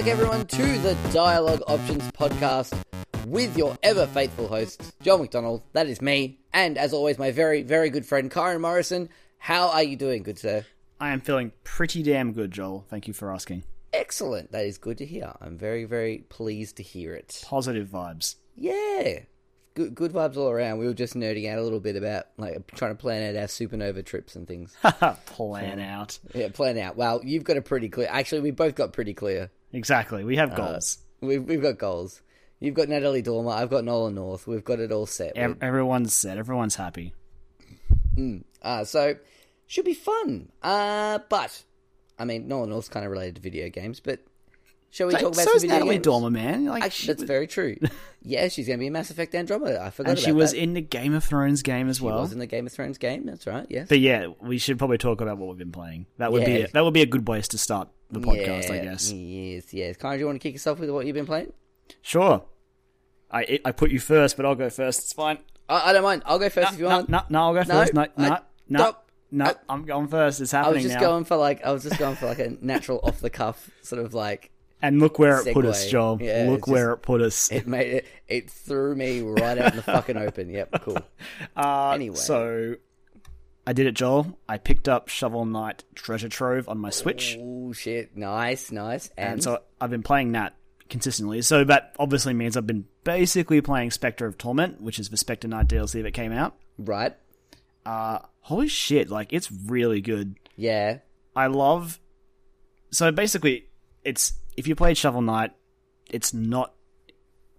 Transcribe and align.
Welcome 0.00 0.18
back, 0.18 0.24
everyone, 0.24 0.46
to 0.46 0.78
the 0.78 0.96
Dialogue 1.12 1.62
Options 1.66 2.10
podcast 2.12 2.74
with 3.26 3.54
your 3.54 3.76
ever 3.82 4.06
faithful 4.06 4.48
hosts, 4.48 4.94
Joel 5.02 5.18
McDonald, 5.18 5.62
that 5.74 5.88
is 5.88 6.00
me, 6.00 6.40
and 6.54 6.78
as 6.78 6.94
always, 6.94 7.18
my 7.18 7.32
very, 7.32 7.60
very 7.60 7.90
good 7.90 8.06
friend, 8.06 8.30
Karen 8.30 8.62
Morrison. 8.62 9.10
How 9.36 9.68
are 9.68 9.82
you 9.82 9.96
doing, 9.96 10.22
good 10.22 10.38
sir? 10.38 10.64
I 10.98 11.10
am 11.10 11.20
feeling 11.20 11.52
pretty 11.64 12.02
damn 12.02 12.32
good, 12.32 12.50
Joel. 12.50 12.86
Thank 12.88 13.08
you 13.08 13.12
for 13.12 13.30
asking. 13.30 13.64
Excellent. 13.92 14.52
That 14.52 14.64
is 14.64 14.78
good 14.78 14.96
to 14.96 15.04
hear. 15.04 15.34
I'm 15.38 15.58
very, 15.58 15.84
very 15.84 16.24
pleased 16.30 16.78
to 16.78 16.82
hear 16.82 17.12
it. 17.12 17.42
Positive 17.44 17.86
vibes. 17.86 18.36
Yeah. 18.56 19.18
Good, 19.74 19.94
good 19.94 20.12
vibes 20.14 20.38
all 20.38 20.48
around. 20.48 20.78
We 20.78 20.86
were 20.86 20.94
just 20.94 21.12
nerding 21.12 21.46
out 21.52 21.58
a 21.58 21.62
little 21.62 21.78
bit 21.78 21.96
about 21.96 22.24
like 22.38 22.74
trying 22.74 22.92
to 22.92 22.98
plan 22.98 23.36
out 23.36 23.38
our 23.38 23.48
supernova 23.48 24.02
trips 24.06 24.34
and 24.34 24.48
things. 24.48 24.74
Plan 25.26 25.78
out. 25.78 26.18
yeah, 26.34 26.48
plan 26.48 26.78
out. 26.78 26.96
Well, 26.96 27.20
you've 27.22 27.44
got 27.44 27.58
a 27.58 27.62
pretty 27.62 27.90
clear. 27.90 28.08
Actually, 28.10 28.40
we 28.40 28.50
both 28.50 28.74
got 28.74 28.94
pretty 28.94 29.12
clear. 29.12 29.50
Exactly. 29.72 30.24
We 30.24 30.36
Uh, 30.38 30.46
have 30.48 30.56
goals. 30.56 30.98
We've 31.20 31.44
we've 31.44 31.62
got 31.62 31.78
goals. 31.78 32.22
You've 32.60 32.74
got 32.74 32.88
Natalie 32.88 33.22
Dormer. 33.22 33.52
I've 33.52 33.70
got 33.70 33.84
Nolan 33.84 34.14
North. 34.14 34.46
We've 34.46 34.64
got 34.64 34.80
it 34.80 34.92
all 34.92 35.06
set. 35.06 35.36
Ev- 35.36 35.56
everyone's 35.62 36.12
set. 36.12 36.36
Everyone's 36.38 36.74
happy. 36.76 37.14
Uh, 38.62 38.84
so 38.84 39.16
should 39.66 39.84
be 39.84 39.94
fun. 39.94 40.50
Uh, 40.62 41.20
but 41.28 41.64
I 42.18 42.24
mean, 42.24 42.48
Nolan 42.48 42.70
North's 42.70 42.88
kind 42.88 43.06
of 43.06 43.12
related 43.12 43.36
to 43.36 43.40
video 43.40 43.68
games. 43.70 44.00
But 44.00 44.20
shall 44.90 45.06
we 45.06 45.12
talk 45.14 45.22
about 45.22 45.34
so 45.36 45.44
some 45.44 45.56
is 45.56 45.62
video 45.62 45.76
Natalie 45.76 45.94
games? 45.96 46.04
Dormer, 46.04 46.30
man. 46.30 46.64
Like 46.66 46.82
Actually, 46.84 47.06
that's 47.08 47.20
was, 47.22 47.28
very 47.28 47.46
true. 47.46 47.76
yeah, 48.22 48.48
she's 48.48 48.66
going 48.66 48.78
to 48.78 48.80
be 48.80 48.86
in 48.88 48.92
Mass 48.92 49.10
Effect 49.10 49.34
Andromeda. 49.34 49.82
I 49.82 49.90
forgot 49.90 50.10
and 50.10 50.18
she 50.18 50.32
was 50.32 50.50
that. 50.52 50.58
in 50.62 50.74
the 50.74 50.80
Game 50.80 51.14
of 51.14 51.24
Thrones 51.24 51.62
game 51.62 51.88
as 51.88 51.98
She 51.98 52.04
well. 52.04 52.20
was 52.20 52.32
in 52.32 52.38
the 52.38 52.46
Game 52.46 52.66
of 52.66 52.72
Thrones 52.72 52.98
game. 52.98 53.26
That's 53.26 53.46
right. 53.46 53.66
Yes. 53.70 53.88
But 53.88 54.00
yeah, 54.00 54.26
we 54.40 54.58
should 54.58 54.78
probably 54.78 54.98
talk 54.98 55.20
about 55.20 55.38
what 55.38 55.48
we've 55.48 55.58
been 55.58 55.72
playing. 55.72 56.06
That 56.18 56.32
would 56.32 56.44
be 56.44 56.62
a, 56.62 56.68
that 56.68 56.84
would 56.84 56.94
be 56.94 57.02
a 57.02 57.06
good 57.06 57.24
place 57.24 57.48
to 57.48 57.58
start 57.58 57.88
the 58.10 58.20
podcast, 58.20 58.70
I 58.70 58.78
guess. 58.84 59.10
Yes, 59.12 59.72
yes. 59.72 59.96
Karen, 59.96 60.16
do 60.16 60.20
you 60.20 60.26
want 60.26 60.40
to 60.40 60.48
kick 60.48 60.56
us 60.56 60.66
off 60.66 60.78
with 60.78 60.90
what 60.90 61.06
you've 61.06 61.14
been 61.14 61.26
playing? 61.26 61.52
Sure. 62.02 62.44
I 63.30 63.60
I 63.64 63.72
put 63.72 63.90
you 63.90 64.00
first, 64.00 64.36
but 64.36 64.44
I'll 64.44 64.54
go 64.56 64.70
first. 64.70 65.00
It's 65.00 65.12
fine. 65.12 65.38
I, 65.68 65.90
I 65.90 65.92
don't 65.92 66.02
mind. 66.02 66.22
I'll 66.26 66.38
go 66.40 66.48
first 66.48 66.72
if 66.72 66.78
you 66.80 66.86
No, 66.88 66.96
want. 66.96 67.08
no, 67.08 67.22
no, 67.28 67.40
I'll 67.42 67.52
go 67.54 67.60
No, 67.60 67.64
first. 67.64 67.94
No, 67.94 68.00
I- 68.02 68.08
no, 68.16 68.28
no, 68.68 68.78
stop. 68.78 69.10
no. 69.30 69.44
I- 69.44 69.54
I'm 69.68 69.84
going 69.84 70.08
first. 70.08 70.40
It's 70.40 70.50
happening. 70.50 70.72
I 70.72 70.74
was 70.74 70.82
just 70.82 70.94
now. 70.96 71.00
going 71.00 71.24
for 71.24 71.36
like 71.36 71.64
I 71.64 71.70
was 71.70 71.84
just 71.84 71.96
going 71.98 72.16
for 72.16 72.26
like 72.26 72.40
a 72.40 72.56
natural 72.60 72.98
off 73.04 73.20
the 73.20 73.30
cuff 73.30 73.70
sort 73.82 74.04
of 74.04 74.14
like 74.14 74.50
and 74.82 75.00
look 75.00 75.18
where 75.18 75.46
it 75.46 75.52
put 75.54 75.64
us, 75.66 75.88
Joel. 75.90 76.18
Yeah, 76.20 76.46
look 76.48 76.66
where 76.66 76.92
it 76.92 76.98
put 76.98 77.20
us. 77.22 77.50
it 77.52 77.66
made 77.66 77.92
it 77.92 78.06
it 78.28 78.50
threw 78.50 78.94
me 78.94 79.20
right 79.20 79.58
out 79.58 79.72
in 79.72 79.76
the 79.76 79.82
fucking 79.82 80.16
open. 80.16 80.48
Yep, 80.50 80.80
cool. 80.82 80.98
Uh, 81.56 81.90
Anyway. 81.94 82.16
So 82.16 82.76
I 83.66 83.72
did 83.72 83.86
it, 83.86 83.92
Joel. 83.92 84.38
I 84.48 84.58
picked 84.58 84.88
up 84.88 85.08
Shovel 85.08 85.44
Knight 85.44 85.84
Treasure 85.94 86.28
Trove 86.28 86.68
on 86.68 86.78
my 86.78 86.90
Switch, 86.90 87.36
Oh 87.40 87.72
shit! 87.72 88.16
Nice, 88.16 88.72
nice. 88.72 89.10
And, 89.16 89.34
and 89.34 89.42
so 89.42 89.58
I've 89.80 89.90
been 89.90 90.02
playing 90.02 90.32
that 90.32 90.54
consistently. 90.88 91.42
So 91.42 91.62
that 91.64 91.94
obviously 91.98 92.32
means 92.34 92.56
I've 92.56 92.66
been 92.66 92.86
basically 93.04 93.60
playing 93.60 93.90
Spectre 93.92 94.26
of 94.26 94.38
Torment, 94.38 94.80
which 94.80 94.98
is 94.98 95.08
the 95.10 95.16
Spectre 95.16 95.46
Knight 95.46 95.68
DLC 95.68 96.02
that 96.02 96.12
came 96.12 96.32
out. 96.32 96.56
right, 96.78 97.14
Uh, 97.86 98.20
holy 98.40 98.66
shit! 98.68 99.08
Like 99.10 99.32
it's 99.32 99.52
really 99.52 100.00
good. 100.00 100.36
yeah, 100.56 100.98
I 101.36 101.46
love. 101.48 102.00
So 102.92 103.12
basically, 103.12 103.66
it's 104.02 104.32
if 104.56 104.66
you 104.66 104.74
played 104.74 104.96
Shovel 104.96 105.22
Knight, 105.22 105.52
it's 106.10 106.32
not 106.34 106.74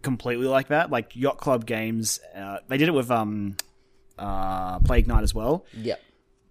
completely 0.02 0.47
like 0.47 0.68
that. 0.69 0.90
Like 0.91 1.16
Yacht 1.16 1.38
Club 1.38 1.66
games, 1.66 2.19
uh, 2.35 2.57
they 2.68 2.78
did 2.78 2.88
it 2.88 2.94
with 2.94 3.09
um, 3.12 3.56
uh, 4.18 4.79
Plague 4.79 5.07
Knight 5.07 5.24
as 5.24 5.34
well. 5.34 5.66
yep, 5.74 6.02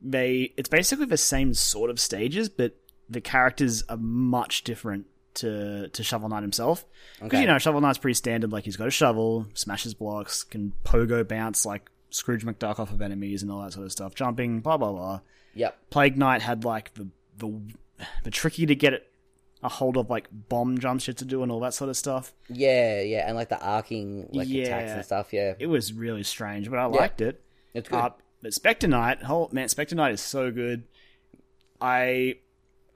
they 0.03 0.53
it's 0.56 0.69
basically 0.69 1.06
the 1.06 1.17
same 1.17 1.55
sort 1.55 1.91
of 1.91 2.01
stages, 2.01 2.49
but 2.49 2.75
the 3.09 3.21
characters 3.21 3.83
are 3.89 3.97
much 3.99 4.65
different 4.65 5.06
to 5.34 5.89
to 5.89 6.03
Shovel 6.03 6.28
Knight 6.28 6.43
himself. 6.43 6.84
Because 7.17 7.28
Okay. 7.28 7.41
you 7.43 7.47
know 7.47 7.59
Shovel 7.59 7.81
Knight's 7.81 7.99
pretty 7.99 8.15
standard. 8.15 8.51
Like 8.53 8.65
he's 8.65 8.77
got 8.77 8.89
a 8.89 8.91
shovel, 8.93 9.47
smashes 9.55 9.95
blocks, 9.95 10.43
can 10.43 10.72
pogo 10.84 11.27
bounce 11.27 11.65
like 11.67 11.91
Scrooge 12.11 12.45
McDuck 12.45 12.78
off 12.81 12.91
of 12.93 13.01
enemies 13.03 13.43
and 13.43 13.53
all 13.53 13.62
that 13.62 13.72
sort 13.72 13.87
of 13.87 13.93
stuff, 13.93 14.15
jumping, 14.15 14.61
blah 14.61 14.77
blah 14.77 14.93
blah. 14.93 15.21
yep, 15.55 15.77
Plague 15.91 16.17
Knight 16.17 16.43
had 16.43 16.65
like 16.65 16.95
the 16.95 17.09
the 17.37 17.61
the 18.25 18.31
tricky 18.31 18.65
to 18.67 18.75
get 18.75 18.95
it 18.95 19.09
a 19.62 19.69
hold 19.69 19.97
of 19.97 20.09
like 20.09 20.26
bomb 20.48 20.78
jumps 20.78 21.06
you 21.06 21.10
had 21.12 21.19
to 21.19 21.25
do 21.25 21.43
and 21.43 21.53
all 21.53 21.60
that 21.60 21.75
sort 21.75 21.91
of 21.91 21.97
stuff. 21.97 22.32
yeah, 22.48 23.00
yeah, 23.03 23.26
and 23.26 23.37
like 23.37 23.48
the 23.50 23.60
arcing 23.60 24.28
like 24.32 24.48
attacks 24.48 24.93
and 24.93 25.04
stuff. 25.04 25.32
Yeah, 25.32 25.54
It 25.59 25.66
was 25.66 25.93
really 25.93 26.22
strange, 26.22 26.71
but 26.71 26.78
I 26.78 26.87
liked 26.87 27.21
it. 27.21 27.43
it's 27.75 27.88
good. 27.88 27.97
Uh, 27.98 28.10
but 28.43 28.54
Spectre 28.54 28.88
Knight, 28.88 29.19
oh 29.28 29.48
man, 29.53 29.69
Spectre 29.69 29.94
Knight 29.97 30.12
is 30.12 30.21
so 30.22 30.50
good. 30.50 30.84
I 31.81 32.37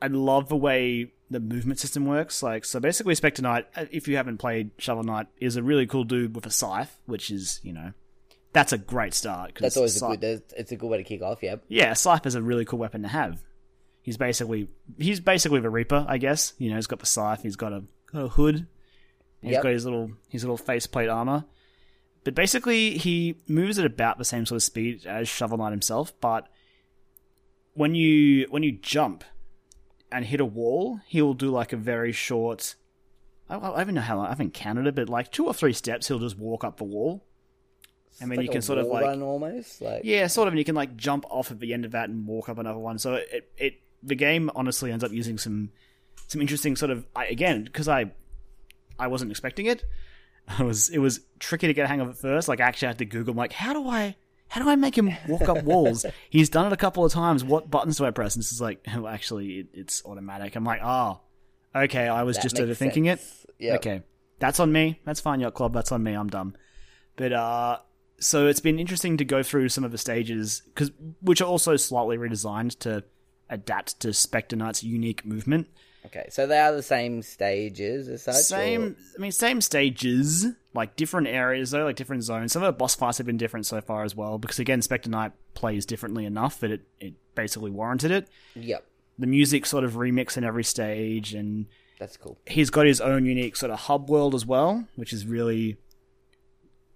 I 0.00 0.06
love 0.08 0.48
the 0.48 0.56
way 0.56 1.12
the 1.30 1.40
movement 1.40 1.78
system 1.80 2.06
works. 2.06 2.42
Like, 2.42 2.64
so 2.64 2.80
basically, 2.80 3.14
Spectre 3.14 3.42
Knight, 3.42 3.66
uh, 3.76 3.86
if 3.90 4.06
you 4.08 4.16
haven't 4.16 4.38
played 4.38 4.70
Shovel 4.78 5.04
Knight, 5.04 5.26
is 5.38 5.56
a 5.56 5.62
really 5.62 5.86
cool 5.86 6.04
dude 6.04 6.34
with 6.34 6.46
a 6.46 6.50
scythe, 6.50 6.98
which 7.06 7.30
is 7.30 7.60
you 7.62 7.72
know, 7.72 7.92
that's 8.52 8.72
a 8.72 8.78
great 8.78 9.14
start. 9.14 9.54
'cause 9.54 9.62
That's 9.62 9.76
always 9.76 9.96
a 9.96 9.98
scythe- 9.98 10.20
good. 10.20 10.42
It's 10.56 10.72
a 10.72 10.76
good 10.76 10.88
way 10.88 10.98
to 10.98 11.04
kick 11.04 11.22
off. 11.22 11.42
Yeah. 11.42 11.56
Yeah, 11.68 11.92
a 11.92 11.96
scythe 11.96 12.26
is 12.26 12.34
a 12.34 12.42
really 12.42 12.64
cool 12.64 12.78
weapon 12.78 13.02
to 13.02 13.08
have. 13.08 13.42
He's 14.04 14.16
basically 14.18 14.68
he's 14.98 15.18
basically 15.18 15.60
the 15.60 15.70
Reaper, 15.70 16.04
I 16.06 16.18
guess. 16.18 16.52
You 16.58 16.68
know, 16.70 16.76
he's 16.76 16.86
got 16.86 17.00
the 17.00 17.06
scythe, 17.06 17.42
he's 17.42 17.56
got 17.56 17.72
a, 17.72 17.82
a 18.12 18.28
hood, 18.28 18.66
he's 19.40 19.52
Yep. 19.52 19.62
got 19.62 19.72
his 19.72 19.84
little 19.86 20.12
his 20.28 20.44
little 20.44 20.58
faceplate 20.58 21.08
armor. 21.08 21.46
But 22.22 22.34
basically, 22.34 22.98
he 22.98 23.36
moves 23.48 23.78
at 23.78 23.86
about 23.86 24.18
the 24.18 24.24
same 24.24 24.44
sort 24.46 24.56
of 24.56 24.62
speed 24.62 25.06
as 25.06 25.26
Shovel 25.26 25.56
Knight 25.58 25.70
himself. 25.72 26.12
But 26.20 26.48
when 27.72 27.94
you 27.94 28.46
when 28.50 28.62
you 28.62 28.72
jump 28.72 29.24
and 30.12 30.24
hit 30.26 30.38
a 30.38 30.44
wall, 30.44 31.00
he'll 31.06 31.34
do 31.34 31.50
like 31.50 31.72
a 31.72 31.76
very 31.78 32.12
short. 32.12 32.74
I, 33.48 33.56
I 33.56 33.84
don't 33.84 33.94
know 33.94 34.00
how 34.02 34.16
long, 34.16 34.26
I 34.26 34.30
haven't 34.30 34.52
counted 34.52 34.86
it, 34.86 34.94
but 34.94 35.08
like 35.08 35.32
two 35.32 35.46
or 35.46 35.54
three 35.54 35.72
steps, 35.72 36.08
he'll 36.08 36.18
just 36.18 36.38
walk 36.38 36.62
up 36.62 36.76
the 36.76 36.84
wall. 36.84 37.24
I 38.22 38.26
mean, 38.26 38.36
Like 38.36 38.46
you 38.46 38.52
can 38.52 38.62
sort 38.62 38.78
of 38.78 38.86
like 38.86 39.04
run 39.04 39.22
almost 39.22 39.80
like 39.82 40.02
yeah, 40.04 40.26
sort 40.28 40.46
of, 40.46 40.52
and 40.54 40.58
you 40.58 40.64
can 40.64 40.74
like 40.76 40.94
jump 40.96 41.24
off 41.30 41.50
at 41.50 41.58
the 41.58 41.72
end 41.74 41.84
of 41.84 41.92
that 41.92 42.08
and 42.10 42.26
walk 42.26 42.48
up 42.48 42.58
another 42.58 42.78
one. 42.78 42.98
So 42.98 43.14
it, 43.14 43.50
it 43.58 43.80
the 44.04 44.14
game 44.14 44.50
honestly 44.54 44.92
ends 44.92 45.04
up 45.04 45.12
using 45.12 45.38
some 45.38 45.70
some 46.28 46.40
interesting 46.40 46.76
sort 46.76 46.90
of 46.90 47.06
I, 47.14 47.26
again 47.26 47.64
because 47.64 47.88
I 47.88 48.12
I 48.98 49.08
wasn't 49.08 49.30
expecting 49.30 49.66
it. 49.66 49.84
I 50.58 50.62
was 50.62 50.90
it 50.90 50.98
was 50.98 51.20
tricky 51.38 51.66
to 51.66 51.74
get 51.74 51.84
a 51.84 51.88
hang 51.88 52.00
of 52.00 52.08
at 52.08 52.16
first. 52.16 52.48
Like 52.48 52.60
I 52.60 52.64
actually 52.64 52.88
had 52.88 52.98
to 52.98 53.04
Google 53.04 53.32
I'm 53.32 53.38
like 53.38 53.52
how 53.52 53.72
do 53.72 53.88
I 53.88 54.16
how 54.48 54.62
do 54.62 54.68
I 54.68 54.76
make 54.76 54.96
him 54.96 55.10
walk 55.26 55.48
up 55.48 55.64
walls? 55.64 56.04
He's 56.30 56.48
done 56.48 56.66
it 56.66 56.72
a 56.72 56.76
couple 56.76 57.04
of 57.04 57.12
times. 57.12 57.42
What 57.42 57.70
buttons 57.70 57.98
do 57.98 58.04
I 58.04 58.10
press? 58.10 58.34
And 58.34 58.42
this 58.42 58.52
is 58.52 58.60
like 58.60 58.86
oh, 58.94 59.06
actually 59.06 59.60
it, 59.60 59.66
it's 59.72 60.04
automatic. 60.04 60.56
I'm 60.56 60.64
like 60.64 60.80
oh 60.82 61.20
okay, 61.74 62.08
I 62.08 62.22
was 62.22 62.36
That 62.36 62.42
just 62.42 62.56
overthinking 62.56 63.12
it. 63.12 63.20
Yep. 63.58 63.76
Okay, 63.76 64.02
that's 64.38 64.60
on 64.60 64.72
me. 64.72 65.00
That's 65.04 65.20
fine, 65.20 65.40
yacht 65.40 65.54
club. 65.54 65.72
That's 65.72 65.92
on 65.92 66.02
me. 66.02 66.14
I'm 66.14 66.28
dumb. 66.28 66.54
But 67.16 67.32
uh, 67.32 67.78
so 68.18 68.46
it's 68.46 68.60
been 68.60 68.78
interesting 68.78 69.16
to 69.18 69.24
go 69.24 69.42
through 69.42 69.68
some 69.68 69.84
of 69.84 69.92
the 69.92 69.98
stages 69.98 70.62
because 70.66 70.90
which 71.20 71.40
are 71.40 71.46
also 71.46 71.76
slightly 71.76 72.16
redesigned 72.16 72.78
to 72.80 73.04
adapt 73.50 74.00
to 74.00 74.12
Spectre 74.12 74.56
Knight's 74.56 74.82
unique 74.82 75.24
movement. 75.24 75.68
Okay, 76.06 76.26
so 76.30 76.46
they 76.46 76.58
are 76.58 76.72
the 76.72 76.82
same 76.82 77.22
stages 77.22 78.08
as 78.08 78.22
such. 78.22 78.34
Same, 78.36 78.94
I 79.16 79.22
mean, 79.22 79.32
same 79.32 79.62
stages, 79.62 80.46
like 80.74 80.96
different 80.96 81.28
areas 81.28 81.70
though, 81.70 81.84
like 81.84 81.96
different 81.96 82.22
zones. 82.24 82.52
Some 82.52 82.62
of 82.62 82.66
the 82.66 82.76
boss 82.76 82.94
fights 82.94 83.16
have 83.18 83.26
been 83.26 83.38
different 83.38 83.64
so 83.64 83.80
far 83.80 84.04
as 84.04 84.14
well 84.14 84.36
because 84.38 84.58
again, 84.58 84.82
Spectre 84.82 85.08
Knight 85.08 85.32
plays 85.54 85.86
differently 85.86 86.26
enough 86.26 86.60
that 86.60 86.70
it 86.70 86.82
it 87.00 87.14
basically 87.34 87.70
warranted 87.70 88.10
it. 88.10 88.28
Yep, 88.54 88.84
The 89.18 89.26
music 89.26 89.64
sort 89.64 89.82
of 89.84 89.94
remix 89.94 90.36
in 90.36 90.44
every 90.44 90.64
stage 90.64 91.32
and 91.32 91.66
that's 91.98 92.18
cool. 92.18 92.38
he's 92.46 92.68
got 92.68 92.84
his 92.86 93.00
own 93.00 93.24
unique 93.24 93.56
sort 93.56 93.72
of 93.72 93.78
hub 93.80 94.10
world 94.10 94.34
as 94.34 94.44
well, 94.44 94.86
which 94.96 95.12
is 95.12 95.26
really. 95.26 95.78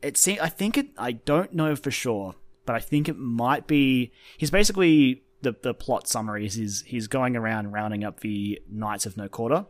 It 0.02 0.16
seems. 0.18 0.40
I 0.40 0.48
think 0.50 0.76
it. 0.76 0.88
I 0.98 1.12
don't 1.12 1.54
know 1.54 1.74
for 1.76 1.90
sure, 1.90 2.34
but 2.66 2.76
I 2.76 2.80
think 2.80 3.08
it 3.08 3.16
might 3.16 3.66
be. 3.66 4.12
He's 4.36 4.50
basically 4.50 5.22
the 5.42 5.54
the 5.62 5.74
plot 5.74 6.08
summary 6.08 6.46
is 6.46 6.82
he's 6.86 7.06
going 7.06 7.36
around 7.36 7.72
rounding 7.72 8.04
up 8.04 8.20
the 8.20 8.60
Knights 8.68 9.06
of 9.06 9.16
No 9.16 9.28
Quarter. 9.28 9.66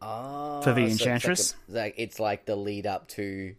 Oh, 0.00 0.60
For 0.62 0.72
the 0.72 0.80
so 0.80 0.92
it's 0.92 1.00
like 1.00 1.06
Enchantress? 1.08 1.54
a- 1.74 2.02
it's 2.02 2.18
like 2.20 2.44
the 2.46 2.56
lead 2.56 2.86
up 2.86 3.08
to 3.10 3.54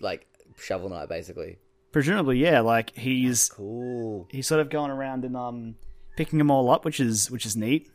like 0.00 0.26
Shovel 0.58 0.88
Knight, 0.90 1.08
basically. 1.08 1.58
Presumably, 1.92 2.38
yeah. 2.38 2.60
Like 2.60 2.94
he's 2.96 3.48
Cool. 3.48 4.26
he's 4.30 4.46
sort 4.46 4.60
of 4.60 4.68
going 4.70 4.90
around 4.90 5.24
and 5.24 5.36
um 5.36 5.76
picking 6.16 6.38
them 6.38 6.50
all 6.50 6.70
up, 6.70 6.84
which 6.84 7.00
is 7.00 7.30
which 7.30 7.46
is 7.46 7.56
neat. 7.56 7.88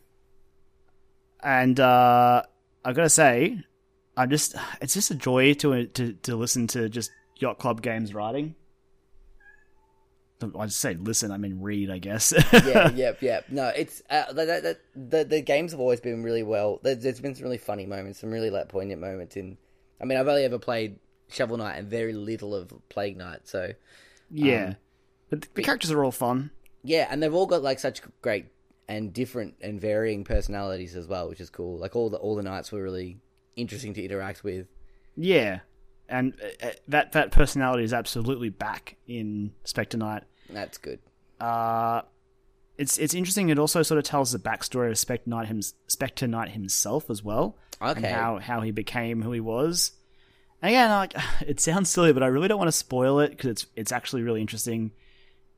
And 1.43 1.79
uh 1.79 2.43
I 2.83 2.93
gotta 2.93 3.09
say, 3.09 3.59
I'm 4.17 4.29
just 4.29 4.55
it's 4.81 4.93
just 4.93 5.11
a 5.11 5.15
joy 5.15 5.53
to 5.55 5.85
to 5.87 6.13
to 6.13 6.35
listen 6.35 6.67
to 6.67 6.89
just 6.89 7.11
yacht 7.37 7.59
club 7.59 7.81
games 7.81 8.13
writing. 8.13 8.55
I 10.57 10.65
just 10.65 10.79
say 10.79 10.95
listen, 10.95 11.31
I 11.31 11.37
mean 11.37 11.61
read, 11.61 11.89
I 11.89 11.97
guess. 11.97 12.33
yeah, 12.53 12.89
yep, 12.95 13.21
yep. 13.21 13.45
No, 13.49 13.67
it's 13.67 14.01
uh, 14.09 14.31
that, 14.33 14.63
that, 14.63 14.79
the 14.95 15.23
the 15.23 15.41
games 15.41 15.71
have 15.71 15.79
always 15.79 15.99
been 15.99 16.23
really 16.23 16.43
well. 16.43 16.79
There, 16.83 16.95
there's 16.95 17.19
been 17.19 17.35
some 17.35 17.43
really 17.43 17.57
funny 17.57 17.85
moments, 17.85 18.19
some 18.19 18.31
really 18.31 18.49
like 18.49 18.69
poignant 18.69 19.01
moments. 19.01 19.35
In, 19.35 19.57
I 20.01 20.05
mean, 20.05 20.17
I've 20.17 20.27
only 20.27 20.43
ever 20.43 20.59
played 20.59 20.99
Shovel 21.29 21.57
Knight 21.57 21.77
and 21.77 21.87
very 21.87 22.13
little 22.13 22.55
of 22.55 22.73
Plague 22.89 23.17
Knight, 23.17 23.47
so 23.47 23.73
yeah. 24.29 24.65
Um, 24.65 24.75
but 25.29 25.47
the 25.53 25.63
characters 25.63 25.91
are 25.91 26.03
all 26.03 26.11
fun. 26.11 26.51
yeah, 26.83 27.07
and 27.09 27.21
they've 27.21 27.33
all 27.33 27.45
got 27.45 27.61
like 27.61 27.79
such 27.79 28.01
great 28.21 28.47
and 28.87 29.13
different 29.13 29.55
and 29.61 29.79
varying 29.79 30.23
personalities 30.23 30.95
as 30.95 31.07
well, 31.07 31.29
which 31.29 31.39
is 31.39 31.49
cool. 31.49 31.77
Like 31.77 31.95
all 31.95 32.09
the 32.09 32.17
all 32.17 32.35
the 32.35 32.43
knights 32.43 32.71
were 32.71 32.83
really 32.83 33.19
interesting 33.55 33.93
to 33.93 34.03
interact 34.03 34.43
with. 34.43 34.67
Yeah, 35.15 35.59
and 36.09 36.33
uh, 36.41 36.67
uh, 36.67 36.71
that 36.89 37.13
that 37.13 37.31
personality 37.31 37.83
is 37.83 37.93
absolutely 37.93 38.49
back 38.49 38.97
in 39.07 39.53
Spectre 39.63 39.97
Knight. 39.97 40.23
That's 40.51 40.77
good. 40.77 40.99
Uh, 41.39 42.01
it's 42.77 42.97
it's 42.97 43.13
interesting. 43.13 43.49
It 43.49 43.59
also 43.59 43.83
sort 43.83 43.97
of 43.97 44.03
tells 44.03 44.31
the 44.31 44.39
backstory 44.39 44.89
of 44.89 44.97
Spectre 44.97 45.29
Knight, 45.29 45.47
him, 45.47 45.61
Spectre 45.87 46.27
Knight 46.27 46.49
himself 46.49 47.09
as 47.09 47.23
well, 47.23 47.57
and 47.79 47.97
Okay. 47.99 48.09
how 48.11 48.37
how 48.39 48.61
he 48.61 48.71
became 48.71 49.21
who 49.21 49.31
he 49.31 49.39
was. 49.39 49.91
And 50.61 50.69
again, 50.69 50.89
like 50.89 51.13
it 51.47 51.59
sounds 51.59 51.89
silly, 51.89 52.13
but 52.13 52.23
I 52.23 52.27
really 52.27 52.47
don't 52.47 52.57
want 52.59 52.67
to 52.69 52.71
spoil 52.73 53.19
it 53.19 53.29
because 53.31 53.49
it's 53.49 53.65
it's 53.75 53.91
actually 53.91 54.23
really 54.23 54.41
interesting. 54.41 54.91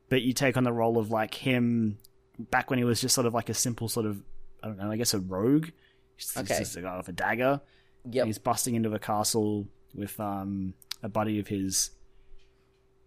But 0.08 0.22
you 0.22 0.32
take 0.32 0.56
on 0.56 0.64
the 0.64 0.72
role 0.72 0.98
of 0.98 1.10
like 1.10 1.34
him 1.34 1.98
back 2.38 2.68
when 2.70 2.78
he 2.78 2.84
was 2.84 3.00
just 3.00 3.14
sort 3.14 3.26
of 3.26 3.34
like 3.34 3.48
a 3.48 3.54
simple 3.54 3.88
sort 3.88 4.06
of 4.06 4.22
I 4.62 4.68
don't 4.68 4.78
know, 4.78 4.90
I 4.90 4.96
guess 4.96 5.14
a 5.14 5.20
rogue. 5.20 5.68
He's 6.16 6.36
Okay. 6.36 6.58
just 6.58 6.76
a 6.76 6.82
guy 6.82 6.96
with 6.96 7.08
a 7.08 7.12
dagger. 7.12 7.60
Yep. 8.10 8.26
He's 8.26 8.38
busting 8.38 8.74
into 8.74 8.92
a 8.94 8.98
castle 8.98 9.66
with 9.94 10.18
um, 10.20 10.74
a 11.02 11.08
buddy 11.08 11.38
of 11.38 11.48
his. 11.48 11.90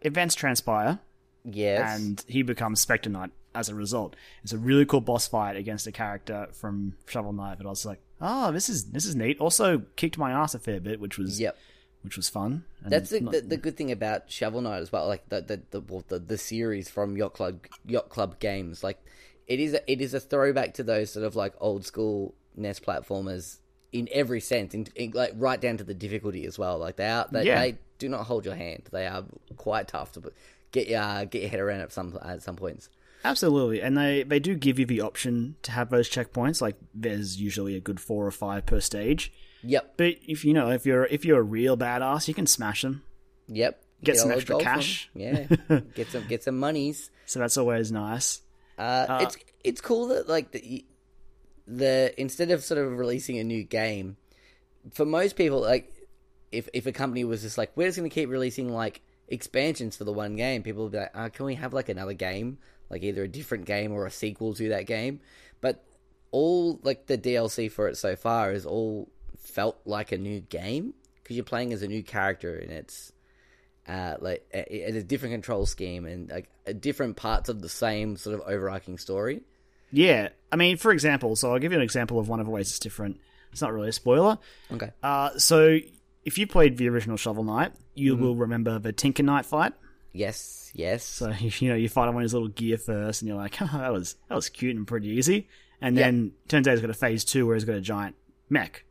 Events 0.02 0.36
transpire, 0.36 1.00
Yes. 1.50 2.00
and 2.00 2.24
he 2.28 2.42
becomes 2.44 2.82
Spectre 2.82 3.10
Knight 3.10 3.32
as 3.56 3.70
a 3.70 3.76
result. 3.76 4.16
It's 4.44 4.54
a 4.54 4.58
really 4.58 4.86
cool 4.86 5.02
boss 5.02 5.28
fight 5.28 5.56
against 5.56 5.88
a 5.88 5.92
character 5.92 6.48
from 6.54 6.94
Shovel 7.08 7.34
Knight. 7.34 7.58
But 7.58 7.66
I 7.66 7.70
was 7.70 7.86
like, 7.86 8.00
oh, 8.22 8.52
this 8.52 8.70
is 8.70 8.86
this 8.92 9.06
is 9.06 9.16
neat. 9.16 9.40
Also, 9.40 9.84
kicked 9.96 10.18
my 10.18 10.32
ass 10.32 10.54
a 10.54 10.60
fair 10.60 10.80
bit, 10.80 11.00
which 11.00 11.18
was 11.18 11.40
yep. 11.40 11.58
which 12.04 12.18
was 12.18 12.30
fun. 12.30 12.66
And 12.84 12.92
That's 12.92 13.10
the, 13.10 13.22
not- 13.22 13.34
the, 13.34 13.42
the 13.42 13.58
good 13.58 13.78
thing 13.78 13.92
about 13.92 14.30
Shovel 14.32 14.62
Knight 14.62 14.80
as 14.82 14.92
well, 14.92 15.08
like 15.08 15.28
the 15.30 15.42
the 15.42 15.62
the, 15.72 15.82
well, 15.82 16.04
the, 16.08 16.20
the 16.20 16.38
series 16.38 16.90
from 16.90 17.18
Yacht 17.18 17.34
Club 17.34 17.66
Yacht 17.86 18.10
Club 18.10 18.40
games. 18.40 18.84
Like 18.84 19.00
it 19.48 19.60
is 19.60 19.74
a, 19.74 19.92
it 19.92 20.02
is 20.02 20.14
a 20.14 20.20
throwback 20.20 20.74
to 20.76 20.84
those 20.84 21.12
sort 21.12 21.26
of 21.26 21.36
like 21.36 21.54
old 21.60 21.86
school 21.86 22.36
NES 22.56 22.80
platformers 22.80 23.58
in 23.94 24.10
every 24.12 24.42
sense, 24.42 24.74
in, 24.74 24.86
in 24.96 25.12
like 25.12 25.32
right 25.36 25.62
down 25.62 25.78
to 25.78 25.84
the 25.84 25.94
difficulty 25.94 26.46
as 26.46 26.60
well. 26.60 26.78
Like 26.78 26.98
they 26.98 27.08
are 27.08 27.26
they, 27.32 27.46
Yeah. 27.46 27.60
they 27.62 27.78
do 27.98 28.10
not 28.10 28.26
hold 28.26 28.46
your 28.46 28.56
hand. 28.56 28.84
They 28.92 29.08
are 29.08 29.24
quite 29.56 29.88
tough 29.88 30.12
to 30.14 30.32
get 30.78 30.88
your 30.88 31.26
get 31.26 31.42
your 31.42 31.50
head 31.50 31.60
around 31.60 31.82
at 31.82 31.92
some 31.92 32.18
at 32.22 32.44
some 32.44 32.56
points. 32.56 32.90
Absolutely, 33.26 33.82
and 33.82 33.98
they 33.98 34.24
they 34.24 34.40
do 34.40 34.56
give 34.56 34.80
you 34.80 34.86
the 34.86 35.02
option 35.02 35.56
to 35.64 35.72
have 35.72 35.90
those 35.90 36.10
checkpoints. 36.10 36.62
Like 36.62 36.76
there's 36.94 37.40
usually 37.42 37.76
a 37.76 37.80
good 37.80 38.00
four 38.00 38.26
or 38.26 38.32
five 38.32 38.66
per 38.66 38.80
stage. 38.80 39.34
Yep, 39.64 39.94
But 39.98 40.16
if 40.28 40.46
you 40.46 40.54
know 40.54 40.70
if 40.70 40.86
you're 40.86 41.06
if 41.06 41.26
you're 41.26 41.40
a 41.40 41.44
real 41.44 41.76
badass, 41.76 42.28
you 42.28 42.34
can 42.34 42.46
smash 42.48 42.84
them. 42.84 43.04
yep. 43.48 43.82
Get 44.04 44.18
some 44.18 44.30
extra 44.32 44.60
cash. 44.60 45.10
them. 45.16 45.48
Yeah, 45.70 45.80
get 45.96 46.08
some 46.10 46.28
get 46.28 46.44
some 46.44 46.60
monies. 46.60 47.10
So 47.26 47.40
that's 47.40 47.58
always 47.58 47.92
nice. 47.92 48.42
Uh, 48.78 49.18
it's 49.22 49.38
it's 49.64 49.82
cool 49.82 50.10
that 50.10 50.30
like 50.30 50.52
the 50.52 50.86
the 51.66 52.14
instead 52.22 52.52
of 52.52 52.64
sort 52.64 52.78
of 52.80 52.98
releasing 53.00 53.40
a 53.40 53.44
new 53.44 53.64
game, 53.64 54.18
for 54.94 55.04
most 55.06 55.36
people, 55.36 55.62
like 55.62 55.92
if 56.52 56.70
if 56.74 56.86
a 56.86 56.92
company 56.92 57.24
was 57.24 57.42
just 57.42 57.58
like 57.58 57.72
we're 57.76 57.88
just 57.88 57.98
going 57.98 58.08
to 58.10 58.14
keep 58.14 58.30
releasing 58.30 58.72
like 58.72 59.02
expansions 59.28 59.98
for 59.98 60.04
the 60.04 60.14
one 60.14 60.36
game, 60.36 60.64
people 60.64 60.84
would 60.84 60.92
be 60.92 61.00
like, 61.00 61.12
uh, 61.14 61.30
can 61.30 61.46
we 61.46 61.56
have 61.56 61.74
like 61.74 61.90
another 61.90 62.14
game, 62.14 62.58
like 62.90 63.04
either 63.04 63.24
a 63.24 63.28
different 63.28 63.66
game 63.66 63.92
or 63.92 64.06
a 64.06 64.12
sequel 64.12 64.54
to 64.56 64.70
that 64.70 64.86
game? 64.86 65.20
But 65.62 65.84
all 66.32 66.80
like 66.84 67.08
the 67.08 67.18
DLC 67.18 67.72
for 67.72 67.88
it 67.88 67.98
so 67.98 68.16
far 68.16 68.52
is 68.52 68.66
all 68.66 69.10
felt 69.40 69.80
like 69.86 70.12
a 70.12 70.18
new 70.18 70.42
game 70.42 70.94
because 71.16 71.36
you're 71.36 71.46
playing 71.46 71.74
as 71.74 71.82
a 71.82 71.88
new 71.88 72.04
character 72.04 72.56
and 72.56 72.72
it's 72.72 73.12
uh, 73.88 74.16
like 74.20 74.46
a, 74.54 74.98
a 74.98 75.04
different 75.04 75.34
control 75.34 75.66
scheme 75.66 76.06
and 76.06 76.30
like 76.30 76.50
a 76.66 76.74
different 76.74 77.16
parts 77.16 77.50
of 77.50 77.62
the 77.62 77.70
same 77.70 78.18
sort 78.18 78.36
of 78.36 78.42
overarching 78.48 78.98
story. 78.98 79.42
Yeah, 79.92 80.30
I 80.52 80.58
mean, 80.58 80.78
for 80.78 80.92
example, 80.92 81.36
so 81.36 81.54
I'll 81.54 81.60
give 81.60 81.72
you 81.72 81.78
an 81.78 81.84
example 81.84 82.20
of 82.20 82.28
one 82.28 82.40
of 82.40 82.46
the 82.46 82.52
ways 82.52 82.68
it's 82.68 82.80
different. 82.80 83.20
It's 83.52 83.62
not 83.62 83.72
really 83.72 83.90
a 83.90 83.94
spoiler. 83.94 84.38
Okay. 84.72 84.92
Uh, 85.02 85.38
so 85.38 85.80
if 86.28 86.38
you 86.38 86.46
played 86.46 86.76
the 86.76 86.90
original 86.90 87.16
Shovel 87.16 87.46
Knight, 87.46 87.72
you 87.96 88.14
mm-hmm. 88.14 88.24
will 88.24 88.36
remember 88.36 88.80
the 88.80 88.92
Tinker 88.92 89.24
Knight 89.24 89.46
fight. 89.46 89.72
Yes. 90.12 90.70
Yes. 90.76 91.06
So 91.06 91.30
you 91.40 91.70
know 91.70 91.76
you 91.76 91.88
fight 91.88 92.10
him 92.10 92.18
on 92.18 92.22
his 92.22 92.34
little 92.34 92.50
gear 92.50 92.78
first, 92.78 93.22
and 93.22 93.30
you're 93.30 93.38
like, 93.38 93.56
oh, 93.62 93.70
that 93.72 93.94
was 93.94 94.16
that 94.28 94.36
was 94.36 94.50
cute 94.50 94.76
and 94.76 94.86
pretty 94.86 95.08
easy. 95.08 95.48
And 95.80 95.98
then 95.98 96.34
turns 96.48 96.68
out 96.68 96.72
he's 96.72 96.82
got 96.82 96.90
a 96.90 96.94
phase 96.96 97.24
two 97.24 97.46
where 97.46 97.56
he's 97.56 97.64
got 97.64 97.76
a 97.76 97.82
giant 97.82 98.16
mech. 98.50 98.84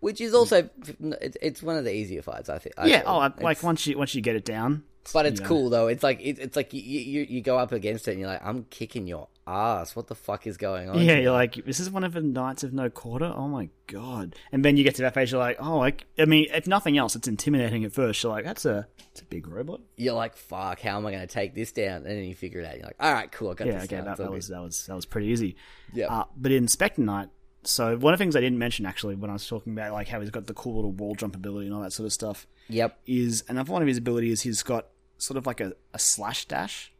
Which 0.00 0.20
is 0.20 0.32
also 0.32 0.70
it's, 1.00 1.60
one 1.60 1.76
of 1.76 1.84
the 1.84 1.92
easier 1.92 2.22
fights 2.22 2.48
I 2.48 2.58
think. 2.58 2.76
I 2.78 2.86
yeah, 2.86 3.00
feel. 3.00 3.10
oh, 3.10 3.24
It's- 3.24 3.42
like 3.42 3.62
once 3.62 3.86
you 3.86 3.98
once 3.98 4.14
you 4.14 4.22
get 4.22 4.36
it 4.36 4.44
down, 4.44 4.84
but 5.12 5.26
it's 5.26 5.40
you 5.40 5.44
know. 5.44 5.48
cool 5.48 5.70
though. 5.70 5.88
It's 5.88 6.02
like 6.02 6.20
it, 6.20 6.38
it's 6.38 6.56
like 6.56 6.72
you, 6.72 6.80
you 6.80 7.26
you 7.28 7.40
go 7.42 7.58
up 7.58 7.72
against 7.72 8.08
it 8.08 8.12
and 8.12 8.20
you're 8.20 8.30
like, 8.30 8.44
I'm 8.44 8.64
kicking 8.70 9.06
your 9.06 9.28
ass. 9.48 9.96
What 9.96 10.06
the 10.08 10.14
fuck 10.14 10.46
is 10.46 10.56
going 10.56 10.88
on? 10.90 10.96
Yeah, 10.98 11.14
here? 11.14 11.20
you're 11.22 11.32
like, 11.32 11.54
this 11.64 11.80
is 11.80 11.90
one 11.90 12.04
of 12.04 12.12
the 12.12 12.20
Knights 12.20 12.62
of 12.64 12.72
No 12.72 12.90
Quarter. 12.90 13.32
Oh 13.34 13.48
my 13.48 13.68
god! 13.86 14.36
And 14.52 14.64
then 14.64 14.76
you 14.76 14.84
get 14.84 14.94
to 14.96 15.02
that 15.02 15.14
phase, 15.14 15.32
you're 15.32 15.40
like, 15.40 15.56
oh, 15.60 15.78
like, 15.78 16.04
I 16.18 16.24
mean, 16.26 16.46
if 16.52 16.66
nothing 16.66 16.98
else, 16.98 17.16
it's 17.16 17.26
intimidating 17.28 17.84
at 17.84 17.92
first. 17.92 18.22
You're 18.22 18.32
like, 18.32 18.44
that's 18.44 18.64
a, 18.64 18.86
it's 19.10 19.20
a 19.22 19.24
big 19.24 19.48
robot. 19.48 19.80
you're 19.96 20.14
like, 20.14 20.36
fuck. 20.36 20.80
How 20.80 20.96
am 20.98 21.06
I 21.06 21.10
going 21.12 21.26
to 21.26 21.32
take 21.32 21.54
this 21.54 21.72
down? 21.72 21.98
And 21.98 22.06
then 22.06 22.24
you 22.24 22.34
figure 22.34 22.60
it 22.60 22.66
out. 22.66 22.76
You're 22.76 22.86
like, 22.86 22.96
all 23.00 23.12
right, 23.12 23.30
cool. 23.32 23.50
I 23.50 23.54
got 23.54 23.66
Yeah, 23.66 23.74
this. 23.74 23.84
okay, 23.84 24.00
that, 24.00 24.16
that 24.18 24.30
was 24.30 24.48
that 24.48 24.60
was 24.60 24.86
that 24.86 24.94
was 24.94 25.06
pretty 25.06 25.28
easy. 25.28 25.56
Yeah. 25.94 26.06
Uh, 26.12 26.24
but 26.36 26.52
in 26.52 26.68
Spectre 26.68 27.02
Knight, 27.02 27.28
so 27.64 27.96
one 27.96 28.14
of 28.14 28.18
the 28.18 28.22
things 28.22 28.36
I 28.36 28.40
didn't 28.40 28.58
mention 28.58 28.86
actually 28.86 29.16
when 29.16 29.30
I 29.30 29.32
was 29.32 29.46
talking 29.46 29.72
about 29.72 29.92
like 29.92 30.08
how 30.08 30.20
he's 30.20 30.30
got 30.30 30.46
the 30.46 30.54
cool 30.54 30.76
little 30.76 30.92
wall 30.92 31.14
jump 31.14 31.34
ability 31.34 31.66
and 31.66 31.74
all 31.74 31.82
that 31.82 31.92
sort 31.92 32.06
of 32.06 32.12
stuff 32.12 32.46
Yep. 32.68 32.98
is 33.06 33.42
another 33.48 33.72
one 33.72 33.82
of 33.82 33.88
his 33.88 33.98
abilities. 33.98 34.42
He's 34.42 34.62
got 34.62 34.86
sort 35.18 35.36
of 35.36 35.46
like 35.46 35.60
a, 35.60 35.72
a 35.92 35.98
slash 35.98 36.44
dash 36.44 36.92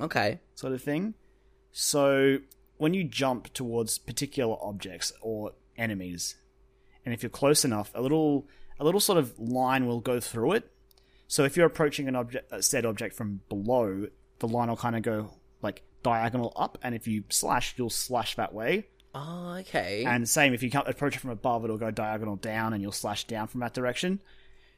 Okay. 0.00 0.40
sort 0.54 0.72
of 0.72 0.80
thing. 0.82 1.14
So 1.78 2.38
when 2.78 2.94
you 2.94 3.04
jump 3.04 3.52
towards 3.52 3.98
particular 3.98 4.56
objects 4.62 5.12
or 5.20 5.52
enemies, 5.76 6.36
and 7.04 7.12
if 7.12 7.22
you're 7.22 7.28
close 7.28 7.66
enough, 7.66 7.90
a 7.94 8.00
little 8.00 8.48
a 8.80 8.84
little 8.84 8.98
sort 8.98 9.18
of 9.18 9.38
line 9.38 9.86
will 9.86 10.00
go 10.00 10.18
through 10.18 10.52
it. 10.52 10.72
So 11.28 11.44
if 11.44 11.54
you're 11.54 11.66
approaching 11.66 12.08
an 12.08 12.16
object, 12.16 12.50
a 12.50 12.62
said 12.62 12.86
object 12.86 13.14
from 13.14 13.42
below, 13.50 14.06
the 14.38 14.48
line 14.48 14.70
will 14.70 14.78
kind 14.78 14.96
of 14.96 15.02
go 15.02 15.34
like 15.60 15.82
diagonal 16.02 16.54
up, 16.56 16.78
and 16.82 16.94
if 16.94 17.06
you 17.06 17.24
slash, 17.28 17.74
you'll 17.76 17.90
slash 17.90 18.36
that 18.36 18.54
way. 18.54 18.86
Oh, 19.14 19.58
okay. 19.60 20.06
And 20.06 20.26
same 20.26 20.54
if 20.54 20.62
you 20.62 20.70
can't 20.70 20.88
approach 20.88 21.16
it 21.16 21.18
from 21.18 21.30
above, 21.30 21.62
it'll 21.62 21.76
go 21.76 21.90
diagonal 21.90 22.36
down, 22.36 22.72
and 22.72 22.80
you'll 22.80 22.90
slash 22.90 23.24
down 23.26 23.48
from 23.48 23.60
that 23.60 23.74
direction. 23.74 24.22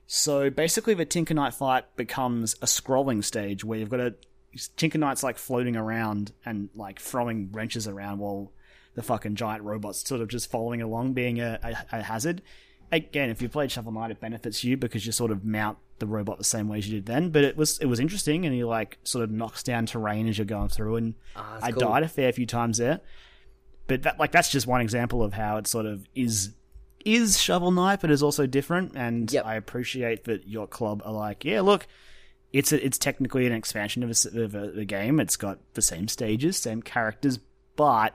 So 0.09 0.51
basically, 0.51 0.95
the 0.95 1.05
Tinker 1.05 1.35
Knight 1.35 1.55
fight 1.55 1.95
becomes 1.95 2.55
a 2.55 2.67
scrolling 2.67 3.23
stage 3.23 3.65
where 3.65 3.79
you've 3.79 3.89
got 3.89 4.01
a 4.01 4.17
Tinker 4.77 4.99
Knight's 4.99 5.23
like 5.23 5.39
floating 5.39 5.77
around 5.77 6.33
and 6.45 6.69
like 6.75 7.01
throwing 7.01 7.51
wrenches 7.53 7.87
around 7.87 8.19
while 8.19 8.53
the 8.95 9.03
fucking 9.03 9.37
giant 9.37 9.63
robot's 9.63 10.07
sort 10.07 10.21
of 10.21 10.29
just 10.29 10.51
following 10.51 10.83
along, 10.83 11.13
being 11.13 11.41
a, 11.41 11.59
a, 11.63 11.99
a 11.99 12.03
hazard. 12.03 12.43
Again, 12.91 13.29
if 13.31 13.43
you 13.43 13.49
played 13.49 13.71
Shovel 13.71 13.93
Knight, 13.93 14.11
it 14.11 14.21
benefits 14.21 14.65
you 14.65 14.77
because 14.77 15.05
you 15.05 15.13
sort 15.13 15.31
of 15.31 15.45
mount 15.45 15.79
the 15.99 16.07
robot 16.07 16.39
the 16.39 16.45
same 16.45 16.69
way 16.69 16.79
as 16.79 16.89
you 16.89 16.95
did 16.97 17.07
then. 17.07 17.31
But 17.31 17.45
it 17.45 17.57
was 17.57 17.79
it 17.79 17.87
was 17.87 18.01
interesting, 18.01 18.47
and 18.47 18.55
he 18.55 18.65
like 18.65 18.99
sort 19.05 19.25
of 19.25 19.31
knocks 19.31 19.63
down 19.63 19.87
terrain 19.87 20.27
as 20.27 20.39
you're 20.39 20.47
going 20.47 20.71
through. 20.71 20.97
And 20.97 21.15
ah, 21.37 21.51
that's 21.55 21.65
I 21.65 21.71
cool. 21.73 21.81
died 21.81 22.03
a 22.03 22.09
fair 22.09 22.33
few 22.33 22.47
times 22.47 22.79
there 22.79 23.01
but 23.89 24.03
that 24.03 24.21
like 24.21 24.31
that's 24.31 24.51
just 24.51 24.67
one 24.67 24.81
example 24.81 25.23
of 25.25 25.33
how 25.33 25.57
it 25.57 25.67
sort 25.67 25.87
of 25.87 26.07
is 26.15 26.51
is 27.05 27.41
Shovel 27.41 27.71
Knight, 27.71 28.01
but 28.01 28.11
is 28.11 28.23
also 28.23 28.47
different. 28.47 28.93
And 28.95 29.33
Yep. 29.33 29.47
I 29.47 29.55
appreciate 29.55 30.25
that 30.25 30.47
Yacht 30.47 30.71
Club 30.71 31.01
are 31.05 31.13
like, 31.13 31.45
yeah, 31.45 31.63
look, 31.63 31.87
it's 32.53 32.73
a, 32.73 32.85
it's 32.85 32.99
technically 32.99 33.47
an 33.47 33.53
expansion 33.53 34.03
of, 34.03 34.11
a, 34.11 34.43
of 34.43 34.55
a, 34.55 34.71
the 34.71 34.85
game. 34.85 35.21
It's 35.21 35.37
got 35.37 35.59
the 35.75 35.83
same 35.83 36.09
stages, 36.09 36.57
same 36.57 36.83
characters, 36.83 37.39
but 37.77 38.15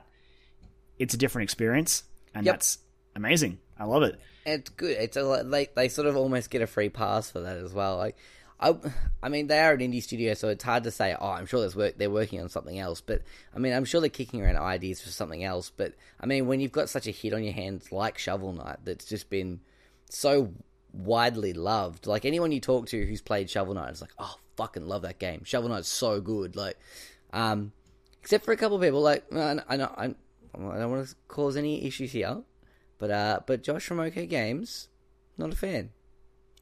it's 0.98 1.14
a 1.14 1.16
different 1.16 1.44
experience, 1.44 2.04
and 2.34 2.44
Yep. 2.46 2.54
that's 2.54 2.78
amazing. 3.14 3.58
I 3.78 3.84
love 3.84 4.02
it. 4.02 4.18
It's 4.46 4.70
good. 4.70 4.96
It's 4.98 5.16
a 5.16 5.42
they 5.44 5.68
they 5.74 5.88
sort 5.88 6.06
of 6.06 6.16
almost 6.16 6.50
get 6.50 6.62
a 6.62 6.66
free 6.66 6.88
pass 6.90 7.30
for 7.30 7.40
that 7.40 7.56
as 7.56 7.72
well. 7.72 7.96
Like, 7.96 8.16
I 8.60 8.74
I 9.22 9.28
mean 9.28 9.46
they 9.46 9.58
are 9.58 9.72
an 9.72 9.80
indie 9.80 10.02
studio, 10.02 10.34
so 10.34 10.48
it's 10.48 10.62
hard 10.62 10.84
to 10.84 10.90
say. 10.90 11.16
Oh, 11.18 11.28
I'm 11.30 11.46
sure 11.46 11.60
there's 11.60 11.74
work 11.74 11.96
they're 11.96 12.10
working 12.10 12.40
on 12.40 12.48
something 12.48 12.78
else. 12.78 13.00
But 13.00 13.22
I 13.54 13.58
mean, 13.58 13.72
I'm 13.72 13.84
sure 13.84 14.00
they're 14.00 14.10
kicking 14.10 14.42
around 14.42 14.58
ideas 14.58 15.00
for 15.00 15.08
something 15.08 15.42
else. 15.42 15.72
But 15.74 15.94
I 16.20 16.26
mean, 16.26 16.46
when 16.46 16.60
you've 16.60 16.72
got 16.72 16.88
such 16.90 17.06
a 17.06 17.10
hit 17.10 17.32
on 17.32 17.42
your 17.42 17.52
hands 17.54 17.90
like 17.90 18.18
Shovel 18.18 18.52
Knight, 18.52 18.78
that's 18.84 19.06
just 19.06 19.30
been 19.30 19.60
so 20.10 20.52
widely 20.94 21.52
loved. 21.52 22.06
Like 22.06 22.24
anyone 22.24 22.52
you 22.52 22.60
talk 22.60 22.86
to 22.88 23.06
who's 23.06 23.20
played 23.20 23.50
Shovel 23.50 23.74
Knight 23.74 23.92
is 23.92 24.00
like, 24.00 24.12
oh, 24.18 24.36
fucking 24.56 24.86
love 24.86 25.02
that 25.02 25.18
game. 25.18 25.44
Shovel 25.44 25.68
Knight's 25.68 25.88
so 25.88 26.20
good. 26.20 26.56
Like, 26.56 26.78
um, 27.32 27.72
except 28.22 28.44
for 28.44 28.52
a 28.52 28.56
couple 28.56 28.76
of 28.76 28.82
people. 28.82 29.00
Like, 29.00 29.24
I 29.32 29.58
I 29.68 29.76
know 29.76 29.92
I, 29.96 30.04
I 30.04 30.78
don't 30.78 30.90
want 30.90 31.08
to 31.08 31.14
cause 31.28 31.56
any 31.56 31.84
issues 31.84 32.12
here. 32.12 32.42
But 32.98 33.10
uh, 33.10 33.40
but 33.46 33.62
Josh 33.62 33.84
from 33.84 34.00
OK 34.00 34.26
Games, 34.26 34.88
not 35.36 35.52
a 35.52 35.56
fan. 35.56 35.90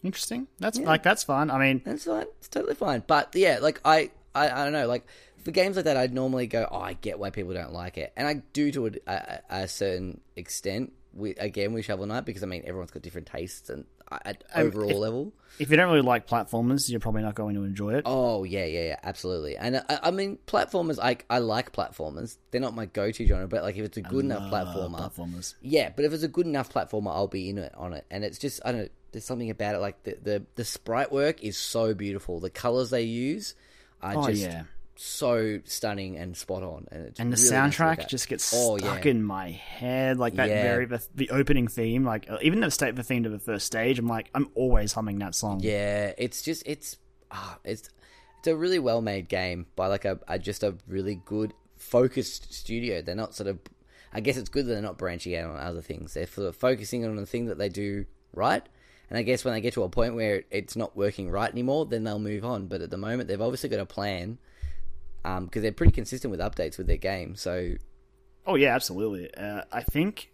Interesting. 0.03 0.49
That's 0.59 0.79
like 0.79 1.03
that's 1.03 1.23
fine. 1.23 1.51
I 1.51 1.59
mean, 1.59 1.83
That's 1.85 2.05
fine. 2.05 2.27
It's 2.39 2.49
totally 2.49 2.75
fine. 2.75 3.05
But 3.07 3.35
yeah, 3.35 3.59
like 3.61 3.81
I, 3.85 4.11
I, 4.35 4.51
I 4.51 4.65
don't 4.65 4.73
know. 4.73 4.89
Like 4.89 5.07
for 5.45 5.53
games 5.53 5.77
like 5.77 5.85
that, 5.85 5.97
I'd 5.97 6.12
normally 6.12 6.47
go, 6.47 6.67
oh, 6.71 6.81
I 6.81 6.95
get 6.95 7.19
why 7.19 7.31
people 7.31 7.53
don't 7.53 7.73
like 7.73 7.99
it, 7.99 8.12
and 8.17 8.27
I 8.27 8.43
do 8.53 8.73
to 8.73 8.87
a, 8.87 8.91
a, 9.07 9.41
a 9.51 9.69
certain 9.69 10.21
extent. 10.35 10.93
We 11.15 11.35
again 11.35 11.73
we 11.75 11.83
Shovel 11.83 12.07
Knight 12.07 12.25
because 12.25 12.43
I 12.43 12.47
mean 12.47 12.62
everyone's 12.67 12.91
got 12.91 13.03
different 13.03 13.29
tastes 13.29 13.69
and 13.69 13.85
at 14.11 14.45
Um, 14.55 14.67
overall 14.69 14.91
if- 14.91 14.97
level. 14.97 15.33
If 15.59 15.71
you 15.71 15.77
don't 15.77 15.91
really 15.91 16.01
like 16.01 16.27
platformers, 16.27 16.89
you're 16.89 16.99
probably 16.99 17.21
not 17.21 17.35
going 17.35 17.55
to 17.57 17.63
enjoy 17.65 17.95
it. 17.97 18.05
Oh 18.07 18.43
yeah, 18.43 18.65
yeah, 18.65 18.85
yeah, 18.85 18.97
absolutely. 19.03 19.59
And 19.59 19.77
uh, 19.77 19.83
I, 19.87 19.99
I 20.05 20.11
mean, 20.11 20.39
platformers. 20.47 20.99
I 20.99 21.19
I 21.29 21.39
like 21.41 21.73
platformers. 21.73 22.39
They're 22.51 22.61
not 22.63 22.75
my 22.75 22.87
go-to 22.87 23.27
genre, 23.27 23.47
but 23.47 23.63
like 23.63 23.77
if 23.77 23.85
it's 23.85 23.99
a 23.99 24.03
good 24.03 24.25
enough 24.25 24.51
Uh, 24.51 24.65
platformer, 24.65 24.99
platformers. 25.13 25.55
yeah. 25.61 25.91
But 25.95 26.07
if 26.07 26.13
it's 26.15 26.23
a 26.23 26.29
good 26.29 26.47
enough 26.47 26.73
platformer, 26.73 27.11
I'll 27.15 27.29
be 27.29 27.51
in 27.51 27.59
it 27.59 27.75
on 27.77 27.93
it. 27.93 28.07
And 28.11 28.25
it's 28.25 28.39
just 28.39 28.63
I 28.65 28.73
don't 28.73 28.81
know. 28.83 28.89
There's 29.13 29.27
something 29.27 29.51
about 29.51 29.75
it. 29.75 29.79
Like 29.81 30.03
the 30.05 30.17
the, 30.23 30.43
the 30.55 30.65
sprite 30.65 31.13
work 31.13 31.45
is 31.45 31.59
so 31.59 31.93
beautiful. 31.93 32.41
The 32.41 32.49
colors 32.51 32.89
they 32.89 33.03
use 33.03 33.55
are 34.01 34.17
Oh 34.17 34.27
just 34.29 34.41
yeah, 34.41 34.63
so 34.95 35.61
stunning 35.65 36.17
and 36.17 36.37
spot 36.37 36.63
on. 36.63 36.87
And 36.93 37.07
it's 37.07 37.21
and 37.21 37.33
the 37.33 37.37
really 37.37 37.51
nice 37.51 37.77
soundtrack 37.77 37.99
at. 38.01 38.09
just 38.09 38.29
gets 38.29 38.53
Oh, 38.55 38.77
stuck 38.79 39.05
yeah. 39.05 39.11
in 39.11 39.23
my 39.23 39.51
head, 39.51 40.19
like 40.19 40.35
that 40.37 40.49
Yeah. 40.49 40.63
very 40.63 40.87
the, 40.87 41.05
the 41.15 41.31
opening 41.31 41.69
theme, 41.69 42.05
like 42.05 42.31
uh, 42.31 42.39
even 42.43 42.61
the 42.61 42.71
state 42.71 42.95
the 42.97 43.03
theme 43.03 43.23
to 43.25 43.29
the 43.31 43.39
first 43.39 43.67
stage. 43.67 43.99
I'm 43.99 44.07
like, 44.07 44.29
I'm 44.35 44.49
always 44.55 44.93
humming 44.93 45.19
that 45.21 45.35
song. 45.35 45.61
Yeah, 45.63 46.13
it's 46.19 46.43
just 46.43 46.63
it's 46.67 46.99
ah, 47.31 47.59
it's 47.65 47.89
it's 48.39 48.49
a 48.49 48.57
really 48.57 48.79
well 48.79 49.01
made 49.01 49.29
game 49.29 49.67
by 49.77 49.87
like 49.87 50.05
a, 50.05 50.19
a 50.29 50.39
just 50.39 50.63
a 50.63 50.75
really 50.87 51.21
good 51.25 51.55
focused 51.77 52.53
studio. 52.53 53.03
They're 53.03 53.15
not 53.15 53.35
sort 53.35 53.49
of 53.49 53.59
I 54.13 54.21
guess 54.21 54.37
it's 54.37 54.51
good 54.51 54.67
that 54.67 54.73
they're 54.75 54.83
not 54.83 54.99
branching 54.99 55.35
out 55.37 55.51
on 55.51 55.57
other 55.57 55.81
things. 55.81 56.15
They're 56.15 56.27
sort 56.27 56.49
of 56.49 56.57
focusing 56.57 57.05
on 57.05 57.17
the 57.17 57.25
thing 57.27 57.47
that 57.47 57.57
they 57.59 57.69
do 57.71 58.05
right. 58.35 58.63
And 59.09 59.19
I 59.19 59.23
guess 59.23 59.45
when 59.45 59.53
they 59.53 59.61
get 59.61 59.75
to 59.75 59.83
a 59.83 59.89
point 59.91 60.15
where 60.15 60.45
it's 60.51 60.75
not 60.77 60.97
working 60.97 61.31
right 61.31 61.51
anymore, 61.51 61.85
then 61.87 62.05
they'll 62.05 62.19
move 62.19 62.45
on. 62.47 62.67
But 62.67 62.81
at 62.81 62.91
the 62.91 62.97
moment, 62.97 63.29
they've 63.29 63.41
obviously 63.41 63.69
got 63.69 63.81
a 63.81 63.85
plan 63.87 64.39
because 65.23 65.62
they're 65.62 65.73
pretty 65.73 65.93
consistent 65.93 66.31
with 66.31 66.41
updates 66.41 66.79
with 66.79 66.87
their 66.87 66.97
game. 66.97 67.35
So 67.37 67.75
Oh 68.47 68.57
yeah, 68.57 68.75
absolutely. 68.75 69.33
Uh, 69.35 69.62
I 69.71 69.83
think 69.83 70.31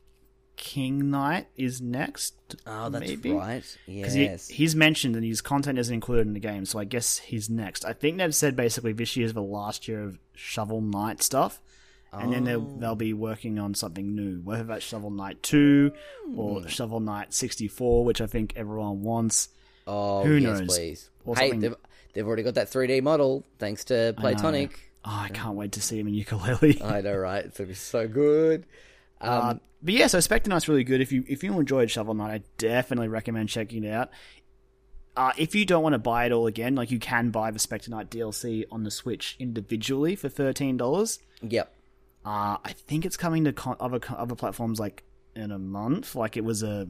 King 0.56 1.10
Knight 1.10 1.46
is 1.56 1.80
next. 1.80 2.34
oh, 2.66 2.88
that's 2.88 3.06
maybe? 3.08 3.32
right. 3.32 3.62
Because 3.86 4.14
he, 4.14 4.24
Yes, 4.24 4.48
he's 4.48 4.74
mentioned 4.74 5.14
and 5.14 5.24
his 5.24 5.40
content 5.40 5.78
isn't 5.78 5.92
included 5.94 6.26
in 6.26 6.32
the 6.32 6.40
game, 6.40 6.64
so 6.64 6.78
I 6.78 6.84
guess 6.84 7.18
he's 7.18 7.48
next. 7.48 7.84
I 7.84 7.92
think 7.92 8.18
they've 8.18 8.34
said 8.34 8.56
basically 8.56 8.92
this 8.92 9.16
year's 9.16 9.34
the 9.34 9.42
last 9.42 9.86
year 9.86 10.02
of 10.02 10.18
Shovel 10.34 10.80
Knight 10.80 11.22
stuff, 11.22 11.60
and 12.12 12.32
then 12.32 12.44
they'll, 12.44 12.62
Oh. 12.62 12.76
they'll 12.80 12.96
be 12.96 13.12
working 13.12 13.58
on 13.58 13.74
something 13.74 14.16
new, 14.16 14.40
whether 14.42 14.64
that's 14.64 14.84
Shovel 14.84 15.10
Knight 15.10 15.42
2 15.42 15.92
or 16.34 16.62
Hmm. 16.62 16.66
Shovel 16.66 17.00
Knight 17.00 17.32
64, 17.34 18.04
which 18.04 18.20
I 18.20 18.26
think 18.26 18.54
everyone 18.56 19.02
wants. 19.02 19.50
oh, 19.86 20.24
who 20.24 20.34
yes, 20.36 20.58
knows? 20.60 20.66
please. 20.76 21.10
Or 21.24 21.36
Hey, 21.36 21.50
something- 21.50 21.74
they've 22.12 22.26
already 22.26 22.42
got 22.42 22.54
that 22.54 22.70
3D 22.70 23.02
model 23.02 23.44
thanks 23.58 23.84
to 23.86 24.14
Playtonic. 24.18 24.72
Oh, 25.04 25.20
I 25.24 25.28
can't 25.28 25.54
wait 25.54 25.72
to 25.72 25.82
see 25.82 25.98
him 25.98 26.08
in 26.08 26.14
Yooka-Laylee. 26.14 26.82
I 26.90 27.00
know, 27.00 27.16
right? 27.16 27.44
It's 27.44 27.58
gonna 27.58 27.68
be 27.68 27.74
so 27.74 28.06
good. 28.08 28.64
Um, 29.20 29.30
Uh, 29.30 29.54
but 29.82 29.94
yeah, 29.94 30.06
so 30.08 30.18
Spectre 30.20 30.50
Knight's 30.50 30.68
really 30.68 30.84
good. 30.84 31.00
If 31.00 31.12
you 31.12 31.24
if 31.28 31.42
you 31.44 31.58
enjoyed 31.58 31.90
Shovel 31.90 32.14
Knight, 32.14 32.30
I 32.32 32.42
definitely 32.58 33.08
recommend 33.08 33.48
checking 33.48 33.84
it 33.84 33.92
out. 33.92 34.10
Uh, 35.16 35.32
if 35.36 35.54
you 35.54 35.64
don't 35.64 35.82
want 35.82 35.94
to 35.94 35.98
buy 35.98 36.26
it 36.26 36.32
all 36.32 36.46
again, 36.46 36.74
like 36.74 36.90
you 36.90 36.98
can 36.98 37.30
buy 37.30 37.50
the 37.50 37.58
Spectre 37.58 37.90
Knight 37.90 38.10
DLC 38.10 38.64
on 38.70 38.82
the 38.84 38.90
Switch 38.90 39.36
individually 39.38 40.14
for 40.16 40.28
thirteen 40.28 40.76
dollars. 40.76 41.20
yep. 41.42 41.72
Uh, 42.24 42.56
I 42.64 42.72
think 42.72 43.06
it's 43.06 43.16
coming 43.16 43.44
to 43.44 43.52
con- 43.52 43.76
other 43.80 44.00
other 44.16 44.34
platforms 44.34 44.78
like 44.80 45.04
in 45.36 45.50
a 45.52 45.58
month. 45.58 46.14
Like 46.16 46.36
it 46.36 46.44
was 46.44 46.62
a, 46.62 46.88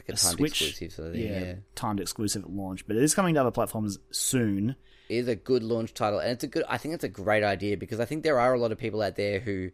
Like 0.00 0.08
a 0.08 0.12
a 0.12 0.16
timed 0.16 0.36
Switch, 0.38 0.62
exclusive 0.62 0.92
sort 0.92 1.08
of 1.08 1.14
thing. 1.14 1.22
yeah, 1.26 1.40
Yeah. 1.40 1.54
timed 1.74 2.00
exclusive 2.00 2.44
at 2.44 2.50
launch, 2.50 2.86
but 2.86 2.96
it 2.96 3.02
is 3.02 3.14
coming 3.14 3.34
to 3.34 3.40
other 3.40 3.50
platforms 3.50 3.98
soon. 4.10 4.76
It 5.08 5.16
is 5.16 5.28
a 5.28 5.36
good 5.36 5.62
launch 5.62 5.94
title, 5.94 6.18
and 6.20 6.30
it's 6.30 6.44
a 6.44 6.48
good. 6.48 6.64
I 6.68 6.78
think 6.78 6.94
it's 6.94 7.04
a 7.04 7.08
great 7.08 7.42
idea 7.42 7.76
because 7.76 8.00
I 8.00 8.04
think 8.04 8.22
there 8.22 8.38
are 8.38 8.54
a 8.54 8.58
lot 8.58 8.72
of 8.72 8.78
people 8.78 9.02
out 9.02 9.16
there 9.16 9.40
who 9.40 9.70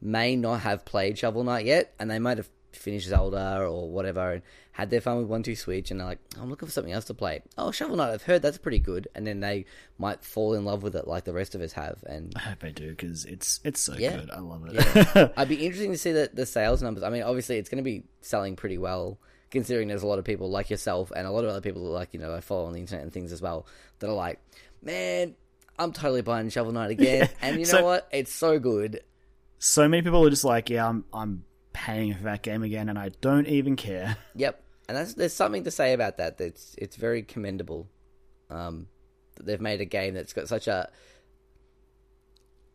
may 0.00 0.36
not 0.36 0.60
have 0.60 0.84
played 0.84 1.18
Shovel 1.18 1.44
Knight 1.44 1.64
yet, 1.66 1.94
and 1.98 2.10
they 2.10 2.18
might 2.18 2.36
have 2.38 2.48
finished 2.72 3.06
Zelda 3.08 3.60
or 3.62 3.88
whatever 3.88 4.32
and 4.32 4.42
had 4.72 4.90
their 4.90 5.00
fun 5.00 5.16
with 5.18 5.26
One 5.28 5.42
Two 5.42 5.54
Switch, 5.56 5.90
and 5.90 6.00
they're 6.00 6.06
like, 6.08 6.18
I'm 6.38 6.50
looking 6.50 6.66
for 6.66 6.72
something 6.72 6.92
else 6.92 7.04
to 7.06 7.14
play. 7.14 7.40
Oh, 7.56 7.70
Shovel 7.70 7.96
Knight! 7.96 8.12
I've 8.12 8.24
heard 8.24 8.42
that's 8.42 8.58
pretty 8.58 8.80
good, 8.80 9.08
and 9.14 9.26
then 9.26 9.40
they 9.40 9.64
might 9.96 10.22
fall 10.24 10.52
in 10.54 10.64
love 10.66 10.82
with 10.82 10.96
it 10.96 11.06
like 11.08 11.24
the 11.24 11.32
rest 11.32 11.54
of 11.54 11.60
us 11.62 11.72
have, 11.72 12.02
and 12.06 12.32
I 12.36 12.40
hope 12.40 12.58
they 12.58 12.72
do 12.72 12.90
because 12.90 13.24
it's 13.24 13.60
it's 13.64 13.80
so 13.80 13.94
Yeah. 13.94 14.16
good. 14.18 14.30
I 14.30 14.40
love 14.40 14.64
it. 14.66 15.32
I'd 15.36 15.48
be 15.48 15.64
interesting 15.64 15.92
to 15.92 15.98
see 15.98 16.12
the, 16.12 16.28
the 16.34 16.44
sales 16.44 16.82
numbers. 16.82 17.04
I 17.04 17.08
mean, 17.10 17.22
obviously, 17.22 17.56
it's 17.56 17.70
going 17.70 17.82
to 17.82 17.88
be 17.88 18.02
selling 18.20 18.56
pretty 18.56 18.76
well, 18.76 19.18
considering 19.54 19.88
there's 19.88 20.02
a 20.02 20.06
lot 20.06 20.18
of 20.18 20.24
people 20.26 20.50
like 20.50 20.68
yourself 20.68 21.10
and 21.16 21.26
a 21.26 21.30
lot 21.30 21.44
of 21.44 21.50
other 21.50 21.62
people 21.62 21.84
that 21.84 21.90
like 21.90 22.10
you 22.12 22.20
know 22.20 22.34
I 22.34 22.40
follow 22.42 22.66
on 22.66 22.74
the 22.74 22.80
internet 22.80 23.02
and 23.04 23.12
things 23.12 23.32
as 23.32 23.40
well 23.40 23.66
that 24.00 24.10
are 24.10 24.14
like, 24.14 24.38
man, 24.82 25.34
I'm 25.78 25.92
totally 25.92 26.20
buying 26.20 26.50
Shovel 26.50 26.72
Knight 26.72 26.90
again, 26.90 27.30
and 27.40 27.56
you 27.56 27.64
know 27.64 27.70
So- 27.78 27.84
what? 27.84 28.08
It's 28.12 28.32
so 28.32 28.58
good. 28.58 29.00
so 29.58 29.88
many 29.88 30.02
people 30.02 30.26
are 30.26 30.30
just 30.30 30.44
like, 30.44 30.68
yeah, 30.68 30.86
I'm 30.86 31.04
I'm 31.14 31.44
paying 31.72 32.14
for 32.14 32.24
that 32.24 32.42
game 32.42 32.62
again, 32.62 32.88
and 32.90 32.98
I 32.98 33.08
don't 33.22 33.46
even 33.48 33.76
care. 33.76 34.16
Yep, 34.36 34.62
and 34.88 34.96
that's 34.98 35.14
there's 35.14 35.32
something 35.32 35.64
to 35.64 35.70
say 35.70 35.94
about 35.94 36.18
that. 36.18 36.36
That's 36.38 36.74
it's 36.76 36.96
very 36.96 37.22
commendable. 37.22 37.88
Um, 38.50 38.88
that 39.36 39.46
they've 39.46 39.60
made 39.60 39.80
a 39.80 39.84
game 39.86 40.14
that's 40.14 40.32
got 40.34 40.46
such 40.48 40.68
a 40.68 40.88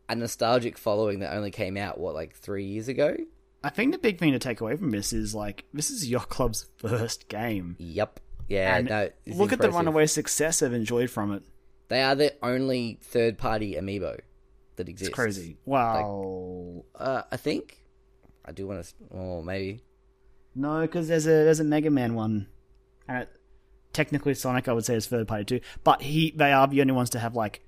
a 0.09 0.15
nostalgic 0.15 0.77
following 0.77 1.19
that 1.19 1.33
only 1.36 1.51
came 1.51 1.77
out 1.77 2.00
what 2.00 2.15
like 2.15 2.33
three 2.36 2.65
years 2.65 2.88
ago. 2.88 3.15
I 3.63 3.70
think 3.70 3.92
the 3.92 3.98
big 3.98 4.20
thing 4.20 4.32
to 4.34 4.39
take 4.39 4.62
away 4.62 4.75
from 4.75 4.92
this 4.92 5.12
is 5.12 5.36
like 5.36 5.66
this 5.74 5.92
is 5.92 6.10
Yacht 6.10 6.30
Club's 6.30 6.68
first 6.78 7.28
game. 7.28 7.75
Yep. 7.80 8.20
Yeah. 8.48 8.78
And 8.78 8.89
no. 8.89 9.10
look 9.28 9.54
at 9.54 9.60
the 9.60 9.72
runaway 9.72 10.06
success 10.06 10.62
I've 10.62 10.74
enjoyed 10.74 11.10
from 11.10 11.34
it. 11.34 11.44
They 11.89 12.01
are 12.01 12.16
the 12.16 12.34
only 12.44 13.00
third 13.01 13.38
party 13.38 13.75
amiibo 13.75 14.20
that 14.78 14.88
exists. 14.88 15.10
It's 15.10 15.16
crazy. 15.16 15.58
Wow. 15.66 16.86
Uh, 16.96 17.24
I 17.32 17.38
think. 17.38 17.78
I 18.46 18.51
do 18.51 18.68
want 18.68 18.84
to. 18.84 18.94
Oh, 19.13 19.42
maybe. 19.42 19.84
no, 20.56 20.82
because 20.82 21.08
there's 21.08 21.25
a 21.28 21.30
there's 21.30 21.60
a 21.60 21.63
Mega 21.63 21.89
Man 21.92 22.16
one, 22.16 22.48
and 23.08 23.24
it, 23.24 23.30
technically 23.94 24.34
Sonic 24.34 24.68
I 24.68 24.74
would 24.74 24.86
say 24.86 24.96
is 24.96 25.08
third 25.08 25.28
party 25.28 25.46
too. 25.46 25.60
But 25.84 26.01
he 26.01 26.32
they 26.36 26.51
are 26.51 26.68
the 26.68 26.82
only 26.82 26.94
ones 26.94 27.12
to 27.12 27.20
have 27.20 27.36
like 27.36 27.62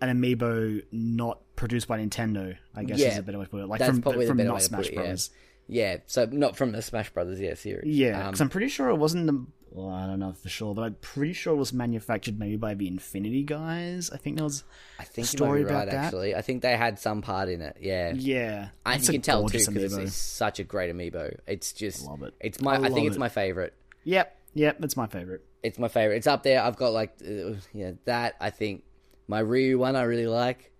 an 0.00 0.08
amiibo 0.08 0.82
not 0.90 1.40
produced 1.56 1.88
by 1.88 1.98
Nintendo. 1.98 2.56
I 2.74 2.84
guess 2.84 2.98
Yeah. 2.98 3.08
is 3.08 3.18
a 3.18 3.22
better 3.22 3.38
way 3.38 3.44
to 3.44 3.50
put 3.50 3.60
it. 3.60 3.66
Like 3.66 3.80
That's 3.80 3.90
from 3.90 4.02
probably 4.02 4.26
the 4.26 4.30
from 4.30 4.36
better 4.38 4.48
not 4.48 4.54
way 4.54 4.60
to 4.60 4.66
Smash 4.66 4.78
put 4.78 4.86
it, 4.86 4.92
yeah. 4.92 5.00
Brothers. 5.00 5.30
Yeah. 5.68 5.96
So 6.06 6.26
not 6.26 6.56
from 6.56 6.72
the 6.72 6.82
Smash 6.82 7.10
Brothers, 7.10 7.40
yeah, 7.40 7.54
series. 7.54 7.96
Yeah, 7.96 8.20
Um, 8.20 8.26
because 8.26 8.40
I'm 8.40 8.48
pretty 8.48 8.68
sure 8.68 8.88
it 8.90 8.96
wasn't 8.96 9.26
the. 9.26 9.44
Well, 9.70 9.90
I 9.90 10.06
don't 10.06 10.20
know 10.20 10.32
for 10.32 10.48
sure, 10.48 10.74
but 10.74 10.82
I'm 10.82 10.94
pretty 11.02 11.34
sure 11.34 11.52
it 11.52 11.58
was 11.58 11.72
manufactured 11.72 12.38
maybe 12.38 12.56
by 12.56 12.72
the 12.74 12.86
Infinity 12.86 13.42
guys. 13.42 14.10
I 14.10 14.16
think 14.16 14.36
there 14.36 14.44
was. 14.44 14.64
I 14.98 15.04
think 15.04 15.26
story 15.26 15.64
be 15.64 15.68
about 15.68 15.80
right. 15.80 15.90
that. 15.90 16.04
Actually, 16.06 16.34
I 16.34 16.40
think 16.40 16.62
they 16.62 16.76
had 16.76 16.98
some 16.98 17.20
part 17.20 17.50
in 17.50 17.60
it. 17.60 17.76
Yeah. 17.80 18.12
Yeah, 18.14 18.68
And 18.86 19.02
you 19.02 19.12
can 19.14 19.22
tell 19.22 19.46
too 19.48 19.58
because 19.58 19.98
it's, 19.98 20.16
such 20.16 20.60
a 20.60 20.64
great 20.64 20.94
amiibo. 20.94 21.36
It's 21.46 21.72
just. 21.72 22.06
Love 22.06 22.22
it. 22.22 22.34
It's 22.40 22.60
my. 22.60 22.76
I 22.76 22.86
I, 22.86 22.90
think 22.90 23.08
it's 23.08 23.18
my 23.18 23.28
favorite. 23.28 23.74
Yep, 24.04 24.38
yep, 24.54 24.76
that's 24.78 24.96
my 24.96 25.08
favorite. 25.08 25.44
It's 25.62 25.78
my 25.78 25.88
favorite. 25.88 26.16
It's 26.18 26.28
up 26.28 26.42
there. 26.44 26.62
I've 26.62 26.76
got 26.76 26.92
like, 26.92 27.14
uh, 27.20 27.54
yeah, 27.74 27.92
that. 28.04 28.36
I 28.40 28.50
think 28.50 28.84
my 29.28 29.40
Ryu 29.40 29.78
one 29.78 29.96
I 29.96 30.02
really 30.04 30.28
like. 30.28 30.72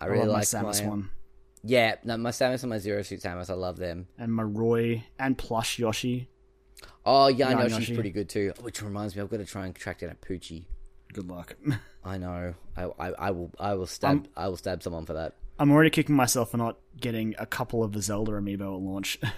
I 0.00 0.04
I 0.04 0.08
really 0.08 0.26
my 0.26 0.32
like 0.32 0.44
Samus 0.44 0.82
my, 0.82 0.88
one 0.88 1.10
Yeah, 1.64 1.96
no, 2.04 2.16
my 2.16 2.30
Samus 2.30 2.62
and 2.62 2.70
my 2.70 2.78
Zero 2.78 3.02
Suit 3.02 3.20
Samus. 3.20 3.50
I 3.50 3.54
love 3.54 3.76
them. 3.76 4.08
and 4.18 4.32
my 4.32 4.42
Roy 4.42 5.04
and 5.18 5.36
plush 5.36 5.78
Yoshi. 5.78 6.28
Oh, 7.04 7.28
Yarn 7.28 7.58
Yoshi's 7.58 7.72
Yoshi. 7.80 7.94
pretty 7.94 8.10
good 8.10 8.28
too. 8.28 8.52
Which 8.60 8.82
reminds 8.82 9.16
me, 9.16 9.22
I've 9.22 9.30
got 9.30 9.38
to 9.38 9.46
try 9.46 9.66
and 9.66 9.74
track 9.74 10.00
down 10.00 10.10
a 10.10 10.14
Poochy. 10.14 10.64
Good 11.12 11.28
luck. 11.28 11.56
I 12.04 12.18
know. 12.18 12.54
I, 12.76 12.84
I, 12.84 13.08
I 13.12 13.30
will. 13.30 13.50
I 13.58 13.74
will 13.74 13.86
stab. 13.86 14.10
Um, 14.10 14.26
I 14.36 14.48
will 14.48 14.56
stab 14.56 14.82
someone 14.82 15.06
for 15.06 15.14
that. 15.14 15.34
I'm 15.58 15.72
already 15.72 15.90
kicking 15.90 16.14
myself 16.14 16.52
for 16.52 16.56
not 16.58 16.78
getting 17.00 17.34
a 17.38 17.46
couple 17.46 17.82
of 17.82 17.92
the 17.92 18.00
Zelda 18.00 18.32
amiibo 18.32 18.76
at 18.76 18.82
launch. 18.82 19.18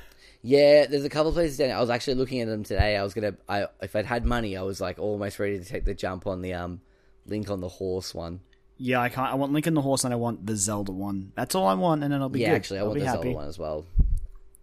Yeah, 0.43 0.87
there's 0.87 1.05
a 1.05 1.11
couple 1.11 1.29
of 1.29 1.35
places 1.35 1.59
down. 1.59 1.69
there. 1.69 1.77
I 1.77 1.81
was 1.81 1.91
actually 1.91 2.15
looking 2.15 2.41
at 2.41 2.49
them 2.49 2.65
today. 2.65 2.97
I 2.97 3.03
was 3.03 3.13
gonna. 3.13 3.35
I 3.47 3.67
if 3.83 3.95
I'd 3.95 4.07
had 4.07 4.25
money, 4.25 4.57
I 4.57 4.63
was 4.63 4.81
like 4.81 4.99
almost 4.99 5.39
ready 5.39 5.59
to 5.59 5.65
take 5.65 5.85
the 5.85 5.95
jump 5.95 6.27
on 6.27 6.41
the 6.41 6.55
um, 6.55 6.81
link 7.27 7.51
on 7.51 7.61
the 7.61 7.69
horse 7.69 8.15
one. 8.15 8.41
Yeah, 8.81 9.01
I 9.01 9.09
can't. 9.11 9.31
I 9.31 9.35
want 9.35 9.53
Link 9.53 9.67
in 9.67 9.75
the 9.75 9.83
Horse 9.83 10.05
and 10.05 10.13
I 10.13 10.17
want 10.17 10.47
the 10.47 10.57
Zelda 10.57 10.91
one. 10.93 11.33
That's 11.37 11.55
all 11.55 11.67
I 11.69 11.75
want, 11.75 12.03
and 12.03 12.13
then 12.13 12.21
I'll 12.23 12.29
be 12.29 12.39
good. 12.41 12.45
yeah, 12.45 12.49
good. 12.51 12.57
actually, 12.57 12.79
I 12.79 12.81
I'll 12.83 12.87
want 12.89 12.95
be 12.97 13.01
the 13.03 13.07
happy. 13.07 13.23
Zelda 13.25 13.37
one 13.37 13.49
as 13.49 13.59
well. 13.59 13.85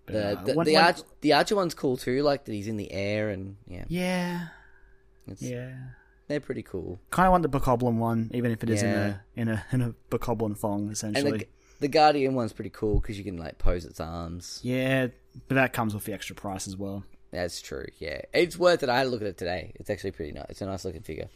The 0.08 0.40
the, 0.46 0.54
one- 0.54 0.66
the, 0.66 0.78
arch, 0.78 1.00
the 1.22 1.34
Archer 1.34 1.56
one's 1.56 1.74
cool 1.74 1.98
too. 1.98 2.24
Like 2.24 2.46
that 2.46 2.52
he's 2.54 2.68
in 2.68 2.78
the 2.78 2.92
air 2.92 3.30
and 3.30 3.58
yeah, 3.68 3.84
Yeah, 3.90 4.48
it's, 5.28 5.42
yeah. 5.42 5.74
they're 6.28 6.40
pretty 6.40 6.64
cool. 6.64 7.00
Kind 7.12 7.28
of 7.28 7.32
want 7.32 7.44
the 7.44 7.50
Bokoblin 7.60 7.98
one, 7.98 8.32
even 8.34 8.52
if 8.52 8.64
it 8.64 8.70
is 8.70 8.82
Yeah. 8.82 9.18
in 9.36 9.50
a 9.50 9.52
in 9.52 9.58
a 9.58 9.66
in 9.74 9.82
a 9.82 9.94
Bokoblin 10.10 10.58
thong, 10.58 10.84
And 10.84 10.92
essentially. 10.94 11.38
the 11.40 11.48
the 11.82 11.88
Guardian 11.90 12.34
one's 12.36 12.54
pretty 12.54 12.70
cool 12.72 13.00
because 13.02 13.18
you 13.18 13.24
can 13.24 13.38
like 13.38 13.58
pose 13.60 13.86
its 13.86 14.00
arms. 14.00 14.60
Yeah, 14.64 15.08
but 15.48 15.56
that 15.56 15.74
comes 15.74 15.94
with 15.94 16.06
the 16.06 16.14
extra 16.14 16.36
price 16.36 16.68
as 16.68 16.76
well. 16.78 17.04
That's 17.32 17.60
true. 17.62 17.86
Yeah, 18.00 18.22
it's 18.34 18.58
worth 18.58 18.84
it. 18.84 18.90
I 18.90 18.98
had 19.00 19.08
a 19.08 19.10
look 19.10 19.22
at 19.22 19.28
it 19.28 19.38
today. 19.38 19.74
It's 19.76 19.90
actually 19.90 20.12
pretty 20.12 20.32
nice. 20.32 20.46
It's 20.50 20.62
a 20.62 20.66
nice 20.66 20.86
looking 20.86 21.02
figure. 21.02 21.28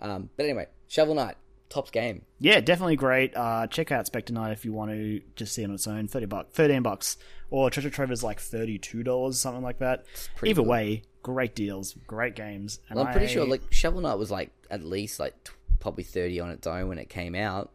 Um, 0.00 0.30
but 0.36 0.44
anyway, 0.44 0.66
Shovel 0.88 1.14
Knight, 1.14 1.36
tops 1.68 1.90
game. 1.90 2.22
Yeah, 2.38 2.60
definitely 2.60 2.96
great. 2.96 3.36
Uh, 3.36 3.66
check 3.66 3.90
out 3.92 4.06
Spectre 4.06 4.32
Knight 4.32 4.52
if 4.52 4.64
you 4.64 4.72
want 4.72 4.90
to 4.92 5.20
just 5.36 5.52
see 5.54 5.62
it 5.62 5.66
on 5.66 5.74
its 5.74 5.86
own. 5.86 6.06
Thirty 6.08 6.26
bucks, 6.26 6.54
thirteen 6.54 6.82
bucks, 6.82 7.16
or 7.50 7.70
Treasure 7.70 7.90
Trove's 7.90 8.22
like 8.22 8.40
thirty 8.40 8.78
two 8.78 9.02
dollars, 9.02 9.40
something 9.40 9.62
like 9.62 9.78
that. 9.78 10.04
Either 10.44 10.62
good. 10.62 10.68
way, 10.68 11.02
great 11.22 11.54
deals, 11.54 11.94
great 12.06 12.34
games. 12.36 12.80
And 12.88 12.96
Well, 12.96 13.06
I'm 13.06 13.12
pretty 13.12 13.26
I- 13.26 13.30
sure 13.30 13.46
like 13.46 13.62
Shovel 13.70 14.00
Knight 14.02 14.14
was 14.18 14.30
like 14.30 14.50
at 14.70 14.84
least 14.84 15.18
like 15.20 15.42
t- 15.44 15.52
probably 15.80 16.04
thirty 16.04 16.38
on 16.40 16.50
its 16.50 16.66
own 16.66 16.88
when 16.88 16.98
it 16.98 17.08
came 17.08 17.34
out. 17.34 17.70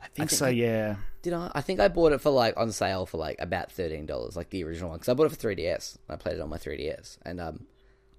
I 0.00 0.04
think 0.06 0.30
think 0.30 0.30
so. 0.30 0.46
I- 0.46 0.50
Yeah, 0.50 0.96
Did 1.22 1.32
I? 1.32 1.50
I 1.54 1.60
think 1.60 1.80
I 1.80 1.88
bought 1.88 2.12
it 2.12 2.20
for 2.20 2.30
like 2.30 2.56
on 2.56 2.70
sale 2.70 3.04
for 3.06 3.18
like 3.18 3.36
about 3.40 3.72
thirteen 3.72 4.06
dollars, 4.06 4.36
like 4.36 4.50
the 4.50 4.62
original 4.64 4.90
one, 4.90 4.98
because 4.98 5.08
I 5.08 5.14
bought 5.14 5.26
it 5.26 5.30
for 5.36 5.36
3DS. 5.48 5.98
I 6.08 6.16
played 6.16 6.36
it 6.36 6.40
on 6.40 6.48
my 6.50 6.56
3DS, 6.58 7.18
and 7.24 7.40
um, 7.40 7.66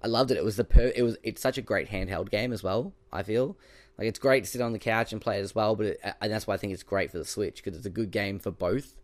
I 0.02 0.06
loved 0.08 0.30
it. 0.30 0.36
It 0.36 0.44
was 0.44 0.56
the 0.56 0.64
per- 0.64 0.92
it 0.94 1.02
was 1.02 1.16
it's 1.22 1.40
such 1.40 1.56
a 1.56 1.62
great 1.62 1.88
handheld 1.88 2.30
game 2.30 2.52
as 2.52 2.62
well. 2.62 2.92
I 3.12 3.22
feel 3.22 3.56
like 4.00 4.08
it's 4.08 4.18
great 4.18 4.44
to 4.44 4.50
sit 4.50 4.62
on 4.62 4.72
the 4.72 4.78
couch 4.78 5.12
and 5.12 5.20
play 5.20 5.38
it 5.38 5.42
as 5.42 5.54
well, 5.54 5.76
but 5.76 5.86
it, 5.86 6.00
and 6.22 6.32
that's 6.32 6.46
why 6.46 6.54
I 6.54 6.56
think 6.56 6.72
it's 6.72 6.82
great 6.82 7.10
for 7.10 7.18
the 7.18 7.24
Switch 7.26 7.62
because 7.62 7.76
it's 7.76 7.84
a 7.84 7.90
good 7.90 8.10
game 8.10 8.38
for 8.38 8.50
both. 8.50 8.96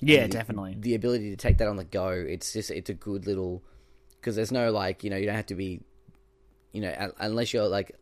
Yeah, 0.00 0.22
And 0.22 0.32
definitely. 0.32 0.76
The 0.80 0.94
ability 0.94 1.28
to 1.28 1.36
take 1.36 1.58
that 1.58 1.68
on 1.68 1.76
the 1.76 1.84
go, 1.84 2.08
it's 2.08 2.54
just 2.54 2.70
it's 2.70 2.88
a 2.88 2.94
good 2.94 3.26
little 3.26 3.62
because 4.18 4.36
there's 4.36 4.50
no 4.50 4.72
like 4.72 5.04
you 5.04 5.10
know 5.10 5.18
you 5.18 5.26
don't 5.26 5.36
have 5.36 5.46
to 5.46 5.54
be 5.54 5.82
you 6.72 6.80
know 6.80 7.12
unless 7.18 7.52
you're 7.52 7.68
like 7.68 7.94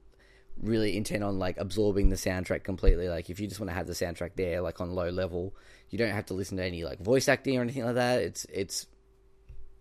really 0.62 0.97
intent 0.97 1.25
on 1.25 1.40
like 1.40 1.57
absorbing 1.59 2.09
the 2.09 2.14
soundtrack 2.14 2.62
completely. 2.62 3.09
Like 3.09 3.30
if 3.30 3.40
you 3.40 3.49
just 3.49 3.59
want 3.59 3.71
to 3.71 3.75
have 3.75 3.88
the 3.88 3.92
soundtrack 3.95 4.37
there 4.37 4.61
like 4.61 4.80
on 4.80 4.92
low 4.92 5.11
level, 5.11 5.57
you 5.90 5.99
don't 5.99 6.12
have 6.12 6.26
to 6.26 6.35
listen 6.35 6.57
to 6.59 6.64
any 6.64 6.85
like 6.85 7.00
voice 7.00 7.28
acting 7.28 7.59
or 7.59 7.62
anything 7.62 7.85
like 7.85 7.97
that. 7.97 8.23
It's 8.23 8.47
it's 8.52 8.87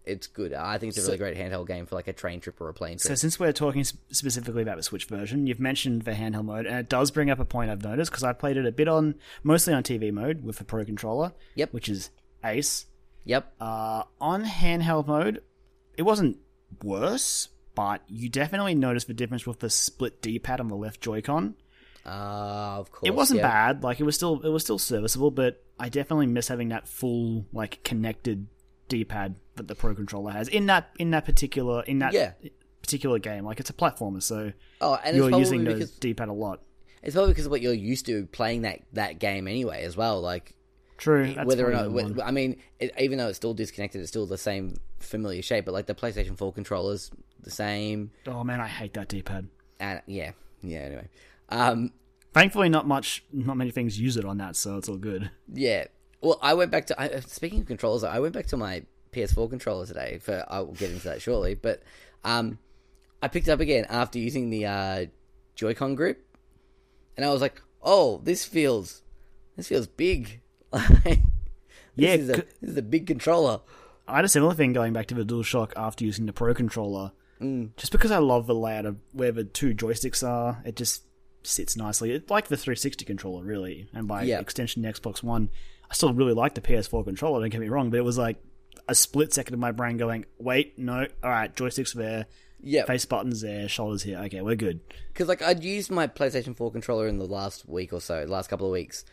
it's 0.07 0.27
good. 0.27 0.53
I 0.53 0.77
think 0.77 0.95
it's 0.95 0.99
a 0.99 1.01
really 1.05 1.17
great 1.17 1.37
handheld 1.37 1.67
game 1.67 1.85
for 1.85 1.95
like 1.95 2.07
a 2.07 2.13
train 2.13 2.39
trip 2.39 2.59
or 2.61 2.69
a 2.69 2.73
plane 2.73 2.97
trip. 2.97 3.01
So 3.01 3.15
since 3.15 3.39
we're 3.39 3.51
talking 3.51 3.83
specifically 3.83 4.61
about 4.61 4.77
the 4.77 4.83
Switch 4.83 5.05
version, 5.05 5.47
you've 5.47 5.59
mentioned 5.59 6.03
the 6.03 6.11
handheld 6.11 6.45
mode, 6.45 6.65
and 6.65 6.77
it 6.77 6.89
does 6.89 7.11
bring 7.11 7.29
up 7.29 7.39
a 7.39 7.45
point 7.45 7.69
I've 7.69 7.83
noticed 7.83 8.11
because 8.11 8.23
I 8.23 8.33
played 8.33 8.57
it 8.57 8.65
a 8.65 8.71
bit 8.71 8.87
on 8.87 9.15
mostly 9.43 9.73
on 9.73 9.83
TV 9.83 10.11
mode 10.11 10.43
with 10.43 10.57
the 10.57 10.63
Pro 10.63 10.85
controller. 10.85 11.33
Yep. 11.55 11.73
Which 11.73 11.89
is 11.89 12.09
ace. 12.43 12.85
Yep. 13.25 13.53
Uh, 13.59 14.03
on 14.21 14.45
handheld 14.45 15.07
mode, 15.07 15.43
it 15.97 16.03
wasn't 16.03 16.37
worse, 16.81 17.49
but 17.75 18.01
you 18.07 18.29
definitely 18.29 18.75
noticed 18.75 19.07
the 19.07 19.13
difference 19.13 19.45
with 19.45 19.59
the 19.59 19.69
split 19.69 20.21
D-pad 20.21 20.59
on 20.59 20.69
the 20.69 20.75
left 20.75 21.01
Joy-Con. 21.01 21.55
Uh, 22.05 22.09
of 22.79 22.91
course. 22.91 23.03
It 23.03 23.13
wasn't 23.13 23.41
yeah. 23.41 23.47
bad, 23.47 23.83
like 23.83 23.99
it 23.99 24.03
was 24.03 24.15
still 24.15 24.41
it 24.41 24.49
was 24.49 24.63
still 24.63 24.79
serviceable, 24.79 25.29
but 25.29 25.61
I 25.77 25.89
definitely 25.89 26.27
miss 26.27 26.47
having 26.47 26.69
that 26.69 26.87
full 26.87 27.45
like 27.51 27.83
connected 27.83 28.47
D-pad 28.87 29.35
that 29.57 29.67
the 29.67 29.75
Pro 29.75 29.93
controller 29.95 30.31
has 30.31 30.47
in 30.47 30.65
that 30.67 30.89
in 30.99 31.11
that 31.11 31.25
particular 31.25 31.83
in 31.83 31.99
that 31.99 32.13
Yeah. 32.13 32.31
particular 32.81 33.19
game. 33.19 33.45
Like 33.45 33.59
it's 33.59 33.69
a 33.69 33.73
platformer, 33.73 34.21
so 34.23 34.53
Oh, 34.81 34.99
and 35.03 35.15
you're 35.17 35.31
using 35.37 35.63
those 35.63 35.73
because 35.75 35.91
D-pad 35.91 36.29
a 36.29 36.33
lot. 36.33 36.61
it's 37.03 37.15
probably 37.15 37.31
because 37.33 37.45
of 37.45 37.51
what 37.51 37.61
you're 37.61 37.73
used 37.73 38.05
to 38.07 38.25
playing 38.27 38.61
that 38.63 38.81
that 38.93 39.19
game 39.19 39.47
anyway 39.47 39.83
as 39.83 39.97
well. 39.97 40.21
Like 40.21 40.53
True. 40.97 41.31
That's 41.33 41.45
whether 41.47 41.67
or 41.67 41.71
not, 41.73 41.91
one. 41.91 42.19
I 42.21 42.31
mean, 42.31 42.57
it, 42.79 42.91
even 42.99 43.19
though 43.19 43.27
it's 43.27 43.37
still 43.37 43.53
disconnected, 43.53 44.01
it's 44.01 44.09
still 44.09 44.25
the 44.25 44.35
same 44.37 44.77
familiar 44.97 45.43
shape. 45.43 45.65
But 45.65 45.73
like 45.73 45.85
the 45.85 45.93
PlayStation 45.93 46.35
Four 46.35 46.51
controllers, 46.51 47.11
the 47.43 47.51
same. 47.51 48.09
Oh 48.25 48.43
man, 48.43 48.59
I 48.59 48.67
hate 48.67 48.93
that 48.95 49.07
D-pad. 49.07 49.47
And 49.79 50.01
yeah, 50.07 50.31
yeah. 50.63 50.79
Anyway, 50.79 51.07
um, 51.49 51.91
Thankfully, 52.33 52.69
not 52.69 52.87
much, 52.87 53.23
not 53.31 53.57
many 53.57 53.69
things 53.71 53.99
use 53.99 54.17
it 54.17 54.25
on 54.25 54.37
that, 54.39 54.55
so 54.55 54.77
it's 54.77 54.89
all 54.89 54.97
good. 54.97 55.29
yeah. 55.53 55.85
Well, 56.19 56.39
I 56.41 56.55
went 56.55 56.71
back 56.71 56.87
to 56.87 56.99
I, 56.99 57.19
speaking 57.19 57.61
of 57.61 57.67
controllers. 57.67 58.03
I 58.03 58.19
went 58.19 58.33
back 58.33 58.47
to 58.47 58.57
my 58.57 58.81
PS4 59.17 59.49
controller 59.49 59.85
today. 59.85 60.19
For 60.21 60.45
I 60.47 60.59
will 60.59 60.73
get 60.73 60.91
into 60.91 61.05
that 61.05 61.21
shortly. 61.21 61.55
But 61.55 61.81
um, 62.23 62.59
I 63.21 63.27
picked 63.27 63.47
it 63.47 63.51
up 63.51 63.59
again 63.59 63.85
after 63.89 64.19
using 64.19 64.49
the 64.49 64.65
uh, 64.65 65.05
Joy-Con 65.55 65.95
grip, 65.95 66.25
and 67.15 67.25
I 67.25 67.29
was 67.31 67.41
like, 67.41 67.61
"Oh, 67.81 68.21
this 68.23 68.45
feels, 68.45 69.01
this 69.55 69.67
feels 69.67 69.87
big." 69.87 70.41
this 70.71 71.17
Yeah, 71.95 72.13
is 72.13 72.29
a, 72.29 72.33
this 72.61 72.71
is 72.71 72.77
a 72.77 72.81
big 72.81 73.07
controller. 73.07 73.61
I 74.07 74.17
had 74.17 74.25
a 74.25 74.29
similar 74.29 74.53
thing 74.53 74.73
going 74.73 74.93
back 74.93 75.07
to 75.07 75.15
the 75.15 75.23
DualShock 75.25 75.71
after 75.75 76.05
using 76.05 76.25
the 76.27 76.33
Pro 76.33 76.53
controller. 76.53 77.11
Mm. 77.41 77.75
Just 77.75 77.91
because 77.91 78.11
I 78.11 78.17
love 78.19 78.47
the 78.47 78.55
layout 78.55 78.85
of 78.85 78.97
where 79.11 79.31
the 79.31 79.43
two 79.43 79.73
joysticks 79.75 80.25
are, 80.27 80.61
it 80.65 80.75
just 80.75 81.03
sits 81.43 81.75
nicely. 81.75 82.11
It's 82.11 82.29
like 82.29 82.47
the 82.47 82.57
360 82.57 83.03
controller, 83.05 83.43
really. 83.43 83.89
And 83.93 84.07
by 84.07 84.23
Yeah. 84.23 84.39
extension, 84.39 84.81
the 84.81 84.89
Xbox 84.89 85.21
One, 85.23 85.49
I 85.89 85.93
still 85.93 86.13
really 86.13 86.33
like 86.33 86.55
the 86.55 86.61
PS4 86.61 87.03
controller. 87.03 87.41
Don't 87.41 87.49
get 87.49 87.61
me 87.61 87.69
wrong, 87.69 87.89
but 87.89 87.97
it 87.97 88.03
was 88.03 88.17
like 88.17 88.37
a 88.87 88.95
split 88.95 89.33
second 89.33 89.53
of 89.53 89.59
my 89.59 89.71
brain 89.71 89.97
going, 89.97 90.25
"Wait, 90.37 90.77
no, 90.79 91.05
all 91.23 91.29
right, 91.29 91.53
joysticks 91.55 91.93
there, 91.93 92.25
Yeah, 92.61 92.85
face 92.85 93.05
buttons 93.05 93.41
there, 93.41 93.67
shoulders 93.67 94.03
here. 94.03 94.19
Okay, 94.19 94.41
we're 94.41 94.55
good." 94.55 94.79
because 95.13 95.27
like 95.27 95.41
I'd 95.41 95.63
used 95.63 95.89
my 95.91 96.07
PlayStation 96.07 96.55
4 96.55 96.71
controller 96.71 97.07
in 97.07 97.17
the 97.17 97.25
last 97.25 97.67
week 97.67 97.91
or 97.93 97.99
so, 98.01 98.23
last 98.27 98.49
couple 98.49 98.67
of 98.67 98.71
weeks, 98.71 99.03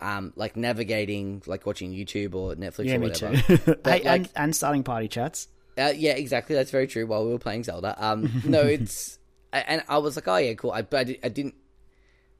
um, 0.00 0.32
like 0.36 0.56
navigating, 0.56 1.42
like 1.46 1.64
watching 1.66 1.92
YouTube 1.92 2.34
or 2.34 2.54
Netflix 2.54 2.84
Yeah, 2.86 2.94
or 2.96 2.98
me 3.00 3.08
whatever. 3.08 3.36
too. 3.56 3.74
But, 3.82 3.86
hey, 3.86 3.92
like- 3.92 4.06
and, 4.06 4.28
and 4.36 4.56
starting 4.56 4.82
party 4.84 5.08
chats. 5.08 5.48
Uh, 5.76 5.92
yeah, 5.96 6.12
exactly. 6.12 6.56
That's 6.56 6.70
very 6.72 6.86
true. 6.88 7.06
While 7.06 7.24
we 7.24 7.30
were 7.32 7.38
playing 7.38 7.62
Zelda, 7.64 7.94
um, 8.04 8.30
no, 8.44 8.62
it's 8.62 9.18
and 9.52 9.82
I 9.88 9.98
was 9.98 10.16
like, 10.16 10.26
oh 10.28 10.36
yeah, 10.36 10.54
cool. 10.54 10.72
I, 10.72 10.82
but 10.82 10.98
I, 11.00 11.04
di- 11.04 11.20
I 11.22 11.28
didn't 11.28 11.54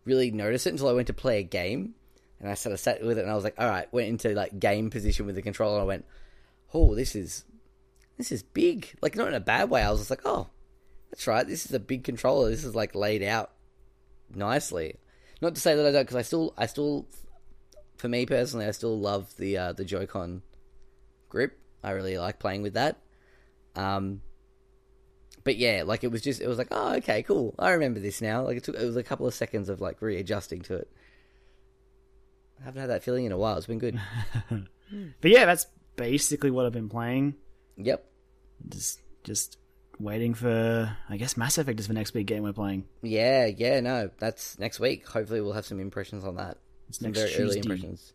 really 0.04 0.30
notice 0.30 0.66
it 0.66 0.70
until 0.70 0.88
I 0.88 0.92
went 0.92 1.06
to 1.08 1.12
play 1.14 1.38
a 1.38 1.42
game, 1.42 1.94
and 2.40 2.50
I 2.50 2.54
sort 2.54 2.72
of 2.72 2.80
sat 2.80 3.02
with 3.02 3.16
it, 3.18 3.22
and 3.22 3.30
I 3.30 3.34
was 3.34 3.44
like, 3.44 3.54
all 3.58 3.68
right, 3.68 3.90
went 3.92 4.08
into 4.08 4.30
like 4.34 4.58
game 4.58 4.90
position 4.90 5.24
with 5.26 5.34
the 5.34 5.42
controller, 5.42 5.76
and 5.76 5.82
I 5.82 5.86
went, 5.86 6.04
oh, 6.74 6.94
this 6.94 7.14
is 7.14 7.44
this 8.16 8.32
is 8.32 8.42
big. 8.42 8.96
Like 9.00 9.16
not 9.16 9.28
in 9.28 9.34
a 9.34 9.40
bad 9.40 9.70
way. 9.70 9.82
I 9.82 9.90
was 9.90 10.00
just 10.00 10.10
like, 10.10 10.22
oh, 10.24 10.48
that's 11.10 11.26
right. 11.26 11.46
This 11.46 11.66
is 11.66 11.72
a 11.72 11.80
big 11.80 12.04
controller. 12.04 12.50
This 12.50 12.64
is 12.64 12.74
like 12.74 12.94
laid 12.94 13.22
out 13.22 13.50
nicely. 14.34 14.96
Not 15.40 15.54
to 15.54 15.60
say 15.60 15.74
that 15.76 15.86
I 15.86 15.92
don't, 15.92 16.02
because 16.02 16.16
I 16.16 16.22
still, 16.22 16.52
I 16.58 16.66
still, 16.66 17.06
for 17.96 18.08
me 18.08 18.26
personally, 18.26 18.66
I 18.66 18.72
still 18.72 18.98
love 18.98 19.36
the 19.36 19.56
uh, 19.56 19.72
the 19.72 19.84
Joy-Con 19.84 20.42
grip. 21.28 21.58
I 21.82 21.90
really 21.90 22.18
like 22.18 22.40
playing 22.40 22.62
with 22.62 22.74
that. 22.74 22.98
Um, 23.76 24.22
but 25.44 25.56
yeah, 25.56 25.84
like 25.86 26.02
it 26.02 26.10
was 26.10 26.22
just, 26.22 26.40
it 26.40 26.48
was 26.48 26.58
like, 26.58 26.68
oh, 26.72 26.96
okay, 26.96 27.22
cool. 27.22 27.54
I 27.58 27.70
remember 27.70 28.00
this 28.00 28.20
now. 28.20 28.44
Like 28.44 28.56
it 28.56 28.64
took, 28.64 28.74
it 28.74 28.84
was 28.84 28.96
a 28.96 29.04
couple 29.04 29.26
of 29.26 29.34
seconds 29.34 29.68
of 29.68 29.80
like 29.80 30.02
readjusting 30.02 30.62
to 30.62 30.74
it. 30.74 30.90
I 32.60 32.64
haven't 32.64 32.80
had 32.80 32.90
that 32.90 33.04
feeling 33.04 33.24
in 33.24 33.30
a 33.30 33.38
while. 33.38 33.56
It's 33.56 33.66
been 33.66 33.78
good. 33.78 34.00
But 35.20 35.30
yeah, 35.30 35.44
that's 35.44 35.66
basically 35.98 36.50
what 36.50 36.64
I've 36.64 36.72
been 36.72 36.88
playing. 36.88 37.34
yep. 37.76 38.04
Just, 38.68 39.00
just 39.22 39.58
waiting 40.00 40.34
for. 40.34 40.96
I 41.08 41.16
guess 41.16 41.36
Mass 41.36 41.58
Effect 41.58 41.78
is 41.78 41.88
the 41.88 41.94
next 41.94 42.12
big 42.12 42.26
game 42.26 42.42
we're 42.42 42.52
playing. 42.52 42.86
Yeah, 43.02 43.46
yeah, 43.46 43.80
no, 43.80 44.10
that's 44.18 44.58
next 44.58 44.80
week. 44.80 45.06
Hopefully, 45.06 45.40
we'll 45.40 45.52
have 45.52 45.66
some 45.66 45.80
impressions 45.80 46.24
on 46.24 46.36
that. 46.36 46.58
It's 46.88 46.98
some 46.98 47.12
next 47.12 47.20
very 47.20 47.44
early 47.44 47.58
impressions. 47.58 48.12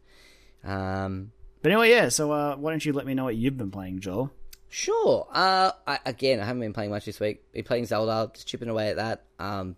Um, 0.64 1.32
But 1.62 1.72
anyway, 1.72 1.92
yeah. 1.92 2.10
So 2.10 2.32
uh, 2.32 2.56
why 2.56 2.72
don't 2.72 2.84
you 2.84 2.94
let 2.94 3.06
me 3.06 3.14
know 3.14 3.26
what 3.26 3.36
you've 3.36 3.58
been 3.58 3.72
playing, 3.72 4.00
Joel? 4.00 4.32
Sure. 4.70 5.28
Uh, 5.32 5.72
I, 5.86 6.00
again, 6.06 6.40
I 6.40 6.46
haven't 6.46 6.62
been 6.62 6.74
playing 6.74 6.90
much 6.90 7.06
this 7.06 7.20
week. 7.20 7.52
Been 7.54 7.64
playing 7.64 7.86
Zelda, 7.86 8.32
just 8.34 8.48
chipping 8.48 8.70
away 8.70 8.90
at 8.90 8.96
that. 8.96 9.26
Um, 9.38 9.76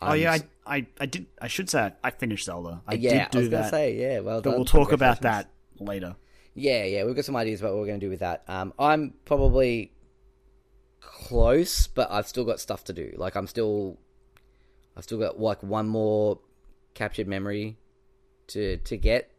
oh 0.00 0.12
yeah, 0.12 0.32
I, 0.32 0.76
I, 0.76 0.86
I, 1.00 1.06
did. 1.06 1.26
I 1.40 1.48
should 1.48 1.68
say 1.68 1.80
I, 1.80 1.92
I 2.04 2.10
finished 2.10 2.46
Zelda. 2.46 2.82
I 2.86 2.94
yeah. 2.94 3.24
did 3.24 3.30
do 3.32 3.38
I 3.38 3.40
was 3.40 3.50
that. 3.50 3.70
say, 3.70 3.96
yeah. 3.98 4.20
Well 4.20 4.40
but 4.40 4.50
done. 4.50 4.58
we'll 4.58 4.64
talk 4.64 4.92
about 4.92 5.22
that 5.22 5.50
later. 5.80 6.14
Yeah, 6.54 6.84
yeah. 6.84 7.04
We've 7.04 7.16
got 7.16 7.24
some 7.24 7.36
ideas 7.36 7.60
about 7.60 7.72
what 7.72 7.80
we're 7.80 7.86
going 7.86 8.00
to 8.00 8.06
do 8.06 8.10
with 8.10 8.20
that. 8.20 8.44
Um, 8.48 8.72
I'm 8.78 9.14
probably 9.24 9.92
close, 11.00 11.86
but 11.86 12.10
I've 12.10 12.26
still 12.28 12.44
got 12.44 12.60
stuff 12.60 12.84
to 12.84 12.92
do. 12.92 13.14
Like 13.16 13.36
I'm 13.36 13.46
still, 13.46 13.98
I've 14.96 15.04
still 15.04 15.18
got 15.18 15.40
like 15.40 15.62
one 15.62 15.88
more 15.88 16.38
captured 16.94 17.26
memory 17.26 17.76
to 18.48 18.76
to 18.78 18.96
get 18.96 19.30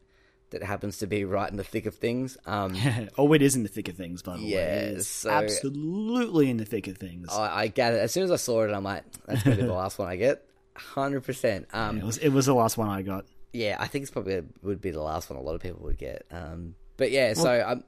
that 0.50 0.64
happens 0.64 1.00
to 1.00 1.08
be 1.08 1.26
right 1.26 1.50
in 1.50 1.58
the 1.58 1.64
thick 1.64 1.86
of 1.86 1.96
things. 1.96 2.38
Um, 2.46 2.76
oh, 3.18 3.34
it 3.34 3.42
is 3.42 3.56
in 3.56 3.64
the 3.64 3.70
thick 3.70 3.88
of 3.90 3.96
things, 3.96 4.22
by 4.22 4.38
the 4.38 4.44
way. 4.44 4.50
Yeah, 4.50 4.80
is 4.82 5.08
so- 5.08 5.30
absolutely 5.30 6.50
in 6.50 6.58
the 6.58 6.66
thick 6.66 6.88
of 6.88 6.98
things. 6.98 7.30
I, 7.32 7.64
I 7.64 7.68
gathered 7.68 8.00
as 8.00 8.12
soon 8.12 8.24
as 8.24 8.32
I 8.32 8.38
saw 8.38 8.64
it, 8.64 8.72
I'm 8.72 8.84
like, 8.84 9.04
that's 9.26 9.44
going 9.44 9.58
to 9.58 9.64
be 9.64 9.68
the 9.68 9.74
last 9.74 10.00
one 10.00 10.08
I 10.08 10.16
get. 10.16 10.46
Hundred 10.76 11.22
percent. 11.22 11.68
Um, 11.74 11.98
it 11.98 12.04
was 12.04 12.18
it 12.18 12.30
was 12.30 12.46
the 12.48 12.56
last 12.56 12.78
one 12.78 12.90
I 12.90 13.04
got. 13.04 13.26
yeah, 13.52 13.78
I 13.80 13.86
think 13.88 14.04
it's 14.04 14.12
probably 14.12 14.42
would 14.64 14.82
be 14.82 14.90
the 14.92 15.02
last 15.02 15.30
one 15.30 15.38
a 15.38 15.42
lot 15.42 15.54
of 15.54 15.62
people 15.62 15.84
would 15.84 15.98
get. 16.00 16.26
Um, 16.32 16.76
but 16.98 17.12
yeah, 17.12 17.34
so 17.34 17.50
I'm 17.50 17.84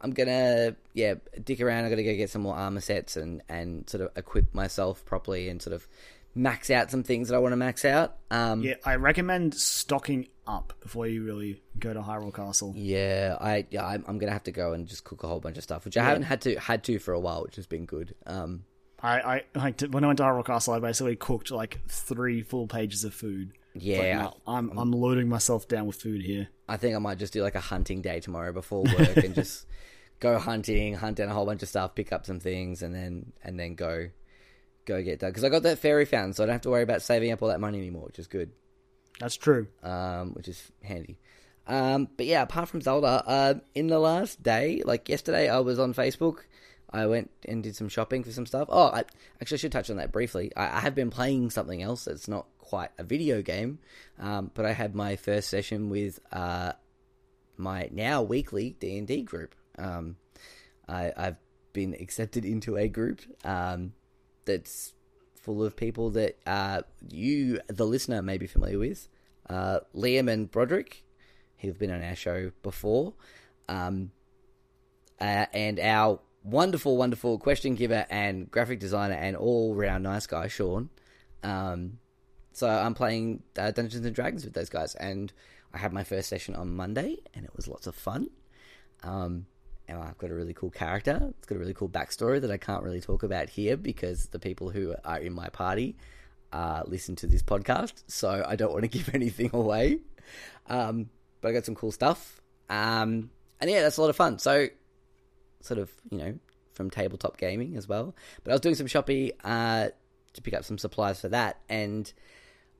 I'm 0.00 0.12
gonna 0.12 0.76
yeah 0.94 1.14
dick 1.42 1.60
around. 1.60 1.84
I'm 1.84 1.90
gonna 1.90 2.02
go 2.04 2.14
get 2.14 2.30
some 2.30 2.42
more 2.42 2.54
armor 2.56 2.80
sets 2.80 3.16
and 3.16 3.42
and 3.48 3.88
sort 3.88 4.02
of 4.02 4.10
equip 4.16 4.54
myself 4.54 5.04
properly 5.04 5.48
and 5.48 5.60
sort 5.60 5.74
of 5.74 5.86
max 6.34 6.70
out 6.70 6.90
some 6.90 7.02
things 7.02 7.28
that 7.28 7.34
I 7.34 7.38
want 7.38 7.52
to 7.52 7.56
max 7.56 7.84
out. 7.84 8.16
Um, 8.30 8.62
Yeah, 8.62 8.74
I 8.84 8.94
recommend 8.96 9.54
stocking 9.54 10.28
up 10.46 10.72
before 10.80 11.06
you 11.06 11.24
really 11.24 11.62
go 11.78 11.92
to 11.92 12.00
Hyrule 12.00 12.32
Castle. 12.32 12.72
yeah, 12.76 13.36
I 13.40 13.66
yeah 13.70 13.84
I'm, 13.84 14.04
I'm 14.06 14.18
gonna 14.18 14.32
have 14.32 14.44
to 14.44 14.52
go 14.52 14.72
and 14.72 14.86
just 14.86 15.04
cook 15.04 15.24
a 15.24 15.26
whole 15.28 15.40
bunch 15.40 15.56
of 15.56 15.62
stuff, 15.64 15.84
which 15.84 15.96
I 15.96 16.04
haven't 16.04 16.22
had 16.24 16.42
to 16.42 16.58
had 16.60 16.84
to 16.84 16.98
for 16.98 17.12
a 17.12 17.20
while, 17.20 17.42
which 17.42 17.56
has 17.56 17.66
been 17.66 17.86
good. 17.86 18.14
Um, 18.24 18.64
I, 19.02 19.20
I 19.20 19.42
like 19.54 19.80
when 19.80 20.04
I 20.04 20.06
went 20.08 20.16
to 20.18 20.22
Hyrule 20.24 20.44
Castle, 20.44 20.74
I 20.74 20.78
basically 20.80 21.16
cooked 21.16 21.50
like 21.50 21.80
three 21.88 22.42
full 22.42 22.66
pages 22.66 23.04
of 23.04 23.14
food. 23.14 23.52
Yeah, 23.74 24.24
Like, 24.24 24.32
no, 24.32 24.36
I'm 24.46 24.78
I'm 24.78 24.92
loading 24.92 25.28
myself 25.28 25.68
down 25.68 25.86
with 25.86 25.96
food 25.96 26.22
here. 26.22 26.48
I 26.68 26.76
think 26.76 26.94
I 26.94 26.98
might 26.98 27.18
just 27.18 27.32
do 27.32 27.42
like 27.42 27.54
a 27.54 27.60
hunting 27.60 28.02
day 28.02 28.20
tomorrow 28.20 28.52
before 28.52 28.82
work 28.84 29.16
and 29.16 29.34
just 29.34 29.66
go 30.20 30.38
hunting, 30.38 30.94
hunt 30.94 31.16
down 31.16 31.28
a 31.28 31.34
whole 31.34 31.46
bunch 31.46 31.62
of 31.62 31.68
stuff, 31.68 31.94
pick 31.94 32.12
up 32.12 32.26
some 32.26 32.40
things, 32.40 32.82
and 32.82 32.94
then 32.94 33.32
and 33.42 33.58
then 33.58 33.74
go 33.74 34.08
go 34.84 35.02
get 35.02 35.20
that 35.20 35.28
because 35.28 35.44
I 35.44 35.48
got 35.48 35.62
that 35.64 35.78
fairy 35.78 36.04
fountain, 36.04 36.32
so 36.32 36.42
I 36.42 36.46
don't 36.46 36.54
have 36.54 36.62
to 36.62 36.70
worry 36.70 36.82
about 36.82 37.02
saving 37.02 37.30
up 37.32 37.42
all 37.42 37.48
that 37.48 37.60
money 37.60 37.78
anymore, 37.78 38.06
which 38.06 38.18
is 38.18 38.26
good, 38.26 38.50
That's 39.20 39.36
true. 39.36 39.68
um, 39.82 40.32
which 40.32 40.48
is 40.48 40.62
handy. 40.82 41.18
Um, 41.66 42.08
but 42.16 42.24
yeah, 42.24 42.42
apart 42.42 42.70
from 42.70 42.80
Zelda, 42.80 43.22
uh, 43.26 43.54
in 43.74 43.88
the 43.88 43.98
last 43.98 44.42
day, 44.42 44.82
like 44.84 45.08
yesterday, 45.10 45.48
I 45.48 45.60
was 45.60 45.78
on 45.78 45.92
Facebook. 45.92 46.38
I 46.90 47.04
went 47.06 47.30
and 47.46 47.62
did 47.62 47.76
some 47.76 47.90
shopping 47.90 48.24
for 48.24 48.32
some 48.32 48.46
stuff. 48.46 48.68
Oh, 48.70 48.86
I 48.86 49.04
actually 49.42 49.56
I 49.56 49.58
should 49.58 49.72
touch 49.72 49.90
on 49.90 49.98
that 49.98 50.10
briefly. 50.10 50.50
I, 50.56 50.78
I 50.78 50.80
have 50.80 50.94
been 50.94 51.10
playing 51.10 51.50
something 51.50 51.82
else 51.82 52.06
that's 52.06 52.28
not 52.28 52.46
quite 52.68 52.90
a 52.98 53.02
video 53.02 53.40
game, 53.40 53.78
um, 54.18 54.50
but 54.52 54.66
I 54.66 54.72
had 54.72 54.94
my 54.94 55.16
first 55.16 55.48
session 55.48 55.88
with 55.88 56.20
uh, 56.30 56.72
my 57.56 57.88
now 57.90 58.20
weekly 58.22 58.76
D 58.78 58.98
and 58.98 59.06
D 59.06 59.22
group. 59.22 59.54
Um, 59.78 60.16
I, 60.86 61.12
I've 61.16 61.36
been 61.72 61.94
accepted 61.94 62.44
into 62.44 62.76
a 62.76 62.86
group 62.86 63.20
um, 63.42 63.94
that's 64.44 64.92
full 65.34 65.64
of 65.64 65.76
people 65.76 66.10
that 66.10 66.36
uh, 66.46 66.82
you, 67.08 67.60
the 67.68 67.86
listener, 67.86 68.20
may 68.20 68.36
be 68.36 68.46
familiar 68.46 68.78
with. 68.78 69.08
Uh, 69.48 69.80
Liam 69.94 70.30
and 70.30 70.50
Broderick, 70.50 71.04
who've 71.58 71.78
been 71.78 71.90
on 71.90 72.02
our 72.02 72.16
show 72.16 72.50
before, 72.62 73.14
um, 73.66 74.10
uh, 75.18 75.46
and 75.54 75.80
our 75.80 76.20
wonderful, 76.44 76.98
wonderful 76.98 77.38
question 77.38 77.76
giver 77.76 78.04
and 78.10 78.50
graphic 78.50 78.78
designer 78.78 79.14
and 79.14 79.36
all 79.36 79.74
round 79.74 80.04
nice 80.04 80.26
guy, 80.26 80.48
Sean. 80.48 80.90
Um, 81.42 81.98
so 82.58 82.68
I'm 82.68 82.94
playing 82.94 83.42
uh, 83.56 83.70
Dungeons 83.70 84.04
and 84.04 84.14
Dragons 84.14 84.44
with 84.44 84.52
those 84.52 84.68
guys, 84.68 84.96
and 84.96 85.32
I 85.72 85.78
had 85.78 85.92
my 85.92 86.02
first 86.02 86.28
session 86.28 86.56
on 86.56 86.74
Monday, 86.74 87.18
and 87.34 87.44
it 87.44 87.54
was 87.54 87.68
lots 87.68 87.86
of 87.86 87.94
fun. 87.94 88.30
Um, 89.04 89.46
and 89.86 89.98
I've 89.98 90.18
got 90.18 90.30
a 90.30 90.34
really 90.34 90.54
cool 90.54 90.70
character. 90.70 91.32
It's 91.38 91.46
got 91.46 91.54
a 91.54 91.58
really 91.58 91.72
cool 91.72 91.88
backstory 91.88 92.40
that 92.40 92.50
I 92.50 92.56
can't 92.56 92.82
really 92.82 93.00
talk 93.00 93.22
about 93.22 93.48
here 93.48 93.76
because 93.76 94.26
the 94.26 94.40
people 94.40 94.70
who 94.70 94.94
are 95.04 95.18
in 95.18 95.32
my 95.32 95.48
party 95.48 95.96
uh, 96.52 96.82
listen 96.84 97.14
to 97.16 97.28
this 97.28 97.42
podcast, 97.42 98.02
so 98.08 98.44
I 98.46 98.56
don't 98.56 98.72
want 98.72 98.82
to 98.82 98.88
give 98.98 99.14
anything 99.14 99.50
away. 99.52 100.00
Um, 100.68 101.10
but 101.40 101.50
I 101.50 101.52
got 101.52 101.64
some 101.64 101.76
cool 101.76 101.92
stuff, 101.92 102.40
um, 102.68 103.30
and 103.60 103.70
yeah, 103.70 103.82
that's 103.82 103.98
a 103.98 104.00
lot 104.00 104.10
of 104.10 104.16
fun. 104.16 104.40
So, 104.40 104.66
sort 105.60 105.78
of, 105.78 105.92
you 106.10 106.18
know, 106.18 106.34
from 106.74 106.90
tabletop 106.90 107.36
gaming 107.38 107.76
as 107.76 107.88
well. 107.88 108.16
But 108.42 108.50
I 108.50 108.54
was 108.54 108.60
doing 108.60 108.74
some 108.74 108.88
shopping 108.88 109.30
uh, 109.44 109.90
to 110.32 110.42
pick 110.42 110.54
up 110.54 110.64
some 110.64 110.76
supplies 110.76 111.20
for 111.20 111.28
that, 111.28 111.60
and 111.68 112.12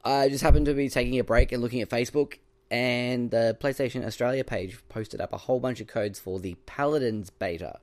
I 0.04 0.28
just 0.28 0.42
happened 0.42 0.66
to 0.66 0.74
be 0.74 0.88
taking 0.88 1.18
a 1.18 1.24
break 1.24 1.52
and 1.52 1.62
looking 1.62 1.82
at 1.82 1.90
Facebook, 1.90 2.38
and 2.70 3.30
the 3.30 3.56
PlayStation 3.60 4.04
Australia 4.04 4.44
page 4.44 4.78
posted 4.88 5.20
up 5.20 5.32
a 5.32 5.38
whole 5.38 5.60
bunch 5.60 5.80
of 5.80 5.86
codes 5.86 6.18
for 6.18 6.38
the 6.38 6.54
Paladins 6.66 7.30
beta. 7.30 7.80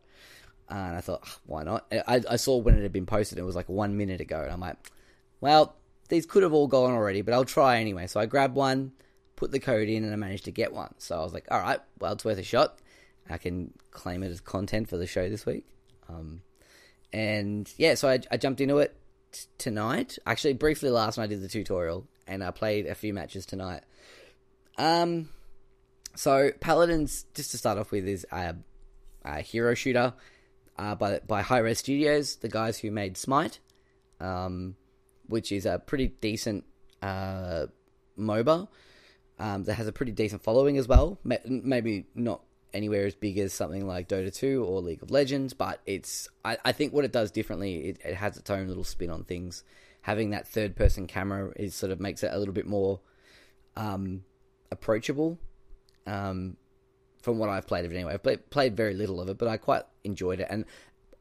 And 0.69 0.95
I 0.95 1.01
thought, 1.01 1.21
"Ah, 1.25 1.37
why 1.45 1.63
not? 1.63 1.85
I, 2.07 2.21
I 2.29 2.35
saw 2.37 2.57
when 2.57 2.77
it 2.77 2.81
had 2.81 2.93
been 2.93 3.05
posted, 3.05 3.37
it 3.37 3.43
was 3.43 3.55
like 3.55 3.69
one 3.69 3.97
minute 3.97 4.21
ago, 4.21 4.41
and 4.41 4.51
I'm 4.51 4.59
like, 4.59 4.77
well, 5.41 5.75
these 6.09 6.25
could 6.25 6.43
have 6.43 6.53
all 6.53 6.67
gone 6.67 6.91
already, 6.91 7.21
but 7.21 7.33
I'll 7.33 7.45
try 7.45 7.79
anyway. 7.79 8.07
So 8.07 8.19
I 8.19 8.25
grabbed 8.25 8.55
one, 8.55 8.93
put 9.35 9.51
the 9.51 9.59
code 9.59 9.89
in, 9.89 10.03
and 10.03 10.11
I 10.11 10.15
managed 10.15 10.45
to 10.45 10.51
get 10.51 10.73
one. 10.73 10.93
So 10.97 11.19
I 11.19 11.23
was 11.23 11.33
like, 11.33 11.47
all 11.51 11.59
right, 11.59 11.79
well, 11.99 12.13
it's 12.13 12.25
worth 12.25 12.39
a 12.39 12.43
shot. 12.43 12.79
I 13.29 13.37
can 13.37 13.73
claim 13.91 14.23
it 14.23 14.29
as 14.29 14.39
content 14.39 14.89
for 14.89 14.97
the 14.97 15.07
show 15.07 15.29
this 15.29 15.45
week. 15.45 15.65
Um, 16.09 16.41
and 17.11 17.71
yeah, 17.77 17.95
so 17.95 18.09
I, 18.09 18.19
I 18.31 18.37
jumped 18.37 18.61
into 18.61 18.77
it 18.77 18.95
tonight. 19.57 20.17
Actually, 20.25 20.53
briefly 20.53 20.89
last 20.89 21.17
night 21.17 21.25
I 21.25 21.27
did 21.27 21.41
the 21.41 21.47
tutorial, 21.47 22.07
and 22.27 22.43
I 22.43 22.51
played 22.51 22.85
a 22.85 22.95
few 22.95 23.13
matches 23.13 23.45
tonight. 23.45 23.83
Um, 24.77 25.29
so 26.15 26.51
Paladins, 26.59 27.25
just 27.33 27.51
to 27.51 27.57
start 27.57 27.77
off 27.77 27.91
with, 27.91 28.07
is 28.07 28.25
a, 28.31 28.55
a 29.23 29.41
hero 29.41 29.73
shooter 29.73 30.13
uh, 30.77 30.95
by 30.95 31.19
by 31.25 31.41
Hi-Rez 31.41 31.79
Studios, 31.79 32.37
the 32.37 32.49
guys 32.49 32.79
who 32.79 32.91
made 32.91 33.17
Smite, 33.17 33.59
um, 34.19 34.75
which 35.27 35.51
is 35.51 35.65
a 35.65 35.79
pretty 35.79 36.07
decent 36.07 36.63
uh, 37.01 37.67
MOBA 38.17 38.67
um, 39.39 39.63
that 39.63 39.75
has 39.75 39.87
a 39.87 39.91
pretty 39.91 40.11
decent 40.11 40.43
following 40.43 40.77
as 40.77 40.87
well. 40.87 41.19
Maybe 41.23 42.05
not 42.15 42.41
anywhere 42.75 43.05
as 43.05 43.15
big 43.15 43.37
as 43.39 43.53
something 43.53 43.87
like 43.87 44.09
Dota 44.09 44.33
2 44.33 44.63
or 44.63 44.81
League 44.81 45.01
of 45.01 45.09
Legends, 45.09 45.53
but 45.53 45.79
it's 45.85 46.29
I, 46.43 46.57
I 46.65 46.71
think 46.73 46.93
what 46.93 47.05
it 47.05 47.11
does 47.11 47.31
differently, 47.31 47.89
it, 47.89 47.97
it 48.03 48.15
has 48.15 48.37
its 48.37 48.49
own 48.49 48.67
little 48.67 48.83
spin 48.83 49.09
on 49.09 49.23
things. 49.23 49.63
Having 50.01 50.31
that 50.31 50.47
third 50.47 50.75
person 50.75 51.07
camera 51.07 51.51
is 51.55 51.73
sort 51.73 51.91
of 51.91 51.99
makes 51.99 52.23
it 52.23 52.31
a 52.31 52.37
little 52.37 52.53
bit 52.53 52.67
more 52.67 52.99
um, 53.75 54.23
approachable. 54.71 55.39
Um, 56.05 56.57
from 57.21 57.39
what 57.39 57.49
I've 57.49 57.65
played 57.65 57.85
of 57.85 57.91
it 57.91 57.95
anyway, 57.95 58.13
I've 58.13 58.21
played, 58.21 58.49
played 58.51 58.77
very 58.77 58.93
little 58.93 59.19
of 59.19 59.29
it, 59.29 59.39
but 59.39 59.47
I 59.47 59.57
quite 59.57 59.81
enjoyed 60.03 60.39
it, 60.39 60.47
and 60.49 60.65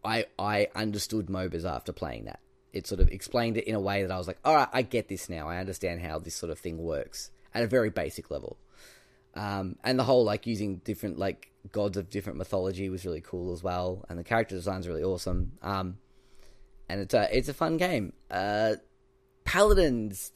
I 0.04 0.26
I 0.38 0.68
understood 0.74 1.26
MOBAs 1.26 1.64
after 1.64 1.92
playing 1.92 2.26
that. 2.26 2.40
It 2.72 2.86
sort 2.86 3.00
of 3.00 3.08
explained 3.08 3.56
it 3.56 3.64
in 3.64 3.74
a 3.74 3.80
way 3.80 4.02
that 4.02 4.10
I 4.10 4.18
was 4.18 4.26
like, 4.26 4.38
all 4.44 4.54
right, 4.54 4.68
I 4.72 4.82
get 4.82 5.08
this 5.08 5.28
now. 5.28 5.48
I 5.48 5.58
understand 5.58 6.02
how 6.02 6.18
this 6.18 6.34
sort 6.34 6.50
of 6.50 6.58
thing 6.58 6.78
works 6.78 7.30
at 7.54 7.62
a 7.62 7.68
very 7.68 7.88
basic 7.88 8.30
level. 8.30 8.58
Um, 9.36 9.76
and 9.82 9.98
the 9.98 10.04
whole 10.04 10.24
like 10.24 10.46
using 10.46 10.76
different 10.76 11.18
like 11.18 11.50
gods 11.72 11.96
of 11.96 12.10
different 12.10 12.38
mythology 12.38 12.88
was 12.88 13.04
really 13.04 13.20
cool 13.20 13.52
as 13.52 13.62
well, 13.62 14.04
and 14.08 14.18
the 14.18 14.24
character 14.24 14.54
design's 14.54 14.86
really 14.86 15.02
awesome. 15.02 15.52
Um, 15.62 15.98
and 16.88 17.00
it's 17.00 17.14
a 17.14 17.36
it's 17.36 17.48
a 17.48 17.54
fun 17.54 17.76
game. 17.76 18.12
Uh, 18.30 18.74
Paladins, 19.44 20.32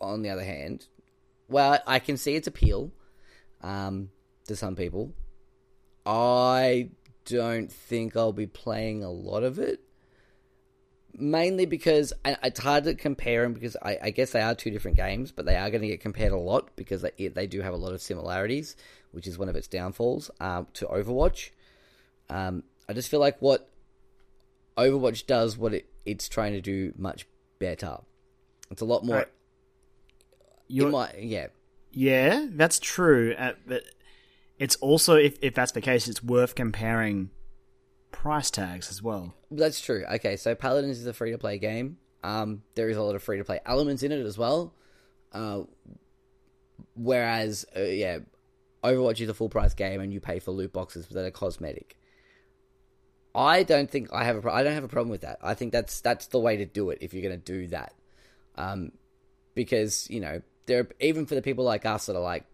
on 0.00 0.22
the 0.22 0.30
other 0.30 0.44
hand, 0.44 0.86
well, 1.48 1.78
I 1.86 1.98
can 1.98 2.16
see 2.16 2.34
its 2.34 2.46
appeal 2.46 2.92
um, 3.62 4.10
to 4.46 4.56
some 4.56 4.76
people. 4.76 5.12
I 6.06 6.90
don't 7.24 7.72
think 7.72 8.16
I'll 8.16 8.32
be 8.32 8.46
playing 8.46 9.02
a 9.02 9.10
lot 9.10 9.42
of 9.42 9.58
it. 9.58 9.80
Mainly 11.16 11.64
because 11.64 12.12
and 12.24 12.36
it's 12.42 12.58
hard 12.58 12.84
to 12.84 12.94
compare 12.94 13.42
them 13.42 13.52
because 13.52 13.76
I, 13.80 13.98
I 14.02 14.10
guess 14.10 14.32
they 14.32 14.40
are 14.40 14.54
two 14.54 14.70
different 14.70 14.96
games, 14.96 15.30
but 15.30 15.46
they 15.46 15.56
are 15.56 15.70
going 15.70 15.82
to 15.82 15.88
get 15.88 16.00
compared 16.00 16.32
a 16.32 16.36
lot 16.36 16.70
because 16.74 17.02
they, 17.02 17.28
they 17.28 17.46
do 17.46 17.60
have 17.60 17.72
a 17.72 17.76
lot 17.76 17.92
of 17.92 18.02
similarities, 18.02 18.74
which 19.12 19.26
is 19.26 19.38
one 19.38 19.48
of 19.48 19.54
its 19.54 19.68
downfalls 19.68 20.30
um, 20.40 20.66
to 20.74 20.86
Overwatch. 20.86 21.50
Um, 22.28 22.64
I 22.88 22.94
just 22.94 23.08
feel 23.08 23.20
like 23.20 23.40
what 23.40 23.70
Overwatch 24.76 25.26
does, 25.26 25.56
what 25.56 25.72
it, 25.74 25.86
it's 26.04 26.28
trying 26.28 26.52
to 26.52 26.60
do 26.60 26.92
much 26.96 27.26
better. 27.60 27.98
It's 28.70 28.82
a 28.82 28.86
lot 28.86 29.04
more. 29.04 29.18
Right. 29.18 29.28
you 30.66 30.88
might, 30.88 31.22
yeah, 31.22 31.46
yeah, 31.92 32.46
that's 32.50 32.80
true. 32.80 33.34
Uh, 33.38 33.52
but 33.66 33.84
it's 34.58 34.74
also, 34.76 35.14
if, 35.14 35.38
if 35.42 35.54
that's 35.54 35.72
the 35.72 35.80
case, 35.80 36.08
it's 36.08 36.24
worth 36.24 36.54
comparing 36.54 37.30
price 38.14 38.50
tags 38.50 38.90
as 38.90 39.02
well. 39.02 39.34
That's 39.50 39.80
true. 39.80 40.04
Okay, 40.12 40.36
so 40.36 40.54
Paladins 40.54 40.98
is 40.98 41.06
a 41.06 41.12
free 41.12 41.32
to 41.32 41.38
play 41.38 41.58
game. 41.58 41.98
Um, 42.22 42.62
there 42.74 42.88
is 42.88 42.96
a 42.96 43.02
lot 43.02 43.14
of 43.14 43.22
free 43.22 43.38
to 43.38 43.44
play 43.44 43.60
elements 43.66 44.02
in 44.02 44.12
it 44.12 44.24
as 44.24 44.38
well. 44.38 44.72
Uh, 45.32 45.62
whereas, 46.94 47.66
uh, 47.76 47.82
yeah, 47.82 48.20
Overwatch 48.82 49.20
is 49.20 49.28
a 49.28 49.34
full 49.34 49.48
price 49.48 49.74
game 49.74 50.00
and 50.00 50.12
you 50.12 50.20
pay 50.20 50.38
for 50.38 50.52
loot 50.52 50.72
boxes 50.72 51.06
that 51.08 51.24
are 51.24 51.30
cosmetic. 51.30 51.96
I 53.34 53.64
don't 53.64 53.90
think 53.90 54.12
I 54.12 54.24
have 54.24 54.36
a 54.36 54.42
pro- 54.42 54.52
I 54.52 54.62
don't 54.62 54.74
have 54.74 54.84
a 54.84 54.88
problem 54.88 55.10
with 55.10 55.22
that. 55.22 55.38
I 55.42 55.54
think 55.54 55.72
that's 55.72 56.00
that's 56.00 56.28
the 56.28 56.38
way 56.38 56.56
to 56.58 56.66
do 56.66 56.90
it 56.90 56.98
if 57.00 57.12
you're 57.12 57.22
going 57.22 57.40
to 57.40 57.52
do 57.52 57.66
that. 57.68 57.92
Um, 58.56 58.92
because 59.54 60.08
you 60.08 60.20
know 60.20 60.40
there 60.66 60.88
even 61.00 61.26
for 61.26 61.34
the 61.34 61.42
people 61.42 61.64
like 61.64 61.84
us 61.84 62.06
that 62.06 62.14
are 62.14 62.22
like 62.22 62.44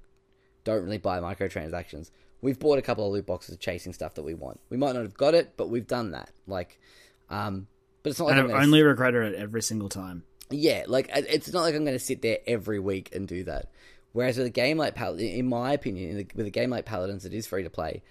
don't 0.65 0.83
really 0.83 0.99
buy 0.99 1.21
microtransactions. 1.21 2.11
We've 2.43 2.59
bought 2.59 2.79
a 2.79 2.83
couple 2.83 3.07
of 3.07 3.13
loot 3.13 3.27
boxes 3.27 3.57
chasing 3.59 3.93
stuff 3.93 4.15
that 4.15 4.23
we 4.23 4.35
want. 4.35 4.61
We 4.71 4.77
might 4.77 4.95
not 4.95 5.03
have 5.03 5.15
got 5.15 5.35
it, 5.35 5.55
but 5.57 5.69
we've 5.69 5.87
done 5.87 6.13
that. 6.13 6.31
Like, 6.47 6.81
um, 7.29 7.67
but 8.03 8.11
it's 8.11 8.19
not 8.19 8.27
like 8.27 8.39
And 8.39 8.53
I've 8.53 8.63
only 8.63 8.83
regretted 8.83 9.35
it 9.35 9.39
every 9.39 9.63
single 9.63 9.89
time. 9.89 10.25
yeah, 10.51 10.85
like 10.89 11.11
it's 11.13 11.53
not 11.53 11.61
like 11.63 11.75
I'm 11.75 11.85
going 11.85 11.99
to 11.99 12.05
sit 12.05 12.23
there 12.23 12.39
every 12.47 12.79
week 12.79 13.15
and 13.15 13.29
do 13.29 13.45
that. 13.45 13.71
Whereas 14.13 14.39
with 14.39 14.47
a 14.47 14.51
game 14.51 14.79
like 14.79 14.95
Paladin, 14.95 15.29
in 15.29 15.49
my 15.49 15.73
opinion, 15.73 16.11
in 16.11 16.19
a, 16.19 16.27
with 16.35 16.47
a 16.47 16.51
game 16.51 16.71
like 16.71 16.85
Paladins, 16.87 17.25
it 17.25 17.33
is 17.35 17.47
free 17.47 17.63
to 17.63 17.71
play. 17.71 18.03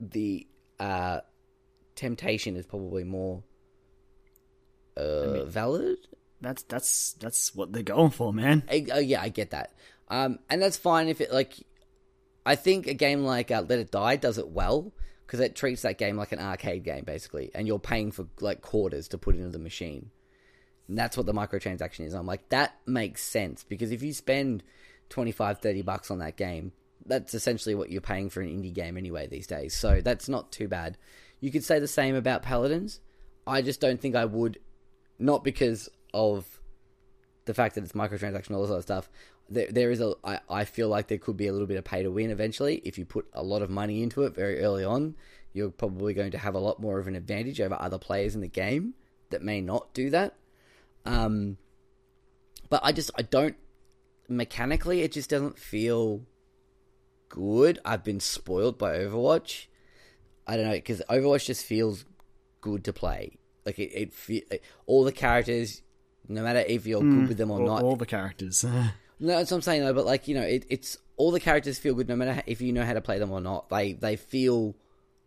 The 0.00 0.46
uh, 0.80 1.20
temptation 1.94 2.56
is 2.56 2.66
probably 2.66 3.04
more 3.04 3.44
uh, 4.96 5.44
valid. 5.44 5.98
That's 6.40 6.62
that's 6.64 7.12
that's 7.14 7.54
what 7.54 7.72
they're 7.72 7.82
going 7.82 8.10
for, 8.10 8.32
man. 8.32 8.64
I, 8.68 8.86
oh 8.92 8.98
yeah, 8.98 9.22
I 9.22 9.28
get 9.28 9.50
that, 9.50 9.72
um, 10.08 10.38
and 10.50 10.60
that's 10.60 10.76
fine 10.76 11.08
if 11.08 11.20
it 11.20 11.32
like. 11.32 11.54
I 12.46 12.56
think 12.56 12.86
a 12.86 12.94
game 12.94 13.24
like 13.24 13.50
uh, 13.50 13.64
Let 13.68 13.78
It 13.78 13.90
Die 13.90 14.16
does 14.16 14.38
it 14.38 14.48
well 14.48 14.92
because 15.26 15.40
it 15.40 15.56
treats 15.56 15.82
that 15.82 15.98
game 15.98 16.16
like 16.16 16.32
an 16.32 16.38
arcade 16.38 16.84
game 16.84 17.04
basically, 17.04 17.50
and 17.54 17.66
you're 17.66 17.78
paying 17.78 18.10
for 18.12 18.26
like 18.40 18.60
quarters 18.60 19.08
to 19.08 19.18
put 19.18 19.34
into 19.34 19.50
the 19.50 19.58
machine. 19.58 20.10
And 20.88 20.98
that's 20.98 21.16
what 21.16 21.26
the 21.26 21.32
microtransaction 21.32 22.00
is. 22.06 22.12
I'm 22.12 22.26
like, 22.26 22.48
that 22.50 22.76
makes 22.86 23.22
sense 23.22 23.64
because 23.64 23.90
if 23.90 24.02
you 24.02 24.12
spend 24.12 24.62
25, 25.08 25.60
30 25.60 25.82
bucks 25.82 26.10
on 26.10 26.18
that 26.18 26.36
game, 26.36 26.72
that's 27.06 27.34
essentially 27.34 27.74
what 27.74 27.90
you're 27.90 28.00
paying 28.00 28.30
for 28.30 28.40
an 28.40 28.48
indie 28.48 28.72
game 28.72 28.96
anyway 28.96 29.26
these 29.26 29.46
days. 29.46 29.74
So 29.74 30.00
that's 30.02 30.28
not 30.28 30.52
too 30.52 30.68
bad. 30.68 30.98
You 31.40 31.50
could 31.50 31.64
say 31.64 31.78
the 31.78 31.88
same 31.88 32.14
about 32.14 32.42
Paladins. 32.42 33.00
I 33.46 33.62
just 33.62 33.80
don't 33.80 34.00
think 34.00 34.14
I 34.14 34.24
would, 34.24 34.58
not 35.18 35.44
because 35.44 35.88
of 36.12 36.60
the 37.44 37.54
fact 37.54 37.74
that 37.74 37.84
it's 37.84 37.92
microtransaction, 37.92 38.54
all 38.54 38.62
this 38.62 38.70
other 38.70 38.82
stuff. 38.82 39.10
There, 39.48 39.66
there 39.70 39.90
is 39.90 40.00
a. 40.00 40.14
I, 40.24 40.40
I 40.48 40.64
feel 40.64 40.88
like 40.88 41.08
there 41.08 41.18
could 41.18 41.36
be 41.36 41.48
a 41.48 41.52
little 41.52 41.66
bit 41.66 41.76
of 41.76 41.84
pay 41.84 42.02
to 42.02 42.10
win 42.10 42.30
eventually. 42.30 42.80
If 42.84 42.98
you 42.98 43.04
put 43.04 43.26
a 43.32 43.42
lot 43.42 43.62
of 43.62 43.70
money 43.70 44.02
into 44.02 44.22
it 44.24 44.34
very 44.34 44.60
early 44.60 44.84
on, 44.84 45.16
you're 45.52 45.70
probably 45.70 46.14
going 46.14 46.32
to 46.32 46.38
have 46.38 46.54
a 46.54 46.58
lot 46.58 46.80
more 46.80 46.98
of 46.98 47.06
an 47.06 47.14
advantage 47.14 47.60
over 47.60 47.76
other 47.78 47.98
players 47.98 48.34
in 48.34 48.40
the 48.40 48.48
game 48.48 48.94
that 49.30 49.42
may 49.42 49.60
not 49.60 49.92
do 49.94 50.10
that. 50.10 50.34
Um, 51.04 51.58
but 52.68 52.80
I 52.82 52.92
just 52.92 53.10
I 53.16 53.22
don't 53.22 53.56
mechanically 54.28 55.02
it 55.02 55.12
just 55.12 55.30
doesn't 55.30 55.58
feel 55.58 56.22
good. 57.28 57.78
I've 57.84 58.04
been 58.04 58.20
spoiled 58.20 58.78
by 58.78 58.98
Overwatch. 58.98 59.66
I 60.46 60.56
don't 60.56 60.66
know 60.66 60.72
because 60.72 61.02
Overwatch 61.08 61.46
just 61.46 61.64
feels 61.64 62.04
good 62.60 62.84
to 62.84 62.92
play. 62.92 63.38
Like 63.64 63.78
it, 63.78 64.12
it, 64.28 64.62
all 64.86 65.04
the 65.04 65.12
characters, 65.12 65.82
no 66.28 66.42
matter 66.42 66.60
if 66.60 66.86
you're 66.86 67.00
good 67.00 67.28
with 67.28 67.38
them 67.38 67.50
or 67.50 67.60
all, 67.60 67.66
not. 67.66 67.82
all 67.82 67.96
the 67.96 68.06
characters. 68.06 68.64
No, 69.24 69.38
that's 69.38 69.50
what 69.50 69.56
I'm 69.56 69.62
saying 69.62 69.84
though. 69.84 69.94
But 69.94 70.04
like 70.04 70.28
you 70.28 70.34
know, 70.34 70.42
it, 70.42 70.66
it's 70.68 70.98
all 71.16 71.30
the 71.30 71.40
characters 71.40 71.78
feel 71.78 71.94
good 71.94 72.08
no 72.08 72.16
matter 72.16 72.42
if 72.46 72.60
you 72.60 72.72
know 72.72 72.84
how 72.84 72.92
to 72.92 73.00
play 73.00 73.18
them 73.18 73.30
or 73.30 73.40
not. 73.40 73.70
They 73.70 73.94
they 73.94 74.16
feel 74.16 74.74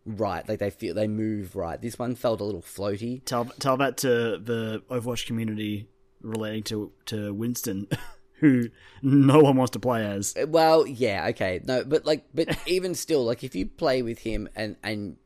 right. 0.06 0.48
Like 0.48 0.60
they 0.60 0.70
feel 0.70 0.94
they 0.94 1.08
move 1.08 1.56
right. 1.56 1.80
This 1.80 1.98
one 1.98 2.14
felt 2.14 2.40
a 2.40 2.44
little 2.44 2.62
floaty. 2.62 3.24
Tell 3.24 3.44
tell 3.44 3.76
that 3.78 3.96
to 3.98 4.38
the 4.38 4.82
Overwatch 4.88 5.26
community 5.26 5.88
relating 6.20 6.62
to 6.64 6.92
to 7.06 7.34
Winston, 7.34 7.88
who 8.34 8.68
no 9.02 9.40
one 9.40 9.56
wants 9.56 9.72
to 9.72 9.80
play 9.80 10.06
as. 10.06 10.36
Uh, 10.36 10.46
Well, 10.46 10.86
yeah, 10.86 11.26
okay, 11.30 11.60
no, 11.64 11.84
but 11.84 12.06
like, 12.06 12.24
but 12.32 12.56
even 12.66 12.94
still, 12.94 13.24
like, 13.24 13.42
if 13.42 13.56
you 13.56 13.66
play 13.66 14.02
with 14.02 14.20
him 14.20 14.48
and 14.54 14.76
and 14.82 15.16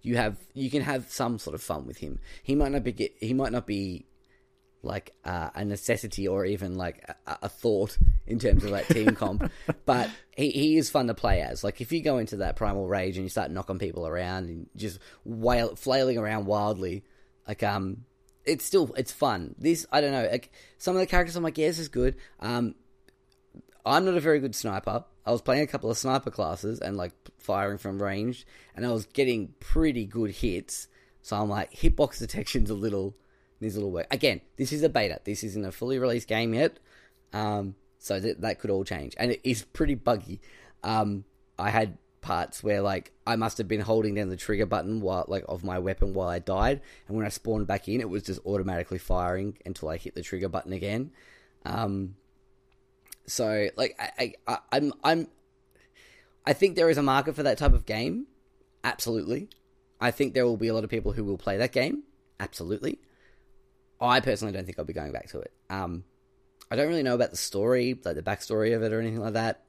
you 0.00 0.16
have 0.16 0.38
you 0.54 0.70
can 0.70 0.82
have 0.82 1.10
some 1.10 1.38
sort 1.38 1.54
of 1.54 1.62
fun 1.62 1.86
with 1.86 1.98
him. 1.98 2.18
He 2.42 2.54
might 2.54 2.72
not 2.72 2.84
be 2.84 2.92
get, 2.92 3.12
he 3.20 3.34
might 3.34 3.52
not 3.52 3.66
be 3.66 4.06
like 4.82 5.14
uh, 5.24 5.50
a 5.54 5.64
necessity 5.64 6.28
or 6.28 6.44
even 6.44 6.76
like 6.76 7.08
a, 7.26 7.38
a 7.42 7.48
thought 7.48 7.98
in 8.26 8.38
terms 8.38 8.64
of 8.64 8.70
like 8.70 8.86
team 8.88 9.14
comp, 9.14 9.50
but 9.86 10.10
he 10.36 10.50
he 10.50 10.76
is 10.76 10.90
fun 10.90 11.08
to 11.08 11.14
play 11.14 11.40
as. 11.42 11.64
Like, 11.64 11.80
if 11.80 11.92
you 11.92 12.02
go 12.02 12.18
into 12.18 12.38
that 12.38 12.56
primal 12.56 12.86
rage 12.86 13.16
and 13.16 13.24
you 13.24 13.30
start 13.30 13.50
knocking 13.50 13.78
people 13.78 14.06
around 14.06 14.48
and 14.48 14.68
just 14.76 14.98
wail, 15.24 15.76
flailing 15.76 16.18
around 16.18 16.46
wildly, 16.46 17.04
like 17.46 17.62
um. 17.62 18.04
It's 18.44 18.64
still 18.64 18.94
it's 18.96 19.10
fun. 19.10 19.56
This 19.58 19.86
I 19.90 20.00
don't 20.00 20.12
know. 20.12 20.28
Like 20.30 20.52
some 20.78 20.94
of 20.94 21.00
the 21.00 21.06
characters, 21.08 21.34
I'm 21.34 21.42
like, 21.42 21.58
yeah, 21.58 21.66
this 21.66 21.80
is 21.80 21.88
good. 21.88 22.14
Um, 22.38 22.76
I'm 23.84 24.04
not 24.04 24.16
a 24.16 24.20
very 24.20 24.38
good 24.38 24.54
sniper. 24.54 25.04
I 25.24 25.32
was 25.32 25.42
playing 25.42 25.62
a 25.62 25.66
couple 25.66 25.90
of 25.90 25.98
sniper 25.98 26.30
classes 26.30 26.78
and 26.80 26.96
like 26.96 27.12
firing 27.38 27.78
from 27.78 28.00
range, 28.00 28.46
and 28.76 28.86
I 28.86 28.92
was 28.92 29.06
getting 29.06 29.54
pretty 29.58 30.06
good 30.06 30.30
hits. 30.30 30.86
So 31.22 31.36
I'm 31.36 31.48
like, 31.48 31.72
hitbox 31.72 32.20
detection's 32.20 32.70
a 32.70 32.74
little 32.74 33.16
a 33.60 33.78
little 33.78 33.90
work. 33.92 34.06
Again, 34.10 34.40
this 34.56 34.72
is 34.72 34.82
a 34.82 34.88
beta. 34.88 35.20
This 35.24 35.42
isn't 35.44 35.64
a 35.64 35.72
fully 35.72 35.98
released 35.98 36.28
game 36.28 36.54
yet, 36.54 36.78
um, 37.32 37.74
so 37.98 38.20
that 38.20 38.40
that 38.40 38.58
could 38.58 38.70
all 38.70 38.84
change, 38.84 39.14
and 39.18 39.32
it 39.32 39.40
is 39.44 39.62
pretty 39.62 39.94
buggy. 39.94 40.40
Um, 40.82 41.24
I 41.58 41.70
had 41.70 41.98
parts 42.20 42.62
where 42.62 42.80
like 42.80 43.12
I 43.26 43.36
must 43.36 43.56
have 43.58 43.68
been 43.68 43.80
holding 43.80 44.14
down 44.14 44.28
the 44.28 44.36
trigger 44.36 44.66
button 44.66 45.00
while 45.00 45.24
like 45.28 45.44
of 45.48 45.62
my 45.62 45.78
weapon 45.78 46.12
while 46.12 46.28
I 46.28 46.38
died, 46.38 46.80
and 47.08 47.16
when 47.16 47.26
I 47.26 47.30
spawned 47.30 47.66
back 47.66 47.88
in, 47.88 48.00
it 48.00 48.08
was 48.08 48.22
just 48.22 48.40
automatically 48.44 48.98
firing 48.98 49.56
until 49.64 49.88
I 49.88 49.96
hit 49.96 50.14
the 50.14 50.22
trigger 50.22 50.48
button 50.48 50.72
again. 50.72 51.12
Um, 51.64 52.16
so 53.26 53.68
like 53.76 53.96
I, 53.98 54.34
I 54.46 54.58
I'm 54.72 54.92
I'm 55.02 55.28
I 56.44 56.52
think 56.52 56.76
there 56.76 56.90
is 56.90 56.98
a 56.98 57.02
market 57.02 57.34
for 57.34 57.42
that 57.42 57.58
type 57.58 57.72
of 57.72 57.86
game. 57.86 58.26
Absolutely. 58.84 59.48
I 60.00 60.10
think 60.10 60.34
there 60.34 60.44
will 60.44 60.56
be 60.56 60.68
a 60.68 60.74
lot 60.74 60.84
of 60.84 60.90
people 60.90 61.12
who 61.12 61.24
will 61.24 61.38
play 61.38 61.56
that 61.56 61.72
game. 61.72 62.04
Absolutely. 62.38 62.98
I 64.00 64.20
personally 64.20 64.52
don't 64.52 64.64
think 64.64 64.78
I'll 64.78 64.84
be 64.84 64.92
going 64.92 65.12
back 65.12 65.28
to 65.30 65.40
it. 65.40 65.52
Um, 65.70 66.04
I 66.70 66.76
don't 66.76 66.88
really 66.88 67.02
know 67.02 67.14
about 67.14 67.30
the 67.30 67.36
story, 67.36 67.98
like 68.04 68.16
the 68.16 68.22
backstory 68.22 68.74
of 68.74 68.82
it 68.82 68.92
or 68.92 69.00
anything 69.00 69.20
like 69.20 69.34
that. 69.34 69.62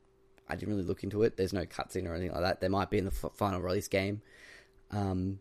I 0.50 0.56
didn't 0.56 0.74
really 0.74 0.88
look 0.88 1.04
into 1.04 1.24
it. 1.24 1.38
There's 1.38 1.54
no 1.54 1.66
cutscene 1.66 2.08
or 2.08 2.14
anything 2.14 2.32
like 2.32 2.42
that. 2.42 2.62
There 2.62 2.70
might 2.70 2.90
be 2.90 2.98
in 2.98 3.06
the 3.06 3.12
f- 3.12 3.32
final 3.36 3.62
release 3.62 3.88
game. 3.88 4.22
Um, 4.92 5.40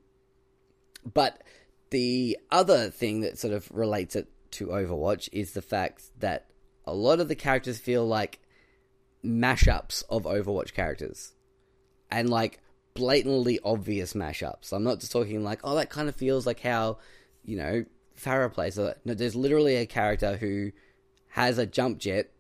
but 1.12 1.42
the 1.90 2.38
other 2.50 2.90
thing 2.90 3.20
that 3.20 3.38
sort 3.38 3.54
of 3.54 3.70
relates 3.70 4.16
it 4.16 4.28
to 4.52 4.68
Overwatch 4.68 5.28
is 5.32 5.52
the 5.52 5.62
fact 5.62 6.04
that 6.18 6.46
a 6.84 6.92
lot 6.92 7.20
of 7.20 7.28
the 7.28 7.34
characters 7.34 7.78
feel 7.78 8.06
like 8.06 8.40
mashups 9.24 10.02
of 10.08 10.24
Overwatch 10.24 10.74
characters. 10.74 11.32
And 12.10 12.28
like 12.28 12.60
blatantly 12.94 13.60
obvious 13.64 14.14
mashups. 14.14 14.72
I'm 14.72 14.82
not 14.84 15.00
just 15.00 15.12
talking 15.12 15.44
like, 15.44 15.60
oh, 15.62 15.76
that 15.76 15.90
kind 15.90 16.08
of 16.08 16.16
feels 16.16 16.46
like 16.46 16.60
how, 16.60 16.98
you 17.44 17.56
know, 17.56 17.84
Pharah 18.16 18.52
plays. 18.52 18.78
There's 19.04 19.36
literally 19.36 19.76
a 19.76 19.86
character 19.86 20.36
who 20.36 20.72
has 21.28 21.58
a 21.58 21.66
jump 21.66 21.98
jet 21.98 22.30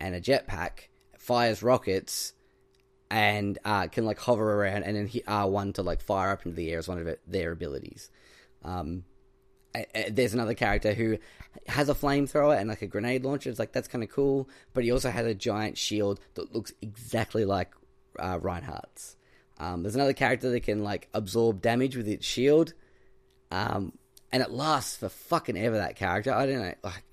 and 0.00 0.14
a 0.14 0.20
jetpack, 0.20 0.88
fires 1.18 1.62
rockets, 1.62 2.32
and 3.10 3.58
uh, 3.64 3.88
can 3.88 4.04
like 4.04 4.18
hover 4.18 4.60
around 4.60 4.84
and 4.84 4.96
then 4.96 5.06
hit 5.06 5.26
R1 5.26 5.74
to 5.74 5.82
like 5.82 6.00
fire 6.00 6.30
up 6.30 6.46
into 6.46 6.56
the 6.56 6.70
air 6.70 6.78
as 6.78 6.88
one 6.88 6.98
of 6.98 7.16
their 7.26 7.52
abilities. 7.52 8.10
Um, 8.64 9.04
there's 10.10 10.34
another 10.34 10.54
character 10.54 10.94
who 10.94 11.18
has 11.66 11.88
a 11.88 11.94
flamethrower 11.94 12.58
and 12.58 12.68
like 12.68 12.82
a 12.82 12.86
grenade 12.86 13.24
launcher. 13.24 13.50
It's 13.50 13.58
like 13.58 13.72
that's 13.72 13.88
kind 13.88 14.02
of 14.02 14.10
cool, 14.10 14.48
but 14.74 14.84
he 14.84 14.90
also 14.90 15.10
has 15.10 15.26
a 15.26 15.34
giant 15.34 15.78
shield 15.78 16.20
that 16.34 16.54
looks 16.54 16.72
exactly 16.82 17.44
like 17.44 17.72
uh, 18.18 18.38
Reinhardt's. 18.40 19.16
Um, 19.58 19.82
there's 19.82 19.94
another 19.94 20.12
character 20.12 20.50
that 20.50 20.60
can 20.60 20.82
like 20.82 21.08
absorb 21.12 21.60
damage 21.60 21.96
with 21.96 22.08
its 22.08 22.26
shield, 22.26 22.72
um, 23.50 23.92
and 24.32 24.42
it 24.42 24.50
lasts 24.50 24.96
for 24.96 25.08
fucking 25.08 25.56
ever. 25.56 25.76
That 25.76 25.96
character, 25.96 26.32
I 26.32 26.46
don't 26.46 26.60
know. 26.60 26.74
Like, 26.82 27.04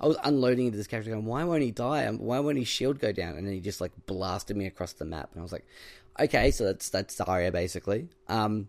I 0.00 0.06
was 0.06 0.16
unloading 0.24 0.66
into 0.66 0.78
this 0.78 0.86
character, 0.86 1.10
going, 1.10 1.26
"Why 1.26 1.44
won't 1.44 1.62
he 1.62 1.70
die? 1.70 2.06
Um, 2.06 2.18
Why 2.18 2.40
won't 2.40 2.58
his 2.58 2.68
shield 2.68 2.98
go 2.98 3.12
down?" 3.12 3.36
And 3.36 3.46
then 3.46 3.54
he 3.54 3.60
just 3.60 3.80
like 3.80 3.92
blasted 4.06 4.56
me 4.56 4.66
across 4.66 4.92
the 4.94 5.04
map, 5.04 5.30
and 5.32 5.40
I 5.40 5.42
was 5.42 5.52
like, 5.52 5.66
"Okay, 6.18 6.50
so 6.50 6.64
that's 6.64 6.88
that's 6.88 7.16
Zarya 7.16 7.52
basically." 7.52 8.08
Um, 8.28 8.68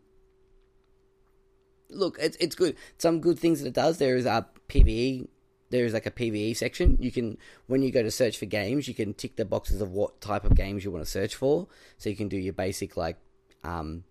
look, 1.90 2.18
it's 2.20 2.38
it's 2.40 2.56
good. 2.56 2.76
Some 2.98 3.22
good 3.22 3.40
things 3.40 3.62
that 3.62 3.68
it 3.68 3.74
does. 3.74 3.98
There 3.98 4.16
is 4.16 4.26
a 4.26 4.48
PVE. 4.70 5.28
There 5.70 5.86
is 5.86 5.94
like 5.94 6.06
a 6.06 6.12
PVE 6.12 6.56
section. 6.56 6.98
You 7.00 7.12
can 7.12 7.38
when 7.68 7.82
you 7.82 7.92
go 7.92 8.04
to 8.04 8.12
search 8.12 8.38
for 8.38 8.46
games, 8.46 8.88
you 8.88 8.94
can 8.94 9.14
tick 9.14 9.38
the 9.38 9.46
boxes 9.46 9.82
of 9.82 9.92
what 9.92 10.22
type 10.22 10.46
of 10.46 10.56
games 10.56 10.84
you 10.84 10.92
want 10.92 11.04
to 11.04 11.10
search 11.10 11.36
for. 11.36 11.68
So 11.98 12.10
you 12.10 12.16
can 12.16 12.28
do 12.28 12.38
your 12.38 12.54
basic 12.54 12.96
like 12.98 13.18
um, 13.64 14.04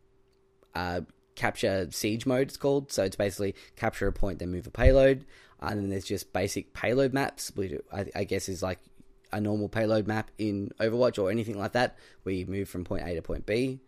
uh, 0.75 1.03
capture 1.35 1.89
siege 1.91 2.27
mode. 2.27 2.49
It's 2.49 2.57
called. 2.57 2.93
So 2.93 3.05
it's 3.05 3.17
basically 3.17 3.55
capture 3.77 4.07
a 4.07 4.13
point, 4.13 4.39
then 4.39 4.51
move 4.51 4.67
a 4.67 4.71
payload. 4.71 5.25
And 5.61 5.79
then 5.79 5.91
there's 5.91 6.05
just 6.05 6.33
basic 6.33 6.75
payload 6.75 7.13
maps, 7.13 7.53
which 7.55 7.73
I, 7.93 8.07
I 8.15 8.25
guess 8.25 8.49
is 8.49 8.63
like 8.63 8.81
a 9.33 9.41
normal 9.41 9.69
payload 9.69 10.07
map 10.07 10.31
in 10.39 10.71
Overwatch 10.81 11.23
or 11.23 11.31
anything 11.31 11.59
like 11.59 11.73
that, 11.73 11.97
where 12.25 12.35
you 12.35 12.47
move 12.47 12.69
from 12.69 12.85
point 12.85 13.07
A 13.07 13.15
to 13.15 13.23
point 13.23 13.47
B. 13.47 13.81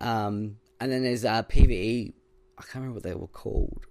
Um, 0.00 0.56
and 0.80 0.92
then 0.92 1.02
there's 1.02 1.24
uh, 1.24 1.42
PVE. 1.44 2.12
I 2.58 2.62
can't 2.62 2.74
remember 2.76 2.94
what 2.94 3.02
they 3.04 3.14
were 3.14 3.28
called. 3.28 3.86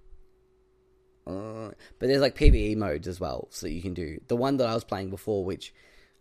Uh, 1.26 1.70
but 1.98 2.08
there's 2.08 2.20
like 2.20 2.36
PVE 2.36 2.76
modes 2.76 3.06
as 3.06 3.20
well, 3.20 3.48
so 3.50 3.66
you 3.66 3.82
can 3.82 3.94
do. 3.94 4.18
The 4.28 4.36
one 4.36 4.56
that 4.58 4.68
I 4.68 4.74
was 4.74 4.84
playing 4.84 5.10
before, 5.10 5.44
which 5.44 5.74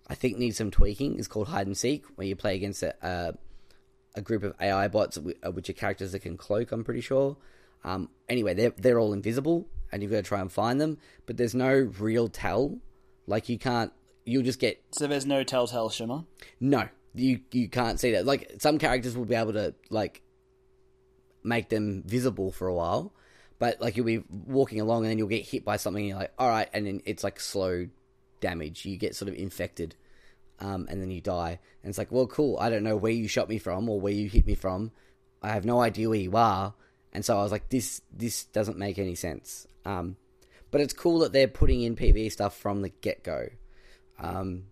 I 0.07 0.15
think 0.15 0.37
needs 0.37 0.57
some 0.57 0.71
tweaking, 0.71 1.17
is 1.17 1.27
called 1.27 1.47
Hide 1.47 1.67
and 1.67 1.77
Seek, 1.77 2.05
where 2.15 2.27
you 2.27 2.35
play 2.35 2.55
against 2.55 2.83
a, 2.83 3.37
a 4.17 4.21
group 4.21 4.43
of 4.43 4.53
AI 4.59 4.87
bots, 4.87 5.17
uh, 5.17 5.51
which 5.51 5.69
are 5.69 5.73
characters 5.73 6.11
that 6.11 6.19
can 6.19 6.35
cloak, 6.37 6.71
I'm 6.71 6.83
pretty 6.83 7.01
sure. 7.01 7.37
Um, 7.83 8.09
anyway, 8.27 8.53
they're, 8.53 8.73
they're 8.75 8.99
all 8.99 9.13
invisible, 9.13 9.67
and 9.91 10.01
you've 10.01 10.11
got 10.11 10.17
to 10.17 10.23
try 10.23 10.41
and 10.41 10.51
find 10.51 10.81
them, 10.81 10.97
but 11.25 11.37
there's 11.37 11.55
no 11.55 11.71
real 11.99 12.27
tell. 12.27 12.79
Like, 13.27 13.47
you 13.49 13.57
can't. 13.57 13.93
You'll 14.25 14.43
just 14.43 14.59
get 14.59 14.83
So 14.91 15.07
there's 15.07 15.25
no 15.25 15.43
telltale 15.43 15.89
shimmer. 15.89 16.25
no, 16.59 16.89
you 17.15 17.39
you 17.51 17.69
can't 17.69 17.97
see 17.99 18.11
that. 18.11 18.25
Like 18.25 18.51
some 18.59 18.77
characters 18.77 19.15
will 19.15 19.23
be 19.25 19.35
able 19.35 19.53
to 19.53 19.73
like 19.89 20.21
make 21.43 21.69
them 21.69 22.03
visible 22.05 22.51
for 22.51 22.67
a 22.67 22.73
while, 22.73 23.13
but 23.57 23.79
like 23.79 23.95
you'll 23.95 24.05
be 24.05 24.23
walking 24.29 24.81
along 24.81 25.03
and 25.03 25.11
then 25.11 25.17
you'll 25.17 25.29
get 25.29 25.45
hit 25.45 25.63
by 25.63 25.77
something. 25.77 26.01
and 26.03 26.09
You're 26.09 26.19
like, 26.19 26.33
all 26.37 26.49
right, 26.49 26.67
and 26.73 26.85
then 26.85 27.01
it's 27.05 27.23
like 27.23 27.39
slow 27.39 27.87
damage. 28.41 28.85
You 28.85 28.97
get 28.97 29.15
sort 29.15 29.29
of 29.29 29.35
infected, 29.35 29.95
um, 30.59 30.87
and 30.89 31.01
then 31.01 31.11
you 31.11 31.21
die. 31.21 31.59
And 31.83 31.89
it's 31.89 31.97
like, 31.97 32.11
well, 32.11 32.27
cool. 32.27 32.57
I 32.59 32.69
don't 32.69 32.83
know 32.83 32.97
where 32.97 33.11
you 33.11 33.27
shot 33.27 33.49
me 33.49 33.57
from 33.57 33.89
or 33.89 33.99
where 33.99 34.13
you 34.13 34.29
hit 34.29 34.45
me 34.45 34.55
from. 34.55 34.91
I 35.41 35.49
have 35.49 35.65
no 35.65 35.81
idea 35.81 36.09
where 36.09 36.19
you 36.19 36.35
are. 36.35 36.73
And 37.13 37.23
so 37.23 37.37
I 37.37 37.43
was 37.43 37.51
like, 37.51 37.69
this 37.69 38.01
this 38.11 38.45
doesn't 38.45 38.77
make 38.77 38.99
any 38.99 39.15
sense. 39.15 39.67
Um, 39.85 40.17
but 40.71 40.81
it's 40.81 40.93
cool 40.93 41.19
that 41.19 41.31
they're 41.31 41.47
putting 41.47 41.81
in 41.81 41.95
PvE 41.95 42.31
stuff 42.31 42.57
from 42.57 42.81
the 42.81 42.89
get 42.89 43.23
go. 43.23 43.47
Um, 44.19 44.63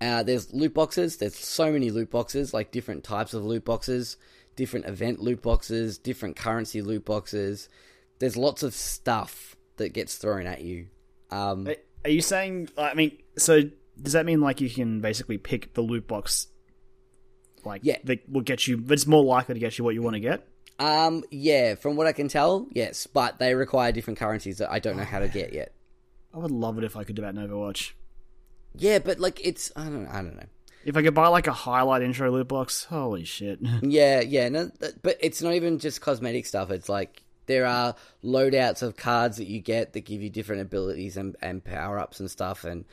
uh, 0.00 0.22
there's 0.22 0.52
loot 0.52 0.74
boxes. 0.74 1.16
There's 1.16 1.34
so 1.34 1.72
many 1.72 1.90
loot 1.90 2.10
boxes, 2.10 2.54
like 2.54 2.70
different 2.70 3.04
types 3.04 3.34
of 3.34 3.44
loot 3.44 3.64
boxes, 3.64 4.16
different 4.54 4.86
event 4.86 5.20
loot 5.20 5.42
boxes, 5.42 5.98
different 5.98 6.36
currency 6.36 6.82
loot 6.82 7.04
boxes. 7.04 7.68
There's 8.18 8.36
lots 8.36 8.62
of 8.62 8.74
stuff 8.74 9.56
that 9.76 9.92
gets 9.92 10.16
thrown 10.16 10.46
at 10.46 10.62
you. 10.62 10.86
Um, 11.30 11.68
Are 12.04 12.10
you 12.10 12.20
saying? 12.20 12.68
I 12.78 12.94
mean, 12.94 13.18
so 13.36 13.62
does 14.00 14.12
that 14.14 14.26
mean 14.26 14.40
like 14.40 14.60
you 14.60 14.68
can 14.70 15.00
basically 15.00 15.38
pick 15.38 15.74
the 15.74 15.80
loot 15.82 16.06
box, 16.08 16.48
like 17.64 17.82
Yeah. 17.84 17.98
that 18.04 18.28
will 18.28 18.42
get 18.42 18.66
you? 18.66 18.82
It's 18.90 19.06
more 19.06 19.24
likely 19.24 19.54
to 19.54 19.60
get 19.60 19.78
you 19.78 19.84
what 19.84 19.94
you 19.94 20.02
want 20.02 20.14
to 20.14 20.20
get. 20.20 20.46
um, 20.78 21.22
yeah, 21.30 21.76
from 21.76 21.94
what 21.96 22.06
I 22.06 22.12
can 22.12 22.26
tell, 22.28 22.66
yes, 22.72 23.06
but 23.06 23.38
they 23.38 23.54
require 23.54 23.92
different 23.92 24.18
currencies 24.18 24.58
that 24.58 24.70
I 24.72 24.78
don't 24.80 24.96
know 24.96 25.04
how 25.04 25.20
to 25.20 25.28
get 25.28 25.52
yet. 25.52 25.72
I 26.34 26.38
would 26.38 26.50
love 26.50 26.78
it 26.78 26.84
if 26.84 26.96
I 26.96 27.04
could 27.04 27.14
do 27.16 27.22
that 27.22 27.34
in 27.36 27.48
Overwatch. 27.48 27.92
Yeah, 28.76 28.98
but 28.98 29.20
like 29.20 29.40
it's 29.46 29.70
I 29.76 29.84
don't 29.84 30.08
I 30.08 30.16
don't 30.22 30.34
know. 30.36 30.46
If 30.84 30.96
I 30.96 31.02
could 31.02 31.14
buy 31.14 31.28
like 31.28 31.46
a 31.46 31.52
highlight 31.52 32.02
intro 32.02 32.30
loot 32.32 32.48
box, 32.48 32.84
holy 32.84 33.24
shit! 33.24 33.60
Yeah, 33.82 34.20
yeah, 34.20 34.48
no, 34.48 34.70
but 35.02 35.16
it's 35.20 35.40
not 35.40 35.54
even 35.54 35.78
just 35.78 36.00
cosmetic 36.00 36.44
stuff. 36.44 36.70
It's 36.72 36.88
like 36.88 37.22
there 37.46 37.66
are 37.66 37.94
loadouts 38.24 38.82
of 38.82 38.96
cards 38.96 39.36
that 39.36 39.46
you 39.46 39.60
get 39.60 39.92
that 39.92 40.00
give 40.04 40.22
you 40.22 40.28
different 40.28 40.62
abilities 40.62 41.16
and, 41.16 41.36
and 41.40 41.62
power 41.64 42.00
ups 42.00 42.18
and 42.18 42.28
stuff, 42.30 42.64
and 42.64 42.84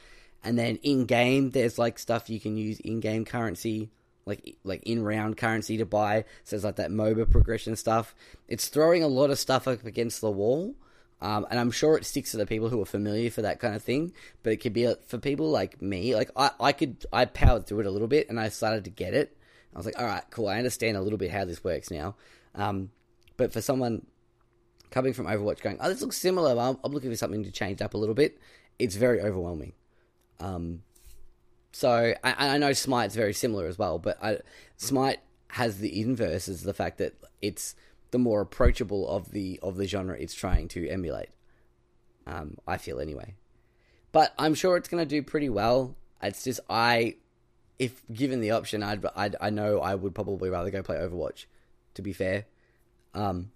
and 0.44 0.58
then 0.58 0.78
in 0.78 1.06
game 1.06 1.52
there's 1.52 1.78
like 1.78 2.00
stuff 2.00 2.30
you 2.30 2.40
can 2.40 2.58
use 2.58 2.80
in 2.80 3.00
game 3.00 3.26
currency, 3.26 3.92
like 4.26 4.58
like 4.64 4.84
in 4.84 5.04
round 5.04 5.38
currency 5.38 5.78
to 5.78 5.86
buy. 5.86 6.26
So 6.44 6.56
there's 6.56 6.64
like 6.64 6.78
that 6.78 6.92
MOBA 6.92 7.30
progression 7.30 7.76
stuff. 7.76 8.16
It's 8.48 8.68
throwing 8.68 9.04
a 9.04 9.08
lot 9.08 9.30
of 9.30 9.40
stuff 9.40 9.68
up 9.68 9.86
against 9.86 10.22
the 10.22 10.32
wall. 10.32 10.76
Um, 11.22 11.46
and 11.52 11.60
I'm 11.60 11.70
sure 11.70 11.98
it 11.98 12.06
sticks 12.06 12.32
to 12.32 12.38
the 12.38 12.48
people 12.48 12.70
who 12.70 12.82
are 12.82 12.86
familiar 12.86 13.30
for 13.30 13.44
that 13.44 13.60
kind 13.60 13.76
of 13.76 13.84
thing. 13.84 14.14
But 14.42 14.54
it 14.54 14.58
could 14.58 14.74
be 14.74 14.88
uh, 14.88 14.96
for 15.06 15.20
people 15.20 15.52
like 15.52 15.82
me. 15.82 16.16
Like 16.16 16.32
I, 16.36 16.50
I 16.60 16.72
could, 16.72 17.06
I 17.14 17.26
powered 17.26 17.68
through 17.68 17.82
it 17.82 17.86
a 17.86 17.92
little 17.92 18.08
bit, 18.08 18.30
and 18.30 18.40
I 18.40 18.50
started 18.50 18.86
to 18.86 18.90
get 18.90 19.14
it. 19.14 19.38
I 19.74 19.78
was 19.78 19.86
like, 19.86 20.00
all 20.00 20.06
right, 20.06 20.24
cool. 20.32 20.48
I 20.48 20.58
understand 20.58 20.98
a 20.98 21.02
little 21.02 21.20
bit 21.20 21.32
how 21.32 21.46
this 21.46 21.64
works 21.64 21.92
now. 21.92 22.16
Um, 22.56 22.90
but 23.38 23.54
for 23.54 23.62
someone 23.62 24.06
coming 24.90 25.14
from 25.14 25.28
Overwatch, 25.28 25.62
going, 25.62 25.78
oh, 25.80 25.88
this 25.88 26.02
looks 26.02 26.18
similar. 26.18 26.60
I'm, 26.60 26.78
I'm 26.84 26.92
looking 26.92 27.12
for 27.12 27.16
something 27.16 27.44
to 27.44 27.52
change 27.52 27.82
up 27.82 27.94
a 27.94 27.98
little 27.98 28.16
bit. 28.16 28.40
It's 28.80 28.96
very 28.96 29.22
overwhelming. 29.22 29.74
Um, 30.42 30.82
so 31.72 32.14
I, 32.24 32.56
I 32.56 32.58
know 32.58 32.74
Smite's 32.74 33.16
very 33.16 33.34
similar 33.34 33.68
as 33.68 33.78
well, 33.78 34.00
but 34.00 34.22
I, 34.22 34.40
Smite 34.76 35.20
has 35.50 35.78
the 35.78 36.02
inverse 36.02 36.48
is 36.48 36.64
the 36.64 36.74
fact 36.74 36.98
that 36.98 37.14
it's 37.42 37.76
the 38.12 38.18
more 38.18 38.42
approachable 38.42 39.08
of 39.08 39.32
the 39.32 39.60
of 39.62 39.78
the 39.78 39.88
genre 39.88 40.18
it's 40.18 40.34
trying 40.34 40.68
to 40.70 40.88
emulate. 40.90 41.30
Um, 42.28 42.58
I 42.68 42.78
feel 42.78 43.00
anyway, 43.00 43.36
but 44.12 44.34
I'm 44.38 44.54
sure 44.54 44.78
it's 44.78 44.90
going 44.90 45.02
to 45.02 45.10
do 45.10 45.22
pretty 45.24 45.50
well. 45.50 45.96
It's 46.22 46.44
just 46.44 46.60
I, 46.70 47.16
if 47.80 48.02
given 48.12 48.42
the 48.42 48.52
option, 48.52 48.84
I'd, 48.84 49.06
I'd 49.16 49.36
I 49.40 49.50
know 49.50 49.80
I 49.80 49.96
would 49.96 50.14
probably 50.14 50.50
rather 50.50 50.70
go 50.72 50.84
play 50.84 50.98
Overwatch. 50.98 51.46
To 51.96 52.02
be 52.02 52.14
fair, 52.14 52.46
um, 53.14 53.52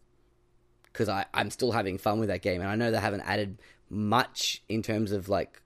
because 0.83 1.09
I 1.09 1.25
I'm 1.33 1.49
still 1.51 1.71
having 1.71 1.97
fun 1.97 2.19
with 2.19 2.29
that 2.29 2.41
game, 2.41 2.61
and 2.61 2.69
I 2.69 2.75
know 2.75 2.91
they 2.91 2.99
haven't 2.99 3.21
added 3.21 3.59
much 3.89 4.63
in 4.67 4.81
terms 4.81 5.11
of 5.11 5.29
like 5.29 5.61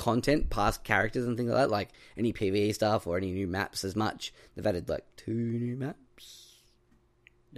content 0.00 0.48
past 0.48 0.82
characters 0.82 1.26
and 1.26 1.36
things 1.36 1.50
like 1.50 1.58
that, 1.58 1.70
like 1.70 1.90
any 2.16 2.32
PVE 2.32 2.74
stuff 2.74 3.06
or 3.06 3.18
any 3.18 3.30
new 3.32 3.46
maps 3.46 3.84
as 3.84 3.94
much. 3.94 4.32
They've 4.56 4.66
added 4.66 4.88
like 4.88 5.04
two 5.16 5.34
new 5.34 5.76
maps. 5.76 6.56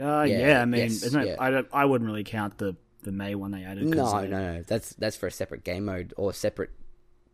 Uh, 0.00 0.22
yeah, 0.22 0.38
Yeah, 0.48 0.62
I 0.62 0.64
mean, 0.64 0.80
yes, 0.82 1.02
isn't 1.04 1.20
it- 1.22 1.26
yeah. 1.28 1.36
I 1.38 1.50
don't, 1.50 1.68
I 1.72 1.84
wouldn't 1.84 2.08
really 2.10 2.24
count 2.24 2.58
the 2.58 2.76
the 3.02 3.12
May 3.12 3.34
one 3.34 3.50
they 3.50 3.64
added. 3.64 3.84
No, 3.84 4.20
they- 4.22 4.28
no, 4.28 4.54
no. 4.54 4.62
That's 4.62 4.90
that's 4.94 5.16
for 5.16 5.26
a 5.26 5.30
separate 5.30 5.64
game 5.64 5.84
mode 5.84 6.14
or 6.16 6.32
separate 6.32 6.70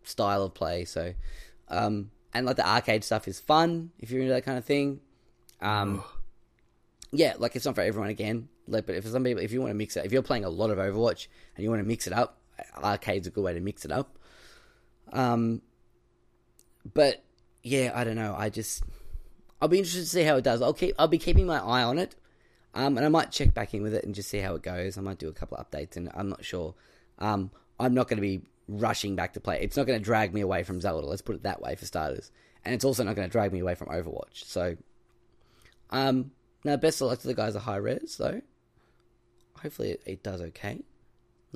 style 0.02 0.42
of 0.42 0.54
play. 0.54 0.84
So, 0.84 1.14
um, 1.68 2.10
and 2.34 2.44
like 2.46 2.56
the 2.56 2.68
arcade 2.68 3.04
stuff 3.04 3.28
is 3.28 3.38
fun 3.40 3.90
if 3.98 4.10
you're 4.10 4.20
into 4.22 4.32
that 4.34 4.44
kind 4.44 4.58
of 4.58 4.64
thing. 4.64 5.00
Um, 5.60 6.02
yeah, 7.12 7.34
like 7.38 7.56
it's 7.56 7.64
not 7.64 7.74
for 7.74 7.80
everyone 7.82 8.10
again. 8.10 8.48
Like, 8.66 8.84
but 8.86 8.96
if 8.96 9.04
for 9.04 9.10
some 9.10 9.24
people, 9.24 9.42
if 9.42 9.52
you 9.52 9.60
want 9.60 9.70
to 9.70 9.74
mix 9.74 9.96
it, 9.96 10.04
if 10.04 10.12
you're 10.12 10.22
playing 10.22 10.44
a 10.44 10.50
lot 10.50 10.68
of 10.70 10.76
Overwatch 10.78 11.28
and 11.56 11.64
you 11.64 11.70
want 11.70 11.80
to 11.82 11.88
mix 11.88 12.06
it 12.06 12.12
up, 12.12 12.38
arcade's 12.74 13.26
a 13.26 13.30
good 13.30 13.42
way 13.44 13.54
to 13.54 13.60
mix 13.60 13.84
it 13.86 13.90
up. 13.92 14.17
Um, 15.12 15.62
but 16.94 17.24
yeah, 17.62 17.92
I 17.94 18.04
don't 18.04 18.16
know. 18.16 18.34
I 18.36 18.50
just 18.50 18.82
I'll 19.60 19.68
be 19.68 19.78
interested 19.78 20.02
to 20.02 20.06
see 20.06 20.22
how 20.22 20.36
it 20.36 20.44
does. 20.44 20.62
I'll 20.62 20.74
keep 20.74 20.94
I'll 20.98 21.08
be 21.08 21.18
keeping 21.18 21.46
my 21.46 21.58
eye 21.58 21.82
on 21.82 21.98
it. 21.98 22.14
Um, 22.74 22.96
and 22.96 23.04
I 23.04 23.08
might 23.08 23.32
check 23.32 23.54
back 23.54 23.74
in 23.74 23.82
with 23.82 23.94
it 23.94 24.04
and 24.04 24.14
just 24.14 24.28
see 24.28 24.38
how 24.38 24.54
it 24.54 24.62
goes. 24.62 24.98
I 24.98 25.00
might 25.00 25.18
do 25.18 25.28
a 25.28 25.32
couple 25.32 25.56
of 25.56 25.68
updates, 25.68 25.96
and 25.96 26.10
I'm 26.14 26.28
not 26.28 26.44
sure. 26.44 26.74
Um, 27.18 27.50
I'm 27.80 27.94
not 27.94 28.08
going 28.08 28.18
to 28.18 28.22
be 28.22 28.42
rushing 28.68 29.16
back 29.16 29.32
to 29.32 29.40
play. 29.40 29.58
It's 29.60 29.76
not 29.76 29.86
going 29.86 29.98
to 29.98 30.04
drag 30.04 30.34
me 30.34 30.42
away 30.42 30.62
from 30.62 30.80
Zelda. 30.80 31.06
Let's 31.06 31.22
put 31.22 31.36
it 31.36 31.42
that 31.42 31.60
way 31.60 31.74
for 31.74 31.86
starters. 31.86 32.30
And 32.64 32.74
it's 32.74 32.84
also 32.84 33.02
not 33.02 33.16
going 33.16 33.26
to 33.26 33.32
drag 33.32 33.52
me 33.52 33.60
away 33.60 33.74
from 33.74 33.88
Overwatch. 33.88 34.44
So, 34.44 34.76
um, 35.90 36.32
now 36.64 36.76
best 36.76 37.00
of 37.00 37.08
luck 37.08 37.18
to 37.20 37.26
the 37.26 37.34
guys 37.34 37.56
at 37.56 37.62
Hi-Rez, 37.62 38.16
though. 38.18 38.42
Hopefully, 39.62 39.92
it, 39.92 40.02
it 40.06 40.22
does 40.22 40.40
okay. 40.40 40.80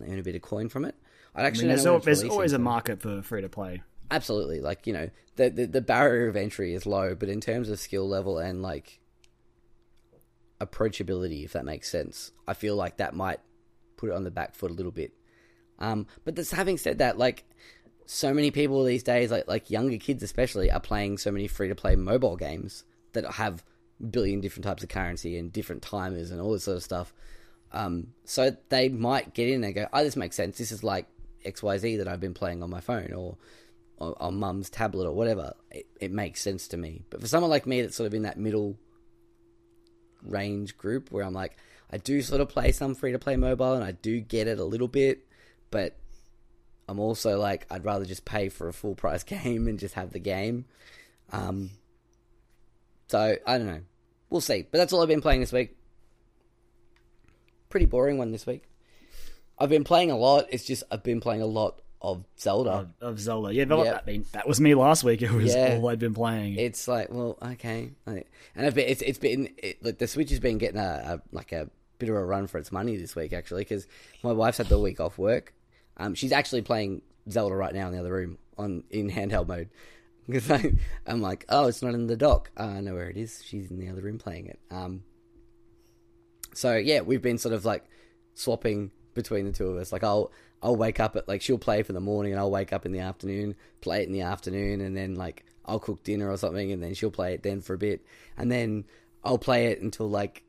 Earn 0.00 0.18
a 0.18 0.22
bit 0.22 0.34
of 0.34 0.42
coin 0.42 0.68
from 0.68 0.84
it. 0.84 0.94
I 1.35 1.42
I 1.42 1.47
actually 1.47 1.68
mean, 1.68 1.77
there's, 1.83 2.05
there's 2.05 2.25
always 2.25 2.53
a 2.53 2.59
market 2.59 3.01
for 3.01 3.23
free 3.23 3.40
to 3.42 3.49
play. 3.49 3.83
absolutely 4.11 4.61
like 4.61 4.87
you 4.87 4.92
know 4.92 5.11
the, 5.37 5.49
the 5.49 5.66
the 5.66 5.81
barrier 5.81 6.29
of 6.29 6.37
entry 6.37 6.75
is 6.75 6.85
low 6.87 7.14
but 7.14 7.29
in 7.29 7.40
terms 7.40 7.71
of 7.71 7.79
skill 7.81 8.09
level 8.09 8.38
and 8.38 8.62
like 8.62 9.01
approachability 10.61 11.45
if 11.45 11.53
that 11.53 11.64
makes 11.64 11.90
sense 11.90 12.33
i 12.47 12.55
feel 12.55 12.77
like 12.77 12.99
that 12.99 13.14
might 13.14 13.40
put 13.97 14.11
it 14.11 14.14
on 14.14 14.25
the 14.25 14.31
back 14.31 14.55
foot 14.55 14.71
a 14.71 14.75
little 14.75 14.92
bit 14.92 15.12
um 15.79 16.07
but 16.25 16.37
this, 16.37 16.53
having 16.53 16.77
said 16.79 16.99
that 16.99 17.18
like 17.18 17.45
so 18.05 18.35
many 18.35 18.51
people 18.51 18.85
these 18.85 19.03
days 19.03 19.31
like 19.31 19.49
like 19.49 19.71
younger 19.71 19.97
kids 19.97 20.23
especially 20.23 20.71
are 20.71 20.81
playing 20.81 21.16
so 21.18 21.31
many 21.31 21.49
free 21.49 21.68
to 21.68 21.75
play 21.75 21.97
mobile 21.97 22.37
games 22.37 22.85
that 23.14 23.25
have 23.33 23.64
billion 24.11 24.40
different 24.40 24.64
types 24.64 24.83
of 24.83 24.88
currency 24.88 25.38
and 25.38 25.53
different 25.53 25.83
timers 25.83 26.31
and 26.31 26.40
all 26.40 26.53
this 26.53 26.64
sort 26.64 26.77
of 26.77 26.83
stuff 26.83 27.12
um, 27.73 28.09
so 28.25 28.55
they 28.68 28.88
might 28.88 29.35
get 29.35 29.49
in 29.49 29.64
and 29.64 29.75
go, 29.75 29.87
oh, 29.92 30.05
this 30.05 30.16
makes 30.16 30.37
sense. 30.37 30.59
This 30.59 30.73
is 30.73 30.85
like 30.85 31.07
XYZ 31.44 31.98
that 31.98 32.09
I've 32.09 32.20
been 32.20 32.35
playing 32.35 32.62
on 32.62 32.70
my 32.70 32.81
phone 32.81 33.12
or, 33.12 33.37
or 33.98 34.20
on 34.20 34.37
mum's 34.37 34.70
tablet 34.70 35.07
or 35.07 35.12
whatever. 35.12 35.55
It, 35.70 35.87
it 36.00 36.12
makes 36.12 36.40
sense 36.40 36.68
to 36.68 36.76
me. 36.76 37.02
But 37.11 37.20
for 37.20 37.28
someone 37.28 37.50
like 37.50 37.66
me 37.66 37.83
that's 37.83 37.96
sort 37.96 38.07
of 38.07 38.14
in 38.14 38.22
that 38.22 38.38
middle 38.38 38.76
range 40.22 40.76
group 40.76 41.11
where 41.11 41.24
I'm 41.24 41.35
like, 41.35 41.57
I 41.90 41.98
do 41.98 42.22
sort 42.22 42.40
of 42.40 42.48
play 42.48 42.72
some 42.72 42.94
free 42.94 43.12
to 43.12 43.18
play 43.18 43.37
mobile 43.37 43.74
and 43.74 43.85
I 43.85 43.92
do 43.92 44.20
get 44.20 44.48
it 44.48 44.59
a 44.59 44.64
little 44.64 44.88
bit, 44.88 45.26
but 45.70 45.96
I'm 46.88 46.98
also 46.98 47.38
like, 47.38 47.66
I'd 47.70 47.85
rather 47.85 48.05
just 48.05 48.24
pay 48.24 48.48
for 48.48 48.68
a 48.68 48.72
full 48.72 48.94
price 48.94 49.22
game 49.24 49.68
and 49.68 49.78
just 49.78 49.94
have 49.94 50.12
the 50.12 50.18
game. 50.18 50.64
Um, 51.31 51.70
so 53.09 53.37
I 53.46 53.59
don't 53.59 53.66
know. 53.66 53.83
We'll 54.31 54.40
see. 54.40 54.66
But 54.70 54.78
that's 54.78 54.92
all 54.92 55.02
I've 55.02 55.09
been 55.09 55.20
playing 55.20 55.40
this 55.40 55.52
week 55.52 55.76
pretty 57.72 57.87
boring 57.87 58.18
one 58.18 58.31
this 58.31 58.46
week. 58.46 58.64
I've 59.62 59.68
been 59.70 59.85
playing 59.85 60.11
a 60.11 60.16
lot. 60.16 60.46
It's 60.51 60.64
just 60.64 60.83
I've 60.90 61.03
been 61.03 61.20
playing 61.20 61.42
a 61.42 61.46
lot 61.46 61.81
of 62.01 62.25
Zelda. 62.38 62.70
Of, 62.70 62.88
of 63.01 63.20
Zelda, 63.20 63.55
yeah, 63.55 63.64
but 63.64 63.85
Yeah. 63.85 64.01
I 64.05 64.11
mean, 64.11 64.25
that 64.33 64.48
was 64.48 64.61
me 64.61 64.75
last 64.75 65.05
week. 65.05 65.22
It 65.22 65.31
was 65.31 65.55
Yeah. 65.55 65.79
all 65.81 65.88
I'd 65.88 66.01
been 66.01 66.14
playing. 66.14 66.57
It's 66.57 66.88
like, 66.88 67.12
well, 67.12 67.38
okay, 67.40 67.92
Like- 68.07 68.31
and 68.57 68.66
I've 68.66 68.75
been, 68.75 68.88
it's 68.88 69.03
it's 69.03 69.18
been 69.18 69.51
it, 69.59 69.83
like 69.85 69.98
the 69.98 70.09
Switch 70.09 70.31
has 70.31 70.40
been 70.40 70.59
getting 70.59 70.81
a, 70.81 71.20
a 71.20 71.22
like 71.37 71.53
a 71.53 71.70
bit 71.98 72.09
of 72.09 72.16
a 72.16 72.25
run 72.25 72.48
for 72.48 72.59
its 72.59 72.72
money 72.72 72.96
this 72.96 73.14
week 73.14 73.33
actually 73.33 73.62
because 73.62 73.87
my 74.25 74.33
wife's 74.33 74.59
had 74.59 74.66
the 74.68 74.79
week 74.81 74.98
off 74.98 75.16
work. 75.16 75.55
Um, 75.96 76.14
she's 76.14 76.33
actually 76.33 76.62
playing 76.62 77.03
Zelda 77.31 77.55
right 77.55 77.72
now 77.72 77.87
in 77.87 77.92
the 77.92 78.01
other 78.01 78.12
room 78.12 78.38
on 78.59 78.83
in 78.90 79.09
handheld 79.11 79.46
mode. 79.48 79.68
Because 80.25 80.48
I, 80.53 80.72
I'm 81.05 81.20
like, 81.20 81.44
oh, 81.48 81.66
it's 81.66 81.83
not 81.83 81.94
in 81.94 82.07
the 82.07 82.16
dock. 82.16 82.53
Uh, 82.57 82.62
I 82.62 82.81
know 82.81 82.94
where 82.94 83.11
it 83.11 83.16
is. 83.16 83.42
She's 83.44 83.72
in 83.72 83.81
the 83.81 83.88
other 83.88 84.01
room 84.03 84.18
playing 84.18 84.46
it. 84.46 84.61
Um, 84.70 85.03
so 86.55 86.77
yeah, 86.77 87.01
we've 87.01 87.20
been 87.22 87.38
sort 87.38 87.55
of 87.55 87.64
like 87.64 87.85
swapping 88.35 88.92
between 89.14 89.44
the 89.46 89.53
two 89.53 89.68
of 89.68 89.77
us. 89.77 89.92
Like 89.92 90.05
I'll 90.05 90.33
I'll 90.62 90.77
wake 90.77 91.01
up 91.01 91.16
at 91.16 91.29
like 91.29 91.42
she'll 91.42 91.59
play 91.59 91.83
for 91.83 91.92
the 91.92 92.01
morning 92.01 92.33
and 92.33 92.40
I'll 92.40 92.51
wake 92.51 92.72
up 92.72 92.87
in 92.87 92.92
the 92.92 93.01
afternoon, 93.01 93.55
play 93.81 94.03
it 94.03 94.07
in 94.07 94.12
the 94.12 94.22
afternoon, 94.22 94.81
and 94.81 94.96
then 94.96 95.14
like 95.14 95.44
I'll 95.64 95.81
cook 95.81 96.03
dinner 96.03 96.31
or 96.31 96.37
something, 96.37 96.72
and 96.72 96.83
then 96.83 96.94
she'll 96.94 97.11
play 97.11 97.35
it 97.35 97.42
then 97.42 97.61
for 97.61 97.75
a 97.75 97.79
bit, 97.79 98.05
and 98.37 98.51
then 98.51 98.85
I'll 99.25 99.38
play 99.38 99.66
it 99.66 99.81
until 99.81 100.09
like, 100.09 100.42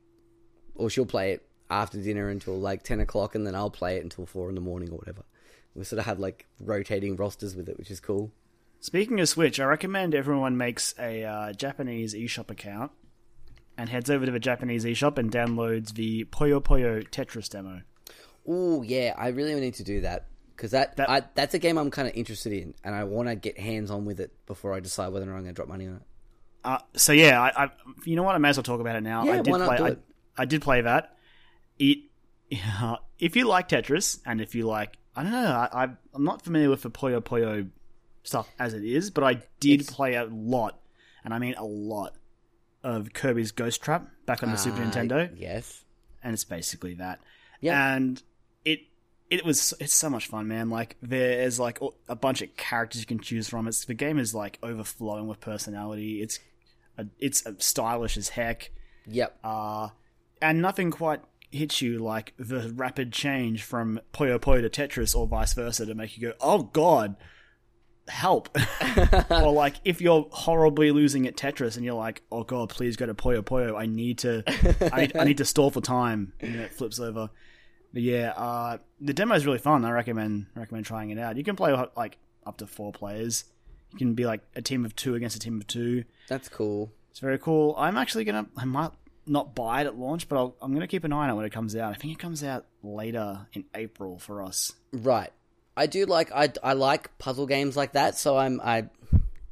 or 0.76 0.90
she'll 0.90 1.06
play 1.06 1.34
it 1.34 1.48
after 1.70 2.02
dinner 2.02 2.30
until 2.30 2.60
like 2.60 2.84
ten 2.84 3.00
o'clock, 3.00 3.36
and 3.36 3.46
then 3.46 3.56
I'll 3.56 3.70
play 3.70 3.98
it 3.98 4.04
until 4.04 4.26
four 4.26 4.50
in 4.50 4.56
the 4.56 4.62
morning 4.62 4.90
or 4.92 4.98
whatever. 4.98 5.24
We 5.76 5.84
sort 5.84 6.00
of 6.00 6.06
have 6.06 6.20
like 6.20 6.48
rotating 6.60 7.16
rosters 7.16 7.56
with 7.56 7.68
it, 7.70 7.78
which 7.78 7.92
is 7.92 8.00
cool. 8.00 8.32
Speaking 8.80 9.20
of 9.22 9.30
Switch, 9.30 9.60
I 9.60 9.66
recommend 9.66 10.14
everyone 10.14 10.58
makes 10.58 10.94
a 11.00 11.24
uh, 11.24 11.54
Japanese 11.54 12.14
eShop 12.14 12.52
account 12.52 12.92
and 13.78 13.90
heads 13.90 14.10
over 14.10 14.26
to 14.26 14.32
the 14.32 14.40
Japanese 14.40 14.84
eShop 14.86 15.18
and 15.18 15.32
downloads 15.32 15.94
the 15.94 16.26
Puyo 16.26 16.62
Puyo 16.62 17.08
Tetris 17.10 17.50
demo. 17.50 17.82
Oh 18.48 18.82
yeah, 18.82 19.14
I 19.18 19.30
really 19.30 19.60
need 19.60 19.76
to 19.76 19.84
do 19.84 20.02
that 20.02 20.28
because 20.56 20.72
that, 20.72 20.98
That- 20.98 21.10
I, 21.10 21.22
that's 21.36 21.54
a 21.54 21.60
game 21.60 21.78
I'm 21.78 21.92
kind 21.92 22.08
of 22.08 22.16
interested 22.16 22.54
in, 22.54 22.74
and 22.84 22.94
I 22.94 23.04
want 23.06 23.30
to 23.30 23.36
get 23.36 23.58
hands 23.60 23.90
on 23.92 24.06
with 24.06 24.20
it 24.20 24.32
before 24.46 24.74
I 24.74 24.80
decide 24.80 25.14
whether 25.14 25.26
or 25.26 25.30
not 25.30 25.38
I'm 25.38 25.44
going 25.44 25.54
to 25.56 25.60
drop 25.60 25.68
money 25.70 25.88
on 25.88 25.96
it. 25.96 26.02
Uh, 26.66 26.78
so 26.96 27.12
yeah, 27.12 27.42
I, 27.42 27.66
I, 27.66 27.70
you 28.06 28.16
know 28.16 28.24
what? 28.24 28.36
I 28.36 28.38
may 28.38 28.50
as 28.50 28.58
well 28.58 28.64
talk 28.64 28.80
about 28.80 28.96
it 28.96 29.02
now. 29.02 29.26
Yeah, 29.26 29.34
I 29.34 29.42
did 29.42 29.52
why 29.52 29.58
not 29.60 29.78
play. 29.78 29.92
I? 30.38 30.42
I 30.42 30.46
did 30.46 30.62
play 30.62 30.82
that. 30.82 31.18
It, 31.80 32.00
if 33.20 33.36
you 33.36 33.48
like 33.48 33.70
Tetris, 33.70 34.20
and 34.26 34.40
if 34.42 34.56
you 34.56 34.66
like, 34.68 34.98
I 35.16 35.24
don't 35.24 35.32
know, 35.32 35.68
I, 35.72 35.90
I'm 36.14 36.24
not 36.24 36.42
familiar 36.42 36.70
with 36.70 36.82
the 36.84 36.92
Puyo 36.92 37.22
Puyo 37.22 37.70
stuff 38.24 38.50
as 38.60 38.74
it 38.74 38.84
is, 38.84 39.10
but 39.12 39.24
I 39.24 39.42
did 39.60 39.82
It's- 39.82 39.94
play 39.96 40.16
a 40.16 40.26
lot, 40.26 40.80
and 41.24 41.34
I 41.34 41.40
mean 41.40 41.56
a 41.56 41.66
lot, 41.66 42.16
of 42.84 43.14
Kirby's 43.14 43.52
Ghost 43.54 43.82
Trap 43.82 44.06
back 44.26 44.44
on 44.44 44.52
the 44.52 44.58
Super 44.58 44.82
Uh, 44.82 44.86
Nintendo. 44.92 45.32
Yes. 45.38 45.86
and 46.22 46.34
it's 46.34 46.44
basically 46.44 46.96
that. 46.96 47.20
Yeah. 47.62 47.96
And 47.96 48.22
it 48.66 48.80
it 49.30 49.44
was 49.46 49.74
it's 49.80 49.94
so 49.94 50.10
much 50.10 50.28
fun, 50.28 50.48
man. 50.48 50.70
Like 50.70 50.98
there's 51.02 51.60
like 51.60 51.80
a 52.08 52.16
bunch 52.16 52.42
of 52.42 52.56
characters 52.58 53.02
you 53.02 53.08
can 53.08 53.20
choose 53.20 53.50
from. 53.50 53.68
It's 53.68 53.86
the 53.86 53.94
game 53.94 54.20
is 54.20 54.36
like 54.36 54.60
overflowing 54.62 55.28
with 55.28 55.40
personality. 55.40 56.22
It's 56.22 56.40
it's 57.20 57.44
stylish 57.60 58.18
as 58.18 58.30
heck. 58.30 58.72
Yep. 59.08 59.40
Uh 59.44 59.90
and 60.42 60.62
nothing 60.62 60.92
quite 60.92 61.22
hits 61.54 61.82
you 61.82 62.00
like 62.00 62.34
the 62.38 62.72
rapid 62.76 63.12
change 63.14 63.64
from 63.64 64.00
Puyo 64.14 64.40
Puyo 64.40 64.62
to 64.62 64.70
Tetris 64.70 65.16
or 65.16 65.28
vice 65.28 65.54
versa 65.54 65.86
to 65.86 65.96
make 65.96 66.18
you 66.18 66.30
go, 66.30 66.34
"Oh 66.42 66.64
god, 66.64 67.16
help." 68.08 68.50
or 69.30 69.52
like 69.52 69.76
if 69.86 70.02
you're 70.02 70.28
horribly 70.32 70.92
losing 70.92 71.28
at 71.28 71.38
Tetris 71.38 71.76
and 71.76 71.86
you're 71.86 71.94
like, 71.94 72.24
"Oh 72.32 72.44
god, 72.44 72.70
please 72.70 72.96
go 72.98 73.06
to 73.06 73.14
Puyo 73.14 73.42
Puyo. 73.42 73.78
I 73.78 73.86
need 73.86 74.20
to 74.20 74.44
I 74.94 75.02
need, 75.02 75.18
I 75.18 75.24
need 75.24 75.38
to 75.38 75.46
stall 75.54 75.72
for 75.72 75.82
time." 75.82 76.34
And 76.40 76.56
then 76.56 76.62
it 76.62 76.74
flips 76.74 77.00
over. 77.00 77.30
But 77.94 78.02
yeah, 78.02 78.32
uh, 78.36 78.78
the 79.00 79.14
demo 79.14 79.36
is 79.36 79.46
really 79.46 79.60
fun. 79.60 79.86
I 79.86 79.92
recommend 79.92 80.48
recommend 80.56 80.86
trying 80.86 81.12
it 81.12 81.20
out. 81.20 81.38
You 81.38 81.44
can 81.44 81.56
play 81.56 81.74
like 81.96 82.18
up 82.46 82.58
to 82.58 82.68
four 82.68 82.92
players. 82.92 83.46
You 83.92 83.98
can 84.00 84.16
be 84.16 84.26
like 84.26 84.42
a 84.56 84.62
team 84.62 84.84
of 84.86 84.96
two 84.96 85.14
against 85.16 85.36
a 85.36 85.40
team 85.40 85.62
of 85.62 85.68
two. 85.68 86.04
That's 86.28 86.50
cool. 86.50 86.92
It's 87.12 87.20
very 87.20 87.38
cool. 87.38 87.76
I'm 87.78 87.96
actually 87.98 88.24
gonna. 88.26 88.48
I 88.58 88.66
might 88.66 88.92
not 89.28 89.54
buy 89.56 89.82
it 89.82 89.88
at 89.88 89.98
launch, 89.98 90.28
but 90.28 90.38
I'll, 90.38 90.56
I'm 90.62 90.74
gonna 90.74 90.88
keep 90.88 91.04
an 91.04 91.14
eye 91.14 91.26
on 91.26 91.30
it 91.30 91.34
when 91.36 91.46
it 91.46 91.52
comes 91.52 91.76
out. 91.76 91.92
I 91.92 91.96
think 91.96 92.14
it 92.14 92.20
comes 92.20 92.44
out 92.44 92.66
later 92.82 93.46
in 93.54 93.66
April 93.76 94.18
for 94.18 94.42
us. 94.42 94.74
Right. 94.92 95.32
I 95.78 95.86
do 95.86 96.06
like 96.06 96.32
I, 96.32 96.52
I 96.64 96.74
like 96.74 97.16
puzzle 97.20 97.46
games 97.46 97.78
like 97.78 97.94
that, 97.94 98.18
so 98.18 98.36
I'm 98.38 98.60
I 98.62 98.90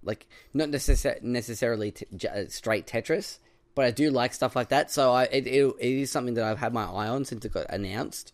like 0.04 0.26
not 0.54 0.70
necessar- 0.70 1.22
necessarily 1.22 1.92
t- 1.92 2.08
j- 2.16 2.48
straight 2.50 2.88
Tetris, 2.88 3.38
but 3.76 3.86
I 3.86 3.92
do 3.92 4.10
like 4.10 4.34
stuff 4.34 4.56
like 4.56 4.70
that. 4.70 4.92
So 4.92 5.12
I 5.12 5.24
it, 5.24 5.48
it, 5.48 5.74
it 5.80 5.92
is 6.02 6.12
something 6.12 6.36
that 6.36 6.44
I've 6.44 6.60
had 6.60 6.74
my 6.74 6.84
eye 6.84 7.08
on 7.08 7.26
since 7.26 7.46
it 7.46 7.54
got 7.54 7.68
announced. 7.70 8.34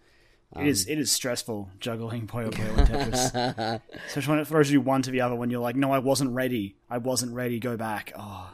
it 0.56 0.68
is 0.68 0.88
it 0.88 0.98
is 0.98 1.12
stressful 1.12 1.70
juggling 1.80 2.28
Puyo 2.28 2.52
Puyo 2.52 2.78
and 2.78 2.88
Tetris, 2.88 3.82
especially 4.08 4.32
when 4.32 4.40
it 4.40 4.48
throws 4.48 4.72
you 4.72 4.82
one 4.82 5.02
to 5.04 5.12
the 5.12 5.22
other. 5.22 5.36
When 5.36 5.50
you're 5.50 5.62
like, 5.62 5.76
no, 5.76 5.92
I 5.92 6.00
wasn't 6.00 6.32
ready. 6.32 6.76
I 6.90 6.98
wasn't 6.98 7.34
ready. 7.34 7.60
Go 7.60 7.78
back. 7.78 8.14
Oh, 8.18 8.54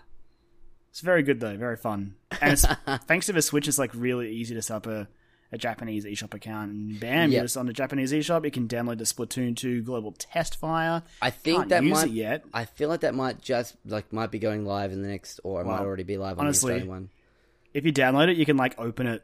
it's 0.89 1.01
very 1.01 1.23
good 1.23 1.39
though. 1.39 1.57
Very 1.57 1.77
fun. 1.77 2.15
And 2.41 2.53
it's, 2.53 2.65
thanks 3.05 3.25
to 3.27 3.33
the 3.33 3.41
Switch, 3.41 3.67
it's 3.67 3.79
like 3.79 3.91
really 3.93 4.31
easy 4.31 4.55
to 4.55 4.61
set 4.61 4.75
up 4.75 4.87
a, 4.87 5.07
a 5.53 5.57
Japanese 5.57 6.03
eShop 6.05 6.33
account, 6.33 6.71
and 6.71 6.99
bam, 6.99 7.31
Yep. 7.31 7.37
you're 7.37 7.43
just 7.45 7.57
on 7.57 7.67
the 7.67 7.73
Japanese 7.73 8.11
eShop. 8.11 8.43
You 8.43 8.51
can 8.51 8.67
download 8.67 8.97
the 8.97 9.03
Splatoon 9.03 9.55
2 9.55 9.81
global 9.83 10.11
test 10.13 10.57
fire. 10.59 11.03
I 11.21 11.29
think 11.29 11.57
Can't 11.59 11.69
that 11.69 11.83
might 11.83 12.09
yet. 12.09 12.43
I 12.53 12.65
feel 12.65 12.89
like 12.89 13.01
that 13.01 13.13
might 13.15 13.41
just 13.41 13.75
like 13.85 14.11
might 14.11 14.31
be 14.31 14.39
going 14.39 14.65
live 14.65 14.91
in 14.91 15.01
the 15.01 15.07
next, 15.07 15.39
or 15.43 15.61
it 15.61 15.65
might 15.65 15.79
already 15.81 16.03
be 16.03 16.17
live 16.17 16.39
on 16.39 16.45
honestly, 16.45 16.73
the 16.73 16.77
Australian 16.79 16.89
one. 16.89 17.09
If 17.73 17.85
you 17.85 17.93
download 17.93 18.29
it, 18.29 18.37
you 18.37 18.45
can 18.45 18.57
like 18.57 18.75
open 18.79 19.07
it 19.07 19.23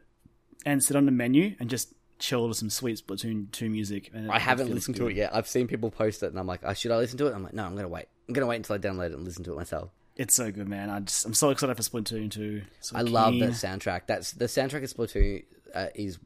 and 0.64 0.82
sit 0.82 0.96
on 0.96 1.04
the 1.06 1.12
menu 1.12 1.54
and 1.60 1.68
just 1.70 1.92
chill 2.18 2.48
to 2.48 2.54
some 2.54 2.68
sweet 2.70 3.00
Splatoon 3.04 3.50
2 3.50 3.70
music. 3.70 4.10
And 4.12 4.30
I 4.30 4.38
haven't 4.38 4.70
listened 4.70 4.96
to 4.96 5.08
it 5.08 5.16
yet. 5.16 5.34
I've 5.34 5.48
seen 5.48 5.66
people 5.66 5.90
post 5.90 6.22
it, 6.22 6.26
and 6.26 6.38
I'm 6.38 6.46
like, 6.46 6.60
oh, 6.62 6.74
should 6.74 6.90
I 6.92 6.96
listen 6.98 7.18
to 7.18 7.26
it? 7.26 7.34
I'm 7.34 7.42
like, 7.42 7.54
no, 7.54 7.64
I'm 7.64 7.74
gonna 7.76 7.88
wait. 7.88 8.06
I'm 8.28 8.34
gonna 8.34 8.46
wait 8.46 8.56
until 8.56 8.76
I 8.76 8.78
download 8.78 9.06
it 9.06 9.12
and 9.14 9.24
listen 9.24 9.42
to 9.44 9.52
it 9.52 9.56
myself. 9.56 9.90
It's 10.16 10.34
so 10.34 10.50
good, 10.52 10.68
man. 10.68 10.90
I 10.90 11.00
just, 11.00 11.24
I'm 11.24 11.32
so 11.32 11.48
excited 11.48 11.74
for 11.76 11.82
Splatoon 11.82 12.30
2. 12.30 12.60
So 12.80 12.94
I 12.96 13.00
love 13.02 13.32
keen. 13.32 13.40
that 13.40 13.52
soundtrack. 13.52 14.02
That's 14.06 14.32
the 14.32 14.44
soundtrack 14.46 14.82
of 14.84 14.92
Splatoon 14.92 15.44
uh, 15.74 15.86
is 15.94 16.18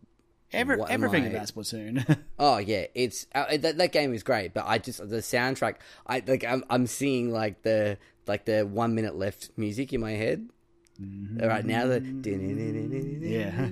Every, 0.53 0.81
everything 0.89 1.25
I- 1.25 1.29
about 1.29 1.49
Splatoon. 1.49 2.19
Oh 2.39 2.59
yeah, 2.59 2.87
it's 2.95 3.27
uh, 3.35 3.57
that 3.57 3.79
that 3.79 3.93
game 3.93 4.13
is 4.15 4.23
great, 4.23 4.55
but 4.55 4.65
I 4.67 4.79
just 4.79 4.99
the 4.99 5.17
soundtrack. 5.19 5.77
I 6.07 6.23
like 6.27 6.45
I'm 6.45 6.65
I'm 6.71 6.87
seeing 6.87 7.33
like 7.33 7.63
the 7.63 7.99
like 8.27 8.45
the 8.45 8.63
one 8.63 8.95
minute 8.95 9.17
left 9.17 9.51
music 9.57 9.93
in 9.93 10.01
my 10.01 10.13
head 10.13 10.49
right 11.01 11.65
now. 11.65 11.87
The 11.87 12.01
yeah. 13.21 13.69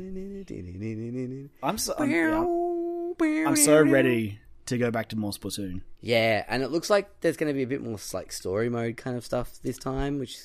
I'm 1.63 1.79
so 1.79 1.95
I'm, 1.99 2.11
yeah. 2.11 3.47
I'm 3.47 3.57
so 3.57 3.83
ready 3.83 4.39
to 4.67 4.79
go 4.79 4.91
back 4.91 5.09
to 5.11 5.17
more 5.17 5.33
Splatoon. 5.33 5.83
Yeah, 6.01 6.45
and 6.49 6.63
it 6.63 6.71
looks 6.71 6.91
like 6.91 7.21
there's 7.21 7.37
going 7.37 7.53
to 7.53 7.55
be 7.55 7.63
a 7.63 7.67
bit 7.67 7.83
more 7.83 7.99
like 8.13 8.33
story 8.33 8.69
mode 8.69 8.97
kind 8.97 9.17
of 9.17 9.25
stuff 9.25 9.59
this 9.63 9.79
time, 9.79 10.19
which. 10.19 10.39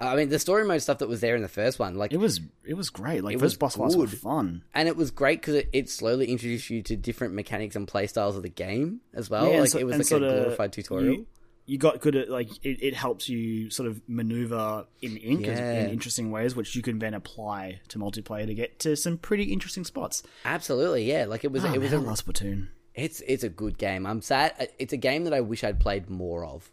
Uh, 0.00 0.06
I 0.06 0.16
mean, 0.16 0.28
the 0.30 0.38
story 0.38 0.64
mode 0.64 0.80
stuff 0.82 0.98
that 0.98 1.08
was 1.08 1.20
there 1.20 1.36
in 1.36 1.42
the 1.42 1.48
first 1.48 1.78
one, 1.78 1.94
like 1.96 2.12
It 2.12 2.16
was 2.18 2.40
it 2.64 2.74
was 2.74 2.88
great. 2.90 3.22
Like 3.22 3.38
was 3.40 3.56
boss 3.56 3.76
fights 3.76 3.96
were 3.96 4.06
fun. 4.06 4.62
and 4.74 4.88
it 4.88 4.96
was 4.96 5.10
great 5.10 5.40
because 5.40 5.56
it, 5.56 5.68
it 5.72 5.88
slowly 5.90 6.26
introduced 6.26 6.70
you 6.70 6.82
to 6.84 6.96
different 6.96 7.34
mechanics 7.34 7.76
and 7.76 7.86
playstyles 7.86 8.36
of 8.36 8.42
the 8.42 8.48
game 8.48 9.00
as 9.14 9.28
well. 9.28 9.50
Yeah, 9.50 9.60
like 9.60 9.70
so- 9.70 9.78
it 9.78 9.84
was 9.84 9.92
like 9.94 10.00
a 10.02 10.04
sorta 10.04 10.26
glorified 10.26 10.72
tutorial. 10.72 11.14
You, 11.14 11.26
you 11.66 11.78
got 11.78 12.00
good 12.00 12.16
at 12.16 12.28
like 12.30 12.48
it, 12.64 12.82
it 12.82 12.94
helps 12.94 13.28
you 13.28 13.70
sort 13.70 13.88
of 13.88 14.00
maneuver 14.08 14.86
in 15.02 15.16
ink 15.18 15.46
Yeah. 15.46 15.82
in 15.84 15.90
interesting 15.90 16.30
ways, 16.32 16.56
which 16.56 16.74
you 16.74 16.82
can 16.82 16.98
then 16.98 17.14
apply 17.14 17.80
to 17.88 17.98
multiplayer 17.98 18.46
to 18.46 18.54
get 18.54 18.78
to 18.80 18.96
some 18.96 19.18
pretty 19.18 19.52
interesting 19.52 19.84
spots. 19.84 20.22
Absolutely, 20.44 21.04
yeah. 21.04 21.26
Like 21.26 21.44
it 21.44 21.52
was, 21.52 21.64
Oh, 21.64 21.72
it 21.72 21.78
was 21.78 21.90
man, 21.92 22.00
a, 22.00 22.04
I 22.04 22.06
love 22.08 22.24
Splatoon. 22.24 22.68
it's 22.94 23.20
it's 23.20 23.44
a 23.44 23.48
good 23.48 23.78
game. 23.78 24.04
I'm 24.06 24.20
sad. 24.22 24.54
Uh, 24.58 24.64
it's 24.80 24.92
a 24.92 24.96
game 24.96 25.24
that 25.24 25.32
I 25.34 25.42
wish 25.42 25.62
I'd 25.62 25.78
played 25.78 26.10
more 26.10 26.44
of. 26.44 26.68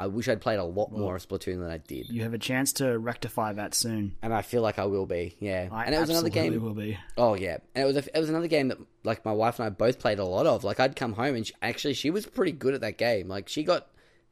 I 0.00 0.06
wish 0.06 0.28
I'd 0.28 0.40
played 0.40 0.58
a 0.58 0.64
lot 0.64 0.90
more 0.90 1.14
of 1.14 1.28
Splatoon 1.28 1.60
than 1.60 1.70
I 1.70 1.76
did, 1.76 2.08
You 2.08 2.22
have 2.22 2.32
a 2.32 2.38
chance 2.38 2.72
to 2.74 2.98
rectify 2.98 3.52
that 3.52 3.74
soon. 3.74 4.16
and 4.22 4.32
I 4.32 4.40
feel 4.40 4.62
like 4.62 4.78
I 4.78 4.86
will 4.86 5.04
be. 5.04 5.36
Yeah, 5.40 5.68
I 5.70 5.84
and 5.84 5.94
it 5.94 6.00
was 6.00 6.08
another 6.08 6.28
absolutely 6.28 6.50
game. 6.56 6.62
Will 6.64 6.74
be. 6.74 6.98
Oh 7.18 7.34
yeah, 7.34 7.58
and 7.74 7.84
it 7.84 7.86
was 7.86 7.96
a, 7.98 8.16
it 8.16 8.18
was 8.18 8.30
another 8.30 8.46
game 8.48 8.68
that 8.68 8.78
like 9.04 9.26
my 9.26 9.32
wife 9.32 9.58
and 9.58 9.66
I 9.66 9.68
both 9.68 9.98
played 9.98 10.18
a 10.18 10.24
lot 10.24 10.46
of. 10.46 10.64
Like 10.64 10.80
I'd 10.80 10.96
come 10.96 11.12
home 11.12 11.34
and 11.34 11.46
she, 11.46 11.52
actually 11.60 11.92
she 11.92 12.10
was 12.10 12.24
pretty 12.24 12.52
good 12.52 12.72
at 12.72 12.80
that 12.80 12.96
game. 12.96 13.28
Like 13.28 13.48
she 13.50 13.62
got 13.62 13.88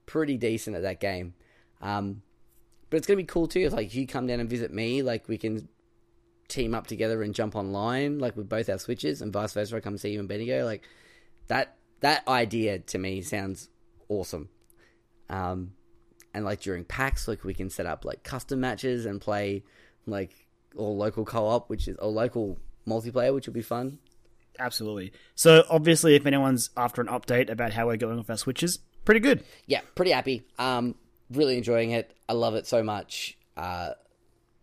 pretty 0.06 0.38
decent 0.38 0.74
at 0.74 0.82
that 0.82 1.00
game. 1.00 1.34
Um, 1.82 2.22
but 2.88 2.96
it's 2.96 3.06
gonna 3.06 3.18
be 3.18 3.24
cool 3.24 3.46
too 3.46 3.60
if 3.60 3.74
like 3.74 3.94
you 3.94 4.06
come 4.06 4.26
down 4.26 4.40
and 4.40 4.48
visit 4.48 4.72
me. 4.72 5.02
Like 5.02 5.28
we 5.28 5.36
can 5.36 5.68
team 6.48 6.74
up 6.74 6.86
together 6.86 7.22
and 7.22 7.34
jump 7.34 7.54
online 7.54 8.18
like 8.18 8.34
with 8.34 8.48
both 8.48 8.70
our 8.70 8.78
switches 8.78 9.20
and 9.20 9.34
vice 9.34 9.52
versa. 9.52 9.76
I 9.76 9.80
come 9.80 9.98
see 9.98 10.12
you 10.12 10.20
and 10.20 10.28
Bendigo. 10.28 10.64
Like 10.64 10.82
that 11.48 11.76
that 12.00 12.26
idea 12.26 12.78
to 12.78 12.96
me 12.96 13.20
sounds 13.20 13.68
awesome. 14.08 14.48
Um, 15.30 15.72
and 16.34 16.44
like 16.44 16.60
during 16.60 16.84
PAX, 16.84 17.28
like 17.28 17.44
we 17.44 17.54
can 17.54 17.70
set 17.70 17.86
up 17.86 18.04
like 18.04 18.22
custom 18.22 18.60
matches 18.60 19.06
and 19.06 19.20
play 19.20 19.64
like 20.06 20.32
or 20.74 20.92
local 20.92 21.24
co-op, 21.24 21.68
which 21.68 21.88
is 21.88 21.96
or 21.96 22.10
local 22.10 22.58
multiplayer, 22.86 23.34
which 23.34 23.46
would 23.46 23.54
be 23.54 23.62
fun. 23.62 23.98
Absolutely. 24.58 25.12
So 25.34 25.64
obviously, 25.70 26.14
if 26.14 26.26
anyone's 26.26 26.70
after 26.76 27.00
an 27.00 27.08
update 27.08 27.50
about 27.50 27.72
how 27.72 27.86
we're 27.86 27.96
going 27.96 28.18
with 28.18 28.28
our 28.30 28.36
switches, 28.36 28.78
pretty 29.04 29.20
good. 29.20 29.44
Yeah, 29.66 29.80
pretty 29.94 30.10
happy. 30.10 30.44
Um, 30.58 30.94
really 31.30 31.56
enjoying 31.56 31.92
it. 31.92 32.14
I 32.28 32.32
love 32.32 32.54
it 32.54 32.66
so 32.66 32.82
much. 32.82 33.38
Uh, 33.56 33.90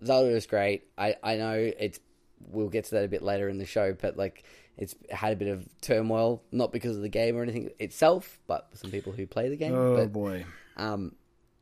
Zelda 0.04 0.36
is 0.36 0.46
great. 0.48 0.88
I 0.98 1.16
I 1.24 1.36
know 1.36 1.54
it's. 1.54 2.00
We'll 2.48 2.70
get 2.70 2.86
to 2.86 2.92
that 2.92 3.06
a 3.06 3.08
bit 3.08 3.24
later 3.24 3.50
in 3.50 3.58
the 3.58 3.66
show, 3.66 3.94
but 4.00 4.18
like 4.18 4.44
it's 4.78 4.96
had 5.10 5.34
a 5.34 5.36
bit 5.36 5.48
of 5.48 5.68
turmoil, 5.82 6.44
not 6.52 6.72
because 6.72 6.96
of 6.96 7.02
the 7.02 7.10
game 7.10 7.38
or 7.38 7.44
anything 7.44 7.72
itself, 7.80 8.40
but 8.48 8.68
some 8.74 8.92
people 8.92 9.14
who 9.14 9.26
play 9.26 9.50
the 9.50 9.56
game. 9.56 9.74
Oh 9.74 9.96
but 9.96 10.12
boy. 10.12 10.46
Um, 10.78 11.16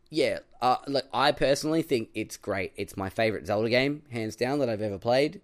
yeah, 0.10 0.40
uh, 0.62 0.78
look, 0.88 1.06
I 1.14 1.32
personally 1.32 1.82
think 1.82 2.10
it's 2.14 2.38
great. 2.38 2.72
It's 2.76 2.96
my 2.96 3.10
favorite 3.10 3.48
Zelda 3.48 3.70
game, 3.70 4.04
hands 4.12 4.36
down, 4.36 4.60
that 4.60 4.70
I've 4.70 4.82
ever 4.82 5.00
played. 5.00 5.42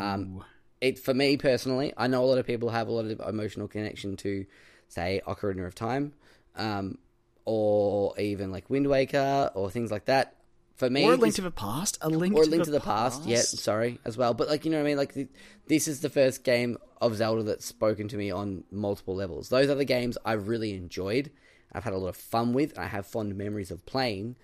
Um, 0.00 0.44
it 0.80 0.98
for 0.98 1.14
me 1.14 1.36
personally, 1.36 1.92
I 1.96 2.08
know 2.08 2.24
a 2.24 2.26
lot 2.26 2.38
of 2.38 2.46
people 2.46 2.70
have 2.70 2.88
a 2.88 2.92
lot 2.92 3.04
of 3.04 3.20
emotional 3.20 3.68
connection 3.68 4.16
to, 4.18 4.44
say, 4.88 5.20
Ocarina 5.26 5.66
of 5.66 5.74
Time, 5.74 6.14
um, 6.56 6.98
or 7.44 8.18
even 8.18 8.50
like 8.50 8.68
Wind 8.68 8.88
Waker 8.88 9.52
or 9.54 9.70
things 9.70 9.90
like 9.90 10.06
that. 10.06 10.34
For 10.78 10.88
me, 10.88 11.02
Or 11.04 11.08
a 11.14 11.16
link 11.16 11.22
this- 11.22 11.34
to 11.36 11.42
the 11.42 11.50
past. 11.50 11.98
A 12.02 12.08
link 12.08 12.36
or 12.36 12.44
to 12.44 12.50
Link 12.50 12.60
the 12.62 12.66
to 12.66 12.70
the 12.70 12.80
Past. 12.80 13.24
Yeah, 13.24 13.40
sorry 13.40 13.98
as 14.04 14.16
well. 14.16 14.32
But 14.32 14.46
like 14.48 14.64
you 14.64 14.70
know 14.70 14.76
what 14.78 14.84
I 14.84 14.86
mean. 14.86 14.96
Like 14.96 15.12
th- 15.12 15.28
this 15.66 15.88
is 15.88 16.00
the 16.00 16.08
first 16.08 16.44
game 16.44 16.78
of 17.00 17.16
Zelda 17.16 17.42
that's 17.42 17.66
spoken 17.66 18.06
to 18.08 18.16
me 18.16 18.30
on 18.30 18.62
multiple 18.70 19.16
levels. 19.16 19.48
Those 19.48 19.68
other 19.70 19.82
games 19.82 20.16
I've 20.24 20.46
really 20.46 20.74
enjoyed. 20.74 21.32
I've 21.72 21.82
had 21.82 21.92
a 21.94 21.98
lot 21.98 22.08
of 22.08 22.16
fun 22.16 22.52
with. 22.52 22.70
And 22.76 22.80
I 22.84 22.86
have 22.86 23.06
fond 23.06 23.36
memories 23.36 23.72
of 23.72 23.84
playing. 23.86 24.36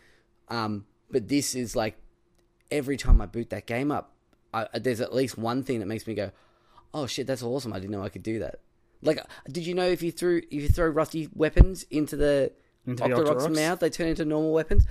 Um, 0.48 0.86
but 1.08 1.28
this 1.28 1.54
is 1.54 1.76
like 1.76 1.96
every 2.68 2.96
time 2.96 3.20
I 3.20 3.26
boot 3.26 3.50
that 3.50 3.66
game 3.66 3.92
up, 3.92 4.12
I, 4.52 4.66
there's 4.76 5.00
at 5.00 5.14
least 5.14 5.38
one 5.38 5.62
thing 5.62 5.78
that 5.78 5.86
makes 5.86 6.04
me 6.04 6.14
go, 6.14 6.32
"Oh 6.92 7.06
shit, 7.06 7.28
that's 7.28 7.44
awesome! 7.44 7.72
I 7.72 7.78
didn't 7.78 7.92
know 7.92 8.02
I 8.02 8.08
could 8.08 8.24
do 8.24 8.40
that." 8.40 8.56
Like, 9.02 9.20
did 9.48 9.66
you 9.66 9.74
know 9.74 9.86
if 9.86 10.02
you 10.02 10.10
threw 10.10 10.38
if 10.38 10.62
you 10.62 10.68
throw 10.68 10.88
rusty 10.88 11.28
weapons 11.32 11.84
into 11.90 12.16
the 12.16 12.50
Into 12.86 13.02
the 13.02 13.08
Octorok's 13.10 13.46
Octoroks? 13.46 13.56
mouth, 13.56 13.80
they 13.80 13.90
turn 13.90 14.08
into 14.08 14.24
normal 14.24 14.52
weapons? 14.52 14.86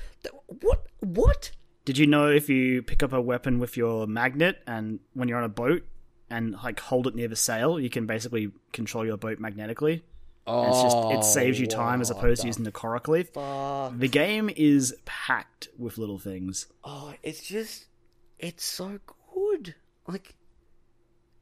What? 0.48 0.86
What? 1.00 1.52
Did 1.86 1.98
you 1.98 2.08
know 2.08 2.30
if 2.30 2.50
you 2.50 2.82
pick 2.82 3.04
up 3.04 3.14
a 3.14 3.22
weapon 3.22 3.60
with 3.60 3.76
your 3.76 4.08
magnet 4.08 4.62
and 4.66 5.00
when 5.14 5.28
you're 5.28 5.38
on 5.38 5.44
a 5.44 5.50
boat 5.50 5.84
and 6.30 6.54
like 6.64 6.80
hold 6.80 7.08
it 7.08 7.16
near 7.16 7.28
the 7.28 7.36
sail, 7.36 7.80
you 7.80 7.90
can 7.90 8.06
basically 8.06 8.52
control 8.72 9.06
your 9.06 9.18
boat 9.18 9.40
magnetically? 9.40 10.04
And 10.46 10.70
it's 10.70 10.82
just 10.82 10.98
it 11.12 11.24
saves 11.24 11.60
you 11.60 11.68
time 11.68 12.02
as 12.02 12.12
oh, 12.12 12.18
opposed 12.18 12.42
to 12.42 12.48
using 12.48 12.64
the 12.64 12.72
Korok 12.72 13.08
leaf. 13.08 13.30
fuck? 13.30 13.98
The 13.98 14.08
game 14.10 14.50
is 14.56 14.96
packed 15.06 15.70
with 15.78 15.98
little 15.98 16.20
things. 16.20 16.68
Oh, 16.84 17.14
it's 17.24 17.42
just, 17.42 17.86
it's 18.40 18.66
so 18.66 19.00
good. 19.34 19.76
Like, 20.06 20.36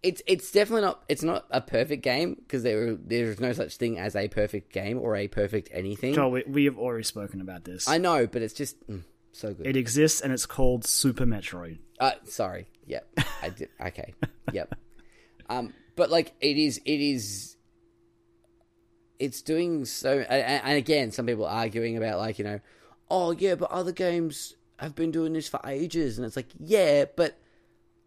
it's 0.03 0.21
it's 0.25 0.51
definitely 0.51 0.81
not. 0.81 1.03
It's 1.07 1.23
not 1.23 1.45
a 1.51 1.61
perfect 1.61 2.03
game 2.03 2.35
because 2.35 2.63
there 2.63 2.95
there's 2.95 3.39
no 3.39 3.53
such 3.53 3.77
thing 3.77 3.99
as 3.99 4.15
a 4.15 4.27
perfect 4.27 4.73
game 4.73 4.97
or 4.97 5.15
a 5.15 5.27
perfect 5.27 5.69
anything. 5.71 6.13
Joel, 6.13 6.31
we, 6.31 6.43
we 6.47 6.65
have 6.65 6.77
already 6.77 7.03
spoken 7.03 7.39
about 7.41 7.65
this. 7.65 7.87
I 7.87 7.97
know, 7.97 8.25
but 8.25 8.41
it's 8.41 8.53
just 8.53 8.79
mm, 8.89 9.03
so 9.31 9.53
good. 9.53 9.67
It 9.67 9.77
exists 9.77 10.21
and 10.21 10.33
it's 10.33 10.45
called 10.45 10.85
Super 10.85 11.25
Metroid. 11.25 11.79
Uh, 11.99 12.13
sorry. 12.25 12.67
Yep. 12.87 13.07
I 13.43 13.49
did. 13.49 13.69
Okay. 13.79 14.13
Yep. 14.51 14.75
Um, 15.49 15.73
but 15.95 16.09
like 16.09 16.33
it 16.41 16.57
is, 16.57 16.81
it 16.83 16.99
is. 16.99 17.57
It's 19.19 19.43
doing 19.43 19.85
so, 19.85 20.19
and, 20.19 20.63
and 20.63 20.77
again, 20.77 21.11
some 21.11 21.27
people 21.27 21.45
arguing 21.45 21.95
about 21.95 22.17
like 22.17 22.39
you 22.39 22.45
know, 22.45 22.59
oh 23.09 23.31
yeah, 23.31 23.53
but 23.53 23.69
other 23.69 23.91
games 23.91 24.55
have 24.79 24.95
been 24.95 25.11
doing 25.11 25.33
this 25.33 25.47
for 25.47 25.59
ages, 25.63 26.17
and 26.17 26.25
it's 26.25 26.35
like 26.35 26.47
yeah, 26.59 27.05
but 27.15 27.37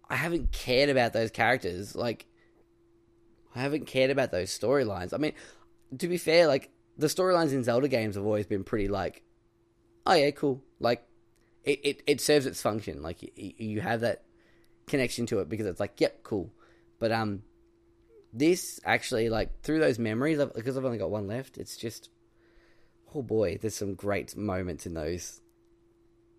I 0.09 0.17
haven't 0.17 0.53
cared 0.53 0.91
about 0.91 1.13
those 1.13 1.31
characters. 1.31 1.95
Like, 1.95 2.27
I 3.55 3.61
haven't 3.61 3.87
cared 3.87 4.11
about 4.11 4.31
those 4.31 4.57
storylines. 4.57 5.15
I 5.15 5.19
mean, 5.19 5.33
to 5.99 6.09
be 6.09 6.19
fair, 6.19 6.47
like 6.47 6.71
the 6.99 7.07
storylines 7.07 7.53
in 7.53 7.65
Zelda 7.65 7.89
games 7.89 8.17
have 8.17 8.25
always 8.25 8.47
been 8.47 8.65
pretty 8.65 8.89
like, 8.89 9.23
oh 10.07 10.15
yeah, 10.15 10.31
cool. 10.33 10.63
Like, 10.81 11.07
it 11.65 11.81
it, 11.83 12.03
it 12.07 12.21
serves 12.21 12.47
its 12.47 12.61
function. 12.61 13.03
Like 13.03 13.23
you, 13.23 13.53
you 13.57 13.81
have 13.81 14.01
that 14.01 14.25
connection 14.87 15.27
to 15.27 15.41
it 15.41 15.49
because 15.49 15.67
it's 15.67 15.81
like, 15.81 16.01
yep, 16.01 16.23
cool. 16.23 16.51
But 16.99 17.13
um, 17.13 17.43
this 18.33 18.81
actually 18.85 19.29
like 19.29 19.63
through 19.63 19.81
those 19.81 19.99
memories 19.99 20.39
because 20.55 20.77
I've 20.77 20.85
only 20.85 20.99
got 20.99 21.11
one 21.11 21.27
left. 21.27 21.59
It's 21.59 21.77
just, 21.77 22.11
oh 23.15 23.23
boy, 23.23 23.59
there's 23.61 23.77
some 23.77 23.95
great 23.95 24.37
moments 24.37 24.87
in 24.87 24.95
those. 24.95 25.41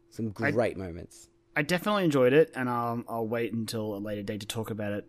Some 0.10 0.34
I- 0.40 0.52
great 0.52 0.78
moments. 0.78 1.30
I 1.56 1.62
definitely 1.62 2.04
enjoyed 2.04 2.34
it, 2.34 2.52
and 2.56 2.68
um, 2.68 3.06
I'll 3.08 3.28
wait 3.28 3.54
until 3.54 3.96
a 3.96 4.00
later 4.00 4.24
date 4.24 4.42
to 4.42 4.48
talk 4.48 4.70
about 4.72 4.92
it 4.92 5.06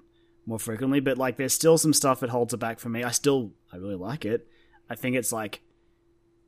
more 0.47 0.59
frequently. 0.59 1.01
But 1.01 1.19
like, 1.19 1.37
there's 1.37 1.53
still 1.53 1.77
some 1.79 1.93
stuff 1.93 2.21
that 2.21 2.31
holds 2.31 2.55
it 2.55 2.59
back 2.59 2.79
for 2.79 2.89
me. 2.89 3.03
I 3.03 3.11
still, 3.11 3.53
I 3.73 3.77
really 3.77 3.97
like 3.97 4.25
it. 4.25 4.47
I 4.89 4.95
think 4.95 5.17
it's 5.17 5.33
like, 5.33 5.61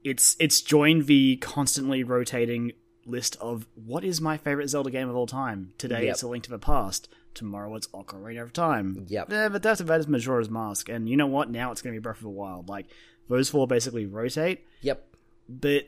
it's 0.04 0.36
it's 0.38 0.60
joined 0.60 1.06
the 1.06 1.36
constantly 1.38 2.04
rotating 2.04 2.72
list 3.04 3.36
of 3.40 3.66
what 3.74 4.04
is 4.04 4.20
my 4.20 4.36
favorite 4.36 4.68
Zelda 4.68 4.90
game 4.90 5.08
of 5.08 5.16
all 5.16 5.26
time. 5.26 5.72
Today 5.78 6.04
Yep. 6.04 6.12
it's 6.12 6.22
A 6.22 6.28
Link 6.28 6.44
to 6.44 6.50
the 6.50 6.58
Past. 6.58 7.08
Tomorrow 7.34 7.74
it's 7.74 7.88
Ocarina 7.88 8.42
of 8.42 8.52
Time. 8.52 9.06
Yep. 9.08 9.30
Yeah, 9.30 9.48
but 9.48 9.62
that's 9.62 9.80
about 9.80 9.98
as 10.00 10.06
Majora's 10.06 10.48
Mask. 10.50 10.88
And 10.88 11.08
you 11.08 11.16
know 11.16 11.26
what? 11.26 11.50
Now 11.50 11.72
it's 11.72 11.82
going 11.82 11.94
to 11.94 12.00
be 12.00 12.02
Breath 12.02 12.18
of 12.18 12.22
the 12.22 12.28
Wild. 12.28 12.68
Like 12.68 12.86
those 13.28 13.48
four 13.50 13.66
basically 13.66 14.06
rotate. 14.06 14.64
Yep. 14.82 15.04
But 15.48 15.86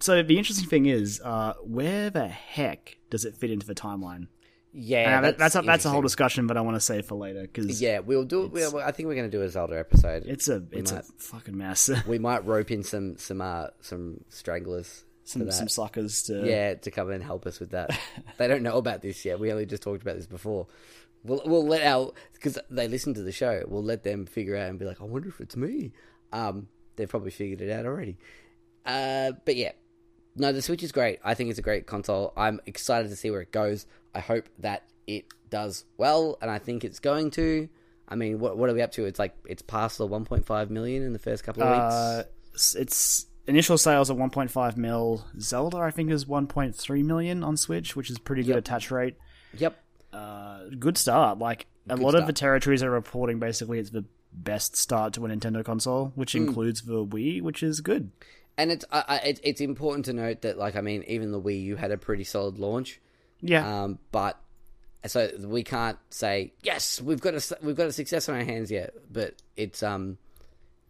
so 0.00 0.22
the 0.22 0.38
interesting 0.38 0.68
thing 0.68 0.86
is, 0.86 1.20
uh, 1.24 1.54
where 1.62 2.10
the 2.10 2.28
heck 2.28 2.98
does 3.10 3.24
it 3.24 3.36
fit 3.36 3.50
into 3.50 3.66
the 3.66 3.74
timeline? 3.74 4.28
Yeah, 4.72 5.18
Uh, 5.18 5.20
that- 5.22 5.38
that's 5.38 5.54
a, 5.56 5.62
that's 5.62 5.84
a 5.86 5.90
whole 5.90 6.02
discussion, 6.02 6.46
but 6.46 6.56
I 6.56 6.60
want 6.60 6.76
to 6.76 6.80
save 6.80 7.06
for 7.06 7.14
later 7.16 7.42
because 7.42 7.80
Yeah, 7.80 8.00
we'll 8.00 8.24
do. 8.24 8.46
We'll, 8.46 8.78
I 8.78 8.92
think 8.92 9.08
we're 9.08 9.14
going 9.14 9.30
to 9.30 9.36
do 9.36 9.42
a 9.42 9.48
Zelda 9.48 9.78
episode. 9.78 10.24
it's 10.26 10.48
a 10.48 10.62
it's 10.72 10.92
might- 10.92 11.00
a 11.00 11.12
fucking 11.18 11.56
mess. 11.56 11.90
we 12.06 12.18
might 12.18 12.44
rope 12.46 12.70
in 12.70 12.82
some 12.82 13.16
some 13.16 13.40
uh, 13.40 13.68
some 13.80 14.22
stranglers 14.28 15.04
some 15.24 15.50
some 15.50 15.68
suckers 15.68 16.22
to 16.24 16.46
yeah, 16.46 16.74
to 16.74 16.90
come 16.90 17.10
and 17.10 17.22
help 17.24 17.46
us 17.46 17.60
with 17.60 17.70
that. 17.70 17.98
they 18.38 18.46
don't 18.48 18.62
know 18.62 18.76
about 18.78 19.02
this 19.02 19.24
yet. 19.24 19.38
We 19.40 19.50
only 19.52 19.66
just 19.66 19.82
talked 19.82 20.02
about 20.02 20.16
this 20.16 20.26
before. 20.26 20.66
We'll 21.24 21.42
we'll 21.44 21.66
let 21.66 21.82
our 21.82 22.12
because 22.34 22.58
they 22.70 22.88
listen 22.88 23.14
to 23.14 23.22
the 23.22 23.32
show. 23.32 23.62
We'll 23.66 23.82
let 23.82 24.04
them 24.04 24.26
figure 24.26 24.56
out 24.56 24.68
and 24.70 24.78
be 24.78 24.84
like, 24.84 25.00
I 25.00 25.04
wonder 25.04 25.28
if 25.28 25.40
it's 25.40 25.56
me. 25.56 25.92
Um, 26.32 26.68
they've 26.96 27.08
probably 27.08 27.30
figured 27.30 27.60
it 27.62 27.70
out 27.70 27.84
already. 27.86 28.16
Uh, 28.86 29.32
but 29.44 29.56
yeah, 29.56 29.72
no, 30.38 30.52
the 30.52 30.62
Switch 30.62 30.82
is 30.82 30.92
great. 30.92 31.18
I 31.24 31.34
think 31.34 31.50
it's 31.50 31.58
a 31.58 31.62
great 31.62 31.86
console. 31.86 32.32
I'm 32.36 32.60
excited 32.66 33.08
to 33.08 33.16
see 33.16 33.30
where 33.30 33.40
it 33.40 33.52
goes. 33.52 33.86
I 34.14 34.20
hope 34.20 34.48
that 34.60 34.84
it 35.06 35.26
does 35.50 35.84
well, 35.96 36.38
and 36.40 36.50
I 36.50 36.58
think 36.58 36.84
it's 36.84 36.98
going 37.00 37.30
to. 37.32 37.68
I 38.08 38.14
mean, 38.14 38.38
what 38.38 38.56
what 38.56 38.70
are 38.70 38.74
we 38.74 38.82
up 38.82 38.92
to? 38.92 39.04
It's 39.04 39.18
like 39.18 39.34
it's 39.46 39.62
past 39.62 39.98
the 39.98 40.08
1.5 40.08 40.70
million 40.70 41.02
in 41.02 41.12
the 41.12 41.18
first 41.18 41.44
couple 41.44 41.62
of 41.62 41.70
weeks. 41.70 41.94
Uh, 41.94 42.24
it's- 42.54 42.74
it's 42.74 43.26
initial 43.46 43.78
sales 43.78 44.10
are 44.10 44.14
1.5 44.14 44.76
mil. 44.76 45.24
Zelda, 45.40 45.78
I 45.78 45.90
think, 45.90 46.10
is 46.10 46.24
1.3 46.26 47.02
million 47.04 47.42
on 47.44 47.56
Switch, 47.56 47.94
which 47.96 48.10
is 48.10 48.18
pretty 48.18 48.42
good 48.42 48.50
Yep. 48.56 48.58
attach 48.58 48.90
rate. 48.90 49.16
Yep. 49.56 49.76
Uh, 50.12 50.60
good 50.78 50.96
start. 50.98 51.38
Like 51.38 51.66
a 51.88 51.96
Good 51.96 52.02
lot 52.02 52.14
of 52.14 52.26
the 52.26 52.32
territories 52.32 52.82
are 52.82 52.90
reporting 52.90 53.38
basically 53.38 53.78
it's 53.78 53.90
the 53.90 54.04
best 54.32 54.76
start 54.76 55.12
to 55.14 55.24
a 55.24 55.28
Nintendo 55.28 55.64
console, 55.64 56.12
which 56.14 56.32
Hmm. 56.32 56.38
includes 56.48 56.82
the 56.82 57.04
Wii, 57.04 57.40
which 57.42 57.62
is 57.62 57.80
good. 57.80 58.10
And 58.58 58.70
it's 58.70 58.84
I, 58.92 59.04
I, 59.08 59.16
it's 59.18 59.40
it's 59.42 59.60
important 59.62 60.04
to 60.06 60.12
note 60.12 60.42
that 60.42 60.58
like 60.58 60.76
I 60.76 60.82
mean 60.82 61.04
even 61.06 61.32
the 61.32 61.40
Wii 61.40 61.62
U 61.62 61.76
had 61.76 61.92
a 61.92 61.96
pretty 61.96 62.24
solid 62.24 62.58
launch, 62.58 63.00
Yeah, 63.40 63.84
um, 63.84 63.98
but 64.12 64.38
so 65.06 65.30
we 65.38 65.62
can't 65.62 65.96
say 66.10 66.52
yes 66.62 67.00
we've 67.00 67.20
got 67.20 67.34
a 67.34 67.58
we've 67.62 67.76
got 67.76 67.86
a 67.86 67.92
success 67.92 68.28
on 68.28 68.34
our 68.34 68.44
hands 68.44 68.70
yet, 68.70 68.92
but 69.10 69.34
it's 69.56 69.82
um 69.82 70.18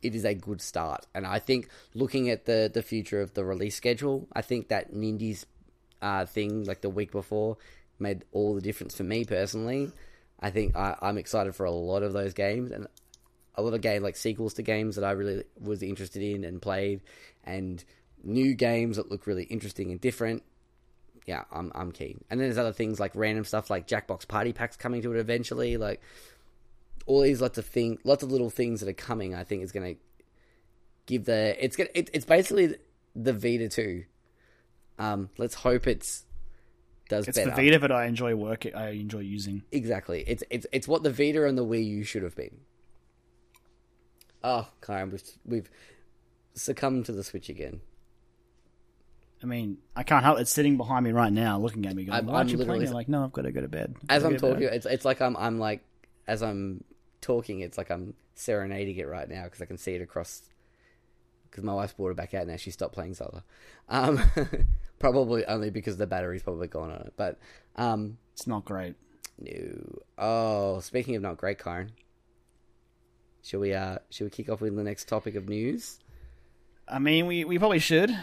it 0.03 0.15
is 0.15 0.25
a 0.25 0.35
good 0.35 0.63
start, 0.63 1.07
and 1.15 1.27
I 1.27 1.39
think 1.39 1.69
looking 1.95 2.31
at 2.31 2.47
the 2.47 2.71
the 2.73 2.83
future 2.83 3.21
of 3.21 3.35
the 3.35 3.45
release 3.45 3.77
schedule, 3.77 4.27
I 4.33 4.43
think 4.43 4.69
that 4.69 4.95
Nindies 4.95 5.45
uh, 6.01 6.25
thing 6.25 6.65
like 6.65 6.81
the 6.81 6.91
week 6.91 7.13
before 7.13 7.59
made 7.99 8.25
all 8.33 8.55
the 8.55 8.61
difference 8.61 8.97
for 8.97 9.03
me 9.03 9.25
personally. 9.25 9.93
I 10.41 10.51
think 10.51 10.77
I, 10.77 10.97
I'm 11.03 11.19
excited 11.19 11.55
for 11.55 11.67
a 11.67 11.71
lot 11.71 12.03
of 12.03 12.13
those 12.13 12.33
games. 12.33 12.71
And 12.71 12.87
a 13.59 13.63
lot 13.63 13.75
of 13.75 13.81
game 13.81 14.03
like 14.03 14.17
sequels 14.17 14.55
to 14.55 14.63
games 14.63 14.95
that 14.97 15.05
I 15.05 15.11
really 15.11 15.43
was 15.61 15.83
interested 15.83 16.23
in 16.23 16.45
and 16.45 16.63
played, 16.63 17.03
and 17.45 17.85
new 18.23 18.55
games 18.55 18.97
that 18.97 19.11
look 19.11 19.27
really 19.27 19.45
interesting 19.45 19.91
and 19.91 20.01
different. 20.01 20.45
Yeah, 21.27 21.45
I'm 21.53 21.73
I'm 21.75 21.91
keen. 21.91 22.25
And 22.31 22.41
then 22.41 22.47
there's 22.49 22.57
other 22.57 22.73
things 22.73 23.01
like 23.01 23.13
random 23.15 23.45
stuff 23.45 23.69
like 23.69 23.89
Jackbox 23.89 24.29
Party 24.29 24.53
Packs 24.53 24.77
coming 24.77 25.03
to 25.03 25.13
it 25.13 25.19
eventually. 25.19 25.77
Like 25.77 26.01
all 27.05 27.21
these 27.21 27.41
lots 27.41 27.59
of 27.59 27.67
thing, 27.67 27.99
lots 28.05 28.23
of 28.23 28.31
little 28.31 28.49
things 28.49 28.81
that 28.81 28.89
are 28.89 28.95
coming. 28.95 29.35
I 29.35 29.43
think 29.43 29.65
is 29.65 29.73
going 29.73 29.95
to 29.95 30.01
give 31.07 31.25
the 31.25 31.63
it's 31.63 31.75
gonna 31.75 31.91
it, 31.95 32.11
it's 32.13 32.25
basically 32.25 32.77
the 33.17 33.33
Vita 33.33 33.69
two. 33.69 34.05
Um, 35.01 35.31
let's 35.37 35.55
hope 35.55 35.89
it's 35.89 36.25
does 37.09 37.27
better. 37.27 37.41
it's 37.41 37.49
better. 37.51 37.63
the 37.63 37.71
Vita 37.71 37.81
that 37.81 37.93
I 37.93 38.07
enjoy 38.07 38.37
working. 38.37 38.75
I 38.77 38.91
enjoy 38.91 39.21
using. 39.21 39.65
Exactly. 39.73 40.23
It's 40.29 40.45
it's 40.49 40.67
it's 40.71 40.87
what 40.87 41.03
the 41.03 41.11
Vita 41.11 41.45
and 41.45 41.59
the 41.59 41.65
Wii 41.65 41.85
U 41.85 42.05
should 42.05 42.23
have 42.23 42.37
been. 42.37 42.61
Oh, 44.45 44.69
Kyron, 44.83 45.11
we've 45.13 45.23
we've 45.45 45.71
succumbed 46.55 47.07
to 47.07 47.13
the 47.13 47.25
Switch 47.25 47.49
again. 47.49 47.81
I 49.43 49.47
mean, 49.47 49.79
I 49.95 50.03
can't 50.03 50.25
help. 50.25 50.39
It's 50.41 50.53
sitting 50.53 50.77
behind 50.77 51.05
me 51.05 51.13
right 51.13 51.33
now, 51.33 51.59
looking 51.59 51.87
at 51.87 51.95
me. 51.95 52.05
Going, 52.05 52.15
I'm- 52.15 52.27
"Why 52.27 52.35
aren't 52.39 52.51
I'm 52.53 52.59
you 52.59 52.65
playing?" 52.65 52.83
it?" 52.83 52.91
like, 52.93 53.09
no, 53.09 53.25
I've 53.25 53.33
got 53.33 53.43
to 53.43 53.53
go 53.53 53.61
to 53.61 53.69
bed. 53.69 53.95
As 54.09 54.25
I'm 54.25 54.37
talking, 54.37 54.61
bed." 54.67 54.75
it's 54.75 54.87
it's 54.87 55.05
like 55.05 55.21
I'm 55.21 55.37
I'm 55.37 55.59
like 55.59 55.83
as 56.27 56.43
I'm 56.43 56.83
talking, 57.21 57.61
it's 57.61 57.79
like 57.79 57.91
I'm 57.91 58.15
serenading 58.35 58.97
it 58.97 59.09
right 59.09 59.29
now 59.29 59.45
because 59.45 59.63
I 59.63 59.67
can 59.67 59.79
see 59.79 59.95
it 59.95 60.03
across. 60.03 60.43
Because 61.51 61.65
my 61.65 61.73
wife's 61.73 61.95
brought 61.95 62.11
it 62.11 62.17
back 62.17 62.35
out 62.35 62.47
now. 62.47 62.57
She 62.57 62.71
stopped 62.71 62.93
playing 62.95 63.15
Zelda. 63.15 63.43
Um, 63.89 64.21
probably 64.99 65.47
only 65.47 65.71
because 65.71 65.97
the 65.97 66.07
battery's 66.07 66.43
probably 66.43 66.69
gone 66.69 66.91
on 66.91 67.01
it. 67.01 67.15
But 67.17 67.39
um, 67.77 68.19
it's 68.35 68.47
not 68.47 68.65
great. 68.67 68.97
no. 69.39 69.99
Oh, 70.19 70.81
speaking 70.81 71.17
of 71.17 71.23
not 71.23 71.39
great, 71.39 71.59
Kyron. 71.59 71.91
Shall 73.43 73.61
we 73.61 73.73
uh 73.75 73.99
shall 74.11 74.27
we 74.27 74.31
kick 74.31 74.49
off 74.49 74.61
with 74.61 74.75
the 74.75 74.85
next 74.85 75.09
topic 75.09 75.35
of 75.35 75.49
news? 75.49 75.99
I 76.87 76.99
mean, 76.99 77.27
we, 77.27 77.45
we 77.45 77.59
probably 77.59 77.81
should. 77.81 78.17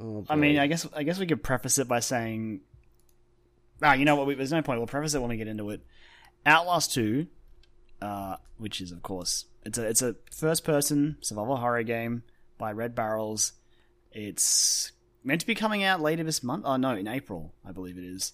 Oh, 0.00 0.24
I 0.28 0.36
mean. 0.36 0.58
I 0.58 0.66
guess 0.66 0.86
I 0.94 1.02
guess 1.02 1.18
we 1.18 1.26
could 1.26 1.42
preface 1.42 1.78
it 1.78 1.88
by 1.88 2.00
saying, 2.00 2.60
ah, 3.82 3.94
you 3.94 4.04
know 4.04 4.16
what? 4.16 4.26
We, 4.26 4.34
there's 4.34 4.52
no 4.52 4.62
point. 4.62 4.80
We'll 4.80 4.86
preface 4.86 5.14
it 5.14 5.20
when 5.20 5.30
we 5.30 5.36
get 5.36 5.48
into 5.48 5.70
it. 5.70 5.82
Outlast 6.44 6.92
Two, 6.92 7.26
uh, 8.00 8.36
which 8.58 8.80
is 8.80 8.92
of 8.92 9.02
course 9.02 9.46
it's 9.64 9.78
a 9.78 9.86
it's 9.86 10.02
a 10.02 10.16
first 10.34 10.64
person 10.64 11.16
survival 11.20 11.56
horror 11.56 11.82
game 11.82 12.22
by 12.58 12.72
Red 12.72 12.94
Barrels. 12.94 13.52
It's 14.12 14.92
meant 15.24 15.40
to 15.40 15.46
be 15.46 15.54
coming 15.54 15.82
out 15.82 16.00
later 16.00 16.22
this 16.22 16.42
month. 16.42 16.64
Oh 16.66 16.76
no, 16.76 16.90
in 16.90 17.08
April, 17.08 17.52
I 17.66 17.72
believe 17.72 17.98
it 17.98 18.04
is, 18.04 18.32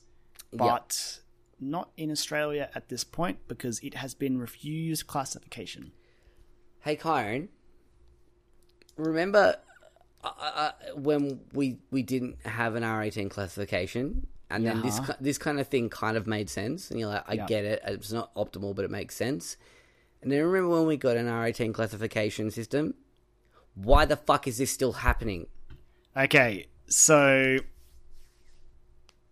but 0.52 1.20
not 1.62 1.90
in 1.96 2.10
Australia 2.10 2.68
at 2.74 2.88
this 2.88 3.04
point 3.04 3.38
because 3.48 3.78
it 3.80 3.94
has 3.94 4.14
been 4.14 4.38
refused 4.38 5.06
classification. 5.06 5.92
Hey, 6.80 6.96
Kyron. 6.96 7.48
Remember 8.96 9.56
uh, 10.24 10.30
uh, 10.40 10.72
when 10.94 11.40
we 11.52 11.78
we 11.90 12.02
didn't 12.02 12.44
have 12.44 12.74
an 12.74 12.84
R 12.84 13.02
eighteen 13.02 13.28
classification, 13.28 14.26
and 14.50 14.66
then 14.66 14.82
this 14.82 14.98
Yeah. 14.98 15.14
this 15.20 15.38
kind 15.38 15.58
of 15.58 15.68
thing 15.68 15.88
kind 15.88 16.16
of 16.16 16.26
made 16.26 16.50
sense, 16.50 16.90
and 16.90 17.00
you're 17.00 17.08
like, 17.08 17.24
I 17.26 17.34
Yeah. 17.34 17.46
get 17.46 17.64
it. 17.64 17.80
It's 17.86 18.12
not 18.12 18.34
optimal, 18.34 18.74
but 18.74 18.84
it 18.84 18.90
makes 18.90 19.16
sense. 19.16 19.56
And 20.20 20.30
then 20.30 20.42
remember 20.44 20.68
when 20.68 20.86
we 20.86 20.96
got 20.96 21.16
an 21.16 21.26
R 21.28 21.46
eighteen 21.46 21.72
classification 21.72 22.50
system? 22.50 22.94
Why 23.74 24.04
the 24.04 24.16
fuck 24.16 24.46
is 24.46 24.58
this 24.58 24.70
still 24.70 24.92
happening? 24.92 25.46
Okay, 26.16 26.66
so 26.86 27.56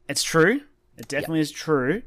it's 0.09 0.23
true. 0.23 0.63
It 0.97 1.09
definitely 1.09 1.41
is 1.41 1.51
true. 1.51 2.03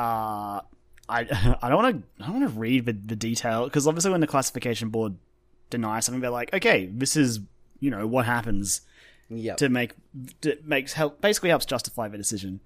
Uh, 0.00 0.60
I 1.08 1.56
I 1.62 1.68
don't 1.68 1.82
want 1.82 1.96
to 2.02 2.24
I 2.24 2.26
don't 2.28 2.40
want 2.40 2.52
to 2.54 2.58
read 2.60 2.86
the, 2.86 2.92
the 2.92 3.16
detail 3.16 3.64
because 3.64 3.86
obviously 3.86 4.10
when 4.10 4.20
the 4.20 4.26
classification 4.26 4.88
board 4.88 5.16
denies 5.68 6.04
something, 6.06 6.20
they're 6.20 6.30
like, 6.30 6.52
okay, 6.54 6.86
this 6.86 7.16
is 7.16 7.40
you 7.80 7.90
know 7.90 8.06
what 8.06 8.26
happens 8.26 8.82
Yep. 9.32 9.58
to 9.58 9.68
make 9.68 9.92
to 10.40 10.58
makes 10.64 10.92
help 10.94 11.20
basically 11.20 11.50
helps 11.50 11.64
justify 11.66 12.08
the 12.08 12.18
decision. 12.18 12.60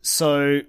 So 0.00 0.60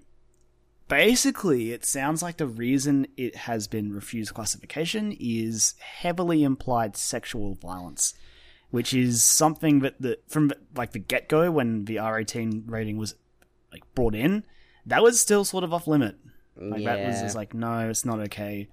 basically, 0.87 1.71
it 1.71 1.85
sounds 1.85 2.23
like 2.23 2.37
the 2.37 2.47
reason 2.47 3.05
it 3.15 3.35
has 3.35 3.67
been 3.67 3.93
refused 3.93 4.33
classification 4.33 5.15
is 5.19 5.75
heavily 5.79 6.43
implied 6.43 6.97
sexual 6.97 7.53
violence, 7.53 8.15
which 8.71 8.93
is 8.93 9.21
something 9.21 9.79
that 9.81 10.01
the 10.01 10.17
from 10.27 10.51
like 10.75 10.91
the 10.93 10.99
get 10.99 11.29
go 11.29 11.51
when 11.51 11.85
the 11.85 11.99
R 11.99 12.19
eighteen 12.19 12.63
rating 12.65 12.97
was 12.97 13.13
like 13.71 13.83
brought 13.93 14.15
in, 14.15 14.43
that 14.89 15.01
was 15.01 15.19
still 15.19 15.45
sort 15.45 15.63
of 15.63 15.73
off 15.73 15.87
limit. 15.87 16.15
Like 16.57 16.83
that 16.83 17.05
was 17.05 17.21
just 17.21 17.35
like 17.35 17.53
no, 17.53 17.89
it's 17.89 18.05
not 18.05 18.19
okay. 18.19 18.67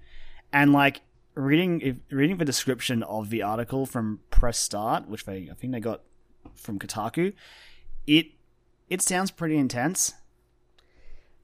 And 0.51 0.73
like 0.73 1.01
reading 1.35 1.81
if, 1.81 1.95
reading 2.09 2.37
the 2.37 2.45
description 2.45 3.03
of 3.03 3.29
the 3.29 3.43
article 3.43 3.85
from 3.85 4.19
Press 4.29 4.57
Start, 4.59 5.07
which 5.07 5.25
they 5.25 5.49
I 5.51 5.53
think 5.55 5.73
they 5.73 5.79
got 5.79 6.01
from 6.55 6.79
Kotaku, 6.79 7.33
it 8.05 8.27
it 8.89 9.01
sounds 9.01 9.31
pretty 9.31 9.57
intense. 9.57 10.13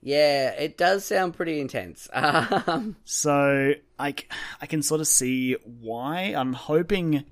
Yeah, 0.02 0.50
it 0.50 0.78
does 0.78 1.06
sound 1.06 1.34
pretty 1.34 1.60
intense. 1.62 2.10
Um, 2.14 2.98
So 3.06 3.74
I 3.98 4.12
can 4.68 4.84
sort 4.84 5.00
of 5.00 5.08
see 5.08 5.56
why. 5.64 6.34
I'm 6.36 6.52
hoping 6.54 7.24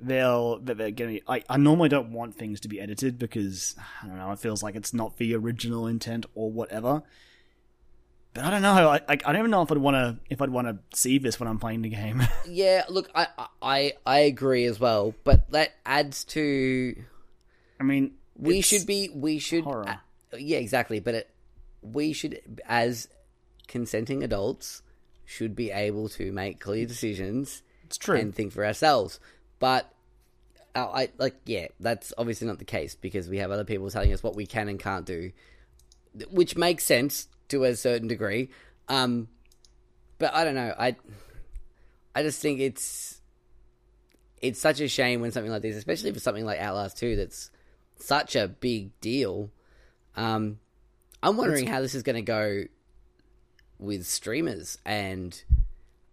they'll 0.00 0.58
they're 0.58 0.90
to. 0.90 1.20
I, 1.28 1.42
I 1.48 1.56
normally 1.56 1.88
don't 1.88 2.10
want 2.12 2.36
things 2.36 2.60
to 2.60 2.68
be 2.68 2.80
edited 2.80 3.18
because 3.18 3.74
I 4.02 4.06
don't 4.06 4.18
know. 4.18 4.32
It 4.32 4.38
feels 4.38 4.62
like 4.62 4.74
it's 4.76 4.92
not 4.94 5.16
the 5.16 5.34
original 5.34 5.86
intent 5.86 6.26
or 6.34 6.50
whatever. 6.50 7.02
But 8.34 8.44
I 8.44 8.50
don't 8.50 8.60
know. 8.62 8.90
I, 8.90 8.96
I, 8.96 9.02
I 9.08 9.16
don't 9.16 9.36
even 9.38 9.50
know 9.50 9.62
if 9.62 9.72
I'd 9.72 9.78
want 9.78 9.94
to 9.94 10.18
if 10.28 10.42
I'd 10.42 10.50
want 10.50 10.66
to 10.68 10.96
see 10.98 11.16
this 11.18 11.40
when 11.40 11.48
I'm 11.48 11.58
playing 11.58 11.82
the 11.82 11.88
game. 11.88 12.22
yeah, 12.46 12.84
look, 12.88 13.08
I, 13.14 13.28
I 13.62 13.92
I 14.04 14.18
agree 14.20 14.66
as 14.66 14.78
well, 14.78 15.14
but 15.24 15.50
that 15.52 15.72
adds 15.86 16.24
to 16.24 16.94
I 17.80 17.84
mean, 17.84 18.12
we 18.36 18.60
should 18.60 18.86
be 18.86 19.08
we 19.14 19.38
should 19.38 19.64
horror. 19.64 20.00
yeah 20.36 20.58
exactly 20.58 21.00
but 21.00 21.14
it, 21.14 21.30
we 21.80 22.12
should 22.12 22.60
as 22.66 23.08
consenting 23.68 24.22
adults 24.22 24.82
should 25.24 25.56
be 25.56 25.70
able 25.70 26.08
to 26.10 26.30
make 26.32 26.60
clear 26.60 26.84
decisions 26.86 27.62
It's 27.86 27.96
true. 27.96 28.16
and 28.18 28.34
think 28.34 28.52
for 28.52 28.64
ourselves. 28.66 29.18
But 29.58 29.92
uh, 30.74 30.86
I 30.86 31.08
like, 31.18 31.36
yeah, 31.46 31.68
that's 31.80 32.12
obviously 32.18 32.46
not 32.46 32.58
the 32.58 32.64
case 32.64 32.94
because 32.94 33.28
we 33.28 33.38
have 33.38 33.50
other 33.50 33.64
people 33.64 33.90
telling 33.90 34.12
us 34.12 34.22
what 34.22 34.36
we 34.36 34.46
can 34.46 34.68
and 34.68 34.78
can't 34.78 35.06
do, 35.06 35.32
which 36.30 36.56
makes 36.56 36.84
sense 36.84 37.28
to 37.48 37.64
a 37.64 37.74
certain 37.74 38.08
degree. 38.08 38.50
Um, 38.88 39.28
but 40.18 40.34
I 40.34 40.44
don't 40.44 40.54
know. 40.54 40.74
I 40.78 40.96
I 42.14 42.22
just 42.22 42.40
think 42.40 42.60
it's 42.60 43.20
it's 44.42 44.60
such 44.60 44.80
a 44.80 44.88
shame 44.88 45.20
when 45.20 45.32
something 45.32 45.50
like 45.50 45.62
this, 45.62 45.76
especially 45.76 46.12
for 46.12 46.20
something 46.20 46.44
like 46.44 46.60
Outlast 46.60 46.98
Two, 46.98 47.16
that's 47.16 47.50
such 47.98 48.36
a 48.36 48.48
big 48.48 48.98
deal. 49.00 49.50
Um, 50.16 50.58
I'm 51.22 51.36
wondering 51.36 51.66
how 51.66 51.80
this 51.80 51.94
is 51.94 52.02
going 52.02 52.16
to 52.16 52.22
go 52.22 52.64
with 53.78 54.06
streamers 54.06 54.78
and 54.84 55.42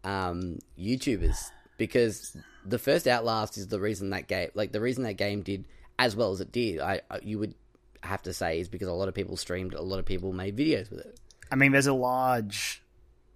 um, 0.03 0.59
YouTubers 0.77 1.51
because 1.77 2.35
the 2.65 2.79
first 2.79 3.07
Outlast 3.07 3.57
is 3.57 3.67
the 3.67 3.79
reason 3.79 4.09
that 4.11 4.27
game, 4.27 4.49
like 4.53 4.71
the 4.71 4.81
reason 4.81 5.03
that 5.03 5.13
game 5.13 5.41
did 5.41 5.65
as 5.99 6.15
well 6.15 6.31
as 6.31 6.41
it 6.41 6.51
did. 6.51 6.79
I 6.79 7.01
you 7.21 7.39
would 7.39 7.53
have 8.01 8.21
to 8.23 8.33
say 8.33 8.59
is 8.59 8.67
because 8.67 8.87
a 8.87 8.93
lot 8.93 9.07
of 9.07 9.13
people 9.13 9.37
streamed, 9.37 9.73
a 9.73 9.81
lot 9.81 9.99
of 9.99 10.05
people 10.05 10.33
made 10.33 10.57
videos 10.57 10.89
with 10.89 10.99
it. 11.01 11.19
I 11.51 11.55
mean, 11.55 11.71
there's 11.71 11.87
a 11.87 11.93
large 11.93 12.81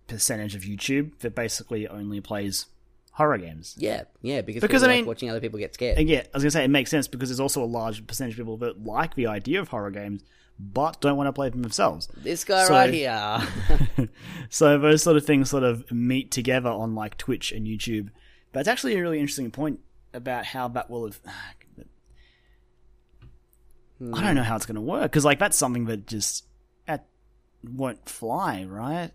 percentage 0.08 0.56
of 0.56 0.62
YouTube 0.64 1.18
that 1.20 1.36
basically 1.36 1.88
only 1.88 2.22
plays 2.22 2.66
horror 3.12 3.38
games. 3.38 3.76
Yeah, 3.78 4.04
yeah, 4.22 4.42
because 4.42 4.62
Because, 4.62 4.82
people 4.82 4.90
I 4.92 4.94
like 4.96 5.00
mean- 5.02 5.08
watching 5.08 5.30
other 5.30 5.40
people 5.40 5.60
get 5.60 5.74
scared. 5.74 5.98
And 5.98 6.08
yeah, 6.10 6.20
I 6.22 6.30
was 6.34 6.44
gonna 6.44 6.52
say 6.52 6.64
it 6.64 6.70
makes 6.70 6.90
sense 6.92 7.08
because 7.08 7.30
there's 7.30 7.40
also 7.40 7.64
a 7.64 7.66
large 7.66 8.06
percentage 8.08 8.34
of 8.34 8.38
people 8.38 8.58
that 8.58 8.84
like 8.86 9.16
the 9.16 9.28
idea 9.28 9.60
of 9.60 9.68
horror 9.70 9.92
games, 9.92 10.24
but 10.60 11.00
don't 11.02 11.18
want 11.18 11.28
to 11.28 11.34
play 11.34 11.50
them 11.50 11.62
themselves. 11.62 12.08
This 12.16 12.44
guy 12.44 12.66
So- 12.66 12.74
right 12.74 12.94
here. 12.94 13.42
So 14.50 14.78
those 14.78 15.04
sort 15.04 15.18
of 15.18 15.26
things 15.26 15.50
sort 15.50 15.64
of 15.64 15.92
meet 15.92 16.32
together 16.32 16.70
on 16.70 16.96
like 16.96 17.18
Twitch 17.18 17.52
and 17.52 17.68
YouTube. 17.68 18.10
But 18.52 18.62
it's 18.62 18.70
actually 18.70 18.96
a 18.96 19.02
really 19.02 19.20
interesting 19.20 19.52
point 19.52 19.80
about 20.14 20.46
how 20.46 20.68
that 20.70 20.90
will 20.90 21.06
have. 21.06 21.20
I 24.00 24.22
don't 24.22 24.36
know 24.36 24.42
hmm. 24.42 24.48
how 24.48 24.56
it's 24.56 24.68
going 24.68 24.76
to 24.76 24.82
work 24.82 25.04
because 25.04 25.26
like 25.26 25.40
that's 25.40 25.58
something 25.58 25.86
that 25.86 26.06
just 26.06 26.46
that 26.86 27.08
won't 27.64 28.08
fly, 28.08 28.64
right? 28.66 29.12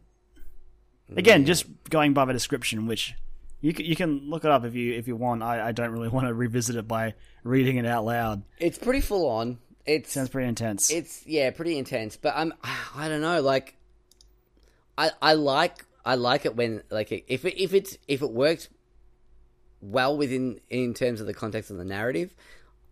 Again, 1.16 1.44
just 1.44 1.66
going 1.90 2.14
by 2.14 2.24
the 2.24 2.32
description, 2.32 2.86
which 2.86 3.14
you 3.60 3.72
can, 3.72 3.84
you 3.84 3.94
can 3.94 4.28
look 4.28 4.44
it 4.44 4.50
up 4.50 4.64
if 4.64 4.74
you 4.74 4.94
if 4.94 5.06
you 5.06 5.16
want. 5.16 5.42
I, 5.42 5.68
I 5.68 5.72
don't 5.72 5.90
really 5.90 6.08
want 6.16 6.26
to 6.26 6.34
revisit 6.34 6.76
it 6.76 6.88
by 6.88 7.14
reading 7.44 7.76
it 7.76 7.86
out 7.86 8.04
loud. 8.04 8.42
It's 8.58 8.78
pretty 8.78 9.00
full 9.00 9.28
on. 9.28 9.58
It 9.84 10.06
Sounds 10.06 10.28
pretty 10.28 10.48
intense. 10.48 10.90
it's 10.90 11.26
yeah, 11.26 11.50
pretty 11.50 11.76
intense. 11.78 12.16
But 12.16 12.34
I'm 12.36 12.52
I 12.96 13.08
don't 13.08 13.20
know, 13.20 13.40
like 13.40 13.76
I 14.98 15.10
I 15.20 15.34
like 15.34 15.84
I 16.04 16.16
like 16.16 16.44
it 16.44 16.56
when 16.56 16.82
like 16.90 17.12
if 17.28 17.44
it, 17.44 17.62
if 17.62 17.74
it's 17.74 17.98
if 18.08 18.22
it 18.22 18.30
works 18.30 18.68
well 19.82 20.16
within 20.16 20.60
in 20.70 20.94
terms 20.94 21.20
of 21.20 21.26
the 21.26 21.34
context 21.34 21.70
of 21.70 21.76
the 21.76 21.84
narrative. 21.84 22.34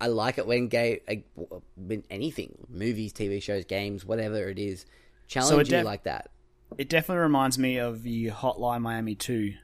I 0.03 0.09
like 0.09 0.38
it 0.38 0.47
when 0.47 0.68
gay 0.68 1.01
uh, 1.09 1.57
when 1.76 2.05
anything 2.11 2.66
movies, 2.68 3.12
TV 3.12 3.43
shows, 3.43 3.64
games, 3.64 4.05
whatever 4.05 4.49
it 4.49 4.59
is, 4.59 4.84
challenge 5.28 5.68
you 5.68 5.76
def- 5.76 5.84
like 5.84 6.05
that. 6.05 6.30
it 6.78 6.88
definitely 6.88 7.20
reminds 7.22 7.59
me 7.59 7.76
of 7.78 8.03
the 8.03 8.28
Hotline 8.28 8.80
Miami 8.80 9.14
two 9.14 9.55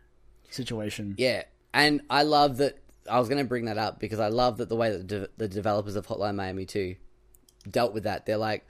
situation. 0.50 1.14
Yeah, 1.18 1.44
and 1.72 2.02
I 2.10 2.22
love 2.22 2.58
that. 2.58 2.78
I 3.10 3.18
was 3.18 3.28
going 3.28 3.42
to 3.42 3.48
bring 3.48 3.66
that 3.66 3.78
up 3.78 3.98
because 4.00 4.18
I 4.20 4.28
love 4.28 4.58
that 4.58 4.68
the 4.68 4.76
way 4.76 4.90
that 4.90 5.06
de- 5.06 5.28
the 5.36 5.48
developers 5.48 5.96
of 5.96 6.06
Hotline 6.06 6.34
Miami 6.34 6.66
2 6.66 6.96
dealt 7.70 7.94
with 7.94 8.02
that. 8.02 8.26
They're 8.26 8.36
like, 8.36 8.66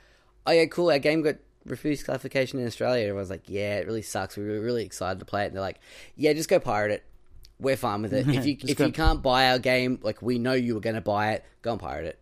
"Oh 0.46 0.52
yeah, 0.52 0.66
cool. 0.66 0.90
Our 0.90 0.98
game 0.98 1.22
got 1.22 1.36
refused 1.64 2.04
classification 2.04 2.60
in 2.60 2.66
Australia." 2.66 3.06
Everyone's 3.06 3.30
like, 3.30 3.48
"Yeah, 3.48 3.78
it 3.78 3.86
really 3.86 4.02
sucks. 4.02 4.36
We 4.36 4.44
were 4.44 4.60
really 4.60 4.84
excited 4.84 5.18
to 5.18 5.24
play 5.24 5.44
it." 5.44 5.46
And 5.46 5.56
they're 5.56 5.62
like, 5.62 5.80
"Yeah, 6.16 6.32
just 6.32 6.48
go 6.48 6.60
pirate 6.60 6.92
it. 6.92 7.04
We're 7.58 7.76
fine 7.76 8.02
with 8.02 8.12
it. 8.12 8.28
If 8.28 8.44
you 8.46 8.56
if 8.62 8.76
go- 8.76 8.86
you 8.86 8.92
can't 8.92 9.22
buy 9.22 9.50
our 9.50 9.58
game, 9.58 9.98
like 10.02 10.20
we 10.22 10.38
know 10.38 10.52
you 10.52 10.74
were 10.74 10.80
going 10.80 10.96
to 10.96 11.00
buy 11.00 11.32
it, 11.32 11.44
go 11.62 11.72
and 11.72 11.80
pirate 11.80 12.06
it. 12.06 12.18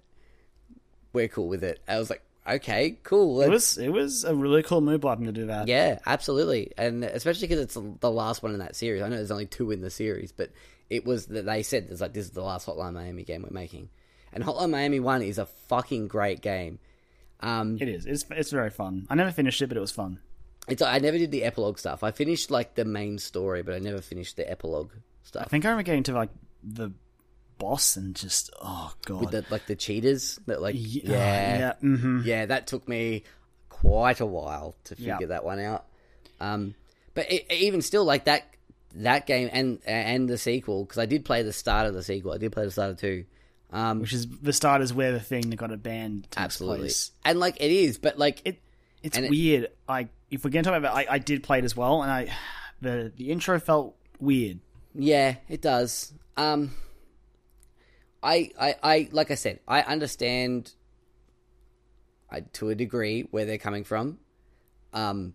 We're 1.12 1.28
cool 1.28 1.48
with 1.48 1.64
it." 1.64 1.80
I 1.88 1.98
was 1.98 2.10
like, 2.10 2.22
"Okay, 2.48 2.98
cool." 3.02 3.40
It 3.42 3.50
was 3.50 3.78
it 3.78 3.88
was 3.90 4.24
a 4.24 4.34
really 4.34 4.62
cool 4.62 4.80
move 4.80 5.00
by 5.00 5.14
them 5.14 5.26
to 5.26 5.32
do 5.32 5.46
that. 5.46 5.68
yeah, 5.68 5.98
absolutely, 6.06 6.72
and 6.76 7.04
especially 7.04 7.48
because 7.48 7.62
it's 7.64 7.78
the 8.00 8.10
last 8.10 8.42
one 8.42 8.52
in 8.52 8.58
that 8.60 8.76
series. 8.76 9.02
I 9.02 9.08
know 9.08 9.16
there's 9.16 9.30
only 9.30 9.46
two 9.46 9.70
in 9.70 9.80
the 9.80 9.90
series, 9.90 10.32
but 10.32 10.50
it 10.90 11.04
was 11.04 11.26
that 11.26 11.46
they 11.46 11.62
said 11.62 11.88
it's 11.90 12.00
like 12.00 12.12
this 12.12 12.26
is 12.26 12.30
the 12.32 12.42
last 12.42 12.66
Hotline 12.66 12.92
Miami 12.94 13.24
game 13.24 13.42
we're 13.42 13.50
making, 13.54 13.88
and 14.32 14.44
Hotline 14.44 14.70
Miami 14.70 15.00
One 15.00 15.22
is 15.22 15.38
a 15.38 15.46
fucking 15.46 16.08
great 16.08 16.40
game. 16.42 16.78
Um, 17.40 17.76
It 17.80 17.88
is. 17.88 18.06
It's 18.06 18.24
it's 18.30 18.50
very 18.50 18.70
fun. 18.70 19.06
I 19.10 19.14
never 19.14 19.32
finished 19.32 19.60
it, 19.62 19.66
but 19.68 19.76
it 19.76 19.80
was 19.80 19.90
fun. 19.90 20.18
it's 20.68 20.80
I 20.82 20.98
never 20.98 21.18
did 21.18 21.30
the 21.30 21.44
epilogue 21.44 21.78
stuff. 21.78 22.02
I 22.02 22.10
finished 22.12 22.50
like 22.50 22.74
the 22.74 22.84
main 22.84 23.18
story, 23.18 23.62
but 23.62 23.74
I 23.74 23.78
never 23.80 24.00
finished 24.00 24.36
the 24.36 24.48
epilogue 24.50 24.92
I 25.38 25.44
think 25.44 25.64
I 25.64 25.68
remember 25.68 25.82
getting 25.84 26.02
to 26.04 26.12
like 26.12 26.30
the 26.62 26.90
boss 27.58 27.96
and 27.96 28.14
just 28.16 28.50
oh 28.60 28.92
god. 29.06 29.20
with 29.20 29.30
the 29.30 29.44
like 29.50 29.66
the 29.66 29.76
cheaters 29.76 30.38
that 30.46 30.60
like 30.60 30.74
Ye- 30.76 31.02
yeah 31.04 31.12
oh, 31.12 31.58
yeah. 31.58 31.72
hmm 31.96 32.20
yeah, 32.24 32.46
that 32.46 32.66
took 32.66 32.88
me 32.88 33.22
quite 33.68 34.20
a 34.20 34.26
while 34.26 34.74
to 34.84 34.96
figure 34.96 35.16
Yeah. 35.20 35.26
that 35.28 35.44
one 35.44 35.60
out. 35.60 35.84
Um, 36.40 36.74
but 37.14 37.30
it, 37.30 37.50
even 37.52 37.80
still, 37.82 38.04
like 38.04 38.24
that 38.24 38.44
that 38.96 39.26
game 39.26 39.48
and 39.52 39.80
and 39.86 40.28
the 40.28 40.38
sequel, 40.38 40.84
because 40.84 40.98
I 40.98 41.06
did 41.06 41.24
play 41.24 41.42
the 41.42 41.52
start 41.52 41.86
of 41.86 41.94
the 41.94 42.02
sequel. 42.02 42.32
I 42.32 42.38
did 42.38 42.52
play 42.52 42.64
the 42.64 42.70
start 42.70 42.90
of 42.90 42.96
two. 42.98 43.24
Um, 43.72 44.00
Which 44.00 44.12
is 44.12 44.26
the 44.28 44.52
start 44.52 44.82
is 44.82 44.94
where 44.94 45.10
the 45.12 45.20
thing 45.20 45.50
that 45.50 45.56
got 45.56 45.72
it 45.72 45.82
banned 45.82 46.28
absolutely, 46.36 46.80
place. 46.86 47.10
and 47.24 47.40
like 47.40 47.56
it 47.60 47.70
is, 47.72 47.98
but 47.98 48.18
like 48.18 48.40
It 48.44 48.60
it's 49.02 49.16
And 49.16 49.26
it- 49.26 49.30
weird. 49.30 49.68
I 49.88 50.08
if 50.30 50.44
we're 50.44 50.50
gonna 50.50 50.62
talk 50.64 50.74
about 50.76 50.96
it, 50.96 51.08
I, 51.08 51.14
I 51.14 51.18
did 51.18 51.42
play 51.42 51.58
it 51.58 51.64
as 51.64 51.76
well, 51.76 52.02
and 52.02 52.10
I 52.10 52.32
the 52.80 53.12
the 53.16 53.30
intro 53.30 53.58
felt 53.58 53.96
weird. 54.20 54.60
Yeah, 54.94 55.36
it 55.48 55.60
does. 55.60 56.12
Um, 56.36 56.72
I, 58.22 58.50
I, 58.58 58.76
I, 58.82 59.08
like 59.12 59.30
I 59.30 59.34
said, 59.34 59.60
I 59.66 59.82
understand, 59.82 60.72
I, 62.30 62.40
to 62.54 62.70
a 62.70 62.74
degree, 62.74 63.22
where 63.30 63.44
they're 63.44 63.58
coming 63.58 63.84
from. 63.84 64.18
Um, 64.92 65.34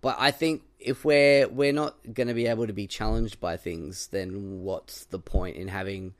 but 0.00 0.16
I 0.18 0.30
think 0.30 0.62
if 0.78 1.04
we're 1.04 1.48
we're 1.48 1.72
not 1.72 1.96
going 2.12 2.28
to 2.28 2.34
be 2.34 2.46
able 2.46 2.66
to 2.66 2.72
be 2.72 2.86
challenged 2.86 3.40
by 3.40 3.56
things, 3.56 4.06
then 4.08 4.60
what's 4.62 5.04
the 5.06 5.18
point 5.18 5.56
in 5.56 5.68
having? 5.68 6.14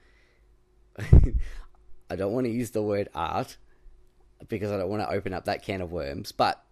I 2.11 2.17
don't 2.17 2.33
want 2.33 2.47
to 2.47 2.53
use 2.53 2.73
the 2.73 2.83
word 2.83 3.09
art 3.15 3.57
because 4.49 4.71
I 4.73 4.77
don't 4.77 4.89
want 4.89 5.03
to 5.03 5.11
open 5.11 5.33
up 5.33 5.45
that 5.45 5.63
can 5.63 5.81
of 5.81 5.93
worms. 5.93 6.33
But 6.33 6.63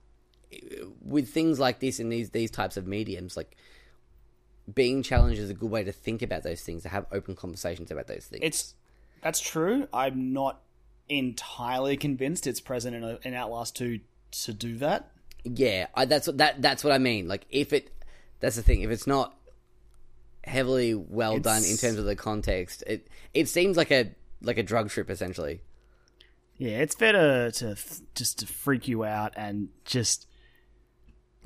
with 1.04 1.28
things 1.28 1.58
like 1.58 1.80
this 1.80 2.00
and 2.00 2.10
these 2.10 2.30
these 2.30 2.50
types 2.50 2.76
of 2.76 2.86
mediums, 2.86 3.36
like 3.36 3.56
being 4.72 5.02
challenged 5.02 5.40
is 5.40 5.50
a 5.50 5.54
good 5.54 5.70
way 5.70 5.84
to 5.84 5.92
think 5.92 6.22
about 6.22 6.42
those 6.42 6.60
things, 6.60 6.82
to 6.82 6.88
have 6.88 7.06
open 7.12 7.34
conversations 7.36 7.90
about 7.90 8.06
those 8.06 8.26
things. 8.26 8.40
It's 8.42 8.74
that's 9.22 9.40
true. 9.40 9.88
I'm 9.92 10.32
not 10.32 10.60
entirely 11.08 11.96
convinced 11.96 12.46
it's 12.46 12.60
present 12.60 12.96
in, 12.96 13.04
a, 13.04 13.18
in 13.22 13.34
Outlast 13.34 13.76
2 13.76 14.00
to 14.30 14.52
do 14.52 14.76
that. 14.78 15.10
yeah, 15.44 15.86
I, 15.94 16.04
that's 16.04 16.26
what 16.26 16.38
that 16.38 16.60
that's 16.60 16.82
what 16.82 16.92
I 16.92 16.98
mean. 16.98 17.28
Like 17.28 17.46
if 17.50 17.72
it, 17.72 17.92
that's 18.40 18.56
the 18.56 18.62
thing. 18.62 18.82
If 18.82 18.90
it's 18.90 19.06
not 19.06 19.34
heavily 20.44 20.94
well 20.94 21.38
done 21.38 21.64
in 21.64 21.76
terms 21.76 21.98
of 21.98 22.04
the 22.04 22.16
context, 22.16 22.82
it 22.86 23.08
it 23.34 23.48
seems 23.48 23.76
like 23.76 23.90
a 23.90 24.10
like 24.42 24.58
a 24.58 24.62
drug 24.62 24.90
trip 24.90 25.10
essentially. 25.10 25.60
Yeah, 26.56 26.78
it's 26.78 26.94
better 26.94 27.50
to 27.50 27.70
f- 27.70 28.00
just 28.14 28.38
to 28.38 28.46
freak 28.46 28.88
you 28.88 29.04
out 29.04 29.34
and 29.36 29.68
just 29.84 30.26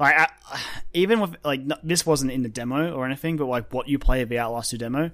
like 0.01 0.15
I, 0.17 0.61
even 0.95 1.21
with 1.21 1.37
like 1.45 1.61
no, 1.61 1.77
this 1.83 2.05
wasn't 2.05 2.33
in 2.33 2.43
the 2.43 2.49
demo 2.49 2.93
or 2.93 3.07
anything, 3.07 3.37
but 3.37 3.47
like 3.47 3.73
what 3.73 3.89
you 3.89 3.99
play 3.99 4.23
of 4.23 4.29
the 4.29 4.39
Outlast 4.39 4.71
2 4.71 4.79
demo. 4.79 5.11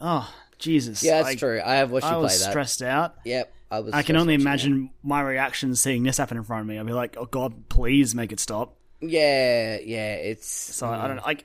Oh 0.00 0.32
Jesus! 0.58 1.02
Yeah, 1.02 1.16
that's 1.16 1.28
like, 1.30 1.38
true. 1.38 1.60
I 1.64 1.74
have 1.74 1.90
watched 1.90 2.06
I 2.06 2.16
you 2.16 2.22
was 2.22 2.36
play 2.36 2.44
that. 2.44 2.50
stressed 2.50 2.82
out. 2.82 3.16
Yep, 3.24 3.52
I 3.70 3.80
was. 3.80 3.92
I 3.92 4.02
can 4.02 4.16
only 4.16 4.34
imagine 4.34 4.90
my 5.02 5.20
reaction 5.20 5.74
seeing 5.74 6.04
this 6.04 6.16
happen 6.16 6.36
in 6.36 6.44
front 6.44 6.62
of 6.62 6.66
me. 6.68 6.78
I'd 6.78 6.86
be 6.86 6.92
like, 6.92 7.16
"Oh 7.18 7.26
God, 7.26 7.68
please 7.68 8.14
make 8.14 8.32
it 8.32 8.40
stop." 8.40 8.76
Yeah, 9.00 9.78
yeah. 9.84 10.14
It's 10.14 10.46
So 10.46 10.88
I 10.88 11.08
don't 11.08 11.18
mm. 11.18 11.26
like. 11.26 11.44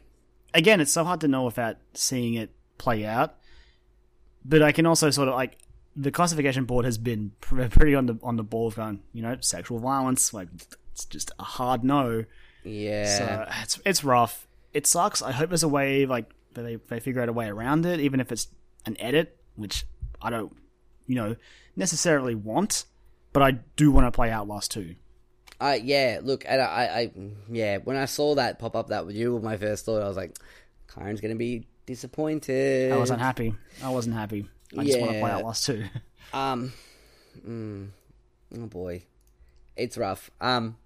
Again, 0.53 0.81
it's 0.81 0.91
so 0.91 1.03
hard 1.03 1.21
to 1.21 1.27
know 1.27 1.43
without 1.43 1.77
seeing 1.93 2.33
it 2.33 2.49
play 2.77 3.05
out. 3.05 3.35
But 4.43 4.63
I 4.63 4.71
can 4.71 4.85
also 4.85 5.09
sort 5.09 5.27
of 5.27 5.35
like 5.35 5.57
the 5.95 6.11
classification 6.11 6.65
board 6.65 6.85
has 6.85 6.97
been 6.97 7.31
pretty 7.41 7.93
on 7.93 8.05
the 8.05 8.17
on 8.23 8.37
the 8.37 8.43
ball, 8.43 8.67
of 8.67 8.75
going 8.75 9.01
you 9.13 9.21
know 9.21 9.37
sexual 9.41 9.79
violence. 9.79 10.33
Like 10.33 10.47
it's 10.91 11.05
just 11.05 11.31
a 11.39 11.43
hard 11.43 11.83
no. 11.83 12.25
Yeah, 12.63 13.17
So 13.17 13.47
it's 13.63 13.79
it's 13.85 14.03
rough. 14.03 14.47
It 14.73 14.85
sucks. 14.85 15.21
I 15.21 15.31
hope 15.31 15.49
there's 15.49 15.63
a 15.63 15.67
way 15.69 16.05
like 16.05 16.29
that 16.53 16.63
they 16.63 16.75
they 16.75 16.99
figure 16.99 17.21
out 17.21 17.29
a 17.29 17.33
way 17.33 17.47
around 17.47 17.85
it, 17.85 17.99
even 17.99 18.19
if 18.19 18.31
it's 18.31 18.47
an 18.85 18.95
edit, 18.99 19.37
which 19.55 19.85
I 20.21 20.29
don't 20.29 20.55
you 21.07 21.15
know 21.15 21.35
necessarily 21.75 22.35
want. 22.35 22.85
But 23.31 23.43
I 23.43 23.51
do 23.75 23.91
want 23.91 24.07
to 24.07 24.11
play 24.11 24.31
Outlast 24.31 24.71
2. 24.71 24.95
I 25.61 25.75
yeah. 25.75 26.19
Look, 26.23 26.45
and 26.47 26.61
I, 26.61 26.65
I, 26.65 26.99
I 26.99 27.11
yeah. 27.49 27.77
When 27.77 27.95
I 27.95 28.05
saw 28.05 28.35
that 28.35 28.59
pop 28.59 28.75
up, 28.75 28.87
that 28.87 29.05
with 29.05 29.15
you, 29.15 29.39
my 29.39 29.57
first 29.57 29.85
thought, 29.85 30.01
I 30.01 30.07
was 30.07 30.17
like, 30.17 30.37
Kyron's 30.87 31.21
gonna 31.21 31.35
be 31.35 31.67
disappointed. 31.85 32.91
I 32.91 32.97
was 32.97 33.11
unhappy. 33.11 33.53
I 33.83 33.89
wasn't 33.89 34.15
happy. 34.15 34.47
I 34.77 34.83
just 34.83 34.99
want 34.99 35.13
to 35.13 35.19
play. 35.19 35.31
Outlast 35.31 35.65
2. 35.65 35.85
Um, 36.31 36.73
mm, 37.43 37.87
oh 38.55 38.67
boy, 38.67 39.01
it's 39.75 39.97
rough. 39.97 40.29
Um, 40.39 40.77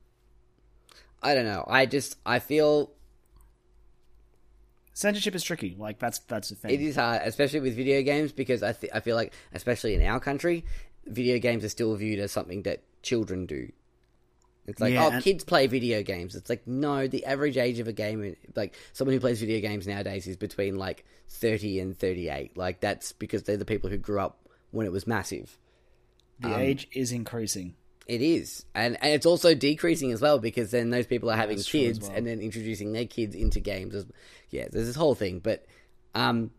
I 1.24 1.34
don't 1.34 1.46
know. 1.46 1.64
I 1.68 1.86
just 1.86 2.18
I 2.26 2.40
feel 2.40 2.92
censorship 4.94 5.36
is 5.36 5.44
tricky. 5.44 5.76
Like 5.78 6.00
that's 6.00 6.20
that's 6.20 6.50
the 6.50 6.56
thing. 6.56 6.72
It 6.72 6.82
is 6.82 6.96
hard, 6.96 7.22
especially 7.24 7.62
with 7.62 7.76
video 7.76 8.02
games, 8.02 8.32
because 8.32 8.64
I 8.64 8.74
th- 8.74 8.92
I 8.94 9.00
feel 9.00 9.16
like, 9.16 9.34
especially 9.54 9.96
in 9.96 10.04
our 10.04 10.20
country, 10.20 10.66
video 11.06 11.40
games 11.40 11.64
are 11.64 11.70
still 11.70 11.96
viewed 11.96 12.20
as 12.20 12.32
something 12.32 12.64
that 12.64 12.84
children 13.02 13.46
do. 13.46 13.72
It's 14.66 14.80
like, 14.80 14.94
Yeah, 14.94 15.08
oh, 15.08 15.12
and- 15.12 15.24
kids 15.24 15.44
play 15.44 15.68
video 15.68 16.04
games. 16.04 16.36
It's 16.36 16.50
like, 16.50 16.66
no, 16.66 17.08
the 17.08 17.26
average 17.26 17.58
age 17.58 17.80
of 17.80 17.88
a 17.90 17.94
game, 17.94 18.36
like 18.56 18.76
someone 18.94 19.14
who 19.14 19.20
plays 19.20 19.40
video 19.42 19.60
games 19.60 19.88
nowadays, 19.88 20.26
is 20.28 20.38
between 20.38 20.78
like 20.78 21.04
thirty 21.28 21.80
and 21.80 21.98
thirty-eight. 21.98 22.58
Like 22.58 22.80
that's 22.80 23.12
because 23.12 23.44
they're 23.44 23.58
the 23.58 23.66
people 23.66 23.90
who 23.90 23.98
grew 23.98 24.20
up 24.20 24.48
when 24.72 24.86
it 24.86 24.92
was 24.92 25.06
massive. 25.08 25.58
the 26.40 26.54
um, 26.54 26.60
age 26.62 26.88
is 26.94 27.12
increasing. 27.12 27.76
It 28.06 28.22
is, 28.22 28.66
and 28.76 28.98
and 29.02 29.14
it's 29.14 29.26
also 29.26 29.56
decreasing 29.56 30.12
as 30.12 30.20
well 30.20 30.38
because 30.38 30.72
then 30.72 30.90
those 30.90 31.08
people 31.08 31.32
are 31.32 31.38
having 31.38 31.58
That's 31.58 31.72
kids 31.72 32.02
well. 32.02 32.12
and 32.18 32.28
then 32.28 32.42
introducing 32.42 32.92
their 32.92 33.06
kids 33.06 33.34
into 33.34 33.62
games. 33.62 33.96
As, 33.96 34.06
yeah, 34.50 34.68
there's 34.70 34.88
this 34.88 34.96
whole 34.96 35.16
thing, 35.16 35.40
but 35.40 35.66
um, 36.14 36.52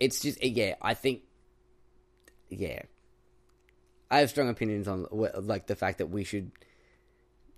it's 0.00 0.20
just 0.20 0.42
yeah, 0.42 0.76
I 0.80 0.94
think 0.94 1.22
yeah, 2.48 2.82
I 4.10 4.20
have 4.20 4.30
strong 4.30 4.48
opinions 4.48 4.88
on 4.88 5.06
like 5.10 5.66
the 5.66 5.76
fact 5.76 5.98
that 5.98 6.06
we 6.06 6.24
should 6.24 6.52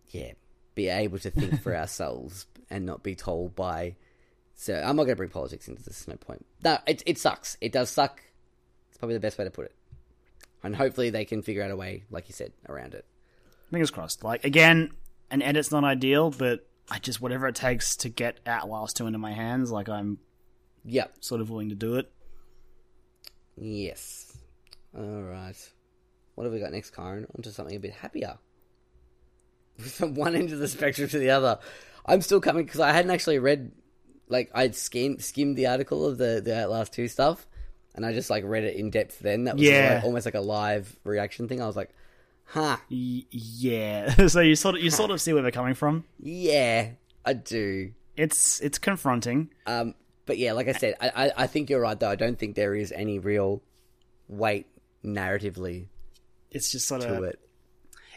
yeah 0.09 0.33
be 0.75 0.89
able 0.89 1.19
to 1.21 1.31
think 1.31 1.63
for 1.63 1.75
ourselves 1.77 2.47
and 2.69 2.85
not 2.85 3.03
be 3.03 3.15
told 3.15 3.55
by. 3.55 3.95
So 4.57 4.75
I'm 4.75 4.97
not 4.97 5.05
going 5.05 5.15
to 5.15 5.17
bring 5.17 5.31
politics 5.31 5.69
into 5.69 5.83
this. 5.83 6.07
No 6.09 6.17
point. 6.17 6.45
No, 6.65 6.79
it 6.87 7.03
it 7.07 7.19
sucks. 7.19 7.57
It 7.61 7.71
does 7.73 7.91
suck. 7.91 8.21
It's 8.89 8.99
probably 8.99 9.15
the 9.15 9.21
best 9.21 9.39
way 9.39 9.45
to 9.45 9.51
put 9.51 9.67
it. 9.67 9.75
And 10.65 10.75
hopefully 10.75 11.11
they 11.11 11.25
can 11.25 11.43
figure 11.43 11.63
out 11.63 11.71
a 11.71 11.77
way, 11.77 12.03
like 12.11 12.27
you 12.29 12.33
said, 12.33 12.53
around 12.69 12.95
it. 12.95 13.05
Fingers 13.71 13.91
crossed. 13.93 14.25
Like 14.25 14.45
again, 14.45 14.91
an 15.31 15.43
edit's 15.43 15.71
not 15.71 15.85
ideal, 15.85 16.31
but 16.31 16.67
I 16.91 16.99
just 16.99 17.21
whatever 17.21 17.47
it 17.47 17.55
takes 17.55 17.95
to 17.97 18.09
get 18.09 18.41
Outlast 18.47 18.97
two 18.97 19.07
into 19.07 19.19
my 19.19 19.33
hands, 19.33 19.71
like 19.71 19.89
I'm 19.89 20.19
Yep. 20.85 21.17
sort 21.21 21.41
of 21.41 21.49
willing 21.51 21.69
to 21.69 21.75
do 21.75 21.97
it. 21.97 22.11
Yes. 23.57 24.37
All 24.97 25.23
right. 25.23 25.57
What 26.35 26.45
have 26.45 26.53
we 26.53 26.61
got 26.61 26.73
next, 26.73 26.95
Kyron? 26.95 27.27
Onto 27.37 27.51
something 27.51 27.77
a 27.77 27.81
bit 27.81 27.93
happier. 27.93 28.39
From 29.79 30.15
one 30.15 30.35
end 30.35 30.53
of 30.53 30.59
the 30.59 30.69
spectrum 30.69 31.09
to 31.09 31.19
the 31.19 31.31
other. 31.31 31.59
I'm 32.07 32.21
still 32.21 32.41
coming 32.41 32.65
because 32.65 32.81
I 32.81 32.93
hadn't 32.93 33.11
actually 33.11 33.39
read, 33.39 33.73
like, 34.29 34.51
I'd 34.55 34.75
skimmed, 34.75 35.23
skimmed 35.23 35.57
the 35.57 35.67
article 35.69 36.07
of 36.07 36.19
the, 36.19 36.43
the 36.45 36.65
Outlast 36.65 36.93
2 36.93 37.09
stuff, 37.09 37.47
and 37.95 38.05
I 38.05 38.13
just, 38.13 38.31
like, 38.31 38.45
read 38.45 38.65
it 38.65 38.77
in 38.77 38.91
depth 38.91 39.19
then. 39.21 39.45
That 39.45 39.55
was 39.57 39.63
Yeah. 39.65 39.95
like, 39.97 40.05
almost 40.05 40.27
like 40.27 40.35
a 40.35 40.41
live 40.41 40.97
reaction 41.05 41.49
thing. 41.49 41.61
I 41.63 41.67
was 41.67 41.77
like, 41.77 41.91
huh, 42.47 42.77
Y- 42.91 43.25
yeah. 43.31 44.27
so 44.29 44.41
you 44.41 44.55
sort 44.57 44.77
of 44.77 44.83
you 44.83 44.91
sort 44.91 45.11
of 45.11 45.21
see 45.21 45.33
where 45.33 45.43
they're 45.43 45.51
coming 45.51 45.75
from. 45.75 46.05
yeah, 46.21 46.91
I 47.25 47.33
do. 47.35 47.93
It's 48.17 48.61
it's 48.61 48.79
confronting. 48.79 49.51
Um, 49.67 49.95
but 50.27 50.39
yeah, 50.39 50.53
like 50.53 50.69
I 50.69 50.73
said, 50.73 50.95
I, 51.01 51.09
I, 51.27 51.31
I 51.45 51.47
think 51.47 51.69
you're 51.71 51.81
right, 51.81 51.99
though. 51.99 52.09
I 52.11 52.15
don't 52.17 52.39
think 52.39 52.55
there 52.55 52.75
is 52.75 52.93
any 52.93 53.19
real 53.19 53.61
weight 54.29 54.67
narratively 55.05 55.87
It's 56.51 56.71
just 56.73 56.87
sort 56.87 57.03
to 57.03 57.15
of 57.19 57.25
it. 57.25 57.39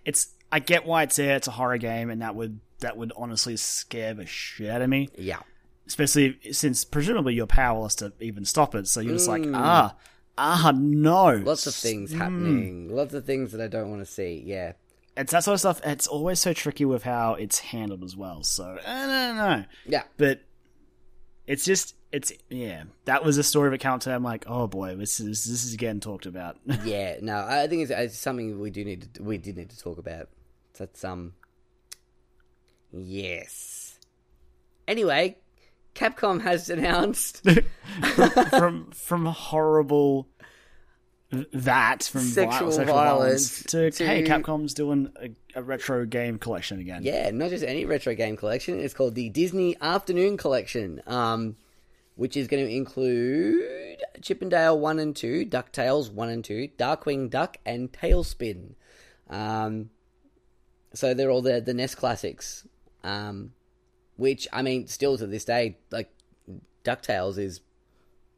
it's 0.06 0.30
I 0.52 0.60
get 0.60 0.86
why 0.86 1.04
it's 1.04 1.16
there. 1.18 1.36
It's 1.36 1.48
a 1.48 1.52
horror 1.52 1.78
game, 1.78 2.10
and 2.10 2.22
that 2.22 2.36
would 2.36 2.60
that 2.80 2.96
would 2.96 3.12
honestly 3.18 3.58
scare 3.58 4.14
the 4.14 4.26
shit 4.26 4.70
out 4.70 4.82
of 4.82 4.90
me. 4.90 5.10
Yeah. 5.18 5.40
Especially 5.88 6.38
since 6.52 6.84
presumably 6.84 7.34
you're 7.34 7.48
powerless 7.48 7.96
to 7.96 8.14
even 8.20 8.46
stop 8.46 8.76
it. 8.76 8.88
So 8.88 9.00
you're 9.00 9.14
just 9.14 9.28
like 9.30 9.42
Mm. 9.44 9.54
ah 9.56 9.96
ah 10.38 10.72
no. 10.76 11.32
Lots 11.38 11.66
of 11.66 11.74
things 11.74 12.12
happening. 12.14 12.90
Lots 12.94 13.14
of 13.14 13.26
things 13.26 13.52
that 13.54 13.62
I 13.62 13.68
don't 13.68 13.90
want 13.90 14.06
to 14.06 14.12
see. 14.12 14.44
Yeah. 14.46 14.74
It's 15.16 15.32
that 15.32 15.44
sort 15.44 15.54
of 15.56 15.60
stuff. 15.62 15.82
It's 15.84 16.06
always 16.06 16.40
so 16.40 16.54
tricky 16.54 16.86
with 16.86 17.04
how 17.04 17.34
it's 17.36 17.58
handled 17.60 18.04
as 18.04 18.16
well. 18.16 18.44
So 18.44 18.78
I 18.86 19.08
don't 19.08 19.38
know. 19.38 19.66
Yeah. 19.86 20.04
but 20.18 20.42
it's 21.48 21.64
just 21.64 21.96
it's 22.12 22.32
yeah 22.50 22.84
that 23.06 23.24
was 23.24 23.38
a 23.38 23.44
story 23.44 23.74
of 23.74 23.86
up 23.86 24.00
to 24.02 24.14
i'm 24.14 24.24
like 24.24 24.46
oh 24.48 24.66
boy 24.66 24.96
this 24.96 25.20
is 25.20 25.44
this 25.46 25.66
is 25.66 25.76
getting 25.76 26.00
talked 26.00 26.26
about 26.26 26.58
Yeah. 26.86 27.18
No, 27.22 27.38
I 27.38 27.68
think 27.68 27.84
it's, 27.84 27.92
it's 27.92 28.18
something 28.18 28.60
we 28.60 28.70
do 28.70 28.84
need 28.86 29.14
to 29.14 29.24
we 29.24 29.38
did 29.38 29.56
need 29.58 29.70
to 29.70 29.80
talk 29.80 29.98
about. 29.98 30.28
That's 30.78 31.04
um. 31.06 31.34
Yes. 32.92 33.98
Anyway, 34.88 35.38
Capcom 35.98 36.42
has 36.42 36.70
announced 36.70 37.44
from 38.52 38.92
from 38.92 39.26
horrible 39.26 40.28
that 41.32 42.04
from 42.04 42.22
Sexual 42.22 42.70
vi- 42.70 42.76
sexual 42.76 42.96
violence 42.96 43.64
to, 43.64 43.92
to- 43.92 44.06
hey 44.06 44.24
capcom's 44.24 44.74
doing 44.74 45.12
a, 45.22 45.30
a 45.60 45.64
retro 45.64 46.06
game 46.06 46.38
collection 46.40 46.80
again 46.80 47.02
Yeah, 47.04 47.32
not 47.32 47.50
just 47.50 47.66
any 47.66 47.84
retro 47.86 48.14
game 48.16 48.38
collection. 48.38 48.80
It's 48.80 48.94
called 48.94 49.16
the 49.16 49.30
Disney 49.30 49.76
Afternoon 49.82 50.38
Collection, 50.38 51.02
um, 51.08 51.58
which 52.16 52.38
is 52.38 52.48
going 52.48 52.66
to 52.66 52.72
include 52.72 54.02
Chip 54.22 54.42
'n 54.42 54.50
Dale 54.50 54.80
1 54.80 55.00
and 55.00 55.16
2, 55.16 55.46
DuckTales 55.48 56.12
1 56.12 56.30
and 56.30 56.44
2, 56.46 56.70
Darkwing 56.78 57.30
Duck, 57.30 57.58
and 57.66 57.92
TaleSpin. 57.92 58.76
Um, 59.30 59.90
so 60.94 61.14
they're 61.14 61.30
all 61.30 61.42
the, 61.42 61.60
the 61.60 61.74
NES 61.74 61.96
classics. 61.96 62.66
Um, 63.04 63.52
which, 64.18 64.48
I 64.52 64.62
mean, 64.62 64.88
still 64.88 65.18
to 65.18 65.28
this 65.28 65.46
day, 65.46 65.78
like, 65.92 66.12
DuckTales 66.84 67.38
is, 67.38 67.62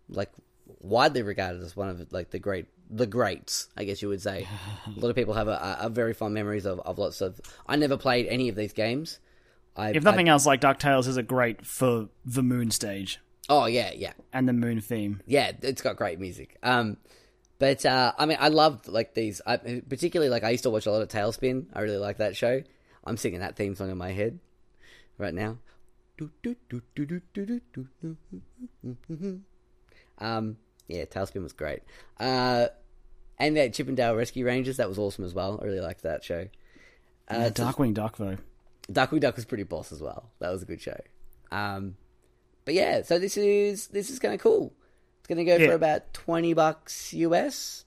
like, 0.10 0.32
widely 0.80 1.24
regarded 1.24 1.64
as 1.64 1.76
one 1.76 1.90
of, 1.90 2.12
like, 2.12 2.32
the 2.32 2.40
great 2.40 2.68
the 2.92 3.06
greats, 3.06 3.68
I 3.78 3.84
guess 3.84 4.02
you 4.02 4.10
would 4.10 4.22
say. 4.22 4.48
a 4.88 5.00
lot 5.00 5.10
of 5.10 5.16
people 5.16 5.36
have 5.36 5.48
a, 5.48 5.78
a, 5.82 5.90
very 5.90 6.16
fond 6.16 6.34
memories 6.34 6.66
of, 6.66 6.80
of 6.80 6.98
lots 6.98 7.22
of. 7.22 7.40
I 7.68 7.76
never 7.76 7.98
played 7.98 8.26
any 8.26 8.50
of 8.50 8.56
these 8.56 8.74
games. 8.74 9.20
I, 9.76 9.92
if 9.92 10.04
nothing 10.04 10.28
else 10.28 10.48
like 10.48 10.60
ducktales 10.60 11.08
is 11.08 11.16
a 11.16 11.22
great 11.22 11.68
for 11.68 12.10
the 12.26 12.42
moon 12.42 12.72
stage 12.72 13.20
oh 13.50 13.66
yeah, 13.66 13.92
yeah, 13.94 14.14
and 14.32 14.48
the 14.48 14.54
moon 14.54 14.80
theme 14.80 15.22
yeah. 15.26 15.52
It's 15.62 15.82
got 15.82 15.98
great 15.98 16.20
music. 16.20 16.58
Um, 16.64 16.98
but 17.58 17.86
uh, 17.86 18.14
I 18.18 18.26
mean, 18.26 18.38
I 18.40 18.48
loved 18.48 18.88
like 18.88 19.14
these. 19.14 19.42
I, 19.46 19.58
particularly 19.58 20.30
like 20.30 20.44
I 20.44 20.52
used 20.52 20.64
to 20.64 20.70
watch 20.70 20.86
a 20.86 20.92
lot 20.92 21.02
of 21.02 21.10
TaleSpin. 21.10 21.66
I 21.74 21.82
really 21.82 21.98
like 21.98 22.18
that 22.18 22.38
show. 22.38 22.62
I'm 23.04 23.18
singing 23.18 23.42
that 23.42 23.56
theme 23.58 23.76
song 23.76 23.90
in 23.90 23.98
my 23.98 24.12
head 24.12 24.40
right 25.20 25.34
now. 25.34 25.58
Um, 30.18 30.58
yeah, 30.88 31.06
TaleSpin 31.06 31.44
was 31.44 31.54
great. 31.54 31.82
Uh, 32.20 32.68
and 33.38 33.56
that 33.56 33.74
Chip 33.74 33.88
'n 33.88 33.96
Dale 33.96 34.16
Rescue 34.16 34.46
Rangers, 34.46 34.78
that 34.78 34.90
was 34.90 35.00
awesome 35.00 35.24
as 35.24 35.34
well. 35.34 35.60
I 35.62 35.66
really 35.66 35.80
liked 35.80 36.02
that 36.04 36.24
show. 36.24 36.48
Uh, 37.30 37.36
yeah, 37.38 37.50
darkwing 37.50 37.94
duck 37.94 38.18
though 38.18 38.38
Darkwing 38.92 39.20
Duck 39.20 39.36
was 39.36 39.46
pretty 39.46 39.62
boss 39.64 39.92
as 39.92 40.02
well. 40.02 40.32
That 40.40 40.50
was 40.50 40.64
a 40.64 40.66
good 40.66 40.82
show. 40.82 41.00
Um, 41.52 41.96
but 42.66 42.74
yeah, 42.74 43.04
so 43.04 43.20
this 43.20 43.38
is 43.38 43.88
this 43.88 44.10
is 44.10 44.18
kind 44.18 44.34
of 44.34 44.40
cool. 44.42 44.74
It's 45.20 45.28
going 45.28 45.38
to 45.38 45.46
go 45.46 45.58
Yeah. 45.58 45.68
for 45.68 45.74
about 45.76 46.12
twenty 46.14 46.54
bucks 46.54 47.14
US. 47.14 47.86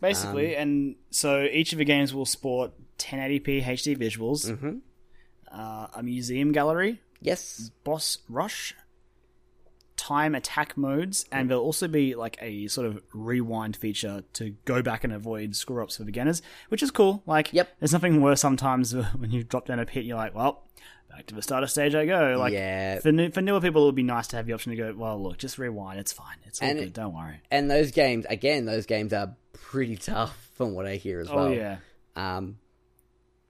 basically 0.00 0.56
Um, 0.56 0.62
and 0.62 0.96
so 1.10 1.44
each 1.44 1.72
of 1.72 1.78
the 1.78 1.84
games 1.84 2.12
will 2.12 2.26
sport 2.26 2.72
1080p 2.98 3.62
hd 3.62 3.96
visuals 3.96 4.50
Mhm. 4.50 4.80
Uh, 5.54 5.86
a 5.94 6.02
museum 6.02 6.52
gallery 6.52 7.00
Yes, 7.20 7.70
boss 7.84 8.18
rush, 8.28 8.74
time 9.96 10.34
attack 10.34 10.76
modes, 10.76 11.24
and 11.32 11.48
there'll 11.48 11.62
also 11.62 11.88
be 11.88 12.14
like 12.14 12.36
a 12.42 12.66
sort 12.66 12.86
of 12.86 13.00
rewind 13.14 13.76
feature 13.76 14.24
to 14.34 14.50
go 14.66 14.82
back 14.82 15.04
and 15.04 15.12
avoid 15.12 15.54
screw 15.56 15.82
ups 15.82 15.96
for 15.96 16.04
beginners, 16.04 16.42
which 16.68 16.82
is 16.82 16.90
cool. 16.90 17.22
Like, 17.26 17.52
Yep. 17.52 17.68
there's 17.78 17.92
nothing 17.92 18.20
worse 18.20 18.40
sometimes 18.40 18.92
when 19.16 19.30
you 19.30 19.42
drop 19.44 19.66
down 19.66 19.78
a 19.78 19.86
pit, 19.86 20.04
you're 20.04 20.16
like, 20.18 20.34
well, 20.34 20.64
back 21.08 21.26
to 21.26 21.34
the 21.34 21.40
starter 21.42 21.66
stage 21.68 21.94
I 21.94 22.04
go. 22.06 22.36
Like, 22.38 22.52
Yeah. 22.52 22.98
for 22.98 23.12
new, 23.12 23.30
for 23.30 23.40
newer 23.40 23.60
people, 23.60 23.84
it 23.84 23.86
would 23.86 23.94
be 23.94 24.02
nice 24.02 24.26
to 24.28 24.36
have 24.36 24.46
the 24.46 24.52
option 24.52 24.70
to 24.70 24.76
go, 24.76 24.92
well, 24.94 25.22
look, 25.22 25.38
just 25.38 25.56
rewind, 25.56 25.98
it's 26.00 26.12
fine, 26.12 26.36
it's 26.44 26.60
all 26.60 26.68
And 26.68 26.78
good, 26.80 26.88
it- 26.88 26.92
don't 26.94 27.14
worry. 27.14 27.40
and 27.50 27.70
those 27.70 27.92
games 27.92 28.26
again, 28.28 28.66
those 28.66 28.84
games 28.86 29.12
are 29.14 29.34
pretty 29.52 29.96
tough 30.12 30.50
from 30.56 30.74
what 30.74 30.84
I 30.86 30.96
hear 30.96 31.20
as 31.20 31.30
well. 31.30 31.46
Oh 31.46 31.52
yeah, 31.52 31.76
Um, 32.16 32.58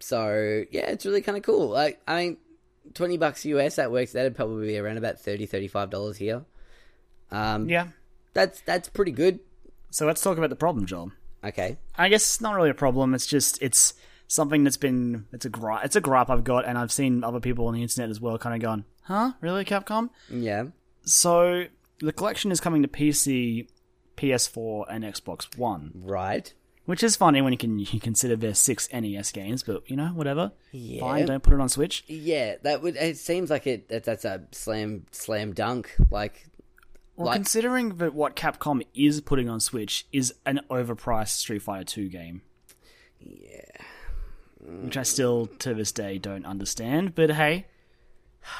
so 0.04 0.64
yeah, 0.70 0.90
it's 0.90 1.06
really 1.06 1.22
kind 1.22 1.38
of 1.38 1.44
cool. 1.44 1.68
Like, 1.68 2.00
I 2.06 2.22
mean, 2.24 2.36
twenty 2.92 3.16
bucks 3.16 3.44
US 3.46 3.76
that 3.76 3.90
works. 3.90 4.12
That'd 4.12 4.36
probably 4.36 4.66
be 4.66 4.78
around 4.78 4.98
about 4.98 5.18
30 5.18 5.46
dollars 5.90 6.18
here. 6.18 6.44
Um, 7.30 7.68
yeah. 7.68 7.88
that's 8.34 8.60
that's 8.60 8.88
pretty 8.88 9.12
good. 9.12 9.40
So 9.90 10.06
let's 10.06 10.22
talk 10.22 10.36
about 10.38 10.50
the 10.50 10.56
problem, 10.56 10.86
John. 10.86 11.12
Okay, 11.42 11.78
I 11.96 12.08
guess 12.08 12.22
it's 12.22 12.40
not 12.40 12.54
really 12.54 12.70
a 12.70 12.74
problem. 12.74 13.14
It's 13.14 13.26
just 13.26 13.60
it's 13.62 13.94
something 14.26 14.64
that's 14.64 14.76
been 14.76 15.26
it's 15.32 15.44
a 15.44 15.50
gripe 15.50 15.84
it's 15.84 15.96
a 15.96 16.00
gripe 16.00 16.30
I've 16.30 16.44
got, 16.44 16.66
and 16.66 16.76
I've 16.78 16.92
seen 16.92 17.24
other 17.24 17.40
people 17.40 17.66
on 17.66 17.74
the 17.74 17.82
internet 17.82 18.10
as 18.10 18.20
well, 18.20 18.38
kind 18.38 18.54
of 18.54 18.60
going, 18.62 18.84
"Huh, 19.02 19.32
really, 19.40 19.64
Capcom?" 19.64 20.10
yeah, 20.30 20.64
So 21.04 21.64
the 22.00 22.12
collection 22.12 22.50
is 22.52 22.60
coming 22.60 22.82
to 22.82 22.88
PC, 22.88 23.68
PS4, 24.16 24.86
and 24.90 25.04
Xbox 25.04 25.56
One, 25.56 25.92
right. 25.94 26.52
Which 26.86 27.02
is 27.02 27.16
funny 27.16 27.40
when 27.42 27.52
you 27.52 27.58
can 27.58 27.78
you 27.78 28.00
consider 28.00 28.36
there's 28.36 28.58
six 28.58 28.88
NES 28.92 29.32
games, 29.32 29.62
but 29.62 29.88
you 29.88 29.96
know 29.96 30.08
whatever. 30.08 30.52
Yeah. 30.72 31.00
Fine, 31.00 31.26
don't 31.26 31.42
put 31.42 31.54
it 31.54 31.60
on 31.60 31.68
Switch. 31.68 32.04
Yeah, 32.06 32.56
that 32.62 32.82
would. 32.82 32.96
It 32.96 33.16
seems 33.16 33.50
like 33.50 33.66
it. 33.66 33.88
That, 33.88 34.04
that's 34.04 34.24
a 34.24 34.42
slam 34.52 35.06
slam 35.10 35.52
dunk. 35.52 35.94
Like, 36.10 36.46
Well, 37.16 37.26
Like- 37.26 37.36
considering 37.36 37.96
that 37.98 38.14
what 38.14 38.36
Capcom 38.36 38.82
is 38.94 39.20
putting 39.20 39.48
on 39.48 39.60
Switch 39.60 40.06
is 40.12 40.34
an 40.44 40.60
overpriced 40.70 41.36
Street 41.38 41.62
Fighter 41.62 41.84
Two 41.84 42.08
game. 42.08 42.42
Yeah. 43.20 43.60
Which 44.66 44.96
I 44.96 45.02
still 45.02 45.46
to 45.58 45.74
this 45.74 45.92
day 45.92 46.16
don't 46.18 46.46
understand, 46.46 47.14
but 47.14 47.30
hey, 47.30 47.66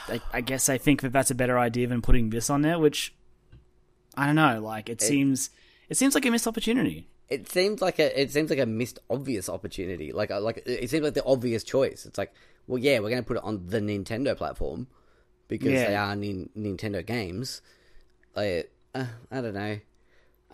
I, 0.09 0.20
I 0.35 0.41
guess 0.43 0.68
I 0.68 0.77
think 0.77 1.01
that 1.01 1.12
that's 1.12 1.31
a 1.31 1.35
better 1.35 1.59
idea 1.59 1.87
than 1.87 2.03
putting 2.03 2.29
this 2.31 2.51
on 2.51 2.61
there, 2.61 2.79
which 2.79 3.14
I 4.14 4.27
don't 4.27 4.35
know. 4.35 4.61
Like 4.61 4.91
it, 4.91 5.01
seems, 5.01 5.49
it 5.89 5.97
seems 5.97 6.14
like 6.14 6.27
a 6.27 6.31
missed 6.31 6.47
opportunity. 6.47 7.09
It 7.29 7.49
seems 7.49 7.81
like 7.81 7.99
a 7.99 8.20
it 8.20 8.31
seems 8.33 8.51
like 8.51 8.59
a 8.59 8.66
missed 8.66 8.99
obvious 9.09 9.49
opportunity. 9.49 10.12
Like 10.12 10.31
like 10.31 10.62
it 10.66 10.91
seems 10.91 11.03
like 11.05 11.14
the 11.14 11.25
obvious 11.25 11.64
choice. 11.64 12.05
It's 12.07 12.18
like, 12.18 12.35
well, 12.66 12.79
yeah, 12.79 12.99
we're 12.99 13.11
going 13.11 13.22
to 13.22 13.27
put 13.27 13.37
it 13.39 13.45
on 13.45 13.66
the 13.66 13.81
Nintendo 13.81 14.37
platform 14.37 14.87
because 15.49 15.72
Yeah. 15.72 15.89
they 15.89 15.97
are 15.97 16.14
nin- 16.16 16.51
Nintendo 16.57 17.05
games. 17.05 17.62
Like, 18.37 18.70
uh, 18.95 19.07
I 19.31 19.41
don't 19.41 19.55
know. 19.55 19.79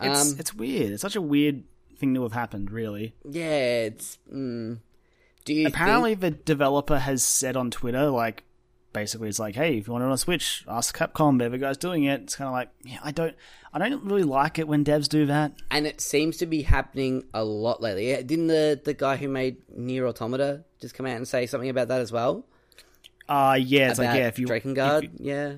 It's 0.01 0.31
Um, 0.31 0.35
it's 0.39 0.53
weird. 0.53 0.91
It's 0.93 1.01
such 1.01 1.15
a 1.15 1.21
weird 1.21 1.63
thing 1.97 2.13
to 2.15 2.23
have 2.23 2.33
happened. 2.33 2.71
Really. 2.71 3.13
yeah, 3.29 3.83
it's. 3.83 4.17
Mm, 4.33 4.79
do 5.45 5.53
you 5.53 5.67
Apparently, 5.67 6.15
think, 6.15 6.21
the 6.37 6.43
developer 6.43 6.99
has 6.99 7.23
said 7.23 7.55
on 7.57 7.69
Twitter, 7.71 8.09
like, 8.09 8.43
basically, 8.93 9.29
it's 9.29 9.39
like, 9.39 9.55
hey, 9.55 9.77
if 9.77 9.87
you 9.87 9.93
want 9.93 10.03
it 10.03 10.07
on 10.09 10.17
Switch, 10.17 10.63
ask 10.67 10.97
Capcom. 10.97 11.39
They're 11.39 11.49
the 11.49 11.57
guys 11.57 11.77
doing 11.77 12.03
it. 12.03 12.21
It's 12.21 12.35
kind 12.35 12.47
of 12.47 12.53
like, 12.53 12.69
yeah, 12.83 12.99
I 13.03 13.11
don't, 13.11 13.35
I 13.73 13.79
don't 13.79 14.03
really 14.03 14.23
like 14.23 14.59
it 14.59 14.67
when 14.67 14.83
devs 14.83 15.07
do 15.09 15.25
that. 15.27 15.53
and 15.69 15.87
it 15.87 16.01
seems 16.01 16.37
to 16.37 16.45
be 16.45 16.61
happening 16.63 17.23
a 17.33 17.43
lot 17.43 17.81
lately. 17.81 18.09
Yeah, 18.09 18.21
Didn't 18.21 18.47
the 18.47 18.79
the 18.83 18.93
guy 18.93 19.15
who 19.17 19.27
made 19.27 19.57
Nier 19.75 20.07
Automata 20.07 20.63
just 20.81 20.93
come 20.95 21.05
out 21.05 21.15
and 21.15 21.27
say 21.27 21.45
something 21.45 21.69
about 21.69 21.87
that 21.89 22.01
as 22.01 22.11
well? 22.11 22.45
Uh 23.29 23.57
yeah, 23.61 23.89
it's 23.89 23.99
like 23.99 24.15
yeah, 24.15 24.27
if 24.27 24.39
you 24.39 24.47
Drakengard, 24.47 25.03
if 25.05 25.11
you- 25.19 25.25
yeah. 25.25 25.53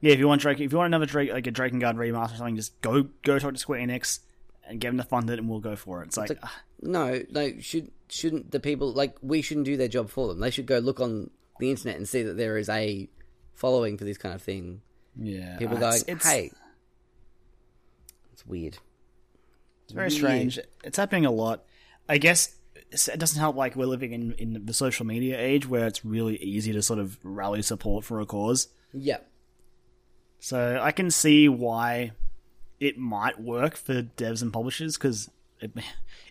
yeah, 0.00 0.12
if 0.12 0.18
you 0.18 0.26
want 0.28 0.40
Drake, 0.40 0.60
if 0.60 0.72
you 0.72 0.78
want 0.78 0.86
another 0.86 1.06
Drake, 1.06 1.30
like 1.32 1.46
a 1.46 1.52
Drakengard 1.52 1.96
remaster 1.96 2.34
or 2.34 2.36
something, 2.36 2.56
just 2.56 2.80
go 2.80 3.08
go 3.24 3.38
talk 3.38 3.52
to 3.52 3.58
Square 3.58 3.80
Enix 3.80 4.20
and 4.66 4.80
get 4.80 4.88
them 4.88 4.96
to 4.98 5.04
fund 5.04 5.28
it, 5.28 5.38
and 5.38 5.48
we'll 5.48 5.58
go 5.60 5.74
for 5.76 6.02
it. 6.02 6.06
It's 6.06 6.16
like, 6.16 6.38
ah, 6.42 6.60
No, 6.80 7.22
no, 7.30 7.52
should 7.60 7.90
shouldn't 8.08 8.52
the 8.52 8.60
people 8.60 8.92
like 8.92 9.16
we 9.20 9.42
shouldn't 9.42 9.66
do 9.66 9.76
their 9.76 9.88
job 9.88 10.08
for 10.08 10.28
them. 10.28 10.40
They 10.40 10.50
should 10.50 10.66
go 10.66 10.78
look 10.78 10.98
on 11.00 11.28
the 11.60 11.70
internet 11.70 11.96
and 11.96 12.08
see 12.08 12.22
that 12.22 12.36
there 12.36 12.56
is 12.58 12.68
a 12.68 13.08
following 13.54 13.96
for 13.98 14.04
this 14.04 14.18
kind 14.18 14.34
of 14.34 14.42
thing. 14.42 14.80
yeah, 15.16 15.56
People 15.58 15.76
uh, 15.76 15.80
going, 15.80 15.94
it's, 15.94 16.04
it's, 16.08 16.26
"Hey, 16.26 16.50
it's 18.32 18.46
weird." 18.46 18.78
it's 19.84 19.92
very 19.92 20.04
weird. 20.06 20.12
strange. 20.12 20.58
It's 20.84 20.96
happening 20.96 21.26
a 21.26 21.30
lot. 21.30 21.64
I 22.08 22.18
guess 22.18 22.54
it 22.92 23.18
doesn't 23.18 23.38
help. 23.38 23.56
Like 23.56 23.76
we're 23.76 23.86
living 23.86 24.12
in 24.12 24.32
in 24.32 24.66
the 24.66 24.72
social 24.72 25.04
media 25.06 25.38
age 25.38 25.68
where 25.68 25.86
it's 25.86 26.04
really 26.04 26.36
easy 26.36 26.72
to 26.72 26.82
sort 26.82 26.98
of 26.98 27.18
rally 27.22 27.62
support 27.62 28.04
for 28.04 28.20
a 28.20 28.26
cause. 28.26 28.68
Yeah, 28.92 29.18
So 30.40 30.80
I 30.82 30.90
can 30.90 31.10
see 31.12 31.48
why 31.48 32.10
it 32.80 32.98
might 32.98 33.40
work 33.40 33.76
for 33.76 34.02
devs 34.02 34.42
and 34.42 34.52
publishers 34.52 34.96
because 34.96 35.30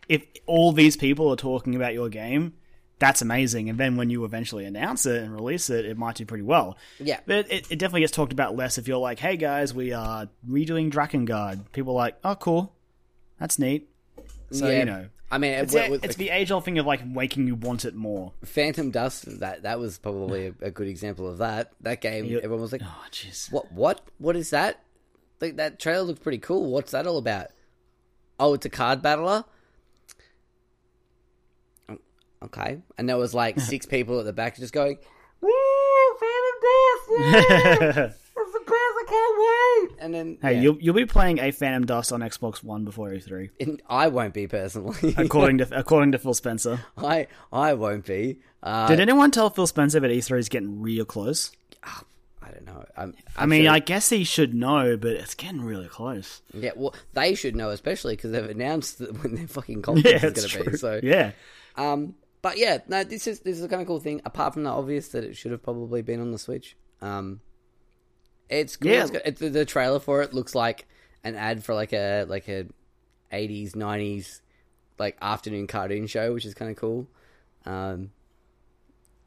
if 0.09 0.25
all 0.45 0.73
these 0.73 0.97
people 0.97 1.31
are 1.31 1.37
talking 1.37 1.75
about 1.75 1.93
your 1.93 2.09
game, 2.09 2.53
that's 2.99 3.21
amazing. 3.21 3.69
And 3.69 3.77
then 3.79 3.95
when 3.95 4.09
you 4.09 4.25
eventually 4.25 4.65
announce 4.65 5.05
it 5.05 5.23
and 5.23 5.33
release 5.33 5.69
it, 5.69 5.85
it 5.85 5.97
might 5.97 6.15
do 6.15 6.25
pretty 6.25 6.43
well. 6.43 6.77
yeah, 6.99 7.19
But 7.25 7.51
it, 7.51 7.71
it 7.71 7.79
definitely 7.79 8.01
gets 8.01 8.11
talked 8.11 8.33
about 8.33 8.55
less 8.55 8.77
if 8.77 8.87
you're 8.87 8.97
like, 8.97 9.19
hey 9.19 9.37
guys, 9.37 9.73
we 9.73 9.93
are 9.93 10.27
redoing 10.47 10.91
Drakengard. 10.91 11.71
People 11.71 11.93
are 11.93 11.97
like, 11.97 12.17
oh, 12.23 12.35
cool. 12.35 12.73
That's 13.39 13.57
neat. 13.57 13.89
So, 14.51 14.67
yeah. 14.69 14.79
you 14.79 14.85
know. 14.85 15.05
I 15.31 15.37
mean, 15.37 15.53
It's, 15.53 15.73
with- 15.73 16.03
it's 16.03 16.15
the 16.15 16.29
age 16.31 16.51
old 16.51 16.65
thing 16.65 16.77
of 16.79 16.85
like 16.87 17.05
making 17.05 17.45
you 17.47 17.55
want 17.55 17.85
it 17.85 17.93
more. 17.95 18.33
Phantom 18.43 18.89
Dust. 18.91 19.39
That 19.39 19.61
that 19.61 19.79
was 19.79 19.97
probably 19.99 20.47
a, 20.47 20.53
a 20.65 20.71
good 20.71 20.87
example 20.87 21.27
of 21.29 21.37
that. 21.37 21.71
That 21.81 22.01
game, 22.01 22.25
You- 22.25 22.39
everyone 22.39 22.61
was 22.61 22.71
like, 22.71 22.81
Oh, 22.83 23.05
jeez. 23.11 23.51
"What? 23.51 23.71
What? 23.71 24.01
What 24.17 24.35
is 24.35 24.49
that?" 24.49 24.83
Like 25.39 25.55
that 25.57 25.79
trailer 25.79 26.01
looked 26.03 26.23
pretty 26.23 26.39
cool. 26.39 26.71
What's 26.71 26.91
that 26.93 27.05
all 27.05 27.19
about? 27.19 27.47
Oh, 28.39 28.55
it's 28.55 28.65
a 28.65 28.69
card 28.69 29.01
battler. 29.03 29.45
Okay, 32.43 32.79
and 32.97 33.07
there 33.09 33.17
was 33.17 33.33
like 33.33 33.59
six 33.59 33.85
people 33.95 34.19
at 34.19 34.25
the 34.25 34.33
back 34.33 34.55
just 34.57 34.73
going, 34.73 34.97
"Woo, 35.41 35.49
Phantom 36.19 36.55
Dust! 36.61 37.49
Yeah, 37.49 38.05
it's 38.37 38.53
the 38.53 38.59
best! 38.59 38.75
I 38.75 39.05
can't 39.07 39.89
wait!" 39.91 40.03
And 40.03 40.13
then, 40.13 40.37
Hey, 40.41 40.55
yeah. 40.55 40.61
you'll, 40.61 40.77
you'll 40.79 40.95
be 40.95 41.05
playing 41.05 41.39
a 41.39 41.51
Phantom 41.51 41.85
Dust 41.85 42.13
on 42.13 42.21
Xbox 42.21 42.63
One 42.63 42.85
before 42.85 43.09
E3, 43.09 43.49
And 43.59 43.81
I 43.89 44.07
won't 44.07 44.33
be 44.33 44.47
personally. 44.47 45.13
according 45.17 45.57
to 45.59 45.67
according 45.77 46.13
to 46.13 46.17
Phil 46.17 46.33
Spencer. 46.33 46.79
I 46.97 47.27
I 47.51 47.73
won't 47.73 48.05
be. 48.05 48.39
Uh, 48.63 48.87
Did 48.87 48.99
anyone 48.99 49.31
tell 49.31 49.49
Phil 49.49 49.67
Spencer 49.67 49.99
that 49.99 50.09
E3 50.11 50.39
is 50.39 50.49
getting 50.49 50.81
real 50.81 51.05
close? 51.05 51.51
I 51.83 52.51
don't 52.51 52.65
know. 52.65 52.83
I'm, 52.97 53.13
I 53.37 53.45
mean, 53.45 53.67
I 53.67 53.79
guess 53.79 54.09
he 54.09 54.23
should 54.23 54.53
know, 54.55 54.97
but 54.97 55.11
it's 55.11 55.35
getting 55.35 55.61
really 55.61 55.87
close. 55.87 56.41
yeah. 56.53 56.71
Well, 56.75 56.95
they 57.13 57.35
should 57.35 57.55
know, 57.55 57.69
especially 57.69 58.15
because 58.15 58.31
they've 58.31 58.49
announced 58.49 58.99
that 58.99 59.21
when 59.21 59.35
their 59.35 59.47
fucking 59.47 59.81
conference 59.83 60.23
is 60.23 60.33
going 60.55 60.65
to 60.65 60.71
be. 60.71 60.77
So 60.77 60.99
yeah, 61.03 61.31
Um, 61.75 62.15
but 62.41 62.57
yeah, 62.57 62.79
no, 62.87 63.03
this 63.03 63.27
is 63.27 63.41
this 63.41 63.57
is 63.57 63.63
a 63.63 63.67
kind 63.67 63.81
of 63.81 63.87
cool 63.87 63.99
thing. 63.99 64.21
Apart 64.25 64.53
from 64.53 64.63
the 64.63 64.69
obvious 64.69 65.09
that 65.09 65.23
it 65.23 65.35
should 65.35 65.51
have 65.51 65.63
probably 65.63 66.01
been 66.01 66.21
on 66.21 66.31
the 66.31 66.37
Switch. 66.37 66.75
Um, 67.01 67.41
it's 68.49 68.77
cool. 68.77 68.91
Yeah. 68.91 69.07
It's 69.25 69.41
it's, 69.41 69.53
the 69.53 69.65
trailer 69.65 69.99
for 69.99 70.21
it 70.21 70.33
looks 70.33 70.55
like 70.55 70.87
an 71.23 71.35
ad 71.35 71.63
for 71.63 71.73
like 71.73 71.93
a 71.93 72.23
like 72.25 72.47
a 72.47 72.65
eighties 73.31 73.75
nineties 73.75 74.41
like 74.97 75.17
afternoon 75.21 75.67
cartoon 75.67 76.07
show, 76.07 76.33
which 76.33 76.45
is 76.45 76.53
kind 76.53 76.71
of 76.71 76.77
cool. 76.77 77.07
Um, 77.65 78.11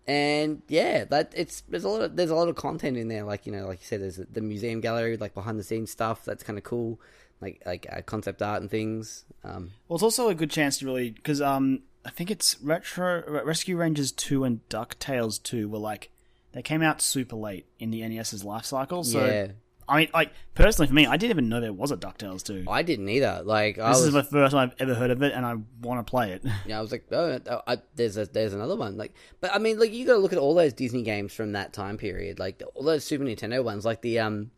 and 0.06 0.62
yeah, 0.68 1.04
that 1.04 1.32
it's 1.36 1.62
there's 1.68 1.84
a 1.84 1.88
lot 1.88 2.02
of 2.02 2.16
there's 2.16 2.30
a 2.30 2.34
lot 2.34 2.48
of 2.48 2.56
content 2.56 2.96
in 2.96 3.08
there. 3.08 3.24
Like 3.24 3.46
you 3.46 3.52
know, 3.52 3.66
like 3.66 3.80
you 3.80 3.86
said, 3.86 4.00
there's 4.00 4.16
the 4.16 4.40
museum 4.40 4.80
gallery, 4.80 5.16
like 5.16 5.34
behind 5.34 5.58
the 5.58 5.64
scenes 5.64 5.90
stuff. 5.90 6.24
That's 6.24 6.42
kind 6.42 6.58
of 6.58 6.64
cool. 6.64 7.00
Like 7.40 7.62
like 7.64 7.86
uh, 7.90 8.02
concept 8.02 8.42
art 8.42 8.62
and 8.62 8.70
things. 8.70 9.24
Um, 9.44 9.70
well, 9.88 9.96
it's 9.96 10.02
also 10.02 10.28
a 10.28 10.34
good 10.34 10.50
chance 10.50 10.78
to 10.78 10.86
really 10.86 11.10
because 11.10 11.40
um, 11.40 11.82
I 12.04 12.10
think 12.10 12.30
it's 12.30 12.60
Retro 12.60 13.42
Rescue 13.44 13.76
Rangers 13.76 14.12
two 14.12 14.44
and 14.44 14.66
Ducktales 14.68 15.42
two 15.42 15.68
were 15.68 15.78
like 15.78 16.10
they 16.52 16.62
came 16.62 16.82
out 16.82 17.00
super 17.00 17.36
late 17.36 17.66
in 17.78 17.90
the 17.90 18.06
NES's 18.06 18.44
life 18.44 18.64
cycle. 18.64 19.04
So 19.04 19.24
yeah. 19.24 19.48
I 19.88 19.98
mean, 19.98 20.08
like 20.14 20.32
personally 20.54 20.86
for 20.86 20.94
me, 20.94 21.06
I 21.06 21.16
didn't 21.16 21.32
even 21.32 21.48
know 21.48 21.60
there 21.60 21.72
was 21.72 21.90
a 21.90 21.96
Ducktales 21.96 22.42
two. 22.42 22.64
I 22.68 22.82
didn't 22.82 23.08
either. 23.08 23.42
Like 23.44 23.78
I 23.78 23.88
This 23.88 23.98
was, 23.98 24.06
is 24.08 24.12
the 24.14 24.22
first 24.22 24.52
time 24.52 24.70
I've 24.70 24.80
ever 24.80 24.94
heard 24.94 25.10
of 25.10 25.22
it, 25.22 25.32
and 25.32 25.44
I 25.44 25.56
want 25.80 26.04
to 26.04 26.10
play 26.10 26.32
it. 26.32 26.42
yeah, 26.66 26.78
I 26.78 26.80
was 26.80 26.92
like, 26.92 27.04
oh, 27.12 27.40
oh, 27.50 27.60
I, 27.66 27.78
there's 27.94 28.16
a, 28.16 28.26
there's 28.26 28.54
another 28.54 28.76
one. 28.76 28.96
Like, 28.96 29.12
but 29.40 29.54
I 29.54 29.58
mean, 29.58 29.78
like 29.78 29.92
you 29.92 30.06
got 30.06 30.14
to 30.14 30.18
look 30.18 30.32
at 30.32 30.38
all 30.38 30.54
those 30.54 30.72
Disney 30.72 31.02
games 31.02 31.32
from 31.32 31.52
that 31.52 31.72
time 31.72 31.98
period, 31.98 32.38
like 32.38 32.62
all 32.74 32.84
those 32.84 33.04
Super 33.04 33.24
Nintendo 33.24 33.62
ones, 33.62 33.84
like 33.84 34.02
the 34.02 34.20
um, 34.20 34.50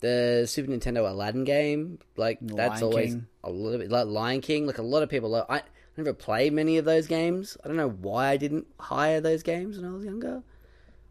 the 0.00 0.46
Super 0.48 0.70
Nintendo 0.70 1.08
Aladdin 1.08 1.44
game. 1.44 1.98
Like 2.16 2.38
that's 2.40 2.82
always 2.82 3.14
King. 3.14 3.26
a 3.44 3.50
little 3.50 3.78
bit 3.78 3.90
like 3.90 4.06
Lion 4.06 4.40
King. 4.40 4.66
Like 4.66 4.78
a 4.78 4.82
lot 4.82 5.02
of 5.02 5.08
people, 5.08 5.30
lo- 5.30 5.46
I 5.48 5.62
never 5.96 6.12
played 6.12 6.52
many 6.52 6.78
of 6.78 6.84
those 6.84 7.06
games. 7.06 7.56
I 7.64 7.68
don't 7.68 7.76
know 7.76 7.88
why 7.90 8.28
I 8.28 8.36
didn't 8.36 8.66
hire 8.78 9.20
those 9.20 9.42
games 9.42 9.78
when 9.78 9.90
I 9.90 9.94
was 9.94 10.04
younger. 10.04 10.42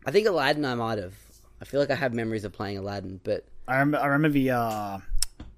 I 0.06 0.12
think 0.12 0.28
Aladdin, 0.28 0.66
I 0.66 0.76
might 0.76 0.98
have. 1.00 1.14
I 1.62 1.66
feel 1.66 1.80
like 1.80 1.90
I 1.90 1.96
have 1.96 2.14
memories 2.14 2.44
of 2.44 2.52
playing 2.54 2.78
Aladdin, 2.78 3.20
but 3.24 3.46
I 3.68 3.74
remember, 3.78 3.98
I 4.00 4.06
remember 4.08 4.30
the 4.34 4.52
uh, 4.52 4.98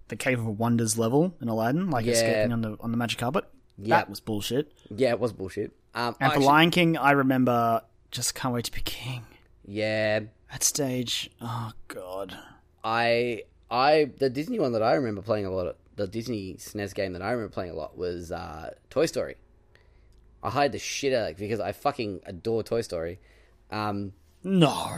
the 0.07 0.15
Cave 0.15 0.39
of 0.39 0.59
Wonders 0.59 0.97
level 0.97 1.35
in 1.41 1.49
Aladdin, 1.49 1.89
like 1.89 2.05
Yeah. 2.05 2.13
escaping 2.13 2.53
on 2.53 2.61
the 2.61 2.77
on 2.79 2.91
the 2.91 2.97
magic 2.97 3.19
carpet. 3.19 3.45
Yeah. 3.77 3.97
That 3.97 4.09
was 4.09 4.19
bullshit. 4.19 4.71
yeah, 4.95 5.09
it 5.09 5.19
was 5.19 5.33
bullshit. 5.33 5.71
Um, 5.93 6.15
And 6.19 6.31
for 6.33 6.39
Lion 6.39 6.71
King, 6.71 6.97
I 6.97 7.11
remember 7.11 7.81
just 8.11 8.33
can't 8.35 8.53
wait 8.53 8.65
to 8.65 8.71
be 8.71 8.81
king. 8.81 9.23
yeah, 9.65 10.21
That 10.51 10.63
stage, 10.63 11.29
oh 11.41 11.71
god. 11.87 12.37
I 12.83 13.43
I 13.69 14.11
the 14.17 14.29
Disney 14.29 14.59
one 14.59 14.71
that 14.71 14.81
I 14.83 14.93
remember 14.93 15.21
playing 15.21 15.45
a 15.45 15.51
lot. 15.51 15.75
The 15.97 16.07
Disney 16.07 16.53
SNES 16.55 16.95
game 16.95 17.13
that 17.13 17.21
I 17.21 17.31
remember 17.31 17.51
playing 17.53 17.71
a 17.71 17.75
lot 17.75 17.97
was 17.97 18.31
uh, 18.31 18.73
Toy 18.89 19.05
Story. 19.07 19.35
I 20.41 20.49
hired 20.49 20.71
the 20.71 20.79
shit 20.79 21.13
out 21.13 21.23
of 21.23 21.29
it 21.31 21.37
because 21.37 21.59
I 21.59 21.71
fucking 21.73 22.21
adore 22.25 22.63
Toy 22.63 22.81
Story. 22.81 23.19
Um, 23.71 24.13
No. 24.43 24.95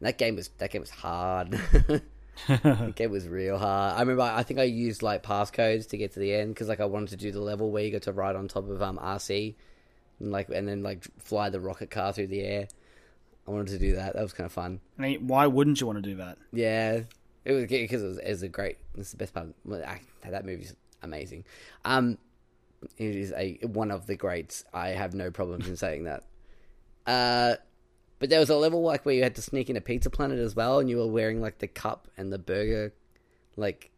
that 0.00 0.18
game 0.18 0.36
was 0.36 0.48
that 0.58 0.70
game 0.70 0.82
was 0.82 0.90
hard. 0.90 1.50
that 2.48 2.92
game 2.94 3.10
was 3.10 3.26
real 3.26 3.56
hard. 3.58 3.96
I 3.96 4.00
remember. 4.00 4.22
I 4.22 4.42
think 4.42 4.60
I 4.60 4.64
used 4.64 5.02
like 5.02 5.22
passcodes 5.22 5.88
to 5.88 5.96
get 5.96 6.12
to 6.12 6.20
the 6.20 6.34
end 6.34 6.54
because 6.54 6.68
like 6.68 6.80
I 6.80 6.84
wanted 6.84 7.08
to 7.10 7.16
do 7.16 7.32
the 7.32 7.40
level 7.40 7.70
where 7.70 7.82
you 7.82 7.90
got 7.90 8.02
to 8.02 8.12
ride 8.12 8.36
on 8.36 8.46
top 8.46 8.68
of 8.68 8.82
um 8.82 8.98
RC, 9.02 9.54
and 10.20 10.30
like 10.30 10.50
and 10.50 10.68
then 10.68 10.82
like 10.82 11.06
fly 11.18 11.48
the 11.48 11.60
rocket 11.60 11.90
car 11.90 12.12
through 12.12 12.26
the 12.28 12.42
air. 12.42 12.68
I 13.48 13.52
wanted 13.52 13.68
to 13.68 13.78
do 13.78 13.94
that. 13.96 14.14
That 14.14 14.22
was 14.22 14.32
kind 14.34 14.44
of 14.44 14.52
fun. 14.52 14.80
I 14.98 15.02
mean, 15.02 15.26
why 15.28 15.46
wouldn't 15.46 15.80
you 15.80 15.86
want 15.86 16.02
to 16.02 16.10
do 16.10 16.16
that? 16.16 16.36
Yeah, 16.52 17.00
it 17.46 17.52
was 17.52 17.66
because 17.66 18.02
it 18.02 18.06
was, 18.06 18.18
it 18.18 18.28
was 18.28 18.42
a 18.42 18.48
great. 18.48 18.76
It's 18.96 19.12
the 19.12 19.16
best 19.16 19.32
part. 19.32 19.46
Well, 19.64 19.82
I, 19.84 20.00
that 20.28 20.44
movie's 20.44 20.74
amazing. 21.00 21.44
Um, 21.84 22.18
it 22.98 23.14
is 23.14 23.32
a 23.32 23.58
one 23.62 23.92
of 23.92 24.06
the 24.06 24.16
greats. 24.16 24.64
I 24.74 24.88
have 24.88 25.14
no 25.14 25.30
problems 25.30 25.68
in 25.68 25.76
saying 25.76 26.04
that. 26.04 26.24
Uh, 27.06 27.54
but 28.18 28.30
there 28.30 28.40
was 28.40 28.50
a 28.50 28.56
level 28.56 28.82
like 28.82 29.06
where 29.06 29.14
you 29.14 29.22
had 29.22 29.36
to 29.36 29.40
sneak 29.40 29.70
in 29.70 29.76
a 29.76 29.80
Pizza 29.80 30.10
Planet 30.10 30.40
as 30.40 30.56
well, 30.56 30.80
and 30.80 30.90
you 30.90 30.96
were 30.96 31.06
wearing 31.06 31.40
like 31.40 31.58
the 31.58 31.68
cup 31.68 32.08
and 32.16 32.32
the 32.32 32.38
burger, 32.38 32.92
like 33.54 33.92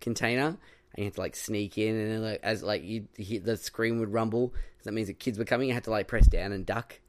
container, 0.00 0.46
and 0.46 0.58
you 0.96 1.04
had 1.06 1.14
to 1.14 1.20
like 1.20 1.34
sneak 1.34 1.76
in, 1.76 1.96
and 1.96 2.08
then, 2.08 2.22
like 2.22 2.38
as 2.44 2.62
like 2.62 2.84
you 2.84 3.08
the 3.40 3.56
screen 3.56 3.98
would 3.98 4.12
rumble, 4.12 4.54
that 4.84 4.92
means 4.92 5.08
the 5.08 5.12
kids 5.12 5.40
were 5.40 5.44
coming. 5.44 5.66
You 5.66 5.74
had 5.74 5.82
to 5.84 5.90
like 5.90 6.06
press 6.06 6.28
down 6.28 6.52
and 6.52 6.64
duck, 6.64 7.00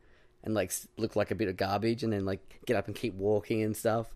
and 0.43 0.55
like 0.55 0.73
look 0.97 1.15
like 1.15 1.29
a 1.29 1.35
bit 1.35 1.49
of 1.49 1.55
garbage, 1.55 2.01
and 2.01 2.11
then 2.11 2.25
like 2.25 2.61
get 2.65 2.75
up 2.75 2.87
and 2.87 2.95
keep 2.95 3.13
walking 3.13 3.61
and 3.61 3.77
stuff. 3.77 4.07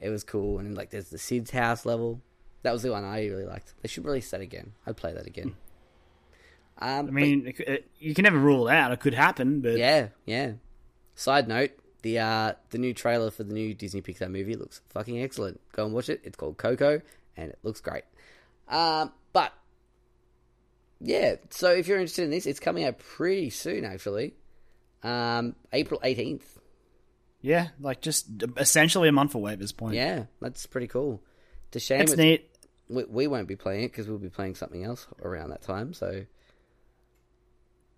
It 0.00 0.08
was 0.08 0.24
cool, 0.24 0.58
and 0.58 0.76
like 0.76 0.90
there's 0.90 1.10
the 1.10 1.18
Sid's 1.18 1.50
house 1.50 1.84
level. 1.84 2.20
That 2.62 2.72
was 2.72 2.82
the 2.82 2.90
one 2.90 3.04
I 3.04 3.26
really 3.26 3.44
liked. 3.44 3.74
They 3.82 3.88
should 3.88 4.04
release 4.04 4.30
that 4.30 4.40
again. 4.40 4.72
I'd 4.86 4.96
play 4.96 5.12
that 5.12 5.26
again. 5.26 5.54
Um, 6.78 7.08
I 7.08 7.10
mean, 7.10 7.46
it, 7.46 7.60
it, 7.60 7.90
you 7.98 8.14
can 8.14 8.22
never 8.22 8.38
rule 8.38 8.68
it 8.68 8.74
out. 8.74 8.92
It 8.92 9.00
could 9.00 9.14
happen, 9.14 9.60
but 9.60 9.76
yeah, 9.76 10.08
yeah. 10.24 10.52
Side 11.14 11.48
note: 11.48 11.72
the 12.02 12.18
uh, 12.18 12.52
the 12.70 12.78
new 12.78 12.94
trailer 12.94 13.30
for 13.30 13.44
the 13.44 13.52
new 13.52 13.74
Disney 13.74 14.00
Pixar 14.00 14.30
movie 14.30 14.56
looks 14.56 14.80
fucking 14.88 15.22
excellent. 15.22 15.60
Go 15.72 15.84
and 15.84 15.94
watch 15.94 16.08
it. 16.08 16.22
It's 16.24 16.36
called 16.36 16.56
Coco, 16.56 17.02
and 17.36 17.50
it 17.50 17.58
looks 17.62 17.80
great. 17.80 18.04
Um, 18.68 19.12
but 19.34 19.52
yeah, 21.00 21.36
so 21.50 21.70
if 21.70 21.86
you're 21.88 21.98
interested 21.98 22.24
in 22.24 22.30
this, 22.30 22.46
it's 22.46 22.60
coming 22.60 22.84
out 22.84 22.98
pretty 22.98 23.50
soon, 23.50 23.84
actually. 23.84 24.34
Um, 25.02 25.56
April 25.72 26.00
eighteenth. 26.02 26.58
Yeah, 27.42 27.68
like 27.80 28.00
just 28.00 28.26
essentially 28.56 29.08
a 29.08 29.12
month 29.12 29.34
away 29.34 29.52
at 29.52 29.58
this 29.58 29.72
point. 29.72 29.94
Yeah, 29.94 30.24
that's 30.40 30.66
pretty 30.66 30.88
cool. 30.88 31.22
It's 31.68 31.76
a 31.76 31.80
shame 31.80 32.02
it's 32.02 32.12
it's, 32.12 32.18
neat. 32.18 32.50
we, 32.88 33.04
we 33.04 33.26
won't 33.26 33.48
be 33.48 33.56
playing 33.56 33.84
it 33.84 33.92
because 33.92 34.08
we'll 34.08 34.18
be 34.18 34.28
playing 34.28 34.56
something 34.56 34.84
else 34.84 35.06
around 35.22 35.50
that 35.50 35.62
time. 35.62 35.94
So 35.94 36.26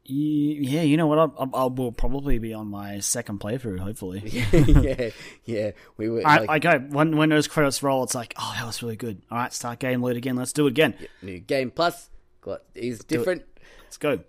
Yeah, 0.04 0.82
you 0.82 0.96
know 0.96 1.08
what? 1.08 1.18
I'll, 1.18 1.34
I'll, 1.38 1.50
I 1.54 1.64
will 1.64 1.90
probably 1.90 2.38
be 2.38 2.54
on 2.54 2.68
my 2.68 3.00
second 3.00 3.40
playthrough. 3.40 3.80
Hopefully, 3.80 4.22
yeah, 4.26 5.10
yeah, 5.44 5.70
we 5.96 6.08
were 6.08 6.22
I, 6.24 6.38
like, 6.38 6.50
I 6.50 6.58
go 6.58 6.78
when 6.78 7.16
when 7.16 7.30
those 7.30 7.48
credits 7.48 7.82
roll. 7.82 8.04
It's 8.04 8.14
like, 8.14 8.34
oh, 8.38 8.54
that 8.56 8.66
was 8.66 8.82
really 8.82 8.96
good. 8.96 9.22
All 9.30 9.38
right, 9.38 9.52
start 9.52 9.80
game 9.80 10.02
load 10.02 10.16
again. 10.16 10.36
Let's 10.36 10.52
do 10.52 10.66
it 10.66 10.70
again. 10.70 10.94
new 11.20 11.40
game 11.40 11.72
plus 11.72 12.10
got 12.42 12.62
is 12.74 13.00
different. 13.00 13.44
Let's 13.84 13.96
go. 13.96 14.20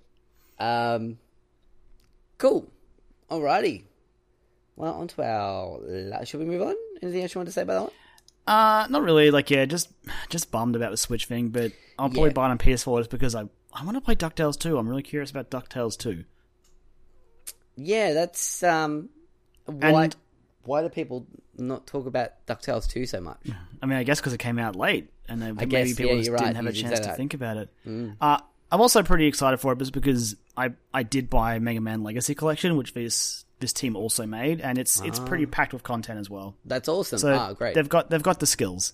Um, 0.59 1.19
cool. 2.37 2.71
Alrighty. 3.29 3.83
Well, 4.75 4.93
on 4.93 5.09
la- 5.17 6.23
Should 6.23 6.39
we 6.39 6.45
move 6.45 6.61
on? 6.63 6.75
Anything 7.01 7.21
else 7.23 7.33
you 7.35 7.39
want 7.39 7.47
to 7.47 7.53
say 7.53 7.61
about 7.61 7.73
that 7.73 7.81
one? 7.81 7.91
Uh, 8.45 8.87
not 8.89 9.03
really. 9.03 9.31
Like, 9.31 9.49
yeah, 9.51 9.65
just 9.65 9.89
just 10.29 10.51
bummed 10.51 10.75
about 10.75 10.91
the 10.91 10.97
Switch 10.97 11.25
thing, 11.27 11.49
but 11.49 11.71
I'll 11.97 12.09
probably 12.09 12.29
Yeah. 12.29 12.33
buy 12.33 12.47
it 12.47 12.51
on 12.51 12.57
PS4 12.57 12.99
just 12.99 13.09
because 13.09 13.35
I 13.35 13.43
I 13.73 13.83
want 13.85 13.95
to 13.97 14.01
play 14.01 14.15
Ducktales 14.15 14.59
2. 14.59 14.77
I'm 14.77 14.87
really 14.87 15.01
curious 15.03 15.31
about 15.31 15.49
Ducktales 15.49 15.97
2. 15.97 16.23
Yeah, 17.75 18.13
that's 18.13 18.63
um. 18.63 19.09
Why? 19.65 20.05
And- 20.05 20.15
why 20.65 20.81
do 20.81 20.87
people 20.87 21.27
not 21.57 21.85
talk 21.87 22.05
about 22.05 22.29
Ducktales 22.47 22.87
two 22.89 23.05
so 23.05 23.19
much? 23.19 23.37
I 23.81 23.85
mean, 23.85 23.97
I 23.97 24.03
guess 24.03 24.19
because 24.21 24.31
it 24.33 24.37
came 24.37 24.57
out 24.59 24.75
late, 24.77 25.09
and 25.27 25.41
then 25.41 25.55
maybe 25.55 25.71
guess, 25.71 25.93
people 25.95 26.11
yeah, 26.13 26.17
just 26.19 26.29
didn't 26.31 26.41
right. 26.41 26.55
have 26.55 26.63
You 26.65 26.69
a 26.69 26.73
chance 26.73 26.99
to 27.01 27.05
that. 27.07 27.17
think 27.17 27.33
about 27.33 27.57
it. 27.57 27.69
Uh, 28.21 28.37
I'm 28.71 28.79
also 28.81 29.03
pretty 29.03 29.25
excited 29.27 29.57
for 29.57 29.73
it, 29.73 29.79
just 29.79 29.91
because 29.91 30.35
I 30.55 30.71
I 30.93 31.03
did 31.03 31.29
buy 31.29 31.59
Mega 31.59 31.81
Man 31.81 32.01
Legacy 32.03 32.33
Collection, 32.33 32.77
which 32.77 32.93
this 32.93 33.43
this 33.63 33.73
team 33.73 33.95
also 33.95 34.25
made, 34.25 34.61
and 34.61 34.77
it's 34.77 35.01
it's 35.01 35.19
pretty 35.19 35.45
packed 35.45 35.73
with 35.73 35.83
content 35.83 36.19
as 36.19 36.29
well. 36.29 36.55
That's 36.65 36.87
awesome. 36.89 37.17
So 37.17 37.33
ah, 37.33 37.53
great. 37.53 37.73
they've 37.73 37.89
got 37.89 38.09
they've 38.09 38.21
got 38.21 38.39
the 38.39 38.45
skills. 38.45 38.93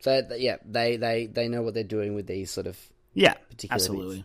So 0.00 0.22
yeah, 0.36 0.56
they 0.64 0.96
they 0.96 1.26
they 1.26 1.48
know 1.48 1.62
what 1.62 1.74
they're 1.74 1.84
doing 1.84 2.14
with 2.14 2.26
these 2.26 2.50
sort 2.50 2.66
of. 2.66 2.78
Yeah, 3.14 3.34
Particular 3.50 3.74
absolutely. 3.74 4.24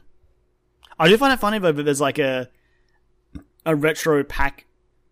I 0.97 1.07
do 1.09 1.17
find 1.17 1.33
it 1.33 1.39
funny 1.39 1.59
though 1.59 1.71
that 1.71 1.83
there's 1.83 2.01
like 2.01 2.19
a 2.19 2.49
a 3.65 3.75
retro 3.75 4.23
pack 4.23 4.65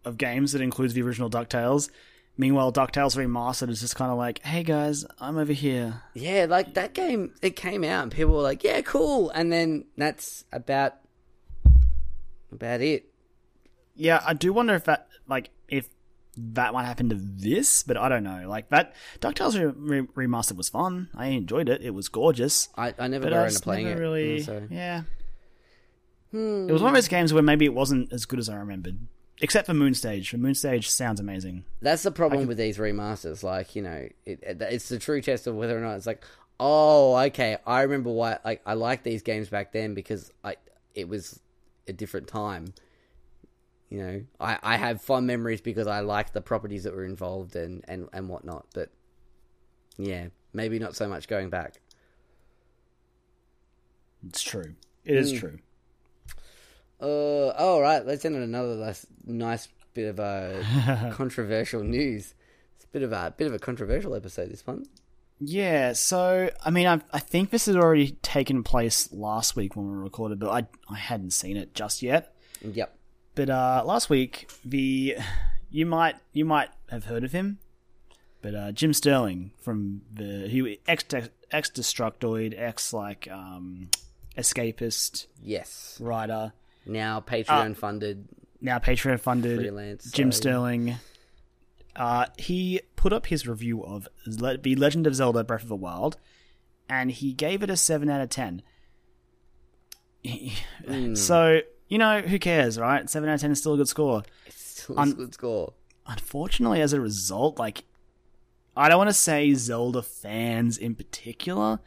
of 0.06 0.18
games 0.18 0.54
that 0.54 0.62
includes 0.62 0.94
the 0.94 1.02
original 1.02 1.30
Ducktales. 1.30 1.90
Meanwhile, 2.38 2.72
Ducktales 2.72 3.18
Remastered 3.18 3.70
is 3.70 3.82
just 3.82 3.96
kind 3.96 4.12
of 4.12 4.18
like, 4.18 4.40
"Hey 4.46 4.64
guys, 4.64 5.06
I'm 5.20 5.38
over 5.38 5.52
here." 5.52 6.04
Yeah, 6.14 6.46
like 6.50 6.74
that 6.76 6.94
game. 6.94 7.34
It 7.42 7.56
came 7.56 7.84
out 7.84 8.04
and 8.04 8.12
people 8.12 8.36
were 8.36 8.42
like, 8.42 8.64
"Yeah, 8.64 8.80
cool," 8.82 9.30
and 9.32 9.52
then 9.52 9.86
that's 9.98 10.46
about 10.52 10.94
about 12.52 12.82
it. 12.82 13.09
Yeah, 14.00 14.24
I 14.26 14.34
do 14.34 14.54
wonder 14.54 14.74
if 14.76 14.86
that 14.86 15.08
like 15.28 15.50
if 15.68 15.90
that 16.38 16.74
might 16.74 16.86
happen 16.86 17.10
to 17.10 17.16
this, 17.16 17.84
but 17.84 17.98
I 17.98 18.08
don't 18.08 18.24
know. 18.24 18.46
Like 18.48 18.70
that 18.70 18.94
Ducktales 19.20 19.56
re- 19.76 20.00
re- 20.16 20.28
Remastered 20.28 20.56
was 20.56 20.70
fun. 20.70 21.10
I 21.16 21.28
enjoyed 21.28 21.68
it. 21.68 21.82
It 21.82 21.90
was 21.92 22.08
gorgeous. 22.08 22.70
I, 22.78 22.94
I 22.98 23.08
never 23.10 23.26
got 23.26 23.34
I 23.34 23.38
around 23.38 23.46
to 23.48 23.52
just 23.52 23.64
playing 23.64 23.88
never 23.88 24.00
it. 24.00 24.02
really, 24.02 24.40
mm, 24.40 24.46
so. 24.46 24.68
yeah. 24.72 25.02
Hmm. 26.32 26.70
It 26.70 26.72
was 26.74 26.82
one 26.82 26.92
of 26.92 26.96
those 26.96 27.08
games 27.08 27.34
where 27.34 27.44
maybe 27.44 27.66
it 27.66 27.74
wasn't 27.74 28.14
as 28.14 28.26
good 28.26 28.40
as 28.40 28.48
I 28.50 28.56
remembered, 28.56 28.98
except 29.42 29.66
for 29.68 29.74
Moonstage. 29.74 30.32
The 30.32 30.38
Moonstage 30.38 30.86
sounds 30.86 31.20
amazing. 31.20 31.66
That's 31.82 32.04
the 32.04 32.12
problem 32.12 32.48
with 32.48 32.58
these 32.58 32.78
remasters. 32.78 33.44
Like, 33.44 33.76
you 33.76 33.82
know, 33.82 34.08
it, 34.26 34.40
it- 34.44 34.62
it's 34.62 34.90
the 34.90 35.00
true 35.00 35.22
test 35.22 35.48
of 35.48 35.56
whether 35.56 35.78
or 35.78 35.82
not 35.82 35.96
it's 35.96 36.06
like, 36.06 36.24
oh, 36.60 37.18
okay, 37.18 37.58
I 37.66 37.82
remember 37.82 38.12
why. 38.12 38.38
Like, 38.46 38.62
I 38.66 38.74
liked 38.76 39.04
these 39.04 39.24
games 39.24 39.50
back 39.50 39.72
then 39.74 39.94
because 39.94 40.32
I 40.44 40.56
it 40.96 41.10
was 41.10 41.40
a 41.88 41.94
different 41.94 42.28
time. 42.28 42.74
You 43.90 43.98
know, 44.04 44.22
I, 44.40 44.60
I 44.62 44.78
have 44.78 45.02
fond 45.02 45.26
memories 45.26 45.62
because 45.62 45.88
I 45.88 46.02
liked 46.02 46.34
the 46.34 46.42
properties 46.42 46.84
that 46.84 46.94
were 46.94 47.06
involved 47.06 47.56
and, 47.56 47.84
and, 47.88 48.08
and 48.14 48.30
whatnot. 48.30 48.68
But 48.74 48.90
yeah, 49.98 50.28
maybe 50.54 50.78
not 50.78 50.96
so 50.96 51.08
much 51.10 51.28
going 51.28 51.50
back. 51.50 51.82
It's 54.28 54.42
true. 54.42 54.76
It 55.06 55.16
is 55.18 55.32
Hmm. 55.32 55.38
true. 55.38 55.60
Uh, 57.02 57.50
all 57.58 57.82
right. 57.82 58.06
Let's 58.06 58.26
end 58.26 58.36
on 58.36 58.42
another 58.42 58.76
less, 58.76 59.06
nice 59.26 59.68
bit 59.94 60.10
of 60.10 60.20
uh, 60.20 61.12
controversial 61.14 61.84
news. 61.84 62.34
It's 62.76 62.86
a 62.86 62.90
bit 62.90 63.04
of 63.04 63.12
a 63.12 63.34
bit 63.36 63.48
of 63.48 63.54
a 63.54 63.60
controversial 63.60 64.14
episode. 64.16 64.52
This 64.52 64.66
one. 64.68 64.86
Yeah, 65.40 65.94
so 65.94 66.50
I 66.66 66.70
mean, 66.70 66.86
I 66.86 67.00
I 67.14 67.20
think 67.20 67.50
this 67.50 67.66
had 67.68 67.78
already 67.78 68.12
taken 68.22 68.62
place 68.62 69.12
last 69.14 69.56
week 69.56 69.76
when 69.78 69.90
we 69.90 69.98
recorded, 69.98 70.38
but 70.40 70.50
I 70.50 70.68
I 70.94 70.98
hadn't 70.98 71.32
seen 71.32 71.56
it 71.56 71.74
just 71.74 72.02
yet. 72.02 72.36
Yep. 72.62 72.94
But 73.40 73.50
uh, 73.50 73.84
last 73.86 74.10
week, 74.10 74.52
the 74.66 75.16
you 75.72 75.86
might 75.86 76.18
you 76.34 76.44
might 76.44 76.68
have 76.92 77.06
heard 77.06 77.24
of 77.24 77.32
him, 77.32 77.60
but 78.42 78.54
uh, 78.54 78.74
Jim 78.74 78.92
Sterling 78.92 79.52
from 79.62 80.02
the 80.14 80.50
he 80.50 80.82
ex 80.86 81.06
ex 81.50 81.72
Destructoid, 81.72 82.54
ex 82.60 82.92
like 82.92 83.30
um, 83.32 83.88
escapist 84.38 85.28
Yes. 85.42 85.98
writer, 86.02 86.52
Now 86.86 87.22
Patreon 87.22 87.78
funded. 87.78 88.28
now 88.60 88.78
Patreon 88.78 89.22
funded 89.22 89.58
Freelance, 89.58 90.12
Jim 90.12 90.34
so- 90.34 90.42
Sterling. 90.42 90.96
Uh, 91.96 92.26
he 92.38 92.82
put 92.98 93.14
up 93.14 93.28
his 93.28 93.48
review 93.48 93.82
of 93.86 94.10
Le- 94.28 94.58
The 94.58 94.76
Legend 94.76 95.08
of 95.08 95.16
Zelda: 95.16 95.46
Breath 95.46 95.64
of 95.64 95.70
the 95.70 95.78
Wild, 95.78 96.18
and 96.90 97.10
he 97.10 97.32
gave 97.32 97.64
it 97.64 97.70
a 97.70 97.78
seven 97.78 98.10
out 98.10 98.20
of 98.20 98.28
ten. 98.30 98.64
Hmm. 100.86 101.16
So 101.16 101.62
you 101.90 101.98
know 101.98 102.22
who 102.22 102.40
cares, 102.40 102.80
right? 102.80 103.10
Seven 103.10 103.28
out 103.30 103.36
of 103.36 103.42
ten 103.42 103.52
is 103.52 103.60
still 103.60 103.74
a 103.74 103.78
good 103.78 103.90
score. 103.90 104.24
It's 104.46 104.84
still 104.84 104.98
a 104.98 105.06
good 105.08 105.34
score. 105.34 105.74
unfortunately, 106.08 106.82
as 106.82 106.94
a 106.94 107.02
result, 107.02 107.60
like 107.60 107.84
I 108.78 108.88
don't 108.88 108.98
want 108.98 109.10
to 109.10 109.14
say 109.14 109.54
Zelda 109.56 110.02
fans 110.02 110.78
in 110.78 110.96
particular, 110.96 111.80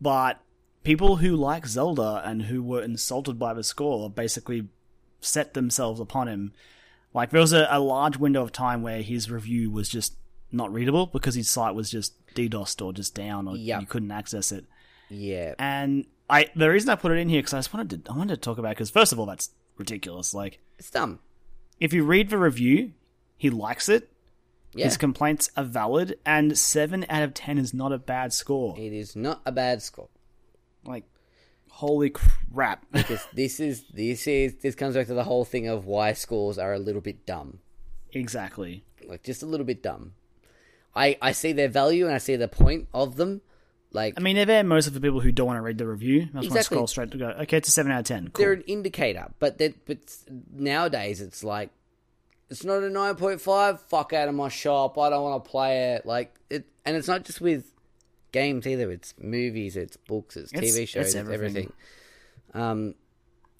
but 0.00 0.40
people 0.84 1.16
who 1.16 1.34
like 1.36 1.66
Zelda 1.66 2.22
and 2.24 2.42
who 2.42 2.62
were 2.62 2.82
insulted 2.82 3.38
by 3.38 3.54
the 3.54 3.62
score 3.64 4.10
basically 4.10 4.68
set 5.20 5.54
themselves 5.54 6.00
upon 6.00 6.28
him. 6.28 6.52
Like 7.14 7.30
there 7.30 7.40
was 7.40 7.52
a, 7.52 7.66
a 7.70 7.80
large 7.80 8.16
window 8.18 8.42
of 8.42 8.52
time 8.52 8.82
where 8.82 9.02
his 9.02 9.30
review 9.30 9.70
was 9.70 9.88
just 9.88 10.14
not 10.52 10.72
readable 10.72 11.06
because 11.06 11.34
his 11.34 11.48
site 11.50 11.74
was 11.74 11.90
just 11.90 12.14
DDoSed 12.34 12.84
or 12.84 12.92
just 12.92 13.14
down 13.14 13.46
or 13.48 13.56
Yep. 13.56 13.80
you 13.80 13.86
couldn't 13.86 14.10
access 14.10 14.52
it. 14.52 14.64
Yeah. 15.08 15.54
And 15.58 16.06
I 16.30 16.46
the 16.54 16.70
reason 16.70 16.88
I 16.90 16.94
put 16.94 17.12
it 17.12 17.16
in 17.18 17.28
here 17.28 17.40
because 17.40 17.54
I 17.54 17.58
just 17.58 17.72
wanted 17.74 18.04
to 18.04 18.12
I 18.12 18.16
wanted 18.16 18.36
to 18.36 18.40
talk 18.40 18.58
about 18.58 18.70
because 18.70 18.90
first 18.90 19.12
of 19.12 19.18
all 19.18 19.26
that's 19.26 19.50
ridiculous. 19.76 20.32
Like 20.34 20.60
It's 20.78 20.90
dumb. 20.90 21.18
if 21.78 21.92
you 21.92 22.04
read 22.04 22.30
the 22.30 22.38
review, 22.38 22.92
he 23.36 23.50
likes 23.50 23.88
it. 23.88 24.10
Yeah. 24.72 24.84
His 24.84 24.96
complaints 24.96 25.50
are 25.56 25.64
valid, 25.64 26.16
and 26.24 26.56
seven 26.56 27.04
out 27.08 27.24
of 27.24 27.34
ten 27.34 27.58
is 27.58 27.74
not 27.74 27.92
a 27.92 27.98
bad 27.98 28.32
score. 28.32 28.78
It 28.78 28.92
is 28.92 29.16
not 29.16 29.40
a 29.44 29.50
bad 29.50 29.82
score. 29.82 30.08
Like, 30.84 31.04
holy 31.70 32.10
crap! 32.10 32.86
Because 32.92 33.26
this 33.34 33.58
is 33.58 33.84
this 33.92 34.28
is 34.28 34.54
this 34.62 34.76
comes 34.76 34.94
back 34.94 35.08
to 35.08 35.14
the 35.14 35.24
whole 35.24 35.44
thing 35.44 35.66
of 35.66 35.86
why 35.86 36.12
scores 36.12 36.56
are 36.56 36.72
a 36.72 36.78
little 36.78 37.00
bit 37.00 37.26
dumb. 37.26 37.58
exactly. 38.12 38.84
Like 39.06 39.24
just 39.24 39.42
a 39.42 39.46
little 39.46 39.66
bit 39.66 39.82
dumb. 39.82 40.12
I 40.94 41.16
I 41.20 41.32
see 41.32 41.52
their 41.52 41.68
value 41.68 42.04
and 42.06 42.14
I 42.14 42.18
see 42.18 42.36
the 42.36 42.46
point 42.48 42.86
of 42.94 43.16
them. 43.16 43.40
Like 43.92 44.14
I 44.16 44.20
mean, 44.20 44.36
they're 44.36 44.46
there 44.46 44.62
most 44.62 44.86
of 44.86 44.94
the 44.94 45.00
people 45.00 45.20
who 45.20 45.32
don't 45.32 45.46
want 45.46 45.56
to 45.56 45.62
read 45.62 45.78
the 45.78 45.86
review. 45.86 46.28
I 46.34 46.40
just 46.40 46.50
want 46.50 46.60
to 46.60 46.62
scroll 46.64 46.86
straight 46.86 47.10
to 47.10 47.18
go. 47.18 47.28
Okay, 47.40 47.56
it's 47.56 47.68
a 47.68 47.72
seven 47.72 47.90
out 47.90 48.00
of 48.00 48.06
ten. 48.06 48.28
Cool. 48.28 48.44
they're 48.44 48.52
an 48.52 48.62
indicator, 48.62 49.28
but 49.40 49.60
but 49.86 49.98
nowadays 50.52 51.20
it's 51.20 51.42
like 51.42 51.70
it's 52.48 52.64
not 52.64 52.82
a 52.82 52.90
nine 52.90 53.16
point 53.16 53.40
five. 53.40 53.80
Fuck 53.82 54.12
out 54.12 54.28
of 54.28 54.34
my 54.34 54.48
shop. 54.48 54.96
I 54.96 55.10
don't 55.10 55.22
want 55.24 55.44
to 55.44 55.50
play 55.50 55.94
it. 55.94 56.06
Like 56.06 56.34
it, 56.50 56.66
and 56.84 56.96
it's 56.96 57.08
not 57.08 57.24
just 57.24 57.40
with 57.40 57.72
games 58.32 58.66
either. 58.66 58.90
It's 58.92 59.14
movies, 59.18 59.76
it's 59.76 59.96
books, 59.96 60.36
it's, 60.36 60.52
It's- 60.52 60.76
TV 60.76 60.86
shows, 60.86 61.06
it's 61.06 61.14
everything. 61.16 61.34
everything. 61.44 61.72
Um, 62.54 62.94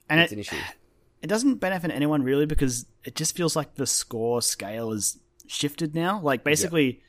and 0.08 0.20
it's 0.20 0.32
it, 0.32 0.36
an 0.36 0.40
issue. 0.40 0.56
it 1.22 1.26
doesn't 1.26 1.56
benefit 1.56 1.90
anyone 1.90 2.22
really 2.22 2.46
because 2.46 2.86
it 3.04 3.16
just 3.16 3.36
feels 3.36 3.56
like 3.56 3.74
the 3.74 3.86
score 3.86 4.42
scale 4.42 4.92
is 4.92 5.18
shifted 5.46 5.94
now. 5.94 6.20
Like 6.20 6.44
basically, 6.44 7.02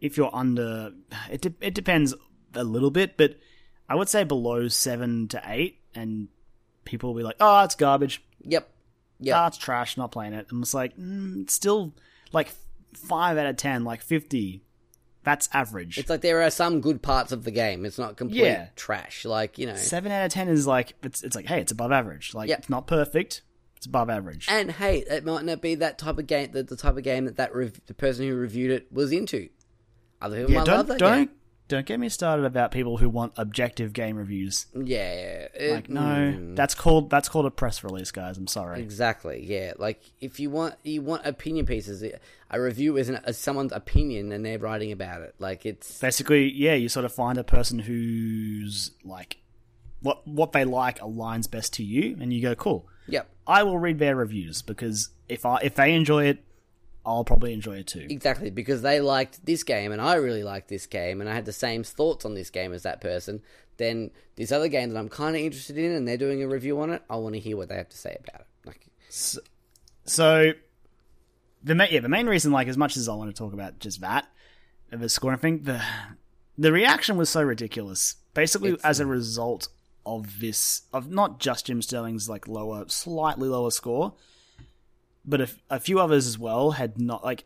if 0.00 0.16
you're 0.16 0.34
under, 0.34 0.92
it 1.30 1.42
de- 1.42 1.54
it 1.60 1.74
depends 1.74 2.14
a 2.54 2.64
little 2.64 2.90
bit, 2.90 3.16
but 3.16 3.36
I 3.88 3.94
would 3.94 4.08
say 4.08 4.24
below 4.24 4.68
seven 4.68 5.28
to 5.28 5.42
eight, 5.46 5.80
and 5.94 6.28
people 6.84 7.10
will 7.12 7.18
be 7.18 7.24
like, 7.24 7.36
"Oh, 7.40 7.64
it's 7.64 7.74
garbage." 7.74 8.22
Yep. 8.44 8.68
Yep. 9.20 9.36
ah, 9.36 9.46
it's 9.46 9.58
trash, 9.58 9.96
not 9.96 10.10
playing 10.10 10.32
it. 10.32 10.46
I'm 10.50 10.62
just 10.62 10.74
like, 10.74 10.96
mm, 10.96 11.42
it's 11.42 11.54
still 11.54 11.94
like 12.32 12.52
five 12.94 13.38
out 13.38 13.46
of 13.46 13.56
ten, 13.56 13.84
like 13.84 14.02
fifty. 14.02 14.62
That's 15.24 15.48
average. 15.52 15.98
It's 15.98 16.10
like 16.10 16.20
there 16.22 16.42
are 16.42 16.50
some 16.50 16.80
good 16.80 17.00
parts 17.00 17.30
of 17.30 17.44
the 17.44 17.52
game. 17.52 17.84
It's 17.84 17.96
not 17.98 18.16
complete 18.16 18.42
Yeah. 18.42 18.66
trash. 18.74 19.24
Like 19.24 19.56
you 19.58 19.66
know, 19.66 19.76
Seven 19.76 20.10
out 20.10 20.24
of 20.24 20.32
ten 20.32 20.48
is 20.48 20.66
like 20.66 20.94
it's 21.04 21.22
it's 21.22 21.36
like 21.36 21.46
hey, 21.46 21.60
it's 21.60 21.70
above 21.70 21.92
average. 21.92 22.34
Like 22.34 22.48
Yeah. 22.48 22.56
it's 22.56 22.68
not 22.68 22.88
perfect. 22.88 23.42
It's 23.76 23.86
above 23.86 24.10
average. 24.10 24.46
And 24.50 24.72
hey, 24.72 24.98
it 25.08 25.24
might 25.24 25.44
not 25.44 25.60
be 25.60 25.76
that 25.76 25.98
type 25.98 26.18
of 26.18 26.26
game, 26.26 26.50
the, 26.52 26.62
the 26.64 26.76
type 26.76 26.96
of 26.96 27.02
game 27.04 27.24
that, 27.26 27.36
that 27.36 27.54
rev- 27.54 27.80
the 27.86 27.94
person 27.94 28.26
who 28.26 28.34
reviewed 28.34 28.70
it 28.72 28.92
was 28.92 29.12
into. 29.12 29.48
Other 30.20 30.38
people 30.38 30.52
yeah, 30.52 30.58
might 30.58 30.66
don't 30.66 30.76
love 30.76 30.86
that 30.88 30.98
don't 30.98 31.18
game. 31.18 31.30
Don't 31.68 31.86
get 31.86 31.98
me 31.98 32.08
started 32.10 32.44
about 32.44 32.70
people 32.70 32.98
who 32.98 33.08
want 33.08 33.32
objective 33.36 33.92
game 33.94 34.16
reviews. 34.16 34.66
Yeah, 34.74 35.46
it- 35.54 35.72
Like, 35.72 35.88
no, 35.88 36.00
mm, 36.00 36.56
that's 36.56 36.74
called 36.74 37.08
that's 37.08 37.28
called 37.28 37.46
a 37.46 37.50
press 37.50 37.82
release, 37.82 38.10
guys. 38.10 38.36
I'm 38.36 38.46
sorry. 38.46 38.80
exactly. 38.82 39.42
Yeah, 39.46 39.72
like 39.78 40.02
if 40.20 40.38
you 40.40 40.50
want 40.50 40.74
you 40.82 41.00
want 41.02 41.24
opinion 41.24 41.64
pieces, 41.66 42.02
a 42.50 42.60
review 42.60 42.98
isn't 42.98 43.20
a, 43.24 43.32
someone's 43.32 43.72
opinion 43.72 44.32
and 44.32 44.44
they're 44.44 44.58
writing 44.58 44.92
about 44.92 45.22
it. 45.22 45.34
Like 45.38 45.64
it's 45.64 45.98
Basically, 46.00 46.50
yeah, 46.52 46.74
you 46.74 46.88
sort 46.90 47.04
of 47.06 47.12
find 47.12 47.38
a 47.38 47.44
person 47.44 47.78
who's 47.78 48.90
like 49.04 49.38
what 50.00 50.26
what 50.26 50.52
they 50.52 50.64
like 50.64 50.98
aligns 50.98 51.50
best 51.50 51.72
to 51.74 51.84
you, 51.84 52.16
and 52.20 52.32
you 52.32 52.42
go, 52.42 52.54
cool. 52.54 52.86
yep, 53.08 53.28
I 53.46 53.62
will 53.62 53.78
read 53.78 53.98
their 53.98 54.16
reviews 54.16 54.60
because 54.62 55.08
if 55.28 55.46
I 55.46 55.58
if 55.62 55.74
they 55.76 55.94
enjoy 55.94 56.26
it, 56.26 56.44
I'll 57.04 57.24
probably 57.24 57.52
enjoy 57.52 57.78
it 57.78 57.86
too. 57.88 58.06
exactly 58.08 58.50
because 58.50 58.82
they 58.82 59.00
liked 59.00 59.44
this 59.44 59.62
game 59.64 59.90
and 59.92 60.00
I 60.00 60.14
really 60.14 60.42
liked 60.44 60.68
this 60.68 60.86
game 60.86 61.20
and 61.20 61.28
I 61.28 61.34
had 61.34 61.44
the 61.44 61.52
same 61.52 61.82
thoughts 61.82 62.24
on 62.24 62.34
this 62.34 62.50
game 62.50 62.72
as 62.72 62.82
that 62.84 63.00
person. 63.00 63.42
Then 63.76 64.10
this 64.36 64.52
other 64.52 64.68
game 64.68 64.90
that 64.90 64.98
I'm 64.98 65.08
kind 65.08 65.34
of 65.34 65.42
interested 65.42 65.78
in 65.78 65.92
and 65.92 66.06
they're 66.06 66.16
doing 66.16 66.42
a 66.42 66.48
review 66.48 66.80
on 66.80 66.90
it, 66.90 67.02
I 67.10 67.16
want 67.16 67.34
to 67.34 67.40
hear 67.40 67.56
what 67.56 67.68
they 67.68 67.76
have 67.76 67.88
to 67.88 67.96
say 67.98 68.16
about 68.20 68.42
it. 68.42 68.46
Like, 68.64 68.86
So 70.04 70.52
the 71.64 71.74
ma- 71.74 71.86
yeah, 71.90 72.00
the 72.00 72.08
main 72.08 72.26
reason, 72.26 72.52
like 72.52 72.68
as 72.68 72.76
much 72.76 72.96
as 72.96 73.08
I 73.08 73.14
want 73.14 73.30
to 73.34 73.36
talk 73.36 73.52
about 73.52 73.78
just 73.78 74.00
that, 74.00 74.26
the 74.90 75.08
scoring 75.08 75.38
thing, 75.38 75.62
the 75.62 75.82
the 76.58 76.72
reaction 76.72 77.16
was 77.16 77.30
so 77.30 77.42
ridiculous. 77.42 78.16
Basically, 78.34 78.76
as 78.84 79.00
a 79.00 79.06
result 79.06 79.68
of 80.04 80.40
this, 80.40 80.82
of 80.92 81.10
not 81.10 81.38
just 81.40 81.66
Jim 81.66 81.80
Sterling's 81.82 82.28
like 82.28 82.46
lower, 82.48 82.84
slightly 82.88 83.48
lower 83.48 83.70
score, 83.70 84.14
but 85.24 85.40
a, 85.40 85.48
a 85.70 85.80
few 85.80 85.98
others 86.00 86.26
as 86.26 86.38
well 86.38 86.72
had 86.72 87.00
not 87.00 87.24
like 87.24 87.44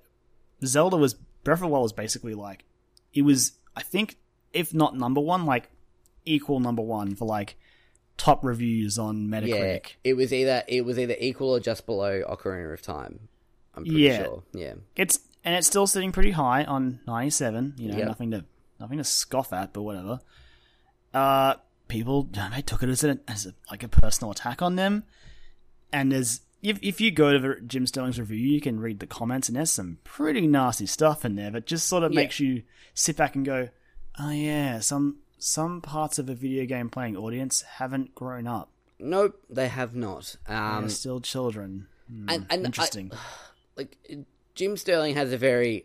Zelda 0.64 0.96
was 0.96 1.14
Breath 1.44 1.58
of 1.58 1.62
the 1.62 1.68
Wild 1.68 1.82
was 1.82 1.92
basically 1.92 2.34
like 2.34 2.64
it 3.12 3.22
was 3.22 3.52
I 3.76 3.82
think 3.82 4.16
if 4.52 4.72
not 4.74 4.96
number 4.96 5.20
one, 5.20 5.44
like 5.46 5.70
equal 6.24 6.60
number 6.60 6.82
one 6.82 7.14
for 7.14 7.26
like 7.26 7.56
top 8.16 8.42
reviews 8.44 8.98
on 8.98 9.28
yeah, 9.30 9.40
Metacritic. 9.40 9.86
it 10.02 10.14
was 10.14 10.32
either 10.32 10.62
it 10.68 10.84
was 10.84 10.98
either 10.98 11.16
equal 11.20 11.50
or 11.50 11.60
just 11.60 11.84
below 11.86 12.22
Ocarina 12.28 12.72
of 12.72 12.82
Time. 12.82 13.28
I'm 13.74 13.84
pretty 13.84 14.00
Yeah. 14.00 14.24
sure. 14.24 14.42
Yeah. 14.54 14.74
It's 14.96 15.20
and 15.44 15.54
it's 15.54 15.66
still 15.66 15.86
sitting 15.86 16.10
pretty 16.12 16.30
high 16.32 16.64
on 16.64 17.00
97. 17.06 17.74
You 17.76 17.90
know, 17.92 17.98
Yeah. 17.98 18.04
nothing 18.06 18.30
to 18.32 18.44
nothing 18.80 18.98
to 18.98 19.04
scoff 19.04 19.52
at, 19.52 19.72
but 19.72 19.82
whatever. 19.82 20.20
Uh, 21.14 21.54
people 21.88 22.24
they 22.24 22.62
took 22.62 22.82
it 22.82 22.88
as 22.88 23.04
a, 23.04 23.18
as 23.28 23.46
a, 23.46 23.54
like 23.70 23.82
a 23.82 23.88
personal 23.88 24.30
attack 24.32 24.60
on 24.60 24.76
them, 24.76 25.04
and 25.92 26.10
there's 26.12 26.40
if 26.62 26.78
if 26.82 27.00
you 27.00 27.11
go 27.11 27.32
to 27.32 27.38
the 27.38 27.61
Jim 27.66 27.86
Sterling's 27.86 28.18
review, 28.18 28.38
you 28.38 28.61
can 28.61 28.80
read 28.80 29.00
the 29.00 29.07
comments, 29.07 29.48
and 29.48 29.57
there's 29.57 29.70
some 29.70 29.98
pretty 30.04 30.46
nasty 30.46 30.86
stuff 30.86 31.24
in 31.24 31.36
there 31.36 31.50
that 31.50 31.66
just 31.66 31.86
sort 31.88 32.02
of 32.02 32.12
Yeah. 32.12 32.20
makes 32.20 32.40
you 32.40 32.62
sit 32.94 33.16
back 33.16 33.34
and 33.36 33.44
go, 33.44 33.68
oh 34.18 34.30
yeah, 34.30 34.80
some 34.80 35.18
some 35.38 35.80
parts 35.82 36.18
of 36.18 36.28
a 36.30 36.34
video 36.34 36.64
game 36.66 36.88
playing 36.88 37.16
audience 37.16 37.62
haven't 37.62 38.14
grown 38.14 38.46
up. 38.46 38.70
Nope, 38.98 39.38
they 39.50 39.68
have 39.68 39.94
not. 39.94 40.36
Um, 40.48 40.80
They're 40.82 40.88
still 40.90 41.20
children. 41.20 41.86
Hmm, 42.11 42.28
and, 42.30 42.46
and 42.48 42.62
I- 42.62 42.66
interesting. 42.66 43.12
like 43.76 43.98
Jim 44.54 44.76
Sterling 44.78 45.14
has 45.16 45.32
a 45.32 45.36
very 45.38 45.84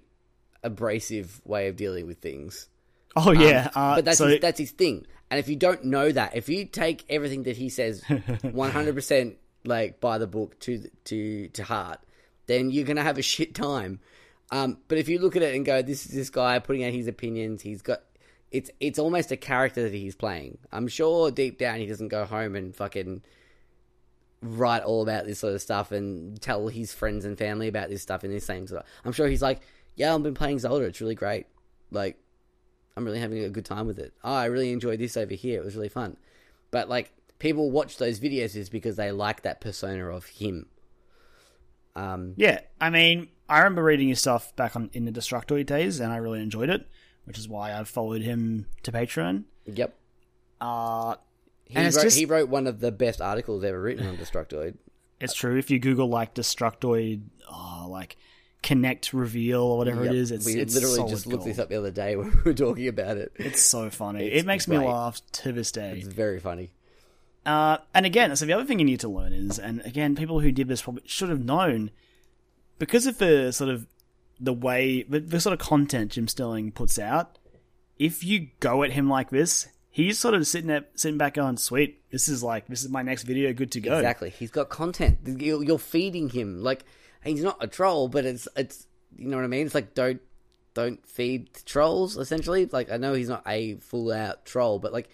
abrasive 0.63 1.41
way 1.43 1.67
of 1.67 1.75
dealing 1.75 2.07
with 2.07 2.19
things. 2.19 2.69
oh 3.17 3.31
yeah, 3.31 3.69
uh, 3.75 3.95
but 3.95 4.05
that's 4.05 4.17
so 4.19 4.27
his, 4.27 4.39
that's 4.39 4.59
his 4.59 4.71
thing. 4.71 5.05
And 5.29 5.39
if 5.39 5.47
you 5.49 5.55
don't 5.55 5.85
know 5.85 6.11
that, 6.11 6.35
if 6.35 6.47
you 6.49 6.65
take 6.65 7.03
everything 7.09 7.43
that 7.43 7.55
he 7.57 7.69
says 7.69 8.01
100% 8.09 9.35
like 9.63 9.99
by 9.99 10.17
the 10.17 10.27
book 10.27 10.59
to 10.61 10.89
to 11.05 11.47
to 11.49 11.63
heart, 11.63 11.99
then 12.47 12.71
you're 12.71 12.85
gonna 12.85 13.03
have 13.03 13.17
a 13.17 13.21
shit 13.33 13.53
time. 13.53 13.99
Um, 14.51 14.79
but 14.89 14.97
if 14.97 15.07
you 15.07 15.19
look 15.19 15.35
at 15.35 15.41
it 15.41 15.55
and 15.55 15.65
go, 15.65 15.81
"This 15.81 16.05
is 16.05 16.11
this 16.13 16.29
guy 16.29 16.59
putting 16.59 16.83
out 16.83 16.91
his 16.91 17.07
opinions," 17.07 17.61
he's 17.61 17.81
got 17.81 18.01
it's 18.51 18.69
it's 18.79 18.99
almost 18.99 19.31
a 19.31 19.37
character 19.37 19.83
that 19.83 19.93
he's 19.93 20.15
playing. 20.15 20.57
I'm 20.71 20.87
sure 20.87 21.31
deep 21.31 21.57
down 21.57 21.79
he 21.79 21.85
doesn't 21.85 22.09
go 22.09 22.25
home 22.25 22.55
and 22.55 22.75
fucking 22.75 23.21
write 24.41 24.83
all 24.83 25.03
about 25.03 25.25
this 25.25 25.39
sort 25.39 25.53
of 25.53 25.61
stuff 25.61 25.91
and 25.91 26.41
tell 26.41 26.67
his 26.67 26.93
friends 26.93 27.25
and 27.25 27.37
family 27.37 27.67
about 27.67 27.89
this 27.89 28.01
stuff 28.01 28.23
in 28.23 28.31
this 28.31 28.45
same 28.45 28.67
sort 28.67 28.81
of. 28.81 28.87
I'm 29.05 29.13
sure 29.13 29.27
he's 29.27 29.41
like, 29.41 29.61
"Yeah, 29.95 30.13
I've 30.13 30.23
been 30.23 30.33
playing 30.33 30.59
Zelda. 30.59 30.85
It's 30.85 30.99
really 30.99 31.15
great. 31.15 31.47
Like, 31.91 32.17
I'm 32.97 33.05
really 33.05 33.19
having 33.19 33.43
a 33.43 33.49
good 33.49 33.65
time 33.65 33.87
with 33.87 33.99
it. 33.99 34.13
Oh, 34.23 34.33
I 34.33 34.45
really 34.45 34.71
enjoyed 34.71 34.99
this 34.99 35.15
over 35.15 35.33
here. 35.33 35.61
It 35.61 35.65
was 35.65 35.75
really 35.75 35.89
fun." 35.89 36.17
But 36.71 36.89
like, 36.89 37.13
people 37.41 37.71
watch 37.71 37.97
those 37.97 38.19
videos 38.19 38.55
is 38.55 38.69
because 38.69 38.95
they 38.95 39.11
like 39.11 39.41
that 39.41 39.59
persona 39.59 40.05
of 40.07 40.25
him. 40.27 40.67
Um, 41.95 42.33
Yeah, 42.37 42.61
I 42.79 42.89
mean, 42.89 43.29
I 43.49 43.57
remember 43.59 43.83
reading 43.83 44.07
his 44.09 44.19
stuff 44.21 44.55
back 44.55 44.75
on 44.75 44.89
in 44.93 45.05
the 45.05 45.11
Destructoid 45.11 45.65
days, 45.65 45.99
and 45.99 46.13
I 46.13 46.17
really 46.17 46.39
enjoyed 46.41 46.69
it, 46.69 46.87
which 47.25 47.37
is 47.37 47.49
why 47.49 47.73
I 47.77 47.83
followed 47.83 48.21
him 48.21 48.67
to 48.83 48.91
Patreon. 48.91 49.43
yep. 49.65 49.97
Uh, 50.61 51.15
He 51.65 51.75
And 51.77 51.93
wrote, 51.95 52.03
just- 52.03 52.17
he 52.17 52.25
wrote 52.25 52.49
one 52.49 52.67
of 52.67 52.79
the 52.79 52.91
best 52.91 53.21
articles 53.21 53.63
ever 53.63 53.81
written 53.81 54.05
on 54.05 54.17
Destructoid. 54.17 54.75
it's 55.19 55.33
true 55.33 55.57
if 55.57 55.71
you 55.71 55.79
Google 55.79 56.07
like 56.09 56.33
Destructoid, 56.35 57.21
oh, 57.51 57.87
like 57.89 58.17
Kinect 58.61 59.13
Reveal 59.13 59.61
or 59.61 59.77
whatever 59.77 60.03
Yep. 60.03 60.13
it 60.13 60.17
is, 60.17 60.31
it's 60.31 60.45
we 60.45 60.53
it's 60.59 60.75
literally 60.75 61.09
just 61.09 61.25
looked 61.25 61.39
gold. 61.45 61.49
this 61.49 61.59
up 61.59 61.69
the 61.69 61.77
other 61.77 61.89
day 61.91 62.15
when 62.17 62.29
we 62.31 62.41
were 62.43 62.53
talking 62.53 62.87
about 62.87 63.17
it. 63.17 63.31
It's 63.37 63.61
so 63.61 63.89
funny. 63.89 64.27
It's 64.27 64.43
it 64.43 64.45
makes 64.45 64.67
me 64.67 64.77
laugh 64.77 65.21
to 65.33 65.51
this 65.51 65.71
day. 65.71 65.97
It's 65.97 66.07
very 66.07 66.39
funny. 66.39 66.71
Uh, 67.45 67.77
and 67.93 68.05
again, 68.05 68.35
so 68.35 68.45
the 68.45 68.53
other 68.53 68.65
thing 68.65 68.79
you 68.79 68.85
need 68.85 68.99
to 68.99 69.09
learn 69.09 69.33
is, 69.33 69.57
and 69.57 69.81
again, 69.85 70.15
people 70.15 70.39
who 70.41 70.51
did 70.51 70.67
this 70.67 70.81
probably 70.81 71.03
should 71.05 71.29
have 71.29 71.43
known, 71.43 71.91
because 72.77 73.07
of 73.07 73.17
the 73.17 73.51
sort 73.51 73.69
of 73.69 73.87
the 74.39 74.53
way, 74.53 75.03
the, 75.03 75.19
the 75.19 75.39
sort 75.39 75.53
of 75.53 75.59
content 75.59 76.11
Jim 76.11 76.27
Sterling 76.27 76.71
puts 76.71 76.99
out. 76.99 77.37
If 77.97 78.23
you 78.23 78.49
go 78.59 78.83
at 78.83 78.91
him 78.91 79.09
like 79.09 79.29
this, 79.29 79.67
he's 79.89 80.17
sort 80.17 80.33
of 80.33 80.47
sitting 80.47 80.67
there, 80.67 80.85
sitting 80.95 81.17
back 81.17 81.35
going, 81.35 81.57
"Sweet, 81.57 82.01
this 82.11 82.27
is 82.27 82.41
like 82.41 82.67
this 82.67 82.83
is 82.83 82.89
my 82.89 83.01
next 83.01 83.23
video, 83.23 83.53
good 83.53 83.71
to 83.73 83.81
go." 83.81 83.97
Exactly. 83.97 84.29
He's 84.29 84.51
got 84.51 84.69
content. 84.69 85.19
You're 85.25 85.77
feeding 85.77 86.29
him. 86.29 86.63
Like 86.63 86.83
he's 87.23 87.43
not 87.43 87.57
a 87.59 87.67
troll, 87.67 88.07
but 88.07 88.25
it's 88.25 88.47
it's 88.55 88.87
you 89.15 89.27
know 89.27 89.37
what 89.37 89.43
I 89.43 89.47
mean. 89.47 89.65
It's 89.65 89.75
like 89.75 89.93
don't 89.93 90.21
don't 90.73 91.05
feed 91.07 91.49
trolls. 91.65 92.17
Essentially, 92.17 92.65
like 92.65 92.91
I 92.91 92.97
know 92.97 93.13
he's 93.13 93.29
not 93.29 93.43
a 93.45 93.75
full 93.75 94.11
out 94.11 94.45
troll, 94.45 94.79
but 94.79 94.93
like 94.93 95.09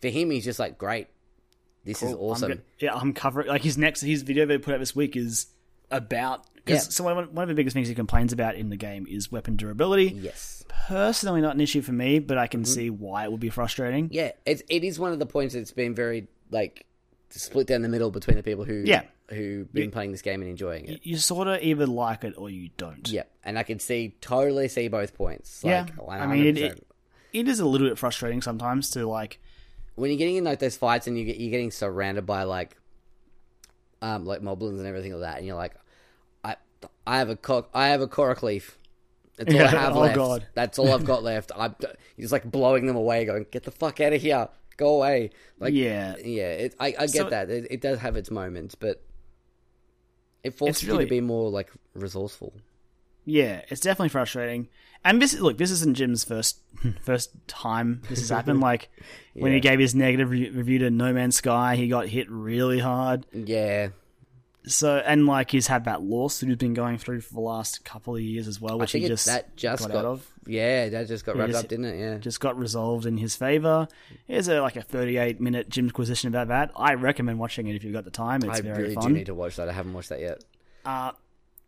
for 0.00 0.08
him, 0.08 0.30
he's 0.30 0.44
just 0.44 0.58
like 0.58 0.78
great. 0.78 1.08
This 1.84 2.02
is 2.02 2.12
I'm 2.12 2.18
awesome. 2.18 2.52
go- 2.52 2.58
yeah, 2.80 2.94
I'm 2.94 3.12
covering 3.12 3.48
like 3.48 3.62
his 3.62 3.76
next 3.78 4.00
his 4.00 4.22
video 4.22 4.46
they 4.46 4.58
put 4.58 4.74
out 4.74 4.80
this 4.80 4.96
week 4.96 5.16
is 5.16 5.46
about 5.90 6.46
because 6.54 6.86
Yeah. 6.86 6.90
so 6.90 7.04
one, 7.04 7.16
one 7.34 7.42
of 7.42 7.48
the 7.48 7.54
biggest 7.54 7.74
things 7.74 7.88
he 7.88 7.94
complains 7.94 8.32
about 8.32 8.54
in 8.56 8.70
the 8.70 8.76
game 8.76 9.06
is 9.08 9.30
weapon 9.30 9.56
durability. 9.56 10.06
yes. 10.20 10.64
Personally, 10.88 11.40
not 11.40 11.54
an 11.54 11.60
issue 11.60 11.82
for 11.82 11.92
me, 11.92 12.18
but 12.18 12.36
I 12.38 12.46
can 12.46 12.62
Mm-hmm. 12.62 12.72
see 12.72 12.90
why 12.90 13.24
it 13.24 13.30
would 13.30 13.40
be 13.40 13.50
frustrating. 13.50 14.08
Yeah. 14.12 14.32
It's 14.46 14.62
it 14.68 14.82
is 14.84 14.98
one 14.98 15.12
of 15.12 15.18
the 15.18 15.26
points 15.26 15.54
that's 15.54 15.72
been 15.72 15.94
very 15.94 16.26
like 16.50 16.86
split 17.30 17.66
down 17.66 17.82
the 17.82 17.88
middle 17.88 18.10
between 18.10 18.36
the 18.36 18.42
people 18.42 18.64
who 18.64 18.82
Yeah. 18.86 19.02
who've 19.28 19.70
been 19.72 19.90
playing 19.90 20.12
this 20.12 20.22
game 20.22 20.40
and 20.40 20.50
enjoying 20.50 20.86
it. 20.86 21.00
You 21.04 21.16
sort 21.18 21.48
of 21.48 21.62
either 21.62 21.86
like 21.86 22.24
it 22.24 22.34
or 22.36 22.48
you 22.50 22.70
don't. 22.76 23.08
Yeah, 23.10 23.22
and 23.44 23.58
I 23.58 23.62
can 23.62 23.78
see 23.78 24.14
totally 24.20 24.68
see 24.68 24.88
both 24.88 25.14
points. 25.14 25.62
Yeah, 25.64 25.86
Like, 25.98 26.20
I 26.20 26.26
mean, 26.26 26.44
it, 26.46 26.58
it, 26.58 26.86
it 27.32 27.48
is 27.48 27.60
a 27.60 27.66
little 27.66 27.88
bit 27.88 27.98
frustrating 27.98 28.40
sometimes 28.42 28.90
to 28.90 29.06
like. 29.06 29.38
When 29.96 30.10
you're 30.10 30.18
getting 30.18 30.36
in 30.36 30.44
like 30.44 30.58
those 30.58 30.76
fights 30.76 31.06
and 31.06 31.18
you 31.18 31.24
get 31.24 31.36
you're 31.38 31.50
getting 31.50 31.70
surrounded 31.70 32.26
by 32.26 32.42
like 32.44 32.76
um 34.02 34.24
like 34.26 34.40
moblins 34.40 34.78
and 34.78 34.86
everything 34.86 35.12
like 35.12 35.22
that 35.22 35.38
and 35.38 35.46
you're 35.46 35.56
like 35.56 35.74
I 36.44 36.56
I 37.06 37.18
have 37.18 37.30
a 37.30 37.36
co- 37.36 37.66
I 37.72 37.88
have 37.88 38.00
a 38.00 38.06
Korok 38.08 38.42
leaf. 38.42 38.76
That's 39.36 39.52
all 39.54 39.60
I 39.62 39.66
have 39.66 39.96
oh 39.96 40.00
left. 40.00 40.14
God. 40.14 40.46
That's 40.54 40.78
all 40.78 40.92
I've 40.92 41.04
got 41.04 41.22
left. 41.32 41.50
I'm 41.56 41.74
you're 41.80 41.92
just 42.20 42.32
like 42.32 42.44
blowing 42.50 42.86
them 42.86 42.96
away, 42.96 43.24
going 43.24 43.46
get 43.50 43.62
the 43.64 43.70
fuck 43.70 44.00
out 44.00 44.12
of 44.12 44.20
here, 44.22 44.48
go 44.76 44.96
away. 44.96 45.30
Like 45.58 45.74
Yeah. 45.74 46.16
yeah. 46.22 46.50
It, 46.52 46.76
I 46.78 46.86
I 46.88 46.90
get 47.06 47.10
So- 47.10 47.30
that. 47.30 47.50
It, 47.50 47.66
it 47.70 47.80
does 47.80 47.98
have 48.00 48.16
its 48.16 48.30
moments, 48.30 48.74
but 48.74 49.02
it 50.42 50.54
forces 50.54 50.84
really- 50.86 51.04
you 51.04 51.06
to 51.06 51.10
be 51.10 51.20
more 51.20 51.50
like 51.50 51.70
resourceful. 51.94 52.52
Yeah, 53.24 53.62
it's 53.68 53.80
definitely 53.80 54.10
frustrating. 54.10 54.68
And 55.04 55.20
this 55.20 55.38
look, 55.38 55.58
this 55.58 55.70
isn't 55.70 55.96
Jim's 55.96 56.24
first 56.24 56.58
first 57.02 57.30
time 57.46 58.02
this 58.08 58.20
has 58.20 58.30
happened. 58.30 58.60
Like 58.64 58.88
when 59.34 59.52
he 59.52 59.60
gave 59.60 59.78
his 59.78 59.94
negative 59.94 60.30
re- 60.30 60.50
review 60.50 60.78
to 60.80 60.90
No 60.90 61.12
Man's 61.12 61.36
Sky, 61.36 61.76
he 61.76 61.88
got 61.88 62.06
hit 62.08 62.30
really 62.30 62.78
hard. 62.78 63.26
Yeah, 63.32 63.88
So 64.66 64.96
and 64.96 65.26
like 65.26 65.50
he's 65.50 65.66
had 65.66 65.84
that 65.84 66.00
lawsuit 66.02 66.48
he's 66.48 66.56
been 66.58 66.72
going 66.72 66.96
through 66.98 67.20
for 67.20 67.34
the 67.34 67.40
last 67.40 67.84
couple 67.84 68.14
of 68.14 68.22
years 68.22 68.48
as 68.48 68.60
well, 68.60 68.78
which 68.78 68.92
he 68.92 69.06
just 69.06 69.26
that 69.26 69.54
just 69.56 69.82
got, 69.82 69.92
got, 69.92 69.98
out 69.98 70.04
of. 70.06 70.30
Yeah, 70.46 70.88
that 70.90 71.08
just 71.08 71.26
got 71.26 71.36
wrapped 71.36 71.52
just- 71.52 71.64
up, 71.64 71.68
didn't 71.68 71.86
it? 71.86 71.98
Yeah. 71.98 72.18
Just 72.18 72.40
got 72.40 72.56
resolved 72.58 73.04
in 73.06 73.18
his 73.18 73.36
favor. 73.36 73.88
Here's 74.26 74.48
a 74.48 74.60
like 74.62 74.76
a 74.76 74.82
38 74.82 75.40
minute 75.40 75.68
Jim's 75.68 75.88
Jimquisition 75.88 76.28
about 76.28 76.48
that. 76.48 76.70
I 76.76 76.94
recommend 76.94 77.38
watching 77.38 77.66
it 77.66 77.74
if 77.76 77.84
you've 77.84 77.92
got 77.92 78.04
the 78.04 78.10
time. 78.10 78.42
It's 78.42 78.58
I 78.58 78.62
very 78.62 78.82
really 78.84 78.94
fun. 78.94 79.08
do 79.08 79.14
need 79.14 79.26
to 79.26 79.34
watch 79.34 79.56
that. 79.56 79.68
I 79.68 79.72
haven't 79.72 79.92
watched 79.92 80.08
that 80.10 80.20
yet. 80.20 80.42
Uh, 80.84 81.12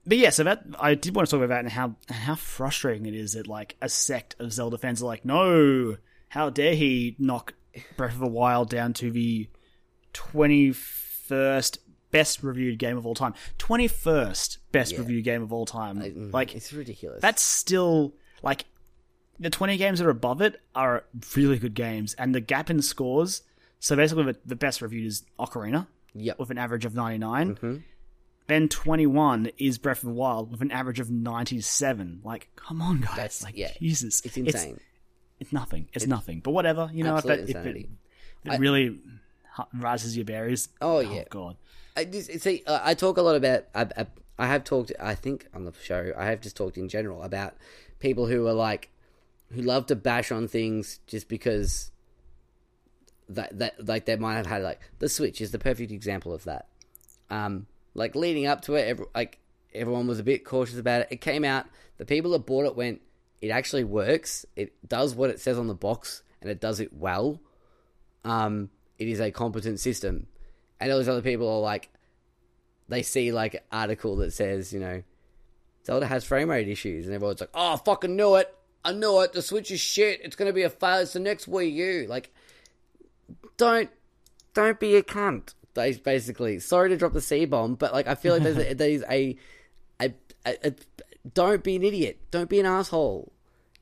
But 0.06 0.18
yeah, 0.18 0.30
so 0.30 0.44
that 0.44 0.64
I 0.78 0.94
did 0.94 1.14
want 1.16 1.28
to 1.28 1.30
talk 1.36 1.44
about 1.44 1.54
that 1.54 1.60
and 1.64 1.70
how 1.72 1.96
how 2.08 2.36
frustrating 2.36 3.06
it 3.06 3.14
is 3.14 3.32
that 3.32 3.46
like 3.48 3.76
a 3.82 3.88
sect 3.88 4.36
of 4.38 4.52
Zelda 4.52 4.78
fans 4.78 5.02
are 5.02 5.06
like, 5.06 5.24
no, 5.24 5.96
how 6.28 6.50
dare 6.50 6.74
he 6.74 7.16
knock 7.18 7.54
Breath 7.96 8.12
of 8.14 8.20
the 8.20 8.26
Wild 8.28 8.70
down 8.70 8.92
to 8.94 9.10
the 9.10 9.48
twenty 10.12 10.72
first 10.72 11.78
best 12.12 12.42
reviewed 12.42 12.78
game 12.78 12.96
of 12.96 13.04
all 13.04 13.14
time, 13.14 13.34
twenty 13.58 13.88
first 13.88 14.58
best 14.72 14.92
Yeah. 14.92 14.98
reviewed 15.00 15.24
game 15.24 15.42
of 15.42 15.52
all 15.52 15.66
time. 15.66 15.98
Mm, 15.98 16.32
like 16.32 16.54
it's 16.54 16.72
ridiculous. 16.72 17.20
that's 17.20 17.42
still 17.42 18.14
like 18.42 18.64
the 19.38 19.50
20 19.50 19.76
games 19.76 19.98
that 19.98 20.06
are 20.06 20.10
above 20.10 20.40
it 20.40 20.60
are 20.74 21.04
really 21.36 21.58
good 21.58 21.74
games 21.74 22.14
and 22.14 22.34
the 22.34 22.40
gap 22.40 22.70
in 22.70 22.80
scores 22.80 23.42
so 23.80 23.94
basically 23.94 24.24
the, 24.24 24.36
the 24.46 24.56
best 24.56 24.80
reviewed 24.80 25.06
is 25.06 25.24
ocarina 25.38 25.86
yep. 26.14 26.38
with 26.38 26.48
an 26.50 26.56
average 26.56 26.86
of 26.86 26.94
99 26.94 27.54
Mhm. 27.56 27.82
Then 28.48 28.68
21 28.68 29.50
is 29.58 29.78
breath 29.78 29.98
of 30.02 30.08
the 30.08 30.14
wild 30.14 30.50
with 30.50 30.60
an 30.62 30.70
average 30.70 31.00
of 31.00 31.10
97 31.10 32.20
like 32.24 32.48
come 32.56 32.80
on 32.80 33.00
guys 33.00 33.16
That's- 33.16 33.42
like 33.44 33.56
yeah. 33.56 33.72
jesus 33.80 34.20
It's 34.24 34.36
insane. 34.36 34.80
it's, 35.40 35.52
nothing 35.52 35.88
it's, 35.92 36.06
nothing 36.06 36.40
but 36.40 36.52
whatever 36.52 36.90
you 36.92 37.04
know 37.04 37.16
if 37.16 37.24
it, 37.24 37.30
if 37.30 37.38
it, 37.50 37.56
insanity. 37.56 37.88
if 38.44 38.52
it 38.54 38.60
really 38.60 38.98
rises 39.74 40.16
your 40.16 40.24
berries 40.24 40.68
Oh, 40.80 41.00
yeah. 41.00 41.24
god 41.30 41.56
I 41.98 42.04
just 42.04 42.40
see. 42.40 42.62
Uh, 42.66 42.78
I 42.84 42.92
talk 42.92 43.16
a 43.16 43.22
lot 43.22 43.36
about. 43.36 43.64
I, 43.74 43.86
I, 43.96 44.06
I 44.38 44.46
have 44.48 44.64
talked. 44.64 44.92
I 45.00 45.14
think 45.14 45.46
on 45.54 45.64
the 45.64 45.72
show, 45.82 46.12
I 46.14 46.26
have 46.26 46.42
just 46.42 46.54
talked 46.54 46.76
in 46.76 46.90
general 46.90 47.22
about 47.22 47.54
people 48.00 48.26
who 48.26 48.46
are 48.46 48.52
like, 48.52 48.90
who 49.50 49.62
love 49.62 49.86
to 49.86 49.96
bash 49.96 50.30
on 50.30 50.46
things 50.46 51.00
just 51.06 51.26
because 51.26 51.90
that 53.30 53.58
that 53.58 53.86
like 53.88 54.04
they 54.04 54.16
might 54.16 54.34
have 54.34 54.44
had 54.46 54.62
like 54.62 54.78
the 54.98 55.08
Switch 55.08 55.40
is 55.40 55.52
the 55.52 55.58
perfect 55.58 55.90
example 55.90 56.34
of 56.34 56.44
that. 56.44 56.66
Um, 57.30 57.66
like 57.96 58.14
leading 58.14 58.46
up 58.46 58.62
to 58.62 58.74
it, 58.74 58.86
every, 58.86 59.06
like 59.14 59.38
everyone 59.74 60.06
was 60.06 60.18
a 60.18 60.24
bit 60.24 60.44
cautious 60.44 60.78
about 60.78 61.02
it. 61.02 61.08
It 61.10 61.20
came 61.20 61.44
out. 61.44 61.66
The 61.98 62.04
people 62.04 62.30
that 62.32 62.46
bought 62.46 62.66
it 62.66 62.76
went. 62.76 63.00
It 63.42 63.50
actually 63.50 63.84
works. 63.84 64.46
It 64.56 64.72
does 64.88 65.14
what 65.14 65.30
it 65.30 65.40
says 65.40 65.58
on 65.58 65.66
the 65.66 65.74
box, 65.74 66.22
and 66.40 66.50
it 66.50 66.60
does 66.60 66.80
it 66.80 66.92
well. 66.92 67.40
Um, 68.24 68.70
it 68.98 69.08
is 69.08 69.20
a 69.20 69.30
competent 69.30 69.78
system 69.80 70.26
and 70.80 70.92
all 70.92 70.98
these 70.98 71.08
other 71.08 71.22
people 71.22 71.48
are 71.48 71.60
like 71.60 71.90
they 72.88 73.02
see 73.02 73.32
like 73.32 73.54
an 73.54 73.60
article 73.72 74.16
that 74.16 74.32
says 74.32 74.72
you 74.72 74.80
know 74.80 75.02
zelda 75.84 76.06
has 76.06 76.24
frame 76.24 76.50
rate 76.50 76.68
issues 76.68 77.06
and 77.06 77.14
everyone's 77.14 77.40
like 77.40 77.50
oh 77.54 77.74
I 77.74 77.76
fucking 77.76 78.16
knew 78.16 78.36
it 78.36 78.54
i 78.84 78.92
knew 78.92 79.20
it 79.20 79.32
the 79.32 79.42
switch 79.42 79.70
is 79.70 79.80
shit 79.80 80.20
it's 80.22 80.36
gonna 80.36 80.52
be 80.52 80.62
a 80.62 80.70
fail 80.70 80.98
it's 80.98 81.12
the 81.12 81.20
next 81.20 81.48
wii 81.48 81.72
u 81.72 82.06
like 82.08 82.32
don't 83.56 83.90
don't 84.54 84.78
be 84.80 84.96
a 84.96 85.02
cunt 85.02 85.54
basically 85.76 86.58
sorry 86.58 86.88
to 86.88 86.96
drop 86.96 87.12
the 87.12 87.20
c-bomb 87.20 87.74
but 87.74 87.92
like 87.92 88.06
i 88.06 88.14
feel 88.14 88.34
like 88.34 88.42
there's, 88.42 88.58
a, 88.58 88.74
there's 88.74 89.02
a, 89.10 89.36
a, 90.00 90.14
a, 90.44 90.68
a 90.68 90.74
don't 91.34 91.62
be 91.62 91.76
an 91.76 91.82
idiot 91.82 92.18
don't 92.30 92.48
be 92.50 92.58
an 92.60 92.66
asshole 92.66 93.32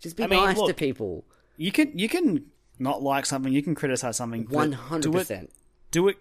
just 0.01 0.17
be 0.17 0.25
I 0.25 0.27
mean, 0.27 0.43
nice 0.45 0.61
to 0.61 0.75
people 0.75 1.25
you 1.57 1.73
can 1.73 1.99
you 1.99 2.09
can 2.09 2.47
not 2.79 3.03
like 3.03 3.27
something 3.27 3.53
you 3.53 3.63
can 3.63 3.75
criticize 3.75 4.17
something 4.17 4.45
do 4.45 4.61
it 4.61 4.71
100% 4.71 5.49
do 5.91 6.09
it 6.09 6.19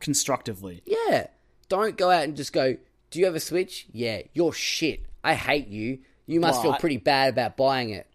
constructively 0.00 0.82
Yeah. 0.84 1.28
Don't 1.68 1.96
go 1.96 2.10
out 2.10 2.22
and 2.24 2.36
just 2.36 2.52
go, 2.52 2.76
Do 3.10 3.18
you 3.18 3.24
have 3.24 3.34
a 3.34 3.40
Switch? 3.40 3.86
Yeah, 3.90 4.22
you're 4.34 4.52
shit. 4.52 5.04
I 5.24 5.34
hate 5.34 5.66
you. 5.68 5.98
You 6.26 6.38
must 6.38 6.62
feel 6.62 6.72
But- 6.72 6.80
pretty 6.80 6.98
bad 6.98 7.30
about 7.30 7.56
buying 7.56 7.90
it. 7.90 8.06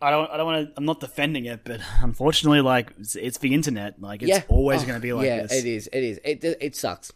I 0.00 0.10
don't. 0.10 0.30
I 0.30 0.36
don't 0.36 0.46
want 0.46 0.68
to. 0.68 0.72
I'm 0.76 0.84
not 0.84 1.00
defending 1.00 1.46
it, 1.46 1.60
but 1.64 1.80
unfortunately, 2.02 2.60
like 2.60 2.92
it's, 2.98 3.16
it's 3.16 3.38
the 3.38 3.52
internet. 3.54 4.00
Like 4.00 4.22
it's 4.22 4.28
yeah. 4.30 4.42
always 4.48 4.82
Oh, 4.82 4.86
going 4.86 4.96
to 4.98 5.02
be 5.02 5.12
like 5.12 5.26
yeah, 5.26 5.42
this. 5.42 5.52
it 5.52 5.66
is. 5.66 5.88
It 5.92 6.04
is. 6.04 6.20
It 6.24 6.44
it 6.60 6.76
sucks. 6.76 7.12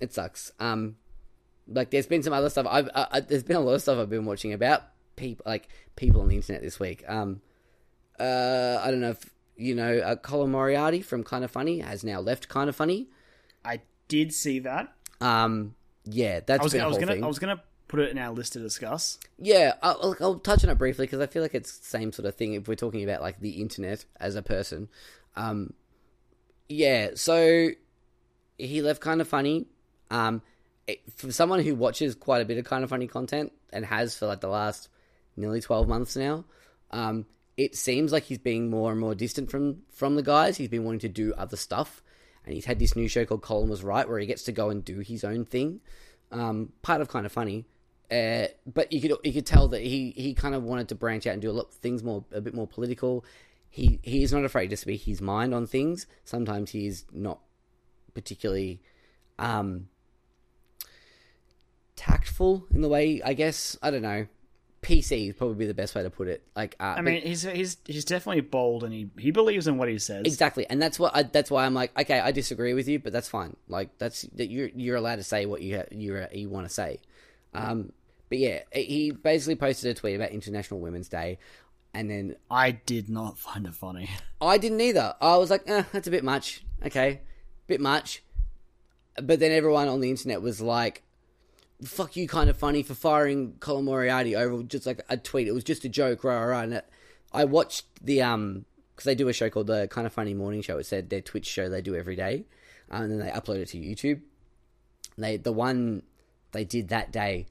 It 0.00 0.12
sucks. 0.14 0.52
Um, 0.60 0.96
like 1.66 1.90
there's 1.90 2.06
been 2.06 2.22
some 2.22 2.32
other 2.32 2.48
stuff. 2.50 2.66
I've 2.68 2.88
uh, 2.94 3.06
uh, 3.12 3.20
there's 3.20 3.42
been 3.42 3.56
a 3.56 3.60
lot 3.60 3.74
of 3.74 3.82
stuff 3.82 3.98
I've 3.98 4.10
been 4.10 4.24
watching 4.24 4.52
about 4.52 4.82
people 5.16 5.42
like 5.46 5.68
people 5.96 6.20
on 6.20 6.28
the 6.28 6.36
internet 6.36 6.62
this 6.62 6.78
week. 6.78 7.04
Um, 7.08 7.40
uh, 8.18 8.80
I 8.82 8.90
don't 8.90 9.00
know 9.00 9.10
if 9.10 9.24
you 9.56 9.74
know 9.74 9.98
uh, 9.98 10.16
Colin 10.16 10.50
Moriarty 10.52 11.02
from 11.02 11.24
Kind 11.24 11.44
of 11.44 11.50
Funny 11.50 11.80
has 11.80 12.04
now 12.04 12.20
left 12.20 12.48
Kind 12.48 12.68
of 12.68 12.76
Funny. 12.76 13.08
I 13.64 13.80
did 14.08 14.32
see 14.32 14.60
that. 14.60 14.92
Um, 15.20 15.74
yeah, 16.04 16.40
that's 16.46 16.60
I 16.60 16.62
was. 16.62 16.72
been 16.72 16.80
Gonna, 16.80 16.88
was 16.88 16.98
gonna. 16.98 17.12
thing. 17.14 17.24
I 17.24 17.26
was 17.26 17.38
gonna 17.38 17.62
put 17.90 17.98
it 17.98 18.10
in 18.10 18.18
our 18.18 18.30
list 18.30 18.52
to 18.52 18.60
discuss. 18.60 19.18
Yeah, 19.36 19.74
I'll, 19.82 20.14
I'll 20.20 20.38
touch 20.38 20.62
on 20.62 20.70
it 20.70 20.78
briefly 20.78 21.06
because 21.06 21.20
I 21.20 21.26
feel 21.26 21.42
like 21.42 21.56
it's 21.56 21.76
the 21.76 21.86
same 21.86 22.12
sort 22.12 22.26
of 22.26 22.36
thing 22.36 22.54
if 22.54 22.68
we're 22.68 22.76
talking 22.76 23.02
about 23.02 23.20
like 23.20 23.40
the 23.40 23.60
internet 23.60 24.04
as 24.20 24.36
a 24.36 24.42
person. 24.42 24.88
Um, 25.34 25.74
yeah, 26.68 27.10
so 27.16 27.70
he 28.58 28.80
left 28.80 29.00
kind 29.00 29.20
of 29.20 29.26
funny. 29.26 29.66
Um, 30.08 30.40
it, 30.86 31.00
for 31.16 31.32
someone 31.32 31.60
who 31.60 31.74
watches 31.74 32.14
quite 32.14 32.42
a 32.42 32.44
bit 32.44 32.58
of 32.58 32.64
kind 32.64 32.84
of 32.84 32.90
funny 32.90 33.08
content 33.08 33.52
and 33.72 33.84
has 33.84 34.16
for 34.16 34.26
like 34.26 34.40
the 34.40 34.48
last 34.48 34.88
nearly 35.36 35.60
twelve 35.60 35.88
months 35.88 36.14
now, 36.14 36.44
um, 36.92 37.26
it 37.56 37.74
seems 37.74 38.12
like 38.12 38.22
he's 38.22 38.38
being 38.38 38.70
more 38.70 38.92
and 38.92 39.00
more 39.00 39.16
distant 39.16 39.50
from 39.50 39.82
from 39.90 40.14
the 40.14 40.22
guys. 40.22 40.56
He's 40.56 40.68
been 40.68 40.84
wanting 40.84 41.00
to 41.00 41.08
do 41.08 41.34
other 41.36 41.56
stuff, 41.56 42.04
and 42.44 42.54
he's 42.54 42.66
had 42.66 42.78
this 42.78 42.94
new 42.94 43.08
show 43.08 43.24
called 43.24 43.42
Colin 43.42 43.68
Was 43.68 43.82
Right, 43.82 44.08
where 44.08 44.20
he 44.20 44.26
gets 44.26 44.44
to 44.44 44.52
go 44.52 44.70
and 44.70 44.84
do 44.84 45.00
his 45.00 45.24
own 45.24 45.44
thing. 45.44 45.80
Um, 46.30 46.72
part 46.82 47.00
of 47.00 47.08
kind 47.08 47.26
of 47.26 47.32
funny, 47.32 47.64
uh, 48.10 48.48
but 48.66 48.92
you 48.92 49.00
could 49.00 49.16
you 49.22 49.32
could 49.32 49.46
tell 49.46 49.68
that 49.68 49.82
he, 49.82 50.12
he 50.16 50.34
kind 50.34 50.54
of 50.54 50.62
wanted 50.64 50.88
to 50.88 50.94
branch 50.94 51.26
out 51.26 51.34
and 51.34 51.42
do 51.42 51.50
a 51.50 51.52
lot 51.52 51.68
of 51.68 51.74
things 51.74 52.02
more 52.02 52.24
a 52.32 52.40
bit 52.40 52.54
more 52.54 52.66
political. 52.66 53.24
He 53.68 54.00
he 54.02 54.22
is 54.22 54.32
not 54.32 54.44
afraid 54.44 54.70
to 54.70 54.76
speak 54.76 55.02
his 55.02 55.20
mind 55.20 55.54
on 55.54 55.66
things. 55.66 56.06
Sometimes 56.24 56.72
he 56.72 56.86
is 56.86 57.04
not 57.12 57.38
particularly 58.14 58.80
um, 59.38 59.88
tactful 61.94 62.66
in 62.74 62.80
the 62.80 62.88
way 62.88 63.22
I 63.24 63.34
guess 63.34 63.76
I 63.82 63.90
don't 63.90 64.02
know. 64.02 64.26
PC 64.82 65.28
is 65.28 65.34
probably 65.34 65.66
the 65.66 65.74
best 65.74 65.94
way 65.94 66.02
to 66.02 66.10
put 66.10 66.26
it. 66.26 66.42
Like 66.56 66.74
uh, 66.80 66.94
I 66.96 67.02
mean, 67.02 67.22
he's 67.22 67.42
he's 67.42 67.76
he's 67.84 68.04
definitely 68.04 68.40
bold, 68.40 68.82
and 68.82 68.92
he 68.92 69.10
he 69.18 69.30
believes 69.30 69.68
in 69.68 69.76
what 69.76 69.88
he 69.88 69.98
says. 69.98 70.22
Exactly, 70.24 70.66
and 70.68 70.80
that's 70.80 70.98
what 70.98 71.14
I, 71.14 71.22
that's 71.22 71.50
why 71.50 71.66
I'm 71.66 71.74
like, 71.74 71.96
okay, 71.96 72.18
I 72.18 72.32
disagree 72.32 72.72
with 72.72 72.88
you, 72.88 72.98
but 72.98 73.12
that's 73.12 73.28
fine. 73.28 73.56
Like 73.68 73.98
that's 73.98 74.22
that 74.34 74.48
you're 74.48 74.70
you're 74.74 74.96
allowed 74.96 75.16
to 75.16 75.22
say 75.22 75.44
what 75.44 75.60
you 75.60 75.76
ha- 75.76 75.84
you 75.90 76.26
you 76.32 76.48
want 76.48 76.66
to 76.66 76.72
say. 76.72 76.98
Um, 77.52 77.92
but 78.30 78.38
yeah, 78.38 78.60
he 78.72 79.10
basically 79.10 79.56
posted 79.56 79.90
a 79.90 79.98
tweet 79.98 80.14
about 80.14 80.30
International 80.30 80.80
Women's 80.80 81.08
Day, 81.08 81.38
and 81.92 82.08
then 82.08 82.36
I 82.48 82.70
did 82.70 83.10
not 83.10 83.38
find 83.38 83.66
it 83.66 83.74
funny. 83.74 84.08
I 84.40 84.56
didn't 84.56 84.80
either. 84.80 85.14
I 85.20 85.36
was 85.36 85.50
like, 85.50 85.68
eh, 85.68 85.82
that's 85.92 86.06
a 86.06 86.12
bit 86.12 86.24
much. 86.24 86.64
Okay, 86.86 87.20
bit 87.66 87.80
much. 87.80 88.22
But 89.20 89.40
then 89.40 89.50
everyone 89.50 89.88
on 89.88 90.00
the 90.00 90.08
internet 90.08 90.40
was 90.40 90.60
like, 90.60 91.02
"Fuck 91.84 92.16
you!" 92.16 92.28
Kind 92.28 92.48
of 92.48 92.56
funny 92.56 92.84
for 92.84 92.94
firing 92.94 93.56
Colin 93.58 93.84
Moriarty 93.84 94.36
over 94.36 94.62
just 94.62 94.86
like 94.86 95.02
a 95.08 95.16
tweet. 95.16 95.48
It 95.48 95.52
was 95.52 95.64
just 95.64 95.84
a 95.84 95.88
joke, 95.88 96.22
right? 96.22 96.46
Right. 96.46 96.62
And 96.62 96.74
it, 96.74 96.88
I 97.32 97.44
watched 97.44 97.84
the 98.00 98.22
um 98.22 98.64
because 98.94 99.06
they 99.06 99.16
do 99.16 99.28
a 99.28 99.32
show 99.32 99.50
called 99.50 99.66
the 99.66 99.88
Kind 99.88 100.06
of 100.06 100.12
Funny 100.12 100.34
Morning 100.34 100.62
Show. 100.62 100.78
It 100.78 100.86
said 100.86 101.10
their 101.10 101.20
Twitch 101.20 101.46
show 101.46 101.68
they 101.68 101.82
do 101.82 101.96
every 101.96 102.14
day, 102.14 102.44
um, 102.92 103.02
and 103.02 103.10
then 103.10 103.18
they 103.18 103.32
upload 103.32 103.56
it 103.56 103.66
to 103.70 103.78
YouTube. 103.78 104.20
They 105.18 105.36
the 105.36 105.52
one 105.52 106.04
they 106.52 106.64
did 106.64 106.88
that 106.90 107.10
day. 107.10 107.46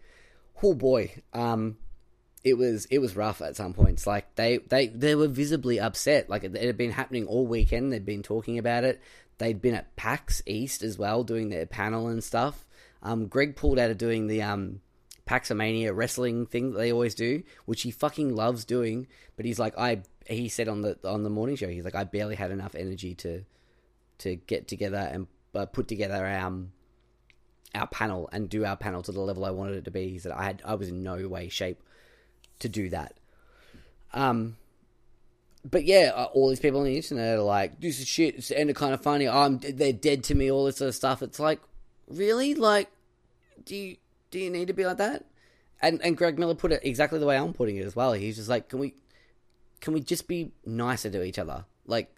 Oh 0.61 0.73
boy, 0.73 1.14
um, 1.34 1.77
it 2.44 2.57
was 2.57 2.86
it 2.86 2.99
was 2.99 3.15
rough 3.15 3.41
at 3.41 3.56
some 3.56 3.73
points. 3.73 4.07
Like 4.07 4.36
they 4.36 4.57
they 4.57 4.88
they 4.88 5.15
were 5.15 5.27
visibly 5.27 5.80
upset. 5.80 6.30
Like 6.30 6.44
it, 6.44 6.56
it 6.56 6.64
had 6.64 6.77
been 6.77 6.91
happening 6.91 7.26
all 7.26 7.45
weekend. 7.45 7.91
They'd 7.91 8.06
been 8.06 8.23
talking 8.23 8.57
about 8.57 8.84
it. 8.84 9.02
They'd 9.38 9.61
been 9.61 9.76
at 9.76 9.95
PAX 9.95 10.41
East 10.45 10.84
as 10.84 10.98
well, 10.98 11.23
doing 11.23 11.49
their 11.49 11.65
panel 11.65 12.07
and 12.07 12.23
stuff. 12.23 12.65
Um, 13.02 13.27
Greg 13.27 13.56
pulled 13.56 13.80
out 13.80 13.90
of 13.90 13.98
doing 13.98 14.27
the 14.27 14.41
um, 14.41 14.81
Paxomania 15.26 15.95
wrestling 15.95 16.45
thing 16.45 16.72
that 16.72 16.77
they 16.77 16.91
always 16.91 17.15
do, 17.15 17.44
which 17.65 17.84
he 17.84 17.91
fucking 17.91 18.36
loves 18.36 18.65
doing. 18.65 19.07
But 19.38 19.45
he's 19.45 19.60
like, 19.60 19.77
I 19.77 20.02
he 20.27 20.49
said 20.49 20.68
on 20.68 20.81
the 20.81 20.98
on 21.03 21.23
the 21.23 21.30
morning 21.30 21.56
show, 21.56 21.69
he's 21.69 21.86
like, 21.86 21.95
I 21.95 22.03
barely 22.03 22.36
had 22.36 22.52
enough 22.52 22.76
energy 22.76 23.15
to 23.15 23.44
to 24.19 24.36
get 24.36 24.68
together 24.68 24.98
and 24.98 25.27
uh, 25.56 25.65
put 25.65 25.88
together 25.88 26.27
um 26.27 26.73
our 27.76 27.88
panel 27.88 28.30
and 28.32 28.50
do 28.50 28.66
our 28.66 28.76
panel 28.76 29.04
to 29.04 29.12
the 29.12 29.20
level 29.20 29.46
I 29.46 29.52
wanted 29.52 29.78
it 29.78 29.86
to 29.86 29.91
be. 29.91 30.10
He 30.10 30.20
said 30.20 30.32
I 30.32 30.44
had 30.44 30.62
I 30.66 30.76
was 30.76 30.90
in 30.90 31.04
no 31.04 31.28
way 31.28 31.50
shape 31.50 31.82
to 32.60 32.70
do 32.70 32.90
that. 32.90 33.16
Um, 34.14 34.58
but 35.70 35.84
yeah, 35.84 36.12
uh, 36.16 36.26
all 36.34 36.50
these 36.50 36.60
people 36.60 36.80
on 36.80 36.86
the 36.86 36.96
internet 36.96 37.38
are 37.38 37.44
like, 37.44 37.80
"This 37.80 38.00
is 38.00 38.08
shit." 38.08 38.36
It's 38.36 38.50
kind 38.50 38.94
of 38.94 39.02
funny. 39.02 39.28
I'm 39.28 39.60
they're 39.60 39.94
dead 39.94 40.24
to 40.26 40.36
me. 40.36 40.50
All 40.50 40.66
this 40.66 40.78
sort 40.78 40.90
of 40.90 40.96
stuff. 40.96 41.22
It's 41.22 41.40
like, 41.40 41.60
really, 42.08 42.56
like, 42.56 42.90
do 43.66 43.76
you 43.76 43.98
do 44.32 44.40
you 44.40 44.50
need 44.50 44.68
to 44.68 44.74
be 44.74 44.86
like 44.86 44.98
that? 44.98 45.26
And 45.82 46.02
and 46.02 46.18
Greg 46.18 46.40
Miller 46.40 46.56
put 46.56 46.72
it 46.72 46.82
exactly 46.84 47.20
the 47.20 47.26
way 47.26 47.38
I'm 47.38 47.54
putting 47.54 47.78
it 47.78 47.86
as 47.86 47.96
well. 47.96 48.14
He's 48.14 48.38
just 48.38 48.50
like, 48.50 48.70
can 48.70 48.80
we 48.80 48.96
can 49.82 49.94
we 49.94 50.02
just 50.02 50.28
be 50.28 50.52
nicer 50.66 51.10
to 51.10 51.24
each 51.24 51.40
other? 51.40 51.66
Like, 51.86 52.14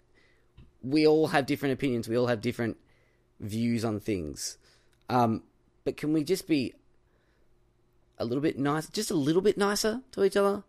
we 0.82 1.06
all 1.06 1.28
have 1.28 1.46
different 1.46 1.74
opinions. 1.74 2.08
We 2.08 2.16
all 2.16 2.26
have 2.26 2.40
different 2.40 2.76
views 3.40 3.84
on 3.84 4.00
things. 4.00 4.56
Um, 5.12 5.42
but 5.84 5.96
can 5.96 6.12
we 6.12 6.24
just 6.24 6.46
be 6.46 6.74
a 8.18 8.24
little 8.24 8.42
bit 8.42 8.58
nice, 8.58 8.86
just 8.88 9.10
a 9.10 9.14
little 9.14 9.42
bit 9.42 9.58
nicer 9.58 10.00
to 10.12 10.24
each 10.24 10.36
other? 10.36 10.62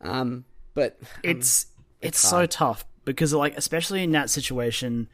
Um, 0.00 0.44
but 0.74 0.98
it's 1.22 1.66
it's, 2.00 2.18
so 2.18 2.46
tough 2.46 2.84
because 3.04 3.34
like 3.34 3.56
especially 3.56 4.04
in 4.04 4.12
that 4.12 4.30
situation 4.30 5.08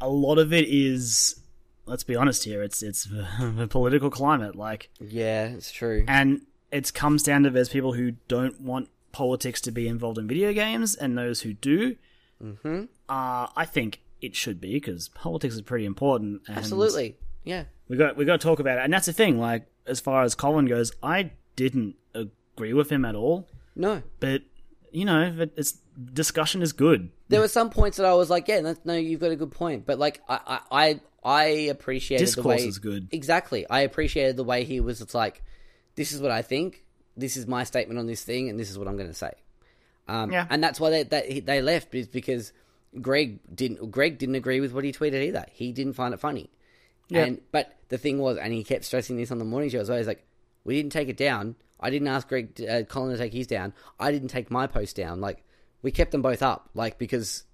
a 0.00 0.08
lot 0.08 0.38
of 0.38 0.52
it 0.52 0.66
is 0.68 1.40
let's 1.86 2.02
be 2.02 2.16
honest 2.16 2.42
here 2.42 2.62
it's 2.62 2.82
it's 2.82 3.04
the 3.40 3.68
political 3.70 4.10
climate 4.10 4.56
like 4.56 4.90
yeah, 5.00 5.44
it's 5.46 5.70
true. 5.70 6.04
and 6.08 6.42
it 6.72 6.92
comes 6.92 7.22
down 7.22 7.44
to 7.44 7.50
there's 7.50 7.68
people 7.68 7.92
who 7.92 8.12
don't 8.26 8.60
want 8.60 8.88
politics 9.12 9.60
to 9.60 9.70
be 9.70 9.86
involved 9.86 10.18
in 10.18 10.26
video 10.26 10.52
games 10.52 10.96
and 10.96 11.16
those 11.16 11.42
who 11.42 11.52
do 11.52 11.96
Mm-hmm. 12.42 12.86
uh, 13.08 13.46
i 13.56 13.64
think 13.64 14.00
it 14.20 14.34
should 14.34 14.60
be 14.60 14.74
because 14.74 15.08
politics 15.10 15.54
is 15.54 15.62
pretty 15.62 15.84
important 15.86 16.42
and 16.48 16.58
Absolutely. 16.58 17.16
Yeah. 17.44 17.64
We 17.88 17.96
got 17.96 18.16
we 18.16 18.24
got 18.24 18.40
to 18.40 18.46
talk 18.46 18.58
about 18.60 18.78
it, 18.78 18.84
and 18.84 18.92
that's 18.92 19.06
the 19.06 19.12
thing. 19.12 19.38
Like 19.38 19.66
as 19.86 20.00
far 20.00 20.22
as 20.22 20.34
Colin 20.34 20.66
goes, 20.66 20.92
I 21.02 21.32
didn't 21.56 21.96
agree 22.14 22.72
with 22.72 22.90
him 22.90 23.04
at 23.04 23.14
all. 23.14 23.48
No. 23.76 24.02
But 24.20 24.42
you 24.90 25.04
know, 25.04 25.34
it- 25.38 25.52
it's 25.56 25.78
discussion 26.12 26.62
is 26.62 26.72
good. 26.72 27.10
There 27.28 27.40
were 27.40 27.48
some 27.48 27.70
points 27.70 27.96
that 27.98 28.06
I 28.06 28.14
was 28.14 28.30
like, 28.30 28.48
yeah, 28.48 28.74
no, 28.84 28.94
you've 28.94 29.20
got 29.20 29.30
a 29.30 29.36
good 29.36 29.50
point. 29.52 29.86
But 29.86 29.98
like, 29.98 30.20
I, 30.28 30.60
I, 30.70 31.00
I, 31.24 31.44
appreciated 31.44 32.22
the 32.22 32.26
Discourse 32.26 32.60
way 32.62 32.66
is 32.66 32.78
good. 32.78 33.08
Exactly, 33.12 33.66
I 33.68 33.80
appreciated 33.80 34.36
the 34.36 34.44
way 34.44 34.64
he 34.64 34.80
was. 34.80 35.00
It's 35.00 35.14
like, 35.14 35.42
this 35.94 36.12
is 36.12 36.20
what 36.20 36.30
I 36.30 36.42
think. 36.42 36.84
This 37.16 37.36
is 37.36 37.46
my 37.46 37.64
statement 37.64 37.98
on 37.98 38.06
this 38.06 38.22
thing, 38.24 38.48
and 38.48 38.58
this 38.58 38.70
is 38.70 38.78
what 38.78 38.88
I'm 38.88 38.96
going 38.96 39.08
to 39.08 39.14
say. 39.14 39.32
Um, 40.08 40.32
Yeah. 40.32 40.46
and 40.50 40.62
that's 40.62 40.78
why 40.80 40.90
they 40.90 41.02
they, 41.04 41.40
they 41.40 41.62
left 41.62 41.94
is 41.94 42.06
because 42.08 42.52
Greg 43.00 43.38
didn't 43.54 43.90
Greg 43.90 44.18
didn't 44.18 44.34
agree 44.34 44.60
with 44.60 44.72
what 44.72 44.84
he 44.84 44.92
tweeted 44.92 45.22
either. 45.22 45.46
He 45.52 45.72
didn't 45.72 45.94
find 45.94 46.12
it 46.12 46.20
funny. 46.20 46.50
Yeah. 47.08 47.24
And 47.24 47.40
but 47.52 47.76
the 47.88 47.98
thing 47.98 48.18
was, 48.18 48.38
and 48.38 48.52
he 48.52 48.64
kept 48.64 48.84
stressing 48.84 49.16
this 49.16 49.30
on 49.30 49.38
the 49.38 49.44
morning 49.44 49.70
show 49.70 49.80
as 49.80 49.88
well. 49.88 49.98
He's 49.98 50.06
like, 50.06 50.26
we 50.64 50.74
didn't 50.74 50.92
take 50.92 51.08
it 51.08 51.16
down. 51.16 51.56
I 51.80 51.90
didn't 51.90 52.08
ask 52.08 52.28
Greg 52.28 52.60
uh, 52.68 52.82
Colin 52.84 53.12
to 53.12 53.18
take 53.18 53.32
his 53.32 53.46
down. 53.46 53.74
I 54.00 54.10
didn't 54.10 54.28
take 54.28 54.50
my 54.50 54.66
post 54.66 54.96
down. 54.96 55.20
Like 55.20 55.44
we 55.82 55.90
kept 55.90 56.12
them 56.12 56.22
both 56.22 56.42
up, 56.42 56.70
like 56.74 56.98
because 56.98 57.44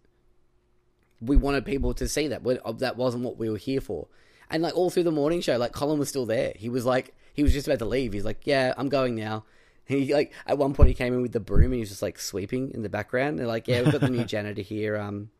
we 1.20 1.36
wanted 1.36 1.64
people 1.64 1.94
to 1.94 2.08
see 2.08 2.28
that. 2.28 2.42
But 2.42 2.78
that 2.78 2.96
wasn't 2.96 3.24
what 3.24 3.36
we 3.36 3.50
were 3.50 3.56
here 3.56 3.80
for. 3.80 4.06
And 4.50 4.62
like 4.62 4.76
all 4.76 4.90
through 4.90 5.04
the 5.04 5.12
morning 5.12 5.40
show, 5.40 5.56
like 5.56 5.72
Colin 5.72 5.98
was 5.98 6.08
still 6.08 6.26
there. 6.26 6.52
He 6.56 6.68
was 6.68 6.84
like, 6.84 7.14
he 7.34 7.42
was 7.42 7.52
just 7.52 7.66
about 7.66 7.78
to 7.80 7.84
leave. 7.84 8.12
He's 8.12 8.24
like, 8.24 8.40
yeah, 8.44 8.74
I'm 8.76 8.88
going 8.88 9.14
now. 9.14 9.44
He 9.86 10.14
like 10.14 10.32
at 10.46 10.56
one 10.56 10.72
point 10.72 10.86
he 10.86 10.94
came 10.94 11.14
in 11.14 11.20
with 11.20 11.32
the 11.32 11.40
broom 11.40 11.64
and 11.64 11.74
he 11.74 11.80
was 11.80 11.88
just 11.88 12.02
like 12.02 12.20
sweeping 12.20 12.70
in 12.72 12.82
the 12.82 12.88
background. 12.88 13.40
They're 13.40 13.46
like, 13.48 13.66
yeah, 13.66 13.82
we've 13.82 13.90
got 13.90 14.02
the 14.02 14.08
new 14.08 14.22
janitor 14.36 14.62
here. 14.62 14.96
Um, 14.96 15.30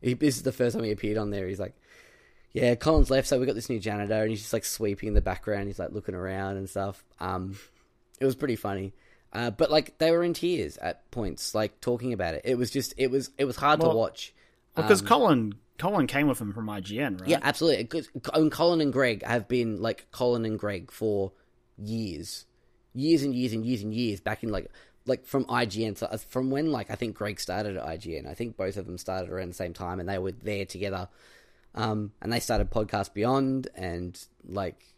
he, 0.00 0.14
this 0.14 0.36
is 0.36 0.42
the 0.42 0.50
first 0.50 0.74
time 0.74 0.82
he 0.82 0.90
appeared 0.90 1.18
on 1.18 1.30
there. 1.30 1.46
He's 1.46 1.60
like, 1.60 1.76
yeah, 2.52 2.74
Colin's 2.74 3.10
left, 3.10 3.28
so 3.28 3.38
we 3.40 3.46
got 3.46 3.54
this 3.54 3.70
new 3.70 3.78
janitor, 3.80 4.14
and 4.22 4.30
he's 4.30 4.40
just 4.42 4.52
like 4.52 4.64
sweeping 4.64 5.08
in 5.08 5.14
the 5.14 5.20
background. 5.20 5.66
He's 5.68 5.78
like 5.78 5.92
looking 5.92 6.14
around 6.14 6.56
and 6.56 6.68
stuff. 6.68 7.04
Um, 7.20 7.56
it 8.20 8.24
was 8.24 8.34
pretty 8.34 8.56
funny. 8.56 8.92
Uh, 9.32 9.50
but 9.50 9.70
like 9.70 9.96
they 9.98 10.10
were 10.10 10.22
in 10.22 10.34
tears 10.34 10.76
at 10.76 11.10
points, 11.10 11.54
like 11.54 11.80
talking 11.80 12.12
about 12.12 12.34
it. 12.34 12.42
It 12.44 12.56
was 12.58 12.70
just, 12.70 12.92
it 12.98 13.10
was, 13.10 13.30
it 13.38 13.46
was 13.46 13.56
hard 13.56 13.80
Well, 13.80 13.92
to 13.92 13.96
watch. 13.96 14.34
Because 14.76 15.00
Colin 15.00 15.54
Colin 15.78 16.06
came 16.06 16.28
with 16.28 16.38
him 16.40 16.52
from 16.52 16.66
IGN, 16.66 17.20
right? 17.20 17.28
Yeah, 17.30 17.38
absolutely. 17.42 17.84
'Cause- 17.84 18.08
And 18.34 18.52
Colin 18.52 18.80
and 18.82 18.92
Greg 18.92 19.22
have 19.24 19.48
been 19.48 19.80
like 19.80 20.06
Colin 20.12 20.44
and 20.44 20.58
Greg 20.58 20.90
for 20.90 21.32
years, 21.78 22.46
years 22.94 23.22
and 23.22 23.34
years 23.34 23.52
and 23.52 23.64
years 23.64 23.82
and 23.82 23.92
years. 23.94 24.20
Back 24.20 24.42
in 24.42 24.50
like, 24.50 24.70
like 25.06 25.24
from 25.26 25.44
IGN, 25.46 25.96
so 25.98 26.06
uh, 26.06 26.16
from 26.18 26.50
when 26.50 26.70
like 26.70 26.90
I 26.90 26.94
think 26.94 27.16
Greg 27.16 27.40
started 27.40 27.76
at 27.76 27.84
IGN. 27.86 28.26
I 28.28 28.34
think 28.34 28.56
both 28.56 28.76
of 28.76 28.86
them 28.86 28.98
started 28.98 29.30
around 29.30 29.48
the 29.48 29.54
same 29.54 29.72
time, 29.72 29.98
and 29.98 30.08
they 30.08 30.18
were 30.18 30.32
there 30.32 30.64
together. 30.64 31.08
Um, 31.74 32.12
and 32.20 32.32
they 32.32 32.40
started 32.40 32.70
Podcast 32.70 33.14
Beyond, 33.14 33.68
and 33.74 34.18
like 34.46 34.94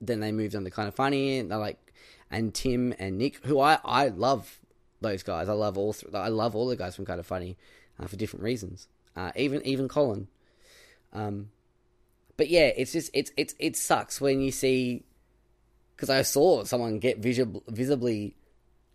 then 0.00 0.20
they 0.20 0.32
moved 0.32 0.54
on 0.54 0.64
to 0.64 0.70
Kind 0.70 0.88
of 0.88 0.94
Funny, 0.94 1.38
and 1.38 1.50
they're 1.50 1.58
like, 1.58 1.92
and 2.30 2.54
Tim 2.54 2.94
and 2.98 3.18
Nick, 3.18 3.44
who 3.44 3.60
I 3.60 3.78
I 3.84 4.08
love 4.08 4.60
those 5.00 5.22
guys. 5.22 5.48
I 5.48 5.52
love 5.52 5.78
all 5.78 5.92
th- 5.92 6.14
I 6.14 6.28
love 6.28 6.56
all 6.56 6.66
the 6.66 6.76
guys 6.76 6.96
from 6.96 7.06
Kind 7.06 7.20
of 7.20 7.26
Funny 7.26 7.56
uh, 7.98 8.06
for 8.06 8.16
different 8.16 8.42
reasons. 8.42 8.88
Uh, 9.16 9.32
even 9.36 9.64
even 9.66 9.88
Colin. 9.88 10.28
Um, 11.12 11.50
but 12.36 12.48
yeah, 12.48 12.70
it's 12.76 12.92
just 12.92 13.10
it's 13.14 13.32
it's 13.36 13.54
it 13.58 13.76
sucks 13.76 14.20
when 14.20 14.40
you 14.40 14.50
see 14.50 15.04
because 15.94 16.10
I 16.10 16.22
saw 16.22 16.64
someone 16.64 17.00
get 17.00 17.18
visibly 17.18 18.36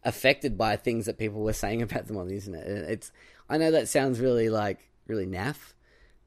affected 0.04 0.58
by 0.58 0.78
things 0.78 1.06
that 1.06 1.18
people 1.18 1.42
were 1.42 1.54
saying 1.54 1.82
about 1.84 2.08
them 2.08 2.18
on 2.18 2.28
the 2.28 2.36
internet. 2.36 2.66
It's 2.66 3.12
I 3.50 3.58
know 3.58 3.72
that 3.72 3.90
sounds 3.90 4.20
really 4.20 4.50
like 4.50 4.90
really 5.08 5.26
naff, 5.26 5.74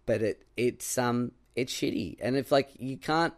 but 0.07 0.23
it 0.23 0.43
it's 0.57 0.97
um 0.97 1.33
it's 1.55 1.73
shitty. 1.73 2.17
And 2.21 2.37
if 2.37 2.53
like 2.53 2.71
you 2.79 2.97
can't, 2.97 3.35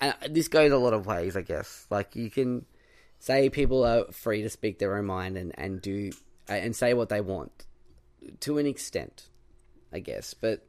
and 0.00 0.14
this 0.30 0.48
goes 0.48 0.72
a 0.72 0.78
lot 0.78 0.92
of 0.92 1.06
ways, 1.06 1.36
I 1.36 1.42
guess. 1.42 1.86
Like 1.90 2.14
you 2.14 2.30
can 2.30 2.66
say 3.18 3.48
people 3.50 3.84
are 3.84 4.04
free 4.12 4.42
to 4.42 4.50
speak 4.50 4.78
their 4.78 4.96
own 4.96 5.06
mind 5.06 5.36
and 5.36 5.52
and 5.58 5.80
do 5.80 6.12
and 6.48 6.76
say 6.76 6.94
what 6.94 7.08
they 7.08 7.20
want 7.20 7.66
to 8.40 8.58
an 8.58 8.66
extent, 8.66 9.28
I 9.92 10.00
guess. 10.00 10.34
But 10.34 10.66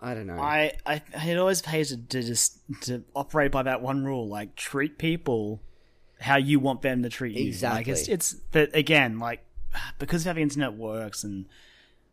I 0.00 0.14
don't 0.14 0.26
know. 0.26 0.38
I, 0.38 0.72
I 0.84 1.02
it 1.26 1.38
always 1.38 1.62
pays 1.62 1.88
to, 1.90 1.96
to 1.96 2.22
just 2.22 2.58
to 2.82 3.04
operate 3.14 3.52
by 3.52 3.62
that 3.64 3.82
one 3.82 4.04
rule, 4.04 4.28
like 4.28 4.54
treat 4.56 4.98
people 4.98 5.60
how 6.20 6.36
you 6.36 6.60
want 6.60 6.82
them 6.82 7.02
to 7.02 7.08
treat 7.08 7.36
you. 7.36 7.44
Like 7.44 7.88
it's 7.88 8.08
Exactly. 8.08 8.14
it's 8.14 8.34
but 8.52 8.76
again, 8.76 9.18
like 9.18 9.44
because 9.98 10.22
of 10.22 10.28
how 10.28 10.32
the 10.34 10.42
internet 10.42 10.74
works 10.74 11.24
and 11.24 11.46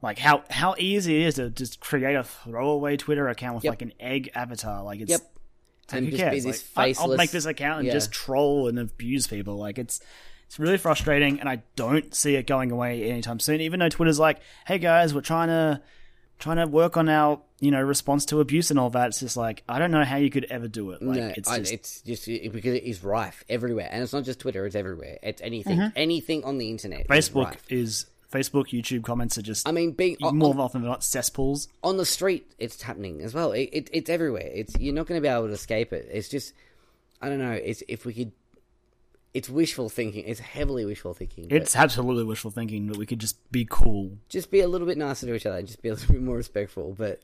like 0.02 0.18
how 0.20 0.44
how 0.50 0.76
easy 0.78 1.22
it 1.24 1.28
is 1.28 1.36
to 1.36 1.50
just 1.50 1.80
create 1.80 2.16
a 2.16 2.24
throwaway 2.24 2.98
Twitter 2.98 3.28
account 3.28 3.56
with 3.56 3.64
Yep. 3.64 3.72
like 3.72 3.82
an 3.82 3.94
egg 4.00 4.32
avatar. 4.36 4.84
Like 4.84 5.00
it's 5.02 5.12
Yep. 5.12 5.22
it's 5.84 5.94
like, 5.94 5.98
And 5.98 6.06
who 6.08 6.12
just 6.12 6.24
be 6.24 6.30
cares? 6.30 6.44
this 6.44 6.70
Like, 6.76 6.98
I- 6.98 7.02
I'll 7.02 7.16
make 7.16 7.32
this 7.32 7.46
account 7.46 7.80
and 7.80 7.88
yeah. 7.88 7.94
just 7.94 8.12
troll 8.12 8.68
and 8.68 8.80
abuse 8.80 9.28
people. 9.28 9.58
Like 9.58 9.78
it's 9.78 10.02
it's 10.48 10.60
really 10.60 10.78
frustrating, 10.78 11.40
and 11.40 11.48
I 11.48 11.64
don't 11.78 12.14
see 12.14 12.36
it 12.36 12.46
going 12.46 12.72
away 12.72 13.10
anytime 13.10 13.40
soon. 13.40 13.62
Even 13.62 13.80
though 13.80 13.88
Twitter's 13.88 14.20
like, 14.20 14.42
"Hey 14.68 14.80
guys, 14.80 15.14
we're 15.14 15.22
trying 15.22 15.48
to 15.48 15.82
trying 16.40 16.58
to 16.58 16.66
work 16.68 16.98
on 16.98 17.08
our 17.08 17.40
you 17.62 17.72
know 17.72 17.80
response 17.82 18.26
to 18.26 18.42
abuse 18.42 18.70
and 18.70 18.78
all 18.78 18.90
that." 18.90 19.08
It's 19.08 19.22
just 19.22 19.38
like 19.38 19.64
I 19.70 19.80
don't 19.80 19.92
know 19.92 20.04
how 20.04 20.18
you 20.18 20.30
could 20.30 20.44
ever 20.50 20.68
do 20.68 20.92
it. 20.92 21.02
Like 21.02 21.18
no, 21.20 21.34
it's 21.38 21.48
I- 21.50 21.60
just 21.60 21.72
it's 21.72 22.02
just 22.02 22.28
it- 22.28 22.52
because 22.52 22.74
it 22.74 22.84
is 22.84 23.02
rife 23.02 23.46
everywhere, 23.48 23.88
and 23.90 24.04
it's 24.04 24.12
not 24.12 24.26
just 24.26 24.40
Twitter; 24.42 24.66
it's 24.66 24.76
everywhere. 24.76 25.20
It's 25.24 25.42
anything, 25.42 25.78
mm-hmm. 25.78 25.96
anything 25.96 26.44
on 26.44 26.58
the 26.58 26.70
internet. 26.70 27.08
Facebook 27.08 27.56
is 27.70 28.08
Facebook, 28.32 28.68
YouTube 28.70 29.04
comments 29.04 29.38
are 29.38 29.42
just 29.42 29.68
I 29.68 29.72
mean, 29.72 29.92
being 29.92 30.18
on, 30.24 30.38
more 30.38 30.54
on, 30.54 30.60
often 30.60 30.82
than 30.82 30.90
not 30.90 31.04
cesspools. 31.04 31.68
on 31.84 31.98
the 31.98 32.06
street, 32.06 32.52
it's 32.60 32.82
happening 32.82 33.22
as 33.22 33.34
well. 33.34 33.52
It, 33.52 33.70
it, 33.74 33.90
it's 33.92 34.10
everywhere. 34.10 34.50
It's 34.54 34.78
you're 34.80 34.94
not 34.94 35.08
going 35.08 35.22
to 35.22 35.22
be 35.22 35.32
able 35.32 35.48
to 35.48 35.54
escape 35.54 35.92
it. 35.94 36.08
It's 36.12 36.30
just 36.30 36.54
I 37.22 37.30
don't 37.30 37.40
know. 37.40 37.52
It's 37.52 37.84
if 37.88 38.06
we 38.06 38.14
could. 38.14 38.32
It's 39.34 39.50
wishful 39.50 39.88
thinking. 39.88 40.26
It's 40.26 40.42
heavily 40.42 40.84
wishful 40.84 41.14
thinking. 41.14 41.48
It's 41.50 41.76
absolutely 41.76 42.26
wishful 42.26 42.52
thinking 42.52 42.88
that 42.88 42.98
we 42.98 43.06
could 43.06 43.20
just 43.20 43.38
be 43.52 43.66
cool, 43.70 44.18
just 44.28 44.52
be 44.52 44.60
a 44.60 44.68
little 44.68 44.88
bit 44.88 44.98
nicer 44.98 45.26
to 45.28 45.34
each 45.34 45.46
other. 45.46 45.58
and 45.58 45.68
Just 45.68 45.82
be 45.82 45.88
a 45.90 45.94
little 45.94 46.14
bit 46.14 46.22
more 46.22 46.36
respectful. 46.36 46.94
But 46.98 47.22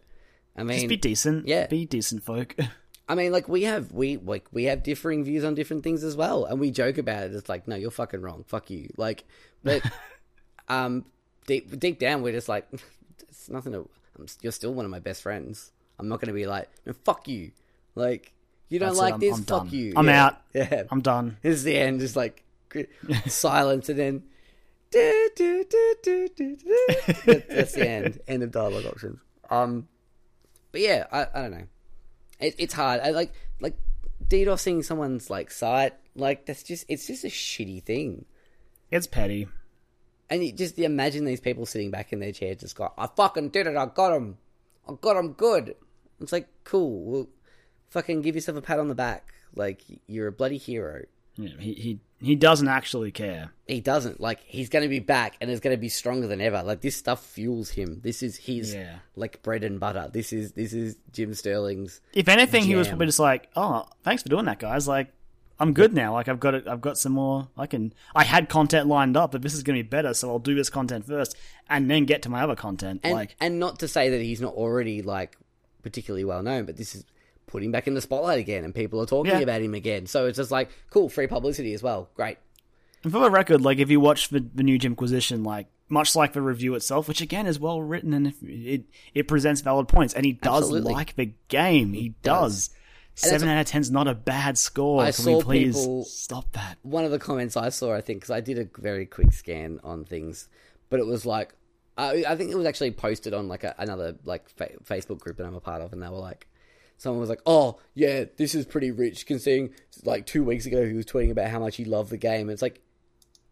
I 0.56 0.64
mean, 0.64 0.78
just 0.78 0.88
be 0.88 0.96
decent. 0.98 1.48
yeah. 1.48 1.68
be 1.68 1.86
decent 1.86 2.24
folk. 2.24 2.56
I 3.10 3.16
mean, 3.16 3.32
like 3.32 3.48
we 3.48 3.64
have 3.64 3.92
we 3.92 4.18
like 4.18 4.46
we 4.52 4.66
have 4.66 4.84
differing 4.84 5.24
views 5.24 5.44
on 5.44 5.56
different 5.56 5.84
things 5.84 6.04
as 6.04 6.16
well, 6.16 6.46
and 6.46 6.60
we 6.60 6.72
joke 6.72 6.98
about 6.98 7.24
it. 7.24 7.34
It's 7.34 7.50
like, 7.50 7.68
no, 7.68 7.76
you're 7.76 7.92
fucking 7.92 8.22
wrong. 8.22 8.44
Fuck 8.48 8.70
you. 8.70 8.90
Like, 8.98 9.24
but 9.64 9.82
um, 10.68 11.06
deep 11.46 11.80
deep 11.80 12.00
down, 12.00 12.22
we're 12.22 12.34
just 12.34 12.50
like, 12.50 12.68
it's 13.30 13.50
nothing. 13.50 13.74
To, 13.74 13.90
I'm, 14.18 14.26
you're 14.42 14.52
still 14.52 14.74
one 14.74 14.86
of 14.86 14.92
my 14.92 15.00
best 15.00 15.22
friends. 15.22 15.72
I'm 16.00 16.08
not 16.08 16.20
going 16.22 16.28
to 16.28 16.34
be 16.34 16.46
like, 16.46 16.70
no, 16.86 16.94
fuck 17.06 17.28
you. 17.28 17.52
Like, 17.96 18.32
you 18.70 18.78
don't 18.80 18.90
That's 18.90 19.00
it, 19.00 19.02
like 19.02 19.14
I'm- 19.14 19.20
this. 19.20 19.38
I'm 19.38 19.44
fuck 19.46 19.64
done. 19.64 19.70
you. 19.74 19.94
I'm 19.96 20.08
Yeah. 20.08 20.26
out. 20.26 20.42
Yeah, 20.54 20.84
I'm 20.92 21.02
done. 21.02 21.38
this 21.42 21.56
is 21.56 21.64
the 21.64 21.78
end. 21.78 22.00
Just 22.02 22.16
like 22.16 22.44
silence, 23.28 23.90
and 23.90 23.98
then. 24.00 24.24
do, 24.92 25.30
do, 25.36 25.66
do, 25.70 25.96
do, 26.04 26.30
do, 26.36 26.56
do. 26.56 26.66
That- 27.26 27.46
That's 27.50 27.74
the 27.74 27.88
end. 27.90 28.20
End 28.28 28.44
of 28.44 28.52
dialogue 28.52 28.86
options. 28.86 29.20
Um, 29.50 29.88
but 30.72 30.82
yeah, 30.82 31.06
I, 31.12 31.22
I 31.34 31.42
don't 31.44 31.52
know. 31.52 31.68
It, 32.40 32.56
it's 32.60 32.74
hard. 32.74 33.02
I 33.02 33.10
like 33.12 33.34
like 33.60 33.76
DDoSing 34.28 34.84
someone's 34.86 35.30
like 35.30 35.50
site. 35.52 35.94
Like 36.16 36.46
that's 36.46 36.64
just 36.64 36.86
it's 36.88 37.08
just 37.08 37.24
a 37.24 37.28
shitty 37.30 37.84
thing. 37.84 38.26
It's 38.92 39.08
petty. 39.08 39.48
And 40.30 40.44
you 40.44 40.52
just 40.52 40.78
imagine 40.80 41.24
these 41.26 41.40
people 41.40 41.66
sitting 41.66 41.90
back 41.92 42.12
in 42.12 42.20
their 42.20 42.32
chair, 42.34 42.54
just 42.56 42.76
go, 42.76 42.92
"I 42.98 43.08
fucking 43.08 43.50
did 43.50 43.68
it. 43.68 43.78
I 43.78 43.86
got 43.86 44.14
him. 44.14 44.38
I 44.88 44.94
got 45.00 45.16
him 45.18 45.34
good." 45.34 45.76
It's 46.20 46.32
like 46.32 46.48
cool. 46.64 47.04
Well, 47.06 47.28
fucking 47.90 48.22
give 48.22 48.36
yourself 48.36 48.58
a 48.58 48.62
pat 48.62 48.80
on 48.80 48.88
the 48.90 48.96
back. 48.96 49.34
Like 49.56 49.84
you're 50.08 50.28
a 50.28 50.32
bloody 50.32 50.58
hero. 50.58 51.04
Yeah, 51.36 51.52
he 51.60 51.74
he 51.74 52.00
he 52.20 52.36
doesn't 52.36 52.68
actually 52.68 53.12
care. 53.12 53.52
He 53.68 53.80
doesn't 53.80 54.20
like. 54.20 54.40
He's 54.44 54.70
going 54.70 54.82
to 54.82 54.90
be 54.90 55.00
back, 55.00 55.36
and 55.40 55.52
it's 55.52 55.60
going 55.62 55.76
to 55.76 55.80
be 55.80 55.88
stronger 55.88 56.26
than 56.28 56.42
ever. 56.42 56.64
Like 56.64 56.82
this 56.82 56.96
stuff 56.96 57.24
fuels 57.24 57.70
him. 57.70 58.02
This 58.04 58.24
is 58.24 58.36
his 58.38 58.74
Yeah. 58.74 58.98
like 59.16 59.44
bread 59.44 59.64
and 59.64 59.80
butter. 59.80 60.10
This 60.12 60.34
is 60.34 60.54
this 60.54 60.74
is 60.74 60.98
Jim 61.14 61.34
Sterling's. 61.36 62.02
If 62.14 62.28
anything, 62.28 62.64
he 62.64 62.76
was 62.76 62.88
probably 62.88 63.06
just 63.06 63.20
like, 63.20 63.50
"Oh, 63.56 63.86
thanks 64.04 64.24
for 64.24 64.30
doing 64.30 64.46
that, 64.46 64.58
guys. 64.60 64.88
Like, 64.88 65.14
I'm 65.60 65.74
good 65.74 65.94
now. 65.94 66.14
Like, 66.14 66.28
I've 66.28 66.40
got 66.40 66.54
it. 66.54 66.68
I've 66.68 66.82
got 66.82 66.98
some 66.98 67.14
more. 67.14 67.48
I 67.58 67.66
can. 67.66 67.94
I 68.16 68.24
had 68.24 68.48
content 68.50 68.88
lined 68.88 69.18
up, 69.18 69.32
but 69.32 69.42
this 69.42 69.54
is 69.54 69.64
going 69.64 69.78
to 69.78 69.84
be 69.84 69.88
better. 69.90 70.14
So 70.14 70.30
I'll 70.30 70.40
do 70.40 70.54
this 70.56 70.70
content 70.70 71.06
first, 71.08 71.36
and 71.70 71.90
then 71.90 72.06
get 72.06 72.22
to 72.24 72.30
my 72.30 72.42
other 72.44 72.56
content. 72.56 73.02
and, 73.04 73.14
like, 73.14 73.36
and 73.40 73.60
not 73.60 73.80
to 73.80 73.88
say 73.88 74.10
that 74.10 74.22
he's 74.22 74.40
not 74.42 74.54
already 74.54 75.02
like 75.02 75.36
particularly 75.84 76.26
well 76.26 76.44
known, 76.44 76.66
but 76.66 76.78
this 76.78 76.94
is 76.96 77.06
putting 77.48 77.72
back 77.72 77.88
in 77.88 77.94
the 77.94 78.02
spotlight 78.02 78.40
again, 78.40 78.64
and 78.66 78.76
people 78.76 79.02
are 79.02 79.06
talking 79.06 79.32
Yeah. 79.32 79.40
about 79.40 79.62
him 79.62 79.74
again. 79.74 80.06
So 80.06 80.28
it's 80.28 80.38
just 80.38 80.52
like 80.52 80.70
cool, 80.90 81.10
free 81.10 81.28
publicity 81.28 81.74
as 81.74 81.82
well. 81.82 82.10
Great. 82.16 82.38
and 83.04 83.12
for 83.14 83.20
the 83.20 83.30
record, 83.32 83.62
like, 83.62 83.78
if 83.80 83.90
you 83.90 84.00
watch 84.00 84.30
the, 84.30 84.40
the 84.54 84.64
new 84.64 84.78
Jimquisition, 84.78 85.44
like, 85.44 85.68
much 85.90 86.16
like 86.16 86.34
the 86.34 86.42
review 86.42 86.76
itself, 86.76 87.08
which 87.08 87.22
again 87.22 87.48
is 87.48 87.60
well 87.60 87.82
written 87.82 88.14
and 88.14 88.28
if 88.28 88.36
it 88.44 88.84
it 89.14 89.28
presents 89.28 89.62
valid 89.62 89.88
points, 89.88 90.14
and 90.14 90.26
he 90.26 90.34
does 90.34 90.64
Absolutely. 90.64 90.94
like 90.94 91.16
the 91.16 91.32
game. 91.48 91.94
He 91.94 92.10
does. 92.22 92.70
And 92.70 92.74
Seven 93.20 93.50
out 93.50 93.60
of 93.60 93.66
ten 93.66 93.82
is 93.82 93.90
not 93.92 94.08
a 94.08 94.14
bad 94.14 94.58
score. 94.58 95.02
I 95.02 95.06
Can 95.06 95.14
saw 95.26 95.38
we 95.38 95.44
please 95.44 95.78
people- 95.80 96.06
stop 96.06 96.52
that? 96.54 96.78
One 96.84 97.04
of 97.04 97.12
the 97.12 97.20
comments 97.20 97.58
I 97.58 97.70
saw, 97.70 97.94
I 97.94 98.02
think, 98.02 98.20
because 98.22 98.32
I 98.32 98.42
did 98.42 98.60
a 98.60 98.68
very 98.80 99.06
quick 99.06 99.34
scan 99.34 99.80
on 99.84 100.06
things, 100.06 100.48
but 100.90 101.00
it 101.00 101.06
was 101.08 101.26
like, 101.26 101.54
I, 101.98 102.24
I 102.28 102.36
think 102.36 102.52
it 102.52 102.56
was 102.56 102.68
actually 102.68 102.92
posted 102.92 103.34
on 103.34 103.48
like 103.48 103.64
a, 103.64 103.74
another 103.80 104.16
like 104.24 104.48
fa- 104.50 104.70
Facebook 104.84 105.20
group 105.20 105.38
that 105.38 105.46
I'm 105.48 105.56
a 105.56 105.60
part 105.60 105.82
of, 105.82 105.94
and 105.94 106.02
they 106.04 106.08
were 106.10 106.18
like, 106.20 106.48
someone 106.98 107.20
was 107.20 107.30
like, 107.30 107.42
"Oh 107.48 107.80
yeah, 107.96 108.26
this 108.38 108.54
is 108.54 108.66
pretty 108.68 108.92
rich." 108.92 109.26
Considering 109.26 109.72
like 110.04 110.28
two 110.28 110.44
weeks 110.44 110.68
ago 110.68 110.86
he 110.86 110.94
was 110.94 111.08
tweeting 111.08 111.32
about 111.32 111.50
how 111.50 111.60
much 111.60 111.76
he 111.78 111.86
loved 111.86 112.12
the 112.12 112.18
game. 112.18 112.52
It's 112.52 112.62
like 112.62 112.82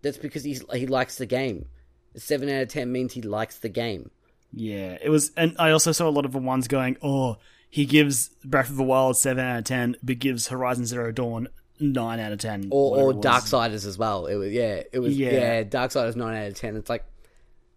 that's 0.03 0.17
because 0.19 0.43
he's 0.43 0.63
he 0.73 0.85
likes 0.85 1.15
the 1.17 1.25
game. 1.25 1.65
A 2.13 2.19
seven 2.19 2.49
out 2.49 2.61
of 2.61 2.67
ten 2.69 2.91
means 2.91 3.13
he 3.13 3.23
likes 3.23 3.57
the 3.57 3.69
game. 3.69 4.11
Yeah, 4.53 4.97
it 5.01 5.09
was, 5.09 5.31
and 5.35 5.55
I 5.57 5.71
also 5.71 5.91
saw 5.91 6.07
a 6.07 6.11
lot 6.11 6.23
of 6.25 6.31
the 6.33 6.37
ones 6.37 6.67
going, 6.67 6.97
"Oh, 7.01 7.37
he 7.75 7.85
gives 7.85 8.29
Breath 8.45 8.69
of 8.69 8.77
the 8.77 8.83
Wild 8.83 9.17
seven 9.17 9.43
out 9.43 9.57
of 9.57 9.65
ten, 9.65 9.97
but 10.01 10.17
gives 10.17 10.47
Horizon 10.47 10.85
Zero 10.85 11.11
Dawn 11.11 11.49
nine 11.77 12.21
out 12.21 12.31
of 12.31 12.39
ten, 12.39 12.69
or 12.71 12.97
or 12.97 13.11
it. 13.11 13.17
Darksiders 13.17 13.85
as 13.85 13.97
well. 13.97 14.27
It 14.27 14.35
was 14.35 14.53
yeah, 14.53 14.83
it 14.93 14.99
was 14.99 15.17
Yeah. 15.17 15.31
yeah, 15.31 15.63
Darksiders 15.63 16.15
nine 16.15 16.37
out 16.37 16.47
of 16.47 16.55
ten. 16.55 16.77
It's 16.77 16.89
like 16.89 17.03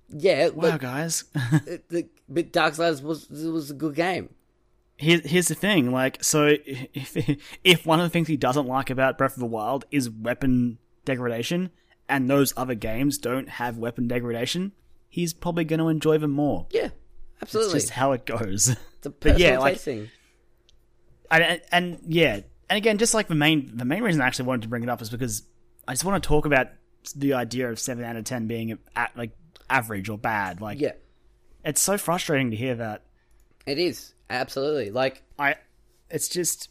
yeah, 0.08 0.50
Wow, 0.50 0.70
but, 0.70 0.80
guys. 0.80 1.24
the, 1.88 2.06
but 2.28 2.52
Darksiders 2.52 3.02
was 3.02 3.28
was 3.28 3.72
a 3.72 3.74
good 3.74 3.96
game. 3.96 4.28
Here, 4.98 5.20
here's 5.24 5.48
the 5.48 5.56
thing, 5.56 5.90
like, 5.90 6.22
so 6.22 6.56
if 6.64 7.16
if 7.64 7.84
one 7.84 7.98
of 7.98 8.04
the 8.04 8.10
things 8.10 8.28
he 8.28 8.36
doesn't 8.36 8.68
like 8.68 8.90
about 8.90 9.18
Breath 9.18 9.32
of 9.32 9.40
the 9.40 9.46
Wild 9.46 9.84
is 9.90 10.08
weapon 10.08 10.78
degradation, 11.04 11.70
and 12.08 12.30
those 12.30 12.54
other 12.56 12.76
games 12.76 13.18
don't 13.18 13.48
have 13.48 13.78
weapon 13.78 14.06
degradation, 14.06 14.70
he's 15.08 15.34
probably 15.34 15.64
going 15.64 15.80
to 15.80 15.88
enjoy 15.88 16.18
them 16.18 16.30
more. 16.30 16.68
Yeah, 16.70 16.90
It's 17.40 17.54
absolutely. 17.54 17.80
just 17.80 17.90
how 17.90 18.12
it 18.12 18.26
goes. 18.26 18.74
It's 18.98 19.06
a 19.06 19.10
but 19.10 19.38
yeah, 19.38 19.58
like- 19.58 19.74
taste 19.74 19.84
thing. 19.84 20.10
and, 21.30 21.42
and, 21.44 21.60
and 21.70 21.98
yeah, 22.08 22.40
and 22.68 22.76
again, 22.76 22.98
just 22.98 23.14
like 23.14 23.28
the 23.28 23.36
main 23.36 23.76
the 23.76 23.84
main 23.84 24.02
reason 24.02 24.20
I 24.20 24.26
actually 24.26 24.46
wanted 24.46 24.62
to 24.62 24.68
bring 24.68 24.82
it 24.82 24.88
up 24.88 25.00
is 25.00 25.08
because 25.08 25.42
I 25.86 25.92
just 25.92 26.04
want 26.04 26.20
to 26.20 26.26
talk 26.26 26.46
about 26.46 26.66
the 27.14 27.34
idea 27.34 27.70
of 27.70 27.78
seven 27.78 28.02
out 28.04 28.16
of 28.16 28.24
ten 28.24 28.48
being 28.48 28.76
at, 28.96 29.16
like 29.16 29.30
average 29.70 30.08
or 30.08 30.18
bad. 30.18 30.60
Like, 30.60 30.80
Yeah, 30.80 30.92
it's 31.64 31.80
so 31.80 31.96
frustrating 31.96 32.50
to 32.50 32.56
hear 32.56 32.74
that. 32.74 33.04
it 33.66 33.78
is 33.78 34.14
absolutely 34.28 34.90
like 34.90 35.22
I, 35.38 35.54
it's 36.10 36.28
just, 36.28 36.70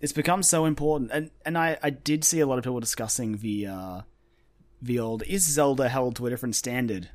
it's 0.00 0.12
become 0.12 0.44
so 0.44 0.66
important, 0.66 1.10
and 1.12 1.30
and 1.44 1.58
I 1.58 1.78
I 1.82 1.90
did 1.90 2.22
see 2.22 2.38
a 2.38 2.46
lot 2.46 2.58
of 2.58 2.64
people 2.64 2.78
discussing 2.78 3.38
the 3.38 3.66
uh, 3.66 4.00
the 4.80 5.00
old 5.00 5.24
is 5.24 5.42
Zelda 5.44 5.88
held 5.88 6.14
to 6.16 6.26
a 6.28 6.30
different 6.30 6.54
standard, 6.54 7.10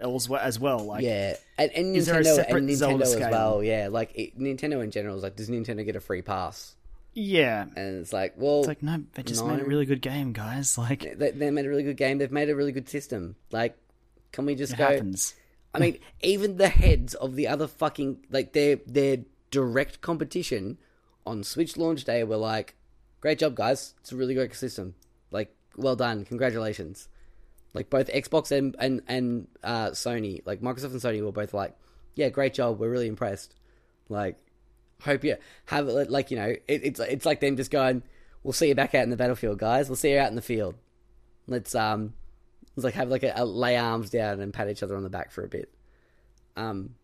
as 0.00 0.28
well 0.28 0.40
as 0.40 0.58
well. 0.58 0.78
Like, 0.78 1.02
yeah, 1.02 1.36
and, 1.56 1.70
and 1.72 1.96
Is 1.96 2.06
there 2.06 2.20
a 2.20 2.22
Nintendo 2.22 2.56
and 2.56 2.68
Nintendo 2.68 3.02
as 3.02 3.16
well. 3.16 3.62
Yeah, 3.62 3.88
like 3.90 4.12
it, 4.14 4.38
Nintendo 4.38 4.82
in 4.82 4.90
general 4.90 5.16
is 5.16 5.22
like, 5.22 5.36
does 5.36 5.48
Nintendo 5.48 5.84
get 5.84 5.96
a 5.96 6.00
free 6.00 6.22
pass? 6.22 6.74
yeah, 7.14 7.62
And 7.74 8.00
it's 8.00 8.12
like, 8.12 8.34
well, 8.36 8.60
it's 8.60 8.68
like 8.68 8.82
no, 8.82 9.02
they 9.14 9.24
just 9.24 9.44
made 9.44 9.58
a 9.58 9.64
really 9.64 9.86
good 9.86 10.00
game, 10.00 10.32
guys. 10.32 10.78
Like, 10.78 11.18
they, 11.18 11.32
they 11.32 11.50
made 11.50 11.66
a 11.66 11.68
really 11.68 11.82
good 11.82 11.96
game. 11.96 12.18
They've 12.18 12.30
made 12.30 12.48
a 12.48 12.54
really 12.54 12.70
good 12.70 12.88
system. 12.88 13.34
Like, 13.50 13.76
can 14.30 14.46
we 14.46 14.54
just 14.54 14.76
go? 14.76 14.84
happens. 14.84 15.34
I 15.74 15.80
mean, 15.80 15.98
even 16.22 16.56
the 16.58 16.68
heads 16.68 17.14
of 17.14 17.34
the 17.34 17.48
other 17.48 17.66
fucking 17.66 18.26
like 18.30 18.52
their 18.52 18.76
their 18.86 19.18
direct 19.50 20.00
competition 20.00 20.78
on 21.26 21.42
Switch 21.42 21.76
launch 21.76 22.04
day 22.04 22.22
were 22.22 22.36
like, 22.36 22.76
"Great 23.20 23.40
job, 23.40 23.56
guys! 23.56 23.94
It's 24.00 24.12
a 24.12 24.16
really 24.16 24.34
great 24.34 24.54
system. 24.54 24.94
Like, 25.32 25.54
well 25.76 25.96
done, 25.96 26.24
congratulations." 26.24 27.08
Like 27.78 27.90
both 27.90 28.08
Xbox 28.08 28.50
and 28.50 28.76
and 28.78 29.02
and 29.08 29.48
uh, 29.62 29.90
Sony, 29.90 30.42
like 30.44 30.60
Microsoft 30.60 30.92
and 30.92 31.00
Sony, 31.00 31.22
were 31.22 31.32
both 31.32 31.54
like, 31.54 31.74
"Yeah, 32.14 32.28
great 32.28 32.54
job. 32.54 32.78
We're 32.78 32.90
really 32.90 33.06
impressed." 33.06 33.54
Like, 34.08 34.36
hope 35.02 35.24
you 35.24 35.36
have 35.66 35.88
it. 35.88 36.10
Like, 36.10 36.30
you 36.30 36.36
know, 36.36 36.48
it, 36.48 36.62
it's 36.66 37.00
it's 37.00 37.26
like 37.26 37.40
them 37.40 37.56
just 37.56 37.70
going, 37.70 38.02
"We'll 38.42 38.52
see 38.52 38.68
you 38.68 38.74
back 38.74 38.94
out 38.94 39.04
in 39.04 39.10
the 39.10 39.16
battlefield, 39.16 39.58
guys. 39.58 39.88
We'll 39.88 39.96
see 39.96 40.12
you 40.12 40.18
out 40.18 40.28
in 40.28 40.36
the 40.36 40.42
field. 40.42 40.74
Let's 41.46 41.74
um." 41.74 42.14
It's 42.76 42.84
like 42.84 42.94
have 42.94 43.08
like 43.08 43.24
a, 43.24 43.32
a 43.34 43.44
lay 43.44 43.76
arms 43.76 44.10
down 44.10 44.38
and 44.40 44.54
pat 44.54 44.70
each 44.70 44.84
other 44.84 44.96
on 44.96 45.02
the 45.02 45.10
back 45.10 45.32
for 45.32 45.42
a 45.42 45.48
bit. 45.48 45.68
Um, 46.56 46.94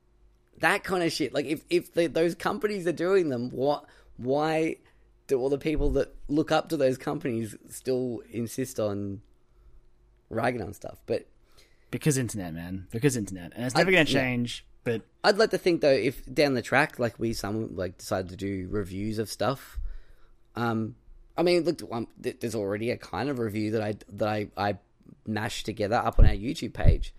that 0.58 0.84
kind 0.84 1.02
of 1.02 1.12
shit. 1.12 1.34
Like 1.34 1.46
if 1.46 1.64
if 1.68 1.92
the, 1.94 2.06
those 2.06 2.34
companies 2.34 2.86
are 2.86 2.92
doing 2.92 3.28
them, 3.28 3.50
what? 3.50 3.84
Why 4.16 4.76
do 5.26 5.38
all 5.40 5.48
the 5.48 5.58
people 5.58 5.90
that 5.90 6.14
look 6.28 6.52
up 6.52 6.68
to 6.68 6.76
those 6.76 6.98
companies 6.98 7.56
still 7.68 8.22
insist 8.30 8.78
on 8.78 9.20
ragging 10.34 10.62
on 10.62 10.72
stuff? 10.72 10.98
But 11.06 11.26
Because 11.90 12.18
internet, 12.18 12.54
man. 12.54 12.86
Because 12.90 13.16
internet, 13.16 13.52
and 13.54 13.64
it's 13.64 13.74
never 13.74 13.90
going 13.90 14.06
to 14.06 14.12
yeah. 14.12 14.20
change. 14.20 14.64
But 14.84 15.02
I'd 15.24 15.38
like 15.38 15.50
to 15.50 15.58
think 15.58 15.80
though, 15.80 15.88
if 15.90 16.22
down 16.32 16.54
the 16.54 16.62
track, 16.62 16.98
like 16.98 17.18
we 17.18 17.32
some 17.32 17.74
like 17.74 17.98
decided 17.98 18.28
to 18.30 18.36
do 18.36 18.68
reviews 18.70 19.18
of 19.18 19.30
stuff. 19.30 19.78
Um, 20.56 20.96
I 21.36 21.42
mean, 21.42 21.64
look, 21.64 21.80
um, 21.90 22.06
th- 22.22 22.38
there's 22.40 22.54
already 22.54 22.90
a 22.90 22.96
kind 22.98 23.30
of 23.30 23.38
review 23.38 23.70
that 23.72 23.82
I 23.82 23.94
that 24.12 24.28
I 24.28 24.48
I 24.56 24.78
mashed 25.26 25.64
together 25.64 25.96
up 25.96 26.18
on 26.18 26.26
our 26.26 26.34
YouTube 26.34 26.74
page, 26.74 27.14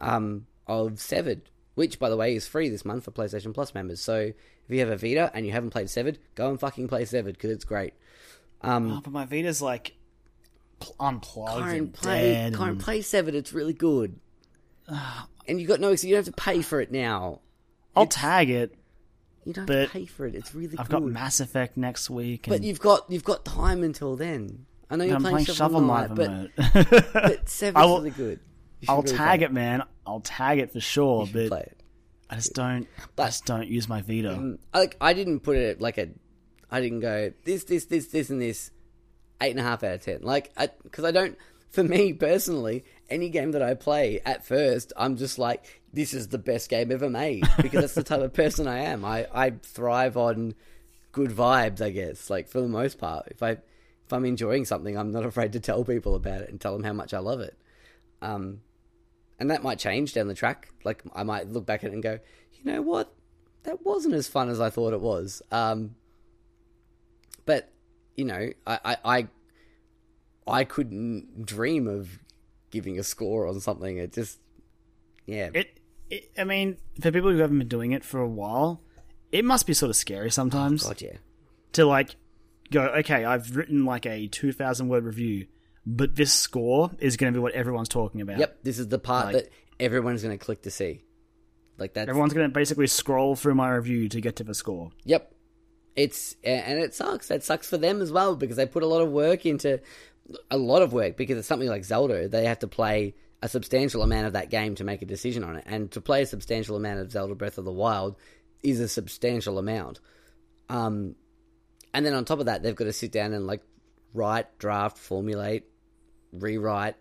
um, 0.00 0.46
of 0.66 1.00
Severed, 1.00 1.42
which 1.74 1.98
by 1.98 2.08
the 2.08 2.16
way 2.16 2.36
is 2.36 2.46
free 2.46 2.68
this 2.68 2.84
month 2.84 3.04
for 3.04 3.10
PlayStation 3.10 3.52
Plus 3.52 3.74
members. 3.74 4.00
So 4.00 4.16
if 4.16 4.34
you 4.68 4.78
have 4.80 4.90
a 4.90 4.96
Vita 4.96 5.30
and 5.34 5.44
you 5.44 5.52
haven't 5.52 5.70
played 5.70 5.90
Severed, 5.90 6.18
go 6.36 6.48
and 6.48 6.60
fucking 6.60 6.86
play 6.86 7.04
Severed 7.04 7.34
because 7.34 7.50
it's 7.50 7.64
great. 7.64 7.94
Um, 8.60 8.92
oh, 8.92 9.00
but 9.02 9.12
my 9.12 9.24
Vita's 9.24 9.60
like 9.60 9.94
unplugged 11.00 11.62
Karen, 11.64 11.76
and 11.76 11.92
play, 11.94 12.32
dead. 12.32 12.54
Karen, 12.54 12.70
and- 12.70 12.80
play 12.80 13.02
Severed. 13.02 13.34
It's 13.34 13.52
really 13.52 13.72
good. 13.72 14.18
and 15.48 15.60
you 15.60 15.66
got 15.66 15.80
no, 15.80 15.90
you 15.90 15.96
don't 15.96 16.14
have 16.16 16.24
to 16.26 16.32
pay 16.32 16.62
for 16.62 16.80
it 16.80 16.90
now. 16.92 17.40
I'll 17.96 18.06
tag 18.06 18.50
it. 18.50 18.74
You 19.44 19.52
don't 19.54 19.68
have 19.68 19.86
to 19.86 19.92
pay 19.92 20.06
for 20.06 20.26
it. 20.26 20.34
It's 20.34 20.54
really 20.54 20.68
good. 20.68 20.80
I've 20.80 20.88
good. 20.88 21.00
got 21.00 21.02
Mass 21.04 21.40
Effect 21.40 21.76
next 21.76 22.10
week. 22.10 22.46
But 22.48 22.62
you've 22.62 22.80
got 22.80 23.10
you've 23.10 23.24
got 23.24 23.44
time 23.44 23.82
until 23.82 24.16
then. 24.16 24.66
I 24.90 24.96
know 24.96 25.04
you're 25.04 25.16
I'm 25.16 25.22
playing, 25.22 25.44
playing 25.44 25.46
Shovel, 25.46 25.80
Shovel 25.80 25.80
Knight, 25.82 26.10
Knight. 26.14 26.50
but 26.56 27.12
but 27.12 27.72
I 27.76 27.84
will- 27.84 27.98
really 27.98 28.10
good. 28.10 28.40
I'll 28.88 29.02
really 29.02 29.16
tag 29.16 29.42
it, 29.42 29.52
man. 29.52 29.82
I'll 30.06 30.20
tag 30.20 30.58
it 30.60 30.72
for 30.72 30.80
sure. 30.80 31.26
But 31.32 31.48
play 31.48 31.60
it. 31.60 31.82
I 32.30 32.36
just 32.36 32.54
don't. 32.54 32.86
I 33.18 33.26
just 33.26 33.44
don't 33.46 33.66
use 33.66 33.88
my 33.88 34.02
Vita. 34.02 34.28
Mm, 34.28 34.58
Like 34.72 34.96
I 35.00 35.14
didn't 35.14 35.40
put 35.40 35.56
it 35.56 35.80
like 35.80 35.98
a. 35.98 36.08
I 36.70 36.80
didn't 36.80 37.00
go 37.00 37.32
this 37.44 37.64
this 37.64 37.86
this 37.86 38.08
this 38.08 38.28
and 38.30 38.40
this, 38.40 38.70
eight 39.40 39.50
and 39.50 39.60
a 39.60 39.62
half 39.62 39.82
out 39.82 39.94
of 39.94 40.02
ten. 40.02 40.20
Like 40.22 40.50
I 40.56 40.68
because 40.82 41.04
I 41.04 41.10
don't. 41.10 41.36
For 41.70 41.84
me 41.84 42.14
personally, 42.14 42.82
any 43.10 43.28
game 43.28 43.52
that 43.52 43.60
I 43.60 43.74
play 43.74 44.20
at 44.24 44.46
first, 44.46 44.94
I'm 44.96 45.18
just 45.18 45.38
like, 45.38 45.82
this 45.92 46.14
is 46.14 46.28
the 46.28 46.38
best 46.38 46.70
game 46.70 46.90
ever 46.90 47.10
made 47.10 47.46
because 47.60 47.82
that's 47.82 47.94
the 47.94 48.02
type 48.02 48.22
of 48.22 48.32
person 48.32 48.66
I 48.66 48.78
am. 48.84 49.04
I 49.04 49.26
I 49.34 49.50
thrive 49.50 50.16
on 50.16 50.54
good 51.12 51.30
vibes, 51.30 51.82
I 51.82 51.90
guess. 51.90 52.30
Like 52.30 52.48
for 52.48 52.60
the 52.60 52.68
most 52.68 52.98
part, 52.98 53.28
if 53.30 53.42
I 53.42 53.50
if 53.50 54.12
I'm 54.12 54.24
enjoying 54.24 54.64
something, 54.64 54.96
I'm 54.96 55.12
not 55.12 55.26
afraid 55.26 55.52
to 55.52 55.60
tell 55.60 55.84
people 55.84 56.14
about 56.14 56.40
it 56.40 56.48
and 56.48 56.60
tell 56.60 56.72
them 56.72 56.84
how 56.84 56.94
much 56.94 57.12
I 57.12 57.18
love 57.18 57.40
it. 57.40 57.56
Um, 58.22 58.60
and 59.38 59.50
that 59.50 59.62
might 59.62 59.78
change 59.78 60.14
down 60.14 60.28
the 60.28 60.34
track. 60.34 60.70
Like 60.84 61.02
I 61.14 61.22
might 61.22 61.48
look 61.48 61.66
back 61.66 61.84
at 61.84 61.90
it 61.90 61.94
and 61.94 62.02
go, 62.02 62.18
you 62.54 62.72
know 62.72 62.82
what, 62.82 63.12
that 63.64 63.84
wasn't 63.84 64.14
as 64.14 64.28
fun 64.28 64.48
as 64.48 64.60
I 64.60 64.70
thought 64.70 64.92
it 64.92 65.00
was. 65.00 65.42
Um, 65.52 65.94
you 68.18 68.24
know, 68.24 68.50
I, 68.66 68.78
I, 68.84 68.96
I, 69.04 69.28
I 70.60 70.64
couldn't 70.64 71.46
dream 71.46 71.86
of 71.86 72.18
giving 72.70 72.98
a 72.98 73.02
score 73.04 73.46
on 73.46 73.60
something. 73.60 73.96
It 73.98 74.12
just, 74.12 74.40
yeah, 75.24 75.50
It, 75.54 75.78
it. 76.10 76.30
I 76.36 76.42
mean, 76.44 76.78
for 77.00 77.12
people 77.12 77.30
who 77.30 77.38
haven't 77.38 77.58
been 77.58 77.68
doing 77.68 77.92
it 77.92 78.04
for 78.04 78.20
a 78.20 78.28
while, 78.28 78.80
it 79.30 79.44
must 79.44 79.66
be 79.66 79.72
sort 79.74 79.90
of 79.90 79.96
scary 79.96 80.30
sometimes 80.30 80.82
God, 80.82 81.00
yeah, 81.00 81.16
to 81.74 81.84
like 81.86 82.16
go. 82.72 82.86
Okay, 82.98 83.24
I've 83.24 83.54
written 83.56 83.84
like 83.84 84.04
a 84.06 84.26
two 84.26 84.52
thousand 84.52 84.88
word 84.88 85.04
review, 85.04 85.46
but 85.86 86.16
this 86.16 86.32
score 86.32 86.90
is 86.98 87.16
going 87.16 87.32
to 87.32 87.38
be 87.38 87.40
what 87.42 87.52
everyone's 87.52 87.88
talking 87.90 88.20
about. 88.22 88.38
yep. 88.38 88.58
This 88.64 88.78
is 88.78 88.88
the 88.88 88.98
part 88.98 89.26
Like- 89.26 89.34
that 89.44 89.48
everyone's 89.78 90.22
going 90.22 90.36
to 90.36 90.44
click 90.44 90.62
to 90.62 90.70
see. 90.70 91.04
Like 91.76 91.94
that's 91.94 92.08
Everyone's 92.08 92.32
going 92.32 92.48
to 92.48 92.52
basically 92.52 92.88
scroll 92.88 93.36
through 93.36 93.54
my 93.54 93.70
review 93.70 94.08
to 94.08 94.20
get 94.20 94.34
to 94.36 94.44
the 94.44 94.54
score. 94.54 94.90
Yep. 95.04 95.32
It's 95.98 96.36
and 96.44 96.78
it 96.78 96.94
sucks. 96.94 97.26
That 97.26 97.42
sucks 97.42 97.68
for 97.68 97.76
them 97.76 98.00
as 98.00 98.12
well 98.12 98.36
because 98.36 98.56
they 98.56 98.66
put 98.66 98.84
a 98.84 98.86
lot 98.86 99.02
of 99.02 99.10
work 99.10 99.44
into 99.44 99.80
a 100.48 100.56
lot 100.56 100.82
of 100.82 100.92
work 100.92 101.16
because 101.16 101.36
it's 101.36 101.48
something 101.48 101.68
like 101.68 101.84
Zelda. 101.84 102.28
They 102.28 102.44
have 102.44 102.60
to 102.60 102.68
play 102.68 103.16
a 103.42 103.48
substantial 103.48 104.02
amount 104.02 104.28
of 104.28 104.34
that 104.34 104.48
game 104.48 104.76
to 104.76 104.84
make 104.84 105.02
a 105.02 105.06
decision 105.06 105.42
on 105.42 105.56
it, 105.56 105.64
and 105.66 105.90
to 105.90 106.00
play 106.00 106.22
a 106.22 106.26
substantial 106.26 106.76
amount 106.76 107.00
of 107.00 107.10
Zelda 107.10 107.34
Breath 107.34 107.58
of 107.58 107.64
the 107.64 107.72
Wild 107.72 108.14
is 108.62 108.78
a 108.78 108.86
substantial 108.86 109.58
amount. 109.58 109.98
Um, 110.68 111.16
and 111.92 112.06
then 112.06 112.14
on 112.14 112.24
top 112.24 112.38
of 112.38 112.46
that, 112.46 112.62
they've 112.62 112.76
got 112.76 112.84
to 112.84 112.92
sit 112.92 113.10
down 113.10 113.32
and 113.32 113.48
like 113.48 113.62
write, 114.14 114.56
draft, 114.60 114.98
formulate, 114.98 115.64
rewrite, 116.30 116.94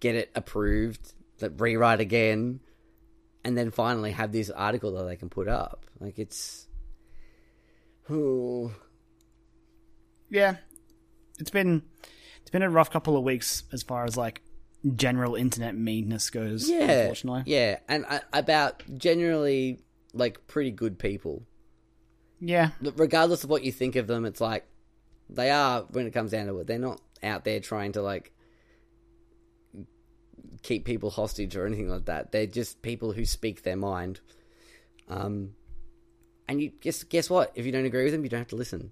get 0.00 0.14
it 0.14 0.30
approved, 0.34 1.12
that 1.40 1.60
rewrite 1.60 2.00
again, 2.00 2.60
and 3.44 3.58
then 3.58 3.70
finally 3.70 4.12
have 4.12 4.32
this 4.32 4.48
article 4.48 4.92
that 4.92 5.04
they 5.04 5.16
can 5.16 5.28
put 5.28 5.48
up. 5.48 5.84
Like 6.00 6.18
it's. 6.18 6.65
Ooh. 8.10 8.72
Yeah, 10.30 10.56
it's 11.38 11.50
been 11.50 11.82
it's 12.40 12.50
been 12.50 12.62
a 12.62 12.70
rough 12.70 12.90
couple 12.90 13.16
of 13.16 13.22
weeks 13.24 13.64
as 13.72 13.82
far 13.82 14.04
as 14.04 14.16
like 14.16 14.42
general 14.94 15.34
internet 15.34 15.76
meanness 15.76 16.30
goes. 16.30 16.68
Yeah, 16.68 16.90
unfortunately. 17.02 17.44
yeah, 17.46 17.78
and 17.88 18.04
uh, 18.08 18.20
about 18.32 18.82
generally 18.98 19.80
like 20.12 20.46
pretty 20.46 20.70
good 20.70 20.98
people. 20.98 21.42
Yeah, 22.40 22.70
Regardless 22.96 23.44
of 23.44 23.50
what 23.50 23.64
you 23.64 23.72
think 23.72 23.96
of 23.96 24.06
them, 24.08 24.24
it's 24.26 24.40
like 24.40 24.64
they 25.30 25.50
are 25.50 25.82
when 25.90 26.06
it 26.06 26.12
comes 26.12 26.32
down 26.32 26.46
to 26.46 26.58
it. 26.58 26.66
They're 26.66 26.78
not 26.78 27.00
out 27.22 27.44
there 27.44 27.60
trying 27.60 27.92
to 27.92 28.02
like 28.02 28.32
keep 30.62 30.84
people 30.84 31.10
hostage 31.10 31.56
or 31.56 31.66
anything 31.66 31.88
like 31.88 32.06
that. 32.06 32.32
They're 32.32 32.46
just 32.46 32.82
people 32.82 33.12
who 33.12 33.24
speak 33.24 33.62
their 33.62 33.76
mind. 33.76 34.20
Um, 35.08 35.52
and 36.48 36.60
you 36.60 36.70
guess 36.80 37.02
guess 37.04 37.28
what? 37.30 37.52
If 37.54 37.66
you 37.66 37.72
don't 37.72 37.84
agree 37.86 38.04
with 38.04 38.12
them, 38.12 38.22
you 38.24 38.30
don't 38.30 38.40
have 38.40 38.48
to 38.48 38.56
listen. 38.56 38.90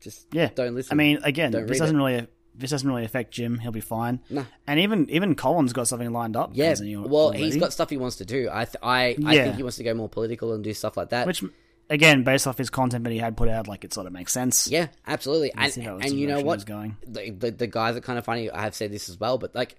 Just 0.00 0.26
Yeah, 0.32 0.50
don't 0.54 0.74
listen. 0.74 0.92
I 0.92 0.94
mean, 0.96 1.18
again, 1.22 1.50
Don't 1.52 1.66
this 1.66 1.78
doesn't 1.78 1.96
really 1.96 2.26
this 2.54 2.70
doesn't 2.70 2.88
really 2.88 3.04
affect 3.04 3.32
Jim. 3.32 3.58
He'll 3.58 3.72
be 3.72 3.80
fine. 3.80 4.20
No. 4.30 4.46
And 4.66 4.80
even 4.80 5.08
even 5.10 5.34
Colin's 5.34 5.72
got 5.72 5.88
something 5.88 6.12
lined 6.12 6.36
up. 6.36 6.50
yeah. 6.54 6.74
he, 6.74 6.96
Well, 6.96 7.26
already? 7.26 7.44
he's 7.44 7.56
got 7.56 7.72
stuff 7.72 7.90
he 7.90 7.96
wants 7.96 8.16
to 8.16 8.24
do. 8.24 8.48
I 8.52 8.64
th- 8.64 8.76
I 8.82 9.16
I 9.24 9.34
Yeah. 9.34 9.44
think 9.44 9.56
he 9.56 9.62
wants 9.62 9.76
to 9.78 9.84
go 9.84 9.94
more 9.94 10.08
political 10.08 10.52
and 10.52 10.62
do 10.62 10.72
stuff 10.74 10.96
like 10.96 11.10
that. 11.10 11.26
which 11.26 11.42
again, 11.90 12.24
based 12.24 12.46
off 12.46 12.58
his 12.58 12.70
content 12.70 13.04
that 13.04 13.12
he 13.12 13.18
had 13.18 13.36
put 13.36 13.48
out, 13.48 13.68
like 13.68 13.84
it 13.84 13.92
sort 13.94 14.06
of 14.06 14.12
makes 14.12 14.32
sense. 14.32 14.68
yeah, 14.68 14.88
absolutely. 15.06 15.52
And 15.54 15.72
see 15.72 15.82
and 15.82 16.12
you 16.12 16.26
know 16.26 16.40
what? 16.40 16.64
going. 16.66 16.96
The, 17.06 17.30
the 17.30 17.50
the 17.50 17.66
guys 17.66 17.96
are 17.96 18.00
kind 18.00 18.18
of 18.18 18.24
funny. 18.24 18.50
I 18.50 18.62
have 18.62 18.74
said 18.74 18.90
this 18.92 19.08
as 19.08 19.18
well, 19.18 19.38
but 19.38 19.54
like 19.54 19.76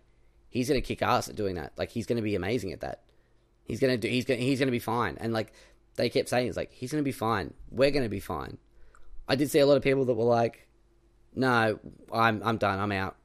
he's 0.50 0.68
gonna 0.68 0.82
kick 0.82 1.02
ass 1.02 1.30
at 1.30 1.36
doing 1.36 1.56
that. 1.56 1.74
Like 1.78 1.90
he's 1.90 2.06
gonna 2.06 2.22
be 2.22 2.36
amazing 2.36 2.74
at 2.74 2.82
that. 2.82 3.04
He's 3.68 3.80
gonna 3.80 3.98
do. 3.98 4.08
He's 4.08 4.26
gonna 4.26 4.40
he's 4.40 4.60
gonna 4.60 4.72
be 4.72 4.80
fine. 4.80 5.18
And 5.20 5.34
like 5.34 5.54
they 5.96 6.10
kept 6.10 6.30
saying, 6.30 6.48
it's 6.48 6.58
like 6.58 6.72
he's 6.72 6.92
gonna 6.92 7.04
be 7.04 7.12
fine. 7.12 7.54
We're 7.70 7.92
gonna 7.92 8.10
be 8.10 8.20
fine. 8.20 8.58
I 9.28 9.36
did 9.36 9.52
see 9.52 9.60
a 9.60 9.66
lot 9.66 9.78
of 9.78 9.84
people 9.84 10.06
that 10.06 10.14
were 10.14 10.24
like, 10.24 10.68
"No, 11.36 11.80
I'm 12.12 12.42
I'm 12.44 12.58
done. 12.58 12.80
I'm 12.80 12.92
out. 12.92 13.18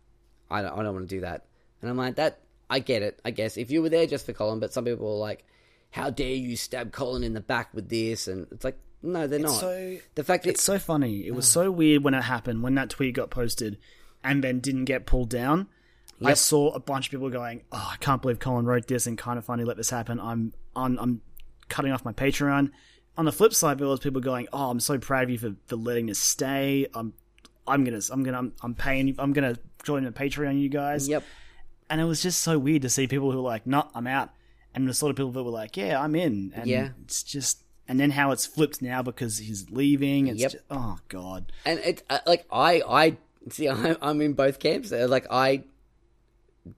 I 0.50 0.62
don't, 0.62 0.78
I 0.78 0.82
don't 0.82 0.94
want 0.94 1.08
to 1.08 1.14
do 1.14 1.20
that." 1.20 1.46
And 1.80 1.90
I'm 1.90 1.96
like, 1.96 2.16
"That 2.16 2.40
I 2.68 2.80
get 2.80 3.02
it. 3.02 3.20
I 3.24 3.30
guess 3.30 3.56
if 3.56 3.70
you 3.70 3.82
were 3.82 3.88
there 3.88 4.06
just 4.06 4.26
for 4.26 4.32
Colin, 4.32 4.58
but 4.58 4.72
some 4.72 4.84
people 4.84 5.06
were 5.06 5.20
like, 5.20 5.44
"How 5.90 6.10
dare 6.10 6.34
you 6.34 6.56
stab 6.56 6.92
Colin 6.92 7.22
in 7.22 7.34
the 7.34 7.40
back 7.40 7.72
with 7.72 7.88
this?" 7.88 8.26
And 8.26 8.48
it's 8.50 8.64
like, 8.64 8.78
no, 9.02 9.26
they're 9.26 9.40
not. 9.40 9.52
so- 9.52 9.98
the 10.14 10.24
fact 10.24 10.44
that 10.44 10.50
It's 10.50 10.62
so 10.62 10.78
funny. 10.78 11.26
It 11.26 11.34
was 11.34 11.46
oh. 11.56 11.64
so 11.64 11.70
weird 11.70 12.04
when 12.04 12.14
it 12.14 12.22
happened, 12.22 12.62
when 12.62 12.74
that 12.76 12.90
tweet 12.90 13.14
got 13.14 13.30
posted 13.30 13.78
and 14.22 14.42
then 14.42 14.60
didn't 14.60 14.84
get 14.84 15.06
pulled 15.06 15.28
down. 15.28 15.68
I 16.30 16.34
saw 16.34 16.72
a 16.72 16.80
bunch 16.80 17.06
of 17.06 17.10
people 17.10 17.30
going, 17.30 17.62
"Oh, 17.72 17.88
I 17.92 17.96
can't 17.96 18.20
believe 18.22 18.38
Colin 18.38 18.64
wrote 18.66 18.86
this 18.86 19.06
and 19.06 19.16
kind 19.18 19.38
of 19.38 19.44
funny 19.44 19.64
let 19.64 19.76
this 19.76 19.90
happen. 19.90 20.20
I'm 20.20 20.52
on 20.76 20.98
I'm 20.98 21.20
cutting 21.68 21.92
off 21.92 22.04
my 22.04 22.12
Patreon." 22.12 22.70
On 23.18 23.24
the 23.26 23.32
flip 23.32 23.52
side, 23.52 23.78
there 23.78 23.86
was 23.88 24.00
people 24.00 24.20
going, 24.20 24.48
"Oh, 24.52 24.70
I'm 24.70 24.80
so 24.80 24.98
proud 24.98 25.24
of 25.24 25.30
you 25.30 25.38
for, 25.38 25.54
for 25.66 25.76
letting 25.76 26.06
this 26.06 26.18
stay. 26.18 26.86
I'm 26.94 27.12
I'm 27.66 27.84
gonna 27.84 28.00
I'm 28.10 28.22
gonna 28.22 28.38
I'm, 28.38 28.52
I'm 28.62 28.74
paying 28.74 29.14
I'm 29.18 29.32
gonna 29.32 29.56
join 29.84 30.04
the 30.04 30.10
Patreon, 30.12 30.60
you 30.60 30.68
guys." 30.68 31.08
Yep. 31.08 31.22
And 31.90 32.00
it 32.00 32.04
was 32.04 32.22
just 32.22 32.40
so 32.40 32.58
weird 32.58 32.82
to 32.82 32.88
see 32.88 33.06
people 33.06 33.30
who 33.32 33.38
were 33.42 33.48
like, 33.48 33.66
"No, 33.66 33.88
I'm 33.94 34.06
out," 34.06 34.30
and 34.74 34.88
the 34.88 34.94
sort 34.94 35.10
of 35.10 35.16
people 35.16 35.32
that 35.32 35.42
were 35.42 35.50
like, 35.50 35.76
"Yeah, 35.76 36.00
I'm 36.00 36.14
in." 36.14 36.52
And 36.54 36.66
Yeah. 36.66 36.88
it's 37.04 37.22
just. 37.22 37.58
And 37.88 37.98
then 37.98 38.12
how 38.12 38.30
it's 38.30 38.46
flipped 38.46 38.80
now 38.80 39.02
because 39.02 39.38
he's 39.38 39.68
leaving. 39.68 40.28
It's 40.28 40.40
Yep. 40.40 40.52
just, 40.52 40.64
oh 40.70 40.98
god. 41.08 41.52
and 41.66 41.80
it 41.80 42.02
uh, 42.08 42.20
like 42.26 42.46
I 42.50 42.80
I 42.88 43.16
see 43.50 43.68
I'm, 43.68 43.96
I'm 44.02 44.20
in 44.22 44.32
both 44.34 44.60
camps. 44.60 44.92
Like 44.92 45.26
I 45.30 45.64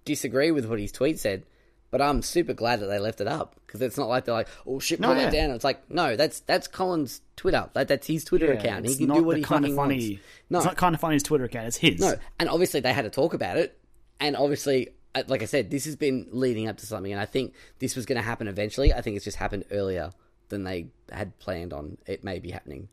disagree 0.05 0.51
with 0.51 0.67
what 0.67 0.79
his 0.79 0.93
tweet 0.93 1.19
said, 1.19 1.45
but 1.91 2.01
I'm 2.03 2.23
super 2.23 2.55
glad 2.55 2.81
that 2.81 2.87
they 2.87 2.99
left 2.99 3.21
it 3.21 3.27
up 3.29 3.55
because 3.67 3.81
it's 3.83 3.97
not 3.97 4.09
like 4.09 4.25
they're 4.25 4.35
like, 4.35 4.49
oh 4.67 4.81
shit, 4.81 4.99
No, 5.01 5.09
pull 5.09 5.17
that 5.17 5.33
yeah. 5.33 5.47
down. 5.47 5.55
It's 5.55 5.65
like 5.65 5.89
no, 5.91 6.17
that's 6.17 6.41
that's 6.41 6.67
Colin's 6.67 7.21
Twitter. 7.37 7.69
That, 7.75 7.89
that's 7.89 8.07
his 8.07 8.25
Twitter 8.25 8.53
account. 8.53 8.85
He 8.87 8.91
It's 8.93 8.99
can 8.99 9.09
not 9.09 9.19
do 9.19 9.23
what 9.25 9.37
he 9.37 9.43
kind 9.43 9.65
fucking 9.65 9.73
of 9.75 9.77
funny. 9.77 10.11
wants. 10.11 10.23
No, 10.51 10.59
It's 10.59 10.67
not 10.67 10.77
kind 10.77 10.95
of 10.95 11.01
funny 11.01 11.15
his 11.15 11.23
Twitter 11.23 11.45
account. 11.45 11.69
It's 11.69 11.77
his. 11.77 12.01
no, 12.01 12.17
and 12.39 12.49
obviously 12.49 12.81
they 12.81 12.93
had 12.93 13.03
to 13.03 13.11
talk 13.11 13.35
about 13.35 13.57
it, 13.57 13.79
and 14.21 14.37
obviously. 14.37 14.89
uh, 15.15 15.23
Like 15.29 15.43
I 15.43 15.47
said, 15.47 15.71
this 15.71 15.85
has 15.85 15.95
been 15.97 16.27
leading 16.33 16.67
up 16.69 16.79
to 16.79 16.87
something, 16.87 17.13
and 17.13 17.21
I 17.21 17.27
think 17.27 17.55
this 17.79 17.95
was 17.95 18.07
going 18.07 18.17
to 18.17 18.23
happen 18.23 18.49
eventually. 18.49 18.93
I 18.93 19.01
think 19.01 19.15
it's 19.17 19.25
just 19.25 19.37
happened 19.37 19.65
earlier 19.71 20.11
than 20.49 20.65
they 20.65 20.89
had 21.13 21.39
planned 21.39 21.73
on. 21.73 21.99
It 22.07 22.25
may 22.25 22.39
be 22.41 22.51
happening. 22.51 22.89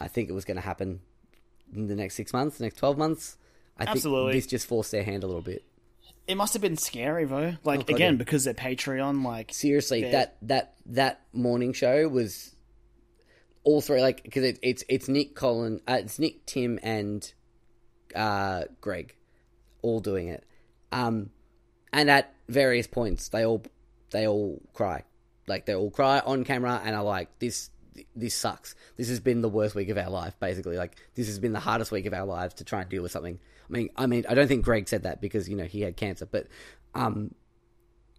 I 0.00 0.06
think 0.08 0.28
it 0.28 0.32
was 0.32 0.44
going 0.44 0.56
to 0.56 0.60
happen 0.62 1.00
in 1.74 1.88
the 1.88 1.96
next 1.96 2.14
six 2.14 2.32
months, 2.32 2.58
the 2.58 2.64
next 2.64 2.76
twelve 2.78 2.96
months. 2.96 3.36
I 3.76 3.84
Absolutely. 3.84 4.32
think 4.34 4.44
this 4.44 4.50
just 4.50 4.66
forced 4.68 4.92
their 4.92 5.02
hand 5.02 5.24
a 5.24 5.26
little 5.26 5.42
bit. 5.42 5.64
It 6.26 6.36
must 6.36 6.52
have 6.54 6.62
been 6.62 6.76
scary 6.76 7.24
though. 7.26 7.54
Like 7.64 7.80
Oh, 7.80 7.82
God, 7.84 7.94
again, 7.94 8.12
yeah. 8.14 8.18
because 8.18 8.44
they're 8.44 8.54
Patreon. 8.54 9.24
Like 9.24 9.52
Seriously, 9.52 10.02
They're- 10.02 10.12
that 10.12 10.36
that 10.42 10.74
that 10.86 11.20
morning 11.32 11.72
show 11.72 12.08
was 12.08 12.54
all 13.62 13.80
three 13.80 14.00
like 14.00 14.22
because 14.22 14.44
it, 14.44 14.58
it's 14.62 14.84
it's 14.88 15.08
Nick, 15.08 15.34
Colin, 15.34 15.80
uh, 15.88 15.98
it's 16.00 16.18
Nick, 16.18 16.46
Tim, 16.46 16.78
and 16.82 17.32
uh, 18.14 18.64
Greg 18.80 19.14
all 19.82 20.00
doing 20.00 20.28
it. 20.28 20.44
Um, 20.92 21.30
and 21.92 22.10
at 22.10 22.34
various 22.48 22.86
points, 22.86 23.28
they 23.28 23.44
all 23.44 23.62
they 24.10 24.26
all 24.26 24.60
cry, 24.72 25.04
like 25.46 25.66
they 25.66 25.74
all 25.74 25.90
cry 25.90 26.20
on 26.20 26.44
camera, 26.44 26.80
and 26.84 26.94
are 26.94 27.02
like, 27.04 27.38
"This 27.38 27.70
this 28.16 28.34
sucks. 28.34 28.74
This 28.96 29.08
has 29.08 29.20
been 29.20 29.40
the 29.40 29.48
worst 29.48 29.74
week 29.74 29.88
of 29.88 29.98
our 29.98 30.10
life. 30.10 30.38
Basically, 30.40 30.76
like 30.76 30.96
this 31.14 31.26
has 31.26 31.38
been 31.38 31.52
the 31.52 31.60
hardest 31.60 31.90
week 31.92 32.06
of 32.06 32.14
our 32.14 32.26
lives 32.26 32.54
to 32.54 32.64
try 32.64 32.80
and 32.80 32.88
deal 32.90 33.02
with 33.02 33.12
something." 33.12 33.38
I 33.68 33.72
mean, 33.72 33.90
I 33.96 34.06
mean, 34.06 34.24
I 34.28 34.34
don't 34.34 34.48
think 34.48 34.64
Greg 34.64 34.88
said 34.88 35.02
that 35.04 35.20
because 35.20 35.48
you 35.48 35.56
know 35.56 35.64
he 35.64 35.82
had 35.82 35.96
cancer, 35.96 36.26
but 36.26 36.46
um, 36.94 37.34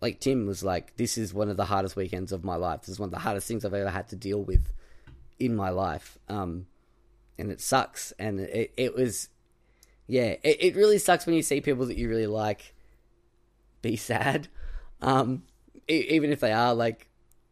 like 0.02 0.20
Tim 0.20 0.46
was 0.46 0.64
like, 0.64 0.96
"This 0.98 1.18
is 1.18 1.34
one 1.34 1.50
of 1.50 1.58
the 1.58 1.66
hardest 1.66 1.96
weekends 1.96 2.32
of 2.32 2.44
my 2.44 2.56
life. 2.56 2.82
This 2.82 2.90
is 2.90 3.00
one 3.00 3.08
of 3.08 3.14
the 3.14 3.20
hardest 3.20 3.48
things 3.48 3.64
I've 3.64 3.74
ever 3.74 3.90
had 3.90 4.10
to 4.10 4.16
deal 4.16 4.42
with 4.42 4.72
in 5.40 5.56
my 5.56 5.70
life." 5.70 6.18
Um, 6.28 6.68
and 7.38 7.52
it 7.52 7.62
sucks. 7.62 8.14
And 8.18 8.40
it 8.40 8.74
it 8.78 8.96
was, 8.96 9.30
yeah, 10.08 10.36
it, 10.44 10.58
it 10.60 10.76
really 10.76 10.98
sucks 10.98 11.26
when 11.26 11.36
you 11.36 11.44
see 11.44 11.62
people 11.62 11.86
that 11.88 11.98
you 11.98 12.10
really 12.10 12.28
like 12.28 12.74
be 13.82 13.96
sad, 13.96 14.48
um, 15.02 15.44
even 15.88 16.32
if 16.32 16.40
they 16.40 16.52
are 16.52 16.74
like 16.74 17.10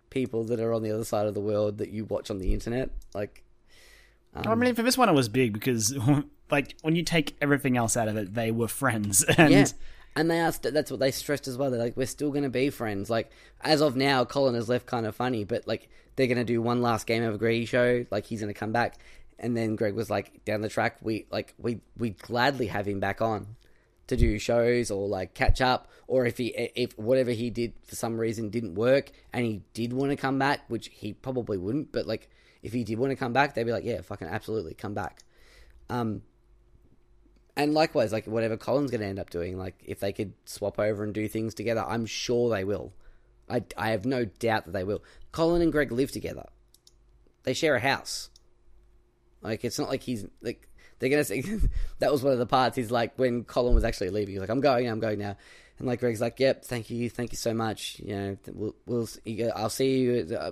people 0.10 0.44
that 0.46 0.60
are 0.60 0.74
on 0.74 0.84
the 0.84 0.92
other 0.92 1.04
side 1.04 1.26
of 1.26 1.34
the 1.34 1.42
world 1.42 1.80
that 1.80 1.90
you 1.90 2.06
watch 2.06 2.30
on 2.30 2.40
the 2.40 2.54
internet. 2.54 2.90
Like, 3.14 3.43
I 4.36 4.52
um, 4.52 4.60
mean, 4.60 4.76
for 4.76 4.84
this 4.84 4.98
one, 4.98 5.10
it 5.10 5.14
was 5.14 5.30
big 5.30 5.54
because 5.54 5.96
like 6.52 6.76
when 6.82 6.96
you 6.96 7.04
take 7.04 7.36
everything 7.42 7.78
else 7.78 7.96
out 7.96 8.08
of 8.08 8.18
it, 8.18 8.34
they 8.34 8.52
were 8.52 8.68
friends. 8.68 9.26
And 9.38 9.52
yeah. 9.52 9.66
And 10.16 10.30
they 10.30 10.40
asked. 10.40 10.62
That's 10.62 10.92
what 10.92 11.00
they 11.00 11.10
stressed 11.10 11.48
as 11.48 11.58
well. 11.58 11.72
They're 11.72 11.80
like, 11.80 11.98
we're 11.98 12.06
still 12.06 12.30
going 12.30 12.44
to 12.44 12.50
be 12.50 12.70
friends. 12.70 13.10
Like 13.10 13.32
as 13.62 13.82
of 13.82 13.96
now, 13.96 14.26
Colin 14.26 14.54
has 14.54 14.70
left 14.70 14.86
kind 14.86 15.08
of 15.08 15.16
funny, 15.16 15.44
but 15.44 15.68
like 15.68 15.90
they're 16.16 16.28
going 16.28 16.38
to 16.38 16.44
do 16.44 16.62
one 16.62 16.84
last 16.84 17.08
GameOverGreggy 17.08 17.68
show. 17.68 18.06
Like 18.12 18.28
he's 18.28 18.40
going 18.40 18.54
to 18.54 18.60
come 18.60 18.72
back, 18.72 18.98
and 19.40 19.58
then 19.58 19.76
Greg 19.76 19.96
was 19.96 20.12
like, 20.12 20.46
down 20.46 20.62
the 20.62 20.70
track, 20.70 20.98
we 21.02 21.26
like 21.32 21.56
we 21.58 21.82
we 21.98 22.12
gladly 22.12 22.68
have 22.68 22.88
him 22.88 23.00
back 23.00 23.22
on 23.22 23.56
to 24.06 24.16
do 24.16 24.38
shows 24.38 24.92
or 24.92 25.08
like 25.08 25.34
catch 25.34 25.62
up, 25.62 25.88
or 26.08 26.28
if 26.28 26.38
he 26.38 26.48
if 26.76 26.98
whatever 27.00 27.32
he 27.32 27.50
did 27.50 27.74
for 27.84 27.96
some 27.96 28.20
reason 28.20 28.50
didn't 28.50 28.76
work 28.76 29.12
and 29.32 29.46
he 29.46 29.62
did 29.74 29.94
want 29.94 30.12
to 30.12 30.16
come 30.16 30.38
back, 30.38 30.62
which 30.68 30.90
he 30.94 31.14
probably 31.14 31.58
wouldn't, 31.58 31.92
but 31.92 32.06
like 32.06 32.30
if 32.64 32.72
he 32.72 32.86
did 32.86 32.98
want 32.98 33.12
to 33.12 33.18
come 33.18 33.34
back, 33.34 33.54
they'd 33.54 33.66
be 33.66 33.74
like, 33.74 33.84
yeah, 33.84 34.02
fucking 34.02 34.28
absolutely, 34.28 34.74
come 34.74 34.94
back. 34.94 35.20
Um, 35.90 36.22
and 37.56 37.74
likewise, 37.74 38.12
like 38.12 38.26
whatever 38.26 38.58
Colin's 38.58 38.90
going 38.90 39.02
to 39.02 39.08
end 39.08 39.20
up 39.20 39.30
doing, 39.30 39.58
like 39.58 39.76
if 39.86 40.00
they 40.00 40.14
could 40.14 40.34
swap 40.46 40.80
over 40.80 41.04
and 41.04 41.14
do 41.14 41.28
things 41.28 41.54
together, 41.54 41.84
I'm 41.86 42.06
sure 42.06 42.50
they 42.50 42.64
will. 42.64 42.94
I, 43.50 43.64
I 43.78 43.90
have 43.90 44.06
no 44.06 44.26
doubt 44.26 44.66
that 44.66 44.72
they 44.72 44.86
will. 44.86 45.04
Colin 45.34 45.62
and 45.62 45.72
Greg 45.72 45.92
live 45.92 46.12
together. 46.12 46.46
They 47.44 47.54
share 47.54 47.76
a 47.76 47.80
house. 47.80 48.30
Like 49.42 49.66
it's 49.66 49.78
not 49.78 49.90
like 49.90 50.02
he's 50.02 50.26
like 50.42 50.70
they're 50.98 51.10
gonna 51.10 51.26
say 51.26 51.44
that 52.00 52.12
was 52.12 52.24
one 52.24 52.32
of 52.32 52.40
the 52.40 52.46
parts. 52.46 52.78
He's 52.78 52.90
like 52.90 53.20
when 53.20 53.44
Colin 53.44 53.76
was 53.76 53.84
actually 53.84 54.10
leaving, 54.10 54.36
he's 54.36 54.40
like, 54.40 54.50
"I'm 54.50 54.62
going, 54.62 54.88
I'm 54.88 55.02
going 55.02 55.20
now," 55.20 55.36
and 55.78 55.88
like 55.88 56.00
Greg's 56.00 56.22
like, 56.22 56.40
"Yep, 56.40 56.64
thank 56.64 56.90
you, 56.90 57.10
thank 57.10 57.34
you 57.34 57.38
so 57.38 57.54
much. 57.54 58.00
You 58.00 58.16
know, 58.16 58.38
we'll, 58.54 58.76
we'll 58.86 59.10
I'll 59.54 59.70
see 59.70 60.00
you. 60.00 60.38
Uh, 60.40 60.52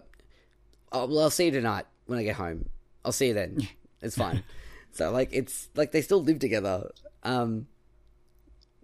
oh, 0.91 1.05
well, 1.05 1.19
I'll 1.21 1.29
see 1.29 1.45
you 1.45 1.51
tonight 1.51 1.85
when 2.11 2.19
I 2.19 2.23
get 2.23 2.35
home. 2.35 2.69
I'll 3.03 3.11
see 3.11 3.29
you 3.29 3.33
then. 3.33 3.67
It's 4.01 4.15
fine." 4.25 4.43
So 4.91 5.09
like 5.11 5.29
it's 5.31 5.69
like 5.75 5.91
they 5.91 6.01
still 6.01 6.21
live 6.23 6.37
together. 6.39 6.91
Um, 7.23 7.65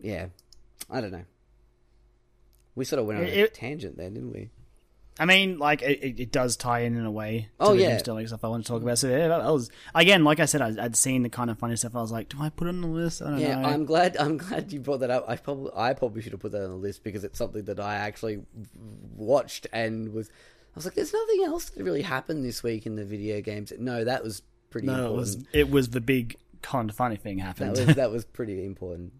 yeah, 0.02 0.28
I 0.90 1.02
don't 1.02 1.12
know. 1.12 1.26
We 2.76 2.86
sort 2.86 3.00
of 3.00 3.06
went 3.08 3.20
on 3.20 3.26
a 3.26 3.30
It- 3.30 3.54
tangent 3.54 3.98
there, 3.98 4.10
didn't 4.10 4.32
we? 4.32 4.50
I 5.20 5.26
mean, 5.26 5.58
like 5.58 5.82
it, 5.82 6.20
it- 6.20 6.32
does 6.32 6.56
tie 6.56 6.82
in 6.82 6.96
in 6.96 7.04
a 7.04 7.10
way. 7.12 7.50
To 7.60 7.66
Oh, 7.66 7.76
the 7.76 7.82
yeah. 7.82 7.98
Sterling 7.98 8.28
stuff 8.28 8.44
I 8.44 8.50
want 8.50 8.66
to 8.66 8.72
talk 8.72 8.84
about. 8.84 9.00
So 9.00 9.08
yeah, 9.10 9.28
that, 9.30 9.52
was 9.52 9.72
again, 9.96 10.24
like 10.24 10.40
I 10.40 10.46
said, 10.46 10.62
I, 10.62 10.76
I'd 10.86 10.96
seen 10.96 11.24
the 11.24 11.30
kind 11.30 11.50
of 11.50 11.58
funny 11.58 11.76
stuff. 11.76 11.96
I 11.96 12.02
was 12.02 12.12
like, 12.12 12.30
do 12.30 12.38
I 12.40 12.50
put 12.50 12.68
it 12.68 12.70
on 12.70 12.82
the 12.82 12.88
list? 12.88 13.24
I 13.24 13.32
don't 13.32 13.40
Yeah, 13.40 13.60
know. 13.60 13.68
I'm 13.68 13.86
glad. 13.86 14.16
I'm 14.18 14.38
glad 14.38 14.72
you 14.72 14.80
brought 14.80 15.00
that 15.00 15.10
up. 15.10 15.26
I 15.28 15.36
probably, 15.38 15.72
I 15.76 15.94
probably 15.94 16.22
should 16.22 16.34
have 16.34 16.42
put 16.42 16.52
that 16.52 16.64
on 16.64 16.70
the 16.70 16.76
list 16.76 17.04
because 17.04 17.24
it's 17.24 17.38
something 17.40 17.66
that 17.66 17.80
I 17.80 17.96
actually 17.96 18.44
watched 19.16 19.66
and 19.74 20.14
was. 20.14 20.30
I 20.78 20.80
was 20.80 20.86
like, 20.86 20.94
"There's 20.94 21.12
nothing 21.12 21.44
else 21.44 21.70
that 21.72 21.84
really 21.84 22.04
happened 22.04 22.46
this 22.46 22.62
week 22.62 22.86
in 22.86 22.96
the 22.96 23.04
video 23.04 23.42
games." 23.42 23.74
No, 23.80 24.04
that 24.04 24.24
was 24.24 24.44
pretty 24.70 24.86
no, 24.86 25.08
it 25.08 25.16
was 25.16 25.44
it 25.52 25.72
was 25.72 25.90
the 25.90 26.02
big 26.02 26.36
kind 26.62 26.88
of 26.88 26.96
funny 26.96 27.16
thing 27.16 27.40
happened. 27.40 27.76
That 27.76 27.88
was 27.88 27.96
that 27.96 28.12
was 28.18 28.26
pretty 28.26 28.64
important. 28.64 29.14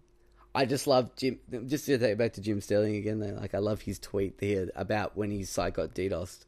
I 0.54 0.66
just 0.66 0.86
love 0.86 1.16
Jim. 1.16 1.40
Just 1.66 1.86
to 1.86 1.98
take 1.98 2.12
it 2.12 2.18
back 2.18 2.34
to 2.34 2.40
Jim 2.40 2.60
Sterling 2.60 2.94
again, 2.94 3.18
though, 3.18 3.36
like 3.40 3.56
I 3.56 3.58
love 3.58 3.80
his 3.80 3.98
tweet 3.98 4.38
there 4.38 4.68
about 4.76 5.16
when 5.16 5.32
his 5.32 5.50
site 5.50 5.74
got 5.74 5.96
DDoSed. 5.96 6.44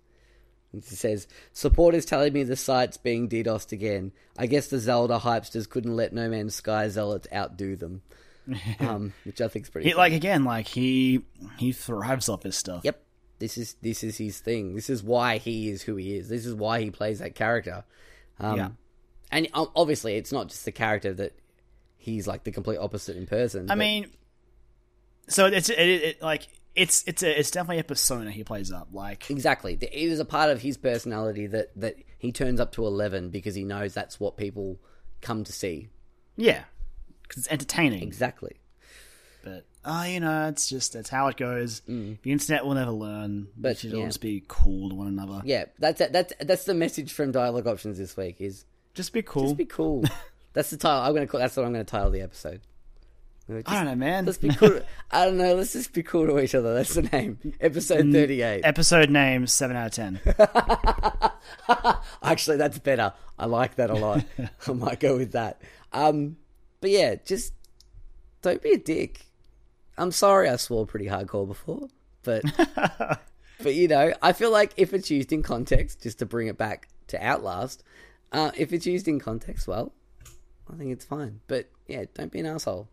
It 0.73 0.85
says, 0.85 1.27
"Supporters 1.53 2.05
telling 2.05 2.32
me 2.32 2.45
the 2.45 2.55
site's 2.55 2.97
being 2.97 3.28
DDoSed 3.28 3.73
again. 3.73 4.12
I 4.39 4.47
guess 4.47 4.69
the 4.69 4.78
Zelda 4.78 5.19
hypesters 5.19 5.69
couldn't 5.69 5.97
let 5.97 6.12
No 6.12 6.28
Man's 6.28 6.55
Sky 6.55 6.89
zealots 6.89 7.27
outdo 7.35 7.74
them." 7.74 8.03
um, 8.78 9.12
which 9.24 9.41
I 9.41 9.49
think 9.49 9.65
is 9.65 9.70
pretty. 9.70 9.89
he, 9.89 9.93
funny. 9.95 10.11
like 10.11 10.12
again, 10.12 10.45
like 10.45 10.69
he 10.69 11.23
he 11.59 11.73
thrives 11.73 12.28
off 12.28 12.45
his 12.45 12.57
stuff. 12.57 12.82
Yep. 12.85 13.03
This 13.41 13.59
is 13.59 13.75
this 13.83 14.05
is 14.05 14.17
his 14.19 14.39
thing. 14.39 14.75
This 14.77 14.89
is 14.89 15.03
why 15.03 15.39
he 15.39 15.69
is 15.69 15.83
who 15.83 15.97
he 15.97 16.15
is. 16.17 16.29
This 16.29 16.47
is 16.47 16.55
why 16.55 16.81
he 16.81 16.91
plays 16.91 17.19
that 17.19 17.35
character. 17.35 17.83
Um, 18.39 18.57
Yeah. 18.57 18.69
And 19.33 19.49
obviously, 19.55 20.15
it's 20.17 20.31
not 20.33 20.49
just 20.49 20.65
the 20.65 20.73
character 20.73 21.12
that 21.15 21.33
he's 21.97 22.27
like 22.29 22.45
the 22.45 22.51
complete 22.53 22.79
opposite 22.79 23.17
in 23.17 23.27
person. 23.27 23.65
I 23.65 23.75
but- 23.75 23.79
mean, 23.79 24.11
so 25.29 25.47
it's 25.47 25.69
it, 25.69 25.79
it, 25.79 26.23
like 26.23 26.49
it's 26.75 27.05
it's 27.07 27.23
a, 27.23 27.39
it's 27.39 27.51
definitely 27.51 27.79
a 27.81 27.85
persona 27.85 28.31
he 28.31 28.45
plays 28.45 28.71
up. 28.73 28.89
Like 28.93 29.31
Exactly. 29.31 29.79
It 29.81 29.93
is 29.93 30.19
a 30.21 30.25
part 30.25 30.51
of 30.51 30.62
his 30.62 30.77
personality 30.77 31.47
that, 31.49 31.71
that 31.77 31.97
he 32.19 32.33
turns 32.33 32.61
up 32.61 32.73
to 32.73 32.87
11 32.87 33.31
because 33.31 33.55
he 33.55 33.65
knows 33.65 33.95
that's 33.95 34.19
what 34.21 34.37
people 34.37 34.79
come 35.21 35.45
to 35.45 35.53
see. 35.53 35.89
yeah, 36.37 36.65
because 37.23 37.39
it's 37.45 37.53
entertaining. 37.53 38.03
Exactly. 38.03 38.57
But 39.45 39.65
oh, 39.85 40.05
you 40.05 40.20
know, 40.20 40.48
it's 40.48 40.69
just 40.69 40.93
that's 40.93 41.11
how 41.11 41.28
it 41.28 41.36
goes. 41.36 41.81
The 41.86 42.16
internet 42.24 42.65
will 42.65 42.74
never 42.74 42.90
learn. 42.90 43.31
Mm. 43.31 43.47
But, 43.57 43.69
we 43.70 43.74
should 43.77 43.94
all 43.94 44.07
just 44.07 44.20
be 44.20 44.44
cool 44.48 44.89
to 44.90 44.94
one 44.94 45.07
another. 45.09 45.43
Yeah, 45.44 45.66
that's 45.78 46.01
that's 46.11 46.32
that's 46.40 46.65
the 46.65 46.74
message 46.74 47.12
from 47.12 47.32
Dialogue 47.32 47.66
Options 47.66 47.98
this 47.98 48.16
week 48.16 48.40
is 48.40 48.65
Just 48.94 49.12
be 49.12 49.23
cool. 49.23 49.44
just 49.44 49.57
be 49.57 49.65
cool. 49.66 50.05
that's 50.52 50.70
the 50.70 50.77
title. 50.77 51.02
I'm 51.02 51.15
gonna 51.15 51.27
call. 51.27 51.40
That's 51.40 51.57
what 51.57 51.66
I'm 51.66 51.73
gonna 51.73 51.85
title 51.85 52.11
the 52.11 52.23
episode. 52.23 52.61
Just- 53.48 53.69
I 53.69 53.74
don't 53.74 53.86
know, 53.86 53.94
man. 53.97 54.27
Let's 54.27 54.39
be 54.39 54.51
cool. 54.55 54.81
I 55.11 55.24
don't 55.24 55.36
know. 55.36 55.55
Let's 55.57 55.73
just 55.73 55.93
be 55.93 56.05
cool 56.05 56.24
to 56.28 56.39
each 56.39 56.55
other. 56.55 56.73
That's 56.73 56.94
the 56.94 57.02
name. 57.02 57.36
Episode 57.61 58.12
38. 58.12 58.61
Episode 58.65 59.11
name 59.11 59.48
seven 59.48 59.77
out 59.77 59.86
of 59.86 59.93
ten. 59.93 60.20
Actually, 62.23 62.59
that's 62.59 62.78
better. 62.78 63.12
I 63.39 63.47
like 63.47 63.74
that 63.77 63.90
a 63.90 63.94
lot. 63.94 64.24
I 64.69 64.73
might 64.73 65.01
go 65.01 65.16
with 65.16 65.32
that. 65.32 65.61
Um, 65.93 66.36
but 66.81 66.90
yeah, 66.90 67.16
just 67.24 67.52
don't 68.43 68.62
be 68.62 68.73
a 68.73 68.78
dick. 68.78 69.27
I'm 70.01 70.13
sorry 70.13 70.49
I 70.49 70.57
swore 70.57 70.87
pretty 70.87 71.07
hardcore 71.07 71.47
before, 71.47 71.89
but 72.23 72.43
but 73.63 73.75
you 73.75 73.87
know, 73.87 74.15
I 74.23 74.33
feel 74.33 74.51
like 74.51 74.73
if 74.79 74.95
it's 74.95 75.11
used 75.11 75.31
in 75.31 75.43
context, 75.43 76.03
just 76.03 76.21
to 76.21 76.27
bring 76.27 76.49
it 76.49 76.57
back 76.57 76.89
to 77.09 77.23
Outlast, 77.23 77.85
uh, 78.33 78.51
if 78.57 78.73
it's 78.73 78.87
used 78.87 79.09
in 79.09 79.21
context, 79.21 79.69
well, 79.69 79.93
I 80.73 80.77
think 80.77 80.91
it's 80.91 81.05
fine. 81.05 81.41
But 81.49 81.69
yeah, 81.87 82.05
don't 82.15 82.33
be 82.33 82.41
an 82.41 82.47
asshole. 82.47 82.89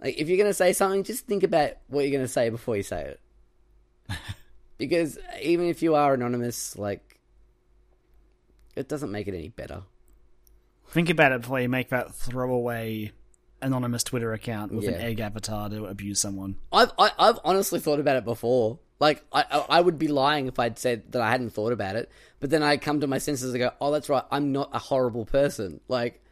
Like 0.00 0.18
if 0.18 0.28
you're 0.28 0.38
gonna 0.38 0.54
say 0.54 0.72
something, 0.72 1.02
just 1.02 1.26
think 1.26 1.42
about 1.42 1.72
what 1.88 2.02
you're 2.02 2.16
gonna 2.16 2.28
say 2.28 2.48
before 2.48 2.76
you 2.76 2.84
say 2.84 3.16
it. 4.08 4.16
because 4.78 5.18
even 5.42 5.66
if 5.66 5.82
you 5.82 5.96
are 5.96 6.14
anonymous, 6.14 6.78
like 6.78 7.18
it 8.76 8.88
doesn't 8.88 9.10
make 9.10 9.26
it 9.26 9.34
any 9.34 9.48
better. 9.48 9.82
Think 10.90 11.10
about 11.10 11.32
it 11.32 11.40
before 11.40 11.60
you 11.60 11.68
make 11.68 11.88
that 11.88 12.14
throwaway 12.14 13.10
anonymous 13.62 14.02
Twitter 14.04 14.32
account 14.32 14.72
with 14.72 14.86
an 14.86 14.94
egg 14.94 15.20
avatar 15.20 15.68
to 15.68 15.86
abuse 15.86 16.20
someone. 16.20 16.56
I've 16.72 16.92
I, 16.98 17.10
I've 17.18 17.38
honestly 17.44 17.80
thought 17.80 18.00
about 18.00 18.16
it 18.16 18.24
before. 18.24 18.78
Like 18.98 19.24
I 19.32 19.44
I 19.50 19.58
I 19.68 19.80
would 19.80 19.98
be 19.98 20.08
lying 20.08 20.46
if 20.46 20.58
I'd 20.58 20.78
said 20.78 21.12
that 21.12 21.22
I 21.22 21.30
hadn't 21.30 21.50
thought 21.50 21.72
about 21.72 21.96
it. 21.96 22.10
But 22.38 22.50
then 22.50 22.62
I 22.62 22.76
come 22.76 23.00
to 23.00 23.06
my 23.06 23.18
senses 23.18 23.52
and 23.52 23.58
go, 23.58 23.72
oh, 23.80 23.92
that's 23.92 24.08
right. 24.08 24.24
I'm 24.30 24.52
not 24.52 24.70
a 24.72 24.78
horrible 24.78 25.26
person. 25.26 25.80
Like 25.88 26.22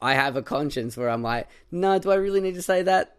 I 0.00 0.14
have 0.14 0.36
a 0.36 0.42
conscience 0.42 0.96
where 0.96 1.08
I'm 1.08 1.22
like, 1.22 1.48
no, 1.70 1.98
do 1.98 2.10
I 2.10 2.16
really 2.16 2.40
need 2.40 2.54
to 2.54 2.62
say 2.62 2.82
that? 2.82 3.16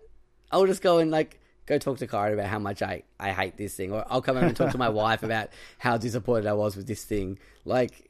I'll 0.52 0.68
just 0.68 0.82
go 0.82 1.00
and 1.00 1.10
like 1.10 1.40
go 1.66 1.78
talk 1.78 1.98
to 2.00 2.08
Karen 2.08 2.34
about 2.34 2.48
how 2.48 2.60
much 2.60 2.82
I 2.82 3.04
I 3.20 3.32
hate 3.32 3.58
this 3.58 3.76
thing, 3.76 3.92
or 3.92 4.06
I'll 4.10 4.22
come 4.22 4.36
home 4.36 4.46
and 4.46 4.56
talk 4.56 4.72
to 4.72 4.78
my 4.78 4.90
wife 5.04 5.24
about 5.24 5.50
how 5.78 5.98
disappointed 5.98 6.48
I 6.48 6.54
was 6.54 6.76
with 6.76 6.88
this 6.88 7.04
thing. 7.04 7.40
Like, 7.66 8.10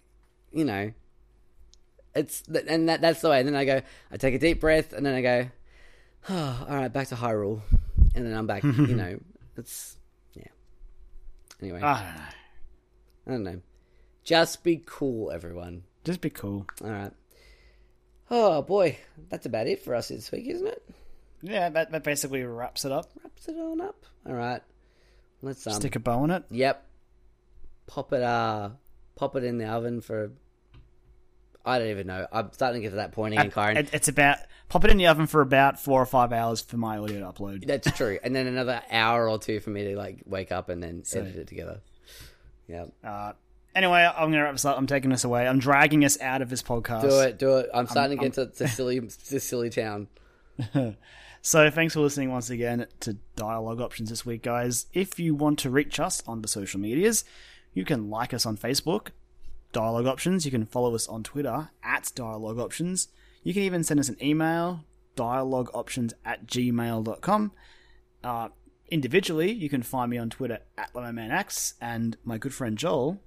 you 0.52 0.66
know, 0.66 0.92
it's 2.16 2.44
and 2.48 2.90
that 2.90 3.02
that's 3.02 3.22
the 3.22 3.30
way. 3.30 3.40
And 3.40 3.48
then 3.48 3.56
I 3.56 3.66
go, 3.66 3.82
I 4.12 4.18
take 4.18 4.34
a 4.34 4.40
deep 4.40 4.60
breath, 4.60 4.94
and 4.94 5.06
then 5.06 5.16
I 5.16 5.22
go, 5.22 5.50
oh, 6.30 6.66
all 6.70 6.76
right, 6.76 6.92
back 6.92 7.08
to 7.10 7.16
Hyrule, 7.16 7.62
and 8.16 8.26
then 8.26 8.34
I'm 8.34 8.48
back. 8.48 8.64
you 8.64 8.72
know, 8.96 9.20
it's 9.58 9.98
yeah. 10.34 10.48
Anyway, 11.62 11.82
I 11.82 12.04
don't 12.04 12.16
know. 12.16 12.22
I 13.26 13.32
don't 13.32 13.44
know. 13.44 13.62
Just 14.24 14.64
be 14.64 14.82
cool, 14.86 15.32
everyone. 15.32 15.84
Just 16.04 16.22
be 16.22 16.30
cool. 16.30 16.66
All 16.84 16.90
right. 16.90 17.12
Oh 18.30 18.62
boy, 18.62 18.98
that's 19.30 19.46
about 19.46 19.68
it 19.68 19.84
for 19.84 19.96
us 19.96 20.08
this 20.08 20.32
week, 20.32 20.48
isn't 20.48 20.68
it? 20.68 20.84
Yeah, 21.44 21.70
that, 21.70 21.92
that 21.92 22.04
basically 22.04 22.44
wraps 22.44 22.86
it 22.86 22.92
up. 22.92 23.12
Wraps 23.22 23.50
it 23.50 23.58
on 23.58 23.82
up. 23.82 24.06
All 24.26 24.34
right. 24.34 24.62
Let's 25.42 25.68
um. 25.68 25.74
Stick 25.74 25.98
a 25.98 26.00
bow 26.00 26.20
on 26.20 26.32
it. 26.32 26.46
Yep. 26.50 26.86
Pop 27.86 28.14
it. 28.14 28.24
Uh. 28.24 28.70
Pop 29.16 29.36
it 29.36 29.44
in 29.44 29.58
the 29.58 29.66
oven 29.68 30.00
for. 30.02 30.32
I 31.66 31.80
don't 31.80 31.90
even 31.90 32.08
know. 32.08 32.28
I'm 32.32 32.52
starting 32.52 32.82
to 32.82 32.86
get 32.86 32.90
to 32.92 32.96
that 32.98 33.12
point 33.14 33.34
again, 33.36 33.52
Karen. 33.52 33.78
It- 33.78 33.90
it's 33.94 34.08
about 34.08 34.38
pop 34.70 34.84
it 34.86 34.92
in 34.92 34.98
the 34.98 35.08
oven 35.08 35.28
for 35.28 35.42
about 35.42 35.80
four 35.80 36.02
or 36.02 36.06
five 36.06 36.34
hours 36.34 36.62
for 36.62 36.78
my 36.78 36.98
audio 36.98 37.20
to 37.20 37.26
upload. 37.26 37.66
That's 37.66 37.90
true. 37.98 38.20
And 38.24 38.36
then 38.36 38.48
another 38.48 38.82
hour 38.92 39.30
or 39.30 39.38
two 39.40 39.60
for 39.60 39.70
me 39.70 39.84
to 39.86 39.96
like 39.96 40.24
wake 40.26 40.52
up 40.52 40.70
and 40.70 40.82
then 40.84 41.04
edit 41.14 41.36
it 41.36 41.48
together. 41.48 41.80
Yeah. 42.68 42.86
Uh, 43.04 43.34
anyway, 43.76 44.10
I'm 44.16 44.32
gonna 44.32 44.44
wrap 44.44 44.54
this 44.56 44.66
up. 44.66 44.78
I'm 44.78 44.88
taking 44.88 45.10
this 45.10 45.24
away. 45.24 45.48
I'm 45.48 45.60
dragging 45.60 46.04
us 46.06 46.20
out 46.22 46.42
of 46.42 46.50
this 46.50 46.62
podcast. 46.64 47.02
Do 47.02 47.20
it. 47.22 47.40
Do 47.40 47.58
it. 47.58 47.70
I'm 47.74 47.88
starting 47.88 48.18
to 48.18 48.24
get 48.24 48.34
to, 48.34 48.48
to 48.48 48.68
silly, 48.68 49.00
to 49.00 49.40
silly 49.40 49.70
town. 49.70 50.08
So 51.46 51.70
thanks 51.70 51.94
for 51.94 52.00
listening 52.00 52.32
once 52.32 52.50
again 52.50 52.88
to 53.02 53.18
Dialogue 53.36 53.82
Options 53.82 54.10
this 54.10 54.26
week, 54.26 54.44
guys. 54.44 54.86
If 54.94 55.20
you 55.20 55.36
want 55.36 55.60
to 55.60 55.70
reach 55.70 56.00
us 56.00 56.24
on 56.26 56.42
the 56.42 56.48
social 56.48 56.80
medias, 56.80 57.26
you 57.74 57.84
can 57.84 58.10
like 58.10 58.34
us 58.34 58.46
on 58.46 58.56
Facebook, 58.56 59.10
Dialogue 59.74 60.06
Options. 60.06 60.46
You 60.46 60.52
can 60.52 60.66
follow 60.66 60.96
us 60.96 61.08
on 61.08 61.24
Twitter 61.24 61.70
at 61.84 62.12
Dialogue 62.16 62.60
Options. 62.60 63.10
You 63.44 63.54
can 63.54 63.64
even 63.64 63.84
send 63.84 64.00
us 64.00 64.08
an 64.08 64.18
email, 64.24 64.86
dialogueoptions 65.18 66.14
at 66.24 66.48
gmail.com. 66.48 67.52
Uh, 68.24 68.50
individually, 68.90 69.52
you 69.52 69.68
can 69.68 69.84
find 69.84 70.10
me 70.10 70.18
on 70.18 70.30
Twitter 70.30 70.60
at 70.78 70.94
LemonManX 70.94 71.74
and 71.82 72.16
my 72.24 72.38
good 72.38 72.54
friend 72.54 72.78
Joel. 72.78 73.20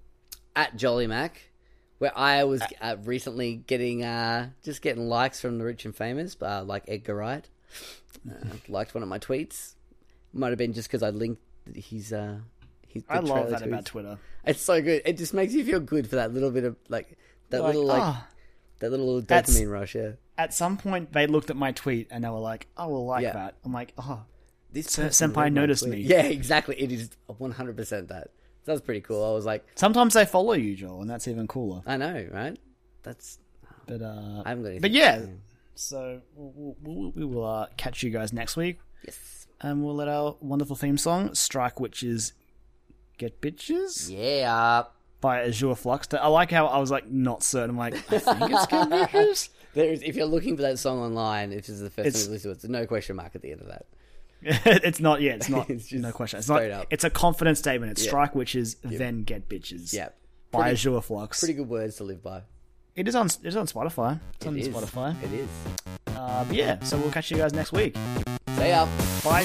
at 0.54 0.76
Jolly 0.76 1.06
Mac, 1.06 1.50
where 1.98 2.16
I 2.16 2.44
was 2.44 2.62
uh, 2.80 2.96
recently 3.04 3.56
getting 3.56 4.02
uh, 4.02 4.50
just 4.62 4.80
getting 4.80 5.06
likes 5.08 5.40
from 5.40 5.58
the 5.58 5.64
rich 5.64 5.84
and 5.84 5.94
famous, 5.94 6.36
uh, 6.40 6.62
like 6.64 6.84
Edgar 6.88 7.16
Wright. 7.16 7.46
Uh, 8.26 8.46
liked 8.68 8.94
one 8.94 9.02
of 9.02 9.08
my 9.08 9.18
tweets. 9.18 9.74
Might 10.32 10.48
have 10.50 10.58
been 10.58 10.72
just 10.72 10.88
because 10.88 11.02
I 11.02 11.10
linked 11.10 11.42
his. 11.74 12.14
I 13.08 13.18
love 13.20 13.50
that 13.50 13.62
about 13.62 13.84
Twitter. 13.86 14.18
It's 14.44 14.60
so 14.60 14.80
good. 14.80 15.02
It 15.04 15.16
just 15.18 15.34
makes 15.34 15.52
you 15.54 15.64
feel 15.64 15.80
good 15.80 16.08
for 16.08 16.16
that 16.16 16.32
little 16.32 16.50
bit 16.50 16.64
of 16.64 16.76
like 16.88 17.16
that 17.50 17.62
Like, 17.62 17.66
little 17.74 17.86
like 17.86 18.02
ah. 18.02 18.26
that 18.78 18.90
little 18.90 19.20
dopamine 19.22 19.70
rush. 19.70 19.94
Yeah, 19.94 20.12
At 20.38 20.54
some 20.54 20.76
point, 20.76 21.12
they 21.12 21.26
looked 21.26 21.50
at 21.50 21.56
my 21.56 21.72
tweet 21.72 22.08
and 22.10 22.22
they 22.24 22.28
were 22.28 22.38
like, 22.38 22.66
"I 22.76 22.86
will 22.86 23.06
like 23.06 23.22
Yeah. 23.22 23.32
that." 23.32 23.54
I'm 23.64 23.72
like, 23.72 23.92
"Oh, 23.98 24.22
this 24.72 24.86
Senpai 24.88 25.52
noticed 25.52 25.86
me. 25.86 25.98
Yeah, 26.00 26.22
exactly. 26.22 26.80
It 26.80 26.92
is 26.92 27.10
one 27.26 27.52
hundred 27.52 27.76
percent 27.76 28.08
that. 28.08 28.28
So 28.64 28.72
that's 28.72 28.80
pretty 28.80 29.00
cool. 29.00 29.24
I 29.24 29.32
was 29.32 29.44
like, 29.46 29.64
sometimes 29.76 30.14
they 30.14 30.24
follow 30.26 30.52
you, 30.54 30.74
Joel, 30.74 31.00
and 31.00 31.08
that's 31.10 31.26
even 31.28 31.46
cooler." 31.46 31.82
I 31.86 31.96
know, 31.96 32.26
right? 32.32 32.58
That's 33.02 33.38
But 33.86 34.02
uh, 34.02 34.42
I 34.44 34.48
haven't 34.50 34.64
got 34.64 34.70
anything. 34.70 34.80
But 34.82 34.90
yeah, 34.90 35.22
so 35.74 36.20
we'll, 36.34 36.76
we'll, 36.82 37.10
we 37.12 37.24
will 37.24 37.44
uh, 37.44 37.66
catch 37.76 38.02
you 38.02 38.10
guys 38.10 38.32
next 38.32 38.56
week, 38.56 38.78
yes, 39.04 39.46
and 39.60 39.84
we'll 39.84 39.94
let 39.94 40.08
our 40.08 40.36
wonderful 40.40 40.74
theme 40.76 40.98
song 40.98 41.34
"Strike 41.34 41.78
Witches 41.80 42.32
Get 43.18 43.40
Bitches" 43.40 44.10
yeah. 44.10 44.84
by 45.20 45.42
Azure 45.44 45.74
Flux. 45.74 46.08
I 46.14 46.26
like 46.28 46.50
how 46.50 46.66
I 46.66 46.78
was 46.78 46.90
like 46.90 47.10
not 47.10 47.42
certain. 47.42 47.70
I'm 47.70 47.78
like, 47.78 47.94
I 48.12 48.18
think 48.18 48.52
it's 48.52 48.66
Get 48.66 48.88
Bitches. 48.90 49.48
There 49.74 49.92
is, 49.92 50.00
if 50.02 50.16
you're 50.16 50.24
looking 50.24 50.56
for 50.56 50.62
that 50.62 50.78
song 50.78 51.00
online, 51.00 51.52
if 51.52 51.66
this 51.66 51.68
is 51.76 51.80
the 51.82 51.90
first 51.90 52.06
It's- 52.06 52.22
time 52.22 52.28
you 52.30 52.32
listen 52.36 52.50
to 52.50 52.56
it, 52.56 52.62
there's 52.62 52.70
no 52.70 52.86
question 52.86 53.14
mark 53.16 53.34
at 53.34 53.42
the 53.42 53.52
end 53.52 53.60
of 53.60 53.66
that. 53.66 53.84
it's 54.42 55.00
not. 55.00 55.20
Yeah, 55.20 55.32
it's 55.32 55.50
not. 55.50 55.68
It's 55.70 55.92
no 55.92 56.12
question. 56.12 56.38
It's 56.38 56.48
not. 56.48 56.56
straight 56.60 56.72
up. 56.72 56.86
It's 56.88 57.04
a 57.04 57.10
confident 57.10 57.58
statement. 57.58 57.92
It's 57.92 58.02
Yeah. 58.02 58.08
strike 58.10 58.34
witches, 58.34 58.76
then 58.82 59.24
get 59.24 59.50
bitches. 59.50 59.92
Yeah, 59.92 60.08
by 60.50 60.60
pretty, 60.60 60.72
Azure 60.72 61.00
Flux. 61.02 61.40
pretty 61.40 61.52
good 61.52 61.68
words 61.68 61.96
to 61.96 62.04
live 62.04 62.22
by. 62.22 62.40
It 62.94 63.06
is 63.06 63.14
on. 63.14 63.26
It 63.26 63.44
is 63.44 63.56
on 63.56 63.66
Spotify. 63.66 64.18
It's 64.36 64.46
on 64.46 64.56
It 64.56 64.60
is. 64.62 64.68
Spotify. 64.68 65.14
It 65.22 65.32
is. 65.34 65.48
Uh, 66.06 66.44
but 66.46 66.56
yeah, 66.56 66.82
so 66.82 66.96
we'll 66.96 67.10
catch 67.10 67.30
you 67.30 67.36
guys 67.36 67.52
next 67.52 67.72
week. 67.72 67.94
See 68.56 68.68
ya. 68.68 68.88
Bye. 69.22 69.44